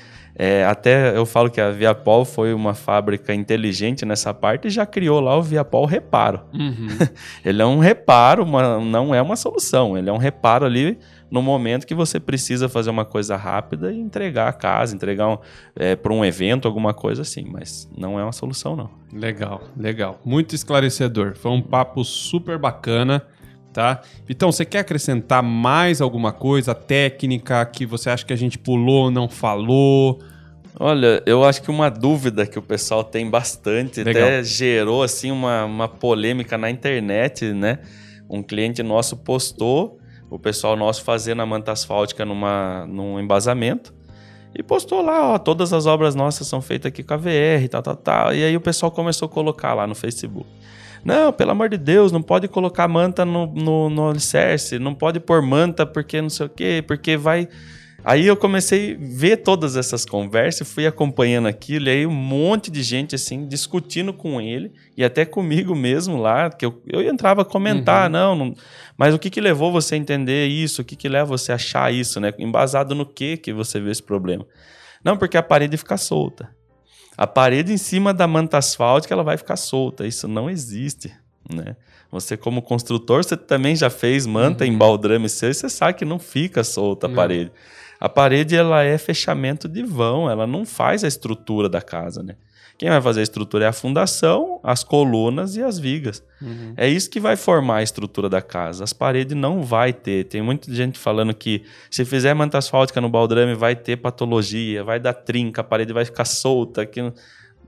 é, 0.43 0.65
até 0.65 1.15
eu 1.15 1.27
falo 1.27 1.51
que 1.51 1.61
a 1.61 1.71
Viapol 1.71 2.25
foi 2.25 2.55
uma 2.55 2.73
fábrica 2.73 3.35
inteligente 3.35 4.07
nessa 4.07 4.33
parte 4.33 4.69
e 4.69 4.71
já 4.71 4.87
criou 4.87 5.21
lá 5.21 5.37
o 5.37 5.43
Viapol 5.43 5.85
Reparo. 5.85 6.41
Uhum. 6.55 6.89
ele 7.45 7.61
é 7.61 7.67
um 7.67 7.79
reparo, 7.79 8.43
uma, 8.43 8.81
não 8.81 9.15
é 9.15 9.21
uma 9.21 9.37
solução. 9.37 9.99
Ele 9.99 10.09
é 10.09 10.13
um 10.13 10.17
reparo 10.17 10.65
ali 10.65 10.99
no 11.31 11.43
momento 11.43 11.87
que 11.87 11.95
você 11.95 12.19
precisa 12.19 12.71
fazer 12.71 12.89
uma 12.89 13.05
coisa 13.05 13.37
rápida 13.37 13.93
e 13.93 14.01
entregar 14.01 14.49
a 14.49 14.53
casa, 14.55 14.97
entregar 14.97 15.29
um, 15.29 15.37
é, 15.77 15.95
para 15.95 16.11
um 16.11 16.25
evento, 16.25 16.67
alguma 16.67 16.95
coisa 16.95 17.21
assim. 17.21 17.45
Mas 17.45 17.87
não 17.95 18.19
é 18.19 18.23
uma 18.23 18.33
solução, 18.33 18.75
não. 18.75 18.89
Legal, 19.13 19.61
legal. 19.77 20.19
Muito 20.25 20.55
esclarecedor. 20.55 21.37
Foi 21.37 21.51
um 21.51 21.61
papo 21.61 22.03
super 22.03 22.57
bacana 22.57 23.23
tá? 23.73 24.01
Então, 24.29 24.51
você 24.51 24.65
quer 24.65 24.81
acrescentar 24.81 25.43
mais 25.43 26.01
alguma 26.01 26.33
coisa 26.33 26.75
técnica 26.75 27.65
que 27.67 27.87
você 27.87 28.11
acha 28.11 28.25
que 28.25 28.33
a 28.33 28.37
gente 28.37 28.59
pulou, 28.59 29.11
não 29.11 29.29
falou? 29.29 30.21
Olha, 30.79 31.23
eu 31.27 31.45
acho 31.45 31.63
que 31.63 31.71
uma 31.71 31.91
dúvida 31.91 32.47
que 32.47 32.59
o 32.59 32.63
pessoal 32.63 33.05
tem 33.05 33.29
bastante, 33.29 34.03
Legal. 34.03 34.23
até 34.23 34.45
gerou 34.45 35.03
assim 35.03 35.31
uma, 35.31 35.65
uma 35.65 35.89
polêmica 35.89 36.57
na 36.57 36.71
internet, 36.71 37.53
né? 37.53 37.81
Um 38.29 38.43
cliente 38.43 38.83
nosso 38.83 39.17
postou 39.17 40.01
o 40.31 40.39
pessoal 40.39 40.77
nosso 40.77 41.03
fazendo 41.03 41.43
a 41.43 41.47
manta 41.47 41.73
asfáltica 41.73 42.25
numa, 42.25 42.87
num 42.87 43.19
embasamento 43.19 43.93
E 44.55 44.63
postou 44.63 45.03
lá, 45.03 45.35
ó, 45.35 45.39
todas 45.39 45.73
as 45.73 45.87
obras 45.87 46.15
nossas 46.15 46.47
são 46.47 46.63
feitas 46.63 46.89
aqui 46.89 47.03
com 47.03 47.15
a 47.15 47.17
VR, 47.17 47.69
tal, 47.69 47.83
tal, 47.83 47.97
tal. 47.97 48.35
E 48.35 48.45
aí 48.45 48.57
o 48.57 48.61
pessoal 48.61 48.93
começou 48.93 49.27
a 49.27 49.29
colocar 49.29 49.75
lá 49.75 49.87
no 49.87 49.95
Facebook. 49.95 50.49
Não, 51.05 51.33
pelo 51.33 51.51
amor 51.53 51.69
de 51.69 51.79
Deus, 51.79 52.13
não 52.13 52.23
pode 52.23 52.47
colocar 52.49 52.87
manta 52.87 53.25
no, 53.25 53.47
no, 53.47 53.89
no 53.89 54.11
alicerce, 54.11 54.79
não 54.79 54.95
pode 54.95 55.19
pôr 55.21 55.41
manta 55.43 55.87
porque 55.87 56.21
não 56.21 56.31
sei 56.31 56.47
o 56.47 56.49
quê, 56.49 56.85
porque 56.87 57.17
vai 57.17 57.49
Aí 58.03 58.27
eu 58.27 58.37
comecei 58.37 58.95
a 58.95 58.97
ver 58.99 59.39
todas 59.39 59.77
essas 59.77 60.07
conversas, 60.07 60.71
fui 60.73 60.87
acompanhando 60.87 61.49
aquilo, 61.49 61.87
e 61.87 61.91
aí 61.91 62.07
um 62.07 62.11
monte 62.11 62.71
de 62.71 62.83
gente 62.83 63.15
assim 63.15 63.47
discutindo 63.47 64.13
com 64.13 64.41
ele 64.41 64.73
e 64.97 65.05
até 65.05 65.25
comigo 65.27 65.75
mesmo 65.75 66.17
lá, 66.17 66.51
que 66.51 66.65
eu, 66.65 66.83
eu 66.87 67.03
entrava 67.03 67.43
a 67.43 67.45
comentar, 67.45 68.07
uhum. 68.07 68.13
não, 68.13 68.37
não, 68.37 68.55
mas 68.97 69.15
o 69.15 69.19
que 69.19 69.29
que 69.29 69.41
levou 69.41 69.71
você 69.71 69.97
a 69.97 69.99
entender 69.99 70.47
isso? 70.47 70.81
O 70.81 70.85
que 70.85 70.97
que 70.97 71.09
leva 71.09 71.27
você 71.27 71.53
a 71.53 71.57
achar 71.57 71.93
isso, 71.93 72.19
né? 72.21 72.33
Embasado 72.39 72.95
no 72.95 73.05
que 73.05 73.37
que 73.37 73.53
você 73.53 73.79
vê 73.79 73.91
esse 73.91 74.03
problema? 74.03 74.47
Não, 75.05 75.17
porque 75.17 75.37
a 75.37 75.43
parede 75.43 75.77
fica 75.77 75.97
solta. 75.97 76.49
A 77.21 77.27
parede 77.27 77.71
em 77.71 77.77
cima 77.77 78.15
da 78.15 78.27
manta 78.27 78.57
asfáltica 78.57 79.13
ela 79.13 79.23
vai 79.23 79.37
ficar 79.37 79.57
solta. 79.57 80.07
Isso 80.07 80.27
não 80.27 80.49
existe, 80.49 81.13
né? 81.53 81.77
Você, 82.11 82.35
como 82.35 82.63
construtor, 82.63 83.23
você 83.23 83.37
também 83.37 83.77
já 83.77 83.91
fez 83.91 84.25
manta 84.25 84.65
uhum. 84.65 84.71
em 84.71 84.79
baldrame 84.79 85.29
seu 85.29 85.51
e 85.51 85.55
você 85.55 85.69
sabe 85.69 85.99
que 85.99 86.05
não 86.07 86.19
fica 86.19 86.65
solta 86.65 87.09
a 87.09 87.11
parede. 87.11 87.53
A 88.01 88.09
parede 88.09 88.57
ela 88.57 88.83
é 88.83 88.97
fechamento 88.97 89.69
de 89.69 89.83
vão, 89.83 90.31
ela 90.31 90.47
não 90.47 90.65
faz 90.65 91.05
a 91.05 91.09
estrutura 91.09 91.69
da 91.69 91.83
casa, 91.83 92.23
né? 92.23 92.37
Quem 92.81 92.89
vai 92.89 93.03
fazer 93.03 93.21
a 93.21 93.23
estrutura 93.23 93.67
é 93.67 93.69
a 93.69 93.75
fundação, 93.75 94.59
as 94.63 94.83
colunas 94.83 95.55
e 95.55 95.63
as 95.63 95.79
vigas. 95.79 96.23
Uhum. 96.41 96.73
É 96.79 96.89
isso 96.89 97.11
que 97.11 97.21
vai 97.21 97.37
formar 97.37 97.77
a 97.77 97.83
estrutura 97.83 98.27
da 98.27 98.41
casa. 98.41 98.83
As 98.83 98.91
paredes 98.95 99.37
não 99.37 99.63
vai 99.63 99.93
ter. 99.93 100.25
Tem 100.25 100.41
muita 100.41 100.73
gente 100.73 100.99
falando 100.99 101.35
que 101.35 101.63
se 101.91 102.07
fizer 102.07 102.33
manta 102.33 102.57
asfáltica 102.57 102.99
no 102.99 103.11
baldrame 103.11 103.55
vai 103.55 103.77
ter 103.77 103.99
patologia, 103.99 104.83
vai 104.83 104.99
dar 104.99 105.13
trinca, 105.13 105.61
a 105.61 105.65
parede 105.65 105.93
vai 105.93 106.07
ficar 106.07 106.25
solta. 106.25 106.87
Que 106.87 107.13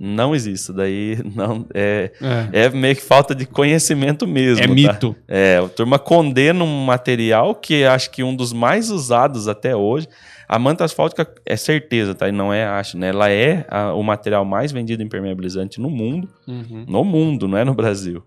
não 0.01 0.34
existe. 0.34 0.72
Daí 0.72 1.18
não 1.36 1.66
é, 1.74 2.10
é, 2.51 2.64
é. 2.64 2.70
meio 2.70 2.97
que 2.97 3.02
falta 3.02 3.34
de 3.34 3.44
conhecimento 3.44 4.26
mesmo. 4.26 4.64
É 4.64 4.66
tá? 4.66 4.72
mito. 4.72 5.14
É, 5.28 5.62
a 5.62 5.68
turma 5.68 5.98
condena 5.98 6.64
um 6.64 6.84
material 6.86 7.55
que 7.55 7.84
acho 7.84 8.10
que 8.10 8.22
um 8.22 8.34
dos 8.34 8.55
mais 8.55 8.90
usados 8.90 9.47
até 9.47 9.76
hoje. 9.76 10.09
A 10.52 10.58
manta 10.58 10.84
asfáltica 10.84 11.26
é 11.46 11.56
certeza, 11.56 12.14
tá? 12.14 12.28
E 12.28 12.32
não 12.32 12.52
é 12.52 12.66
acho, 12.66 12.98
né? 12.98 13.08
Ela 13.08 13.30
é 13.30 13.64
a, 13.70 13.94
o 13.94 14.02
material 14.02 14.44
mais 14.44 14.70
vendido 14.70 15.02
impermeabilizante 15.02 15.80
no 15.80 15.88
mundo. 15.88 16.28
Uhum. 16.46 16.84
No 16.86 17.02
mundo, 17.02 17.48
não 17.48 17.56
é 17.56 17.64
no 17.64 17.72
Brasil. 17.74 18.22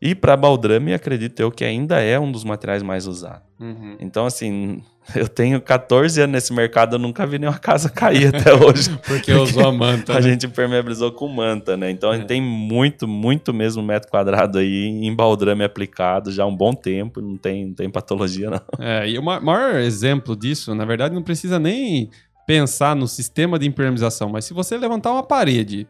E 0.00 0.14
para 0.14 0.34
baldrame, 0.34 0.94
acredito 0.94 1.40
eu 1.40 1.50
que 1.52 1.62
ainda 1.62 2.00
é 2.00 2.18
um 2.18 2.32
dos 2.32 2.42
materiais 2.42 2.82
mais 2.82 3.06
usados. 3.06 3.42
Uhum. 3.60 3.98
Então, 4.00 4.24
assim, 4.24 4.82
eu 5.14 5.28
tenho 5.28 5.60
14 5.60 6.20
anos 6.20 6.32
nesse 6.32 6.52
mercado, 6.52 6.96
eu 6.96 6.98
nunca 6.98 7.26
vi 7.26 7.38
nenhuma 7.38 7.58
casa 7.58 7.88
cair 7.88 8.34
até 8.34 8.52
hoje. 8.54 8.90
porque, 8.90 9.08
porque 9.08 9.32
usou 9.32 9.66
a 9.68 9.72
manta. 9.72 10.12
A 10.12 10.16
né? 10.16 10.22
gente 10.22 10.46
impermeabilizou 10.46 11.12
com 11.12 11.28
manta, 11.28 11.76
né? 11.76 11.90
Então, 11.90 12.10
é. 12.10 12.14
a 12.14 12.18
gente 12.18 12.28
tem 12.28 12.40
muito, 12.40 13.06
muito 13.08 13.52
mesmo 13.52 13.82
metro 13.82 14.10
quadrado 14.10 14.58
aí 14.58 14.86
em 14.86 15.14
baldrame 15.14 15.64
aplicado 15.64 16.30
já 16.30 16.44
há 16.44 16.46
um 16.46 16.56
bom 16.56 16.72
tempo, 16.72 17.20
não 17.20 17.36
tem, 17.36 17.66
não 17.66 17.74
tem 17.74 17.90
patologia, 17.90 18.50
não. 18.50 18.60
É, 18.78 19.08
e 19.08 19.18
o 19.18 19.22
maior 19.22 19.76
exemplo 19.76 20.34
disso, 20.34 20.74
na 20.74 20.84
verdade, 20.84 21.14
não 21.14 21.22
precisa 21.22 21.58
nem 21.58 22.10
pensar 22.46 22.96
no 22.96 23.06
sistema 23.06 23.58
de 23.58 23.66
impermeabilização, 23.66 24.28
mas 24.28 24.44
se 24.44 24.52
você 24.52 24.76
levantar 24.76 25.12
uma 25.12 25.22
parede 25.22 25.86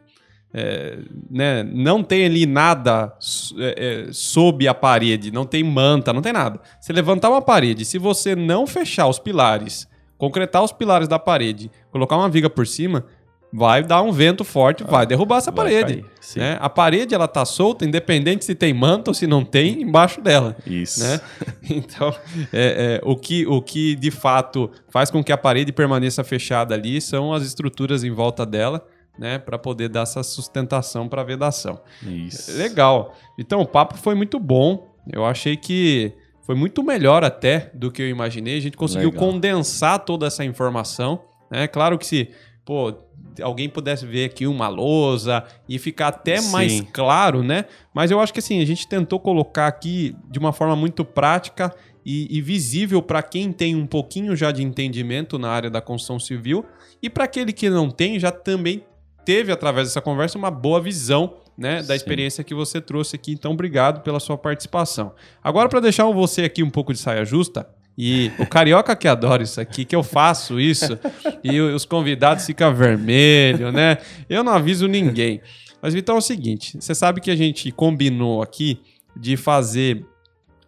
é, 0.53 0.99
né, 1.31 1.63
não 1.63 2.03
tem 2.03 2.25
ali 2.25 2.45
nada 2.45 3.11
é, 3.57 4.05
é, 4.07 4.13
sob 4.13 4.67
a 4.67 4.73
parede, 4.73 5.31
não 5.31 5.45
tem 5.45 5.63
manta, 5.63 6.13
não 6.13 6.21
tem 6.21 6.31
nada. 6.31 6.59
Você 6.79 6.93
levantar 6.93 7.29
uma 7.29 7.41
parede, 7.41 7.83
se 7.83 7.97
você 7.97 8.35
não 8.35 8.67
fechar 8.67 9.07
os 9.07 9.17
pilares, 9.17 9.87
concretar 10.17 10.63
os 10.63 10.71
pilares 10.71 11.07
da 11.07 11.17
parede, 11.17 11.71
colocar 11.91 12.17
uma 12.17 12.29
viga 12.29 12.49
por 12.49 12.67
cima, 12.67 13.03
vai 13.51 13.83
dar 13.83 14.01
um 14.03 14.11
vento 14.11 14.43
forte, 14.43 14.83
ah, 14.83 14.87
vai 14.87 15.05
derrubar 15.07 15.37
essa 15.37 15.51
vai 15.51 15.65
parede. 15.65 16.05
Né? 16.35 16.57
A 16.59 16.69
parede 16.69 17.15
ela 17.15 17.27
tá 17.27 17.45
solta, 17.45 17.83
independente 17.85 18.45
se 18.45 18.53
tem 18.53 18.73
manta 18.73 19.09
ou 19.09 19.15
se 19.15 19.25
não 19.25 19.43
tem, 19.43 19.81
embaixo 19.81 20.21
dela. 20.21 20.55
Isso. 20.65 21.03
Né? 21.03 21.19
Então, 21.69 22.13
é, 22.51 22.99
é, 22.99 23.01
o, 23.03 23.15
que, 23.15 23.47
o 23.47 23.61
que 23.61 23.95
de 23.95 24.11
fato 24.11 24.69
faz 24.89 25.09
com 25.09 25.23
que 25.23 25.31
a 25.31 25.37
parede 25.37 25.71
permaneça 25.71 26.23
fechada 26.23 26.75
ali 26.75 26.99
são 26.99 27.33
as 27.33 27.43
estruturas 27.43 28.03
em 28.03 28.11
volta 28.11 28.45
dela 28.45 28.85
né, 29.17 29.37
para 29.37 29.57
poder 29.57 29.89
dar 29.89 30.01
essa 30.01 30.23
sustentação 30.23 31.07
para 31.07 31.21
a 31.21 31.25
vedação. 31.25 31.79
Isso. 32.01 32.51
Legal. 32.57 33.15
Então 33.37 33.61
o 33.61 33.65
papo 33.65 33.97
foi 33.97 34.15
muito 34.15 34.39
bom. 34.39 34.91
Eu 35.11 35.25
achei 35.25 35.55
que 35.55 36.13
foi 36.41 36.55
muito 36.55 36.83
melhor 36.83 37.23
até 37.23 37.71
do 37.73 37.91
que 37.91 38.01
eu 38.01 38.09
imaginei. 38.09 38.57
A 38.57 38.61
gente 38.61 38.77
conseguiu 38.77 39.09
Legal. 39.09 39.27
condensar 39.27 39.99
toda 39.99 40.27
essa 40.27 40.43
informação. 40.43 41.21
Né? 41.49 41.67
Claro 41.67 41.97
que 41.97 42.05
se 42.05 42.29
pô, 42.65 42.93
alguém 43.41 43.69
pudesse 43.69 44.05
ver 44.05 44.25
aqui 44.25 44.47
uma 44.47 44.67
lousa 44.67 45.43
e 45.67 45.77
ficar 45.79 46.09
até 46.09 46.37
Sim. 46.37 46.51
mais 46.51 46.81
claro, 46.93 47.43
né? 47.43 47.65
Mas 47.93 48.11
eu 48.11 48.19
acho 48.19 48.33
que 48.33 48.39
assim, 48.39 48.61
a 48.61 48.65
gente 48.65 48.87
tentou 48.87 49.19
colocar 49.19 49.67
aqui 49.67 50.15
de 50.29 50.39
uma 50.39 50.53
forma 50.53 50.75
muito 50.75 51.05
prática 51.05 51.73
e, 52.05 52.37
e 52.37 52.41
visível 52.41 53.01
para 53.01 53.23
quem 53.23 53.51
tem 53.51 53.75
um 53.75 53.85
pouquinho 53.85 54.35
já 54.35 54.51
de 54.51 54.63
entendimento 54.63 55.39
na 55.39 55.49
área 55.49 55.69
da 55.69 55.81
construção 55.81 56.19
civil 56.19 56.65
e 57.01 57.09
para 57.09 57.23
aquele 57.23 57.53
que 57.53 57.69
não 57.69 57.89
tem 57.89 58.19
já 58.19 58.31
também 58.31 58.83
teve, 59.25 59.51
através 59.51 59.87
dessa 59.87 60.01
conversa, 60.01 60.37
uma 60.37 60.51
boa 60.51 60.81
visão 60.81 61.35
né, 61.57 61.77
da 61.77 61.87
Sim. 61.87 61.93
experiência 61.93 62.43
que 62.43 62.53
você 62.53 62.81
trouxe 62.81 63.15
aqui. 63.15 63.31
Então, 63.31 63.51
obrigado 63.51 64.01
pela 64.01 64.19
sua 64.19 64.37
participação. 64.37 65.13
Agora, 65.43 65.69
para 65.69 65.79
deixar 65.79 66.05
você 66.05 66.43
aqui 66.43 66.63
um 66.63 66.69
pouco 66.69 66.93
de 66.93 66.99
saia 66.99 67.23
justa, 67.25 67.67
e 67.97 68.31
o 68.39 68.47
carioca 68.47 68.95
que 68.95 69.07
adora 69.07 69.43
isso 69.43 69.61
aqui, 69.61 69.85
que 69.85 69.95
eu 69.95 70.01
faço 70.01 70.59
isso, 70.59 70.97
e 71.43 71.59
os 71.59 71.85
convidados 71.85 72.45
ficam 72.45 72.73
vermelho, 72.73 73.71
né? 73.71 73.97
Eu 74.27 74.43
não 74.43 74.53
aviso 74.53 74.87
ninguém. 74.87 75.41
Mas 75.81 75.93
então 75.93 76.15
é 76.15 76.17
o 76.17 76.21
seguinte: 76.21 76.77
você 76.79 76.95
sabe 76.95 77.21
que 77.21 77.29
a 77.29 77.35
gente 77.35 77.71
combinou 77.71 78.41
aqui 78.41 78.81
de 79.15 79.37
fazer 79.37 80.03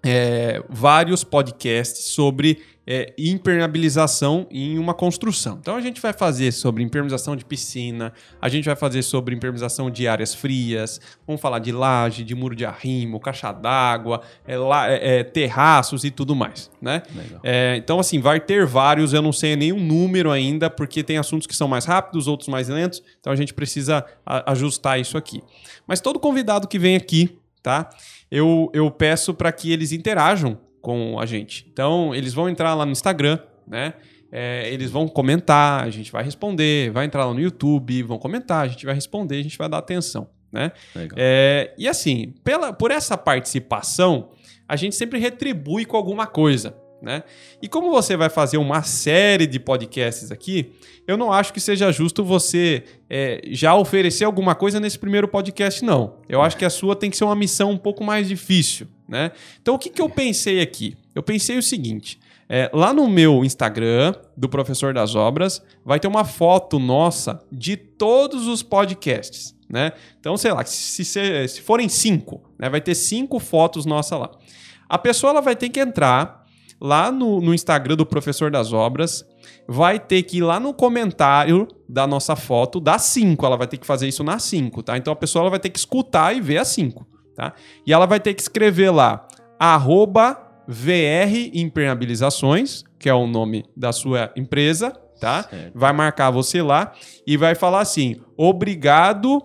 é, 0.04 0.62
vários 0.70 1.24
podcasts 1.24 2.06
sobre 2.06 2.60
é, 2.88 3.14
impermeabilização 3.18 4.48
em 4.52 4.78
uma 4.78 4.94
construção. 4.94 5.58
Então 5.60 5.76
a 5.76 5.82
gente 5.82 6.00
vai 6.00 6.14
fazer 6.14 6.52
sobre 6.52 6.84
impermeabilização 6.84 7.36
de 7.36 7.44
piscina, 7.44 8.14
a 8.42 8.48
gente 8.48 8.66
vai 8.66 8.76
fazer 8.76 9.02
sobre 9.02 9.36
impermeabilização 9.36 9.90
de 9.90 10.08
áreas 10.08 10.36
frias, 10.36 11.02
vamos 11.26 11.42
falar 11.42 11.60
de 11.60 11.72
laje, 11.72 12.24
de 12.24 12.36
muro 12.36 12.56
de 12.56 12.66
arrimo, 12.66 13.20
caixa 13.20 13.52
d'água, 13.52 14.22
é, 14.46 14.56
é, 14.56 15.20
é, 15.20 15.24
terraços 15.24 16.04
e 16.04 16.12
tudo 16.12 16.36
mais, 16.36 16.70
né? 16.82 17.02
É, 17.44 17.76
então 17.78 18.00
assim, 18.00 18.20
vai 18.20 18.40
ter 18.40 18.66
vários, 18.66 19.14
eu 19.14 19.22
não 19.22 19.34
sei 19.34 19.56
nenhum 19.56 19.80
número 19.80 20.32
ainda, 20.32 20.70
porque 20.70 21.04
tem 21.04 21.18
assuntos 21.18 21.48
que 21.48 21.56
são 21.56 21.68
mais 21.68 21.86
rápidos, 21.86 22.28
outros 22.28 22.50
mais 22.50 22.70
lentos, 22.70 23.02
então 23.20 23.34
a 23.34 23.36
gente 23.36 23.54
precisa 23.54 24.06
ajustar 24.46 25.00
isso 25.00 25.18
aqui. 25.18 25.42
Mas 25.88 26.02
todo 26.02 26.20
convidado 26.20 26.68
que 26.68 26.78
vem 26.78 26.96
aqui, 26.96 27.38
tá? 27.64 27.90
Eu, 28.30 28.70
eu 28.74 28.90
peço 28.92 29.34
para 29.34 29.52
que 29.52 29.72
eles 29.72 29.92
interajam 29.92 30.60
com 30.86 31.20
a 31.20 31.26
gente. 31.26 31.66
Então, 31.74 32.14
eles 32.14 32.32
vão 32.32 32.48
entrar 32.48 32.76
lá 32.76 32.86
no 32.86 32.92
Instagram, 32.92 33.40
né? 33.68 33.96
É, 34.32 34.72
eles 34.72 34.92
vão 34.92 35.08
comentar, 35.08 35.84
a 35.84 35.90
gente 35.90 36.12
vai 36.12 36.24
responder, 36.24 36.92
vai 36.92 37.06
entrar 37.06 37.26
lá 37.26 37.34
no 37.34 37.40
YouTube, 37.40 38.04
vão 38.04 38.20
comentar, 38.20 38.64
a 38.64 38.68
gente 38.68 38.86
vai 38.86 38.94
responder, 38.94 39.40
a 39.40 39.42
gente 39.42 39.58
vai 39.58 39.68
dar 39.68 39.80
atenção, 39.80 40.30
né? 40.52 40.72
É, 41.16 41.74
e 41.76 41.88
assim, 41.88 42.36
pela, 42.44 42.72
por 42.72 42.92
essa 42.92 43.18
participação, 43.18 44.30
a 44.68 44.76
gente 44.76 44.96
sempre 44.96 45.18
retribui 45.18 45.86
com 45.86 45.98
alguma 45.98 46.28
coisa. 46.28 46.76
Né? 47.02 47.24
E 47.62 47.68
como 47.68 47.92
você 47.92 48.18
vai 48.18 48.30
fazer 48.30 48.58
uma 48.58 48.82
série 48.82 49.46
de 49.46 49.60
podcasts 49.60 50.32
aqui, 50.32 50.74
eu 51.08 51.18
não 51.18 51.32
acho 51.32 51.54
que 51.54 51.60
seja 51.60 51.92
justo 51.92 52.24
você 52.24 52.84
é, 53.10 53.42
já 53.48 53.76
oferecer 53.76 54.26
alguma 54.26 54.56
coisa 54.56 54.80
nesse 54.80 54.98
primeiro 54.98 55.28
podcast, 55.28 55.84
não. 55.84 56.18
Eu 56.28 56.42
acho 56.42 56.58
que 56.58 56.66
a 56.66 56.70
sua 56.70 56.96
tem 56.96 57.10
que 57.10 57.18
ser 57.18 57.26
uma 57.26 57.36
missão 57.36 57.72
um 57.72 57.78
pouco 57.78 58.04
mais 58.04 58.28
difícil. 58.28 58.88
Né? 59.08 59.32
Então, 59.62 59.76
o 59.76 59.80
que, 59.80 59.90
que 59.90 60.02
eu 60.02 60.10
pensei 60.10 60.62
aqui? 60.62 60.98
Eu 61.14 61.22
pensei 61.22 61.58
o 61.58 61.64
seguinte: 61.64 62.20
é, 62.50 62.70
lá 62.74 62.94
no 62.94 63.08
meu 63.08 63.46
Instagram, 63.46 64.16
do 64.36 64.50
Professor 64.50 64.94
das 64.94 65.16
Obras, 65.16 65.62
vai 65.84 66.00
ter 66.00 66.08
uma 66.08 66.26
foto 66.26 66.80
nossa 66.80 67.44
de 67.52 67.78
todos 67.78 68.48
os 68.48 68.64
podcasts. 68.64 69.56
Né? 69.70 69.92
Então, 70.20 70.38
sei 70.38 70.52
lá, 70.54 70.64
se, 70.66 71.04
se, 71.04 71.48
se 71.48 71.62
forem 71.62 71.90
cinco, 71.90 72.42
né, 72.58 72.70
vai 72.70 72.82
ter 72.82 72.96
cinco 72.96 73.40
fotos 73.40 73.86
nossa 73.86 74.18
lá. 74.18 74.32
A 74.88 74.98
pessoa 74.98 75.32
ela 75.32 75.42
vai 75.42 75.56
ter 75.56 75.70
que 75.70 75.80
entrar 75.80 76.45
lá 76.80 77.12
no, 77.12 77.42
no 77.42 77.54
Instagram 77.54 77.96
do 77.96 78.06
Professor 78.06 78.52
das 78.52 78.74
Obras, 78.74 79.26
vai 79.68 80.00
ter 80.00 80.24
que 80.24 80.38
ir 80.38 80.42
lá 80.42 80.60
no 80.60 80.74
comentário 80.74 81.68
da 81.88 82.06
nossa 82.06 82.36
foto, 82.36 82.80
da 82.80 82.98
5. 82.98 83.46
Ela 83.46 83.58
vai 83.58 83.68
ter 83.68 83.78
que 83.78 83.86
fazer 83.86 84.08
isso 84.08 84.24
na 84.24 84.40
5, 84.40 84.84
tá? 84.84 84.98
Então 84.98 85.14
a 85.14 85.16
pessoa 85.16 85.44
ela 85.44 85.50
vai 85.50 85.60
ter 85.60 85.70
que 85.70 85.80
escutar 85.80 86.36
e 86.36 86.42
ver 86.42 86.58
a 86.58 86.66
5, 86.66 87.06
tá? 87.36 87.54
E 87.86 87.94
ela 87.94 88.06
vai 88.06 88.20
ter 88.20 88.34
que 88.34 88.42
escrever 88.42 88.92
lá, 88.92 89.28
arroba 89.60 90.42
VR 90.68 91.50
Impermeabilizações, 91.54 92.84
que 92.98 93.08
é 93.08 93.14
o 93.14 93.28
nome 93.28 93.66
da 93.76 93.92
sua 93.92 94.32
empresa, 94.36 94.92
tá? 95.20 95.44
Certo. 95.44 95.72
Vai 95.78 95.94
marcar 95.94 96.32
você 96.32 96.62
lá 96.62 96.92
e 97.26 97.38
vai 97.38 97.56
falar 97.56 97.82
assim: 97.82 98.20
obrigado 98.36 99.42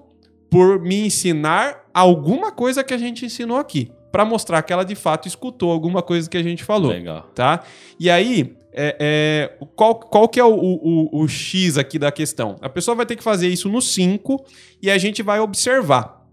por 0.51 0.81
me 0.81 1.07
ensinar 1.07 1.85
alguma 1.95 2.51
coisa 2.51 2.83
que 2.83 2.93
a 2.93 2.99
gente 2.99 3.25
ensinou 3.25 3.57
aqui 3.57 3.93
para 4.11 4.25
mostrar 4.25 4.63
que 4.63 4.73
ela 4.73 4.85
de 4.85 4.95
fato 4.95 5.29
escutou 5.29 5.71
alguma 5.71 6.03
coisa 6.03 6.29
que 6.29 6.37
a 6.37 6.43
gente 6.43 6.65
falou. 6.65 6.91
Legal. 6.91 7.31
Tá? 7.35 7.63
E 7.99 8.11
aí, 8.11 8.57
é, 8.73 8.97
é, 9.01 9.67
qual, 9.75 9.95
qual 9.95 10.29
que 10.29 10.39
é 10.39 10.45
o, 10.45 10.55
o, 10.55 11.23
o, 11.23 11.29
X 11.29 11.77
aqui 11.77 11.99
da 11.99 12.13
questão? 12.13 12.57
A 12.61 12.69
pessoa 12.69 12.95
vai 12.95 13.07
ter 13.07 13.17
que 13.17 13.23
fazer 13.23 13.49
isso 13.49 13.69
no 13.69 13.81
5 13.81 14.45
e 14.81 14.91
a 14.91 14.99
gente 14.99 15.23
vai 15.23 15.41
observar, 15.41 16.27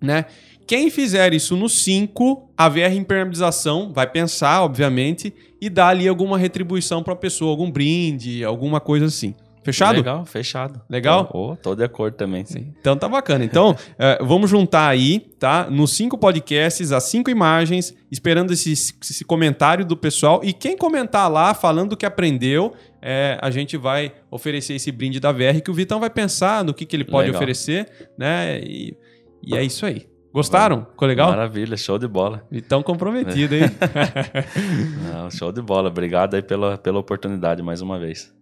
né? 0.00 0.26
Quem 0.66 0.90
fizer 0.90 1.32
isso 1.32 1.56
no 1.56 1.66
5, 1.66 2.50
a 2.54 2.68
VR 2.68 2.92
impermeabilização 2.92 3.90
vai 3.90 4.06
pensar, 4.06 4.62
obviamente, 4.62 5.32
e 5.58 5.70
dar 5.70 5.88
ali 5.88 6.06
alguma 6.06 6.36
retribuição 6.36 7.02
para 7.02 7.14
a 7.14 7.16
pessoa, 7.16 7.50
algum 7.50 7.70
brinde, 7.70 8.44
alguma 8.44 8.78
coisa 8.78 9.06
assim. 9.06 9.34
Fechado? 9.68 9.96
Legal, 9.96 10.24
fechado. 10.24 10.80
Legal? 10.88 11.30
Oh, 11.34 11.54
tô 11.54 11.74
de 11.74 11.84
acordo 11.84 12.14
também, 12.14 12.42
sim. 12.42 12.72
Então 12.80 12.96
tá 12.96 13.06
bacana. 13.06 13.44
Então, 13.44 13.76
é, 13.98 14.18
vamos 14.24 14.48
juntar 14.48 14.88
aí, 14.88 15.20
tá? 15.38 15.68
Nos 15.68 15.92
cinco 15.92 16.16
podcasts, 16.16 16.90
as 16.90 17.04
cinco 17.04 17.28
imagens, 17.28 17.94
esperando 18.10 18.50
esse, 18.50 18.72
esse 18.72 19.24
comentário 19.26 19.84
do 19.84 19.94
pessoal. 19.94 20.40
E 20.42 20.54
quem 20.54 20.74
comentar 20.74 21.30
lá, 21.30 21.52
falando 21.52 21.92
o 21.92 21.96
que 21.98 22.06
aprendeu, 22.06 22.72
é, 23.02 23.36
a 23.42 23.50
gente 23.50 23.76
vai 23.76 24.10
oferecer 24.30 24.72
esse 24.74 24.90
brinde 24.90 25.20
da 25.20 25.32
VR, 25.32 25.60
que 25.62 25.70
o 25.70 25.74
Vitão 25.74 26.00
vai 26.00 26.08
pensar 26.08 26.64
no 26.64 26.72
que, 26.72 26.86
que 26.86 26.96
ele 26.96 27.04
pode 27.04 27.26
legal. 27.26 27.38
oferecer, 27.38 27.90
né? 28.16 28.58
E, 28.60 28.96
e 29.44 29.54
é 29.54 29.62
isso 29.62 29.84
aí. 29.84 30.06
Gostaram? 30.32 30.86
Ficou 30.90 31.08
legal? 31.08 31.28
Maravilha, 31.28 31.76
show 31.76 31.98
de 31.98 32.08
bola. 32.08 32.42
Vitão 32.50 32.82
comprometido, 32.82 33.54
hein? 33.54 33.64
Não, 35.12 35.30
show 35.30 35.52
de 35.52 35.60
bola. 35.60 35.88
Obrigado 35.90 36.34
aí 36.34 36.42
pela, 36.42 36.78
pela 36.78 36.98
oportunidade 36.98 37.62
mais 37.62 37.82
uma 37.82 37.98
vez. 37.98 38.32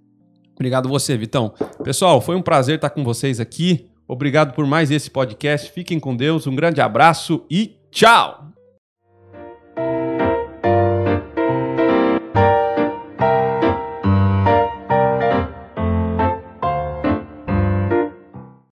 Obrigado 0.56 0.88
você, 0.88 1.16
Vitão. 1.16 1.52
Pessoal, 1.84 2.20
foi 2.20 2.34
um 2.34 2.42
prazer 2.42 2.76
estar 2.76 2.90
com 2.90 3.04
vocês 3.04 3.38
aqui. 3.38 3.86
Obrigado 4.08 4.54
por 4.54 4.66
mais 4.66 4.90
esse 4.90 5.10
podcast. 5.10 5.70
Fiquem 5.70 6.00
com 6.00 6.16
Deus. 6.16 6.46
Um 6.46 6.56
grande 6.56 6.80
abraço 6.80 7.44
e 7.50 7.76
tchau! 7.90 8.55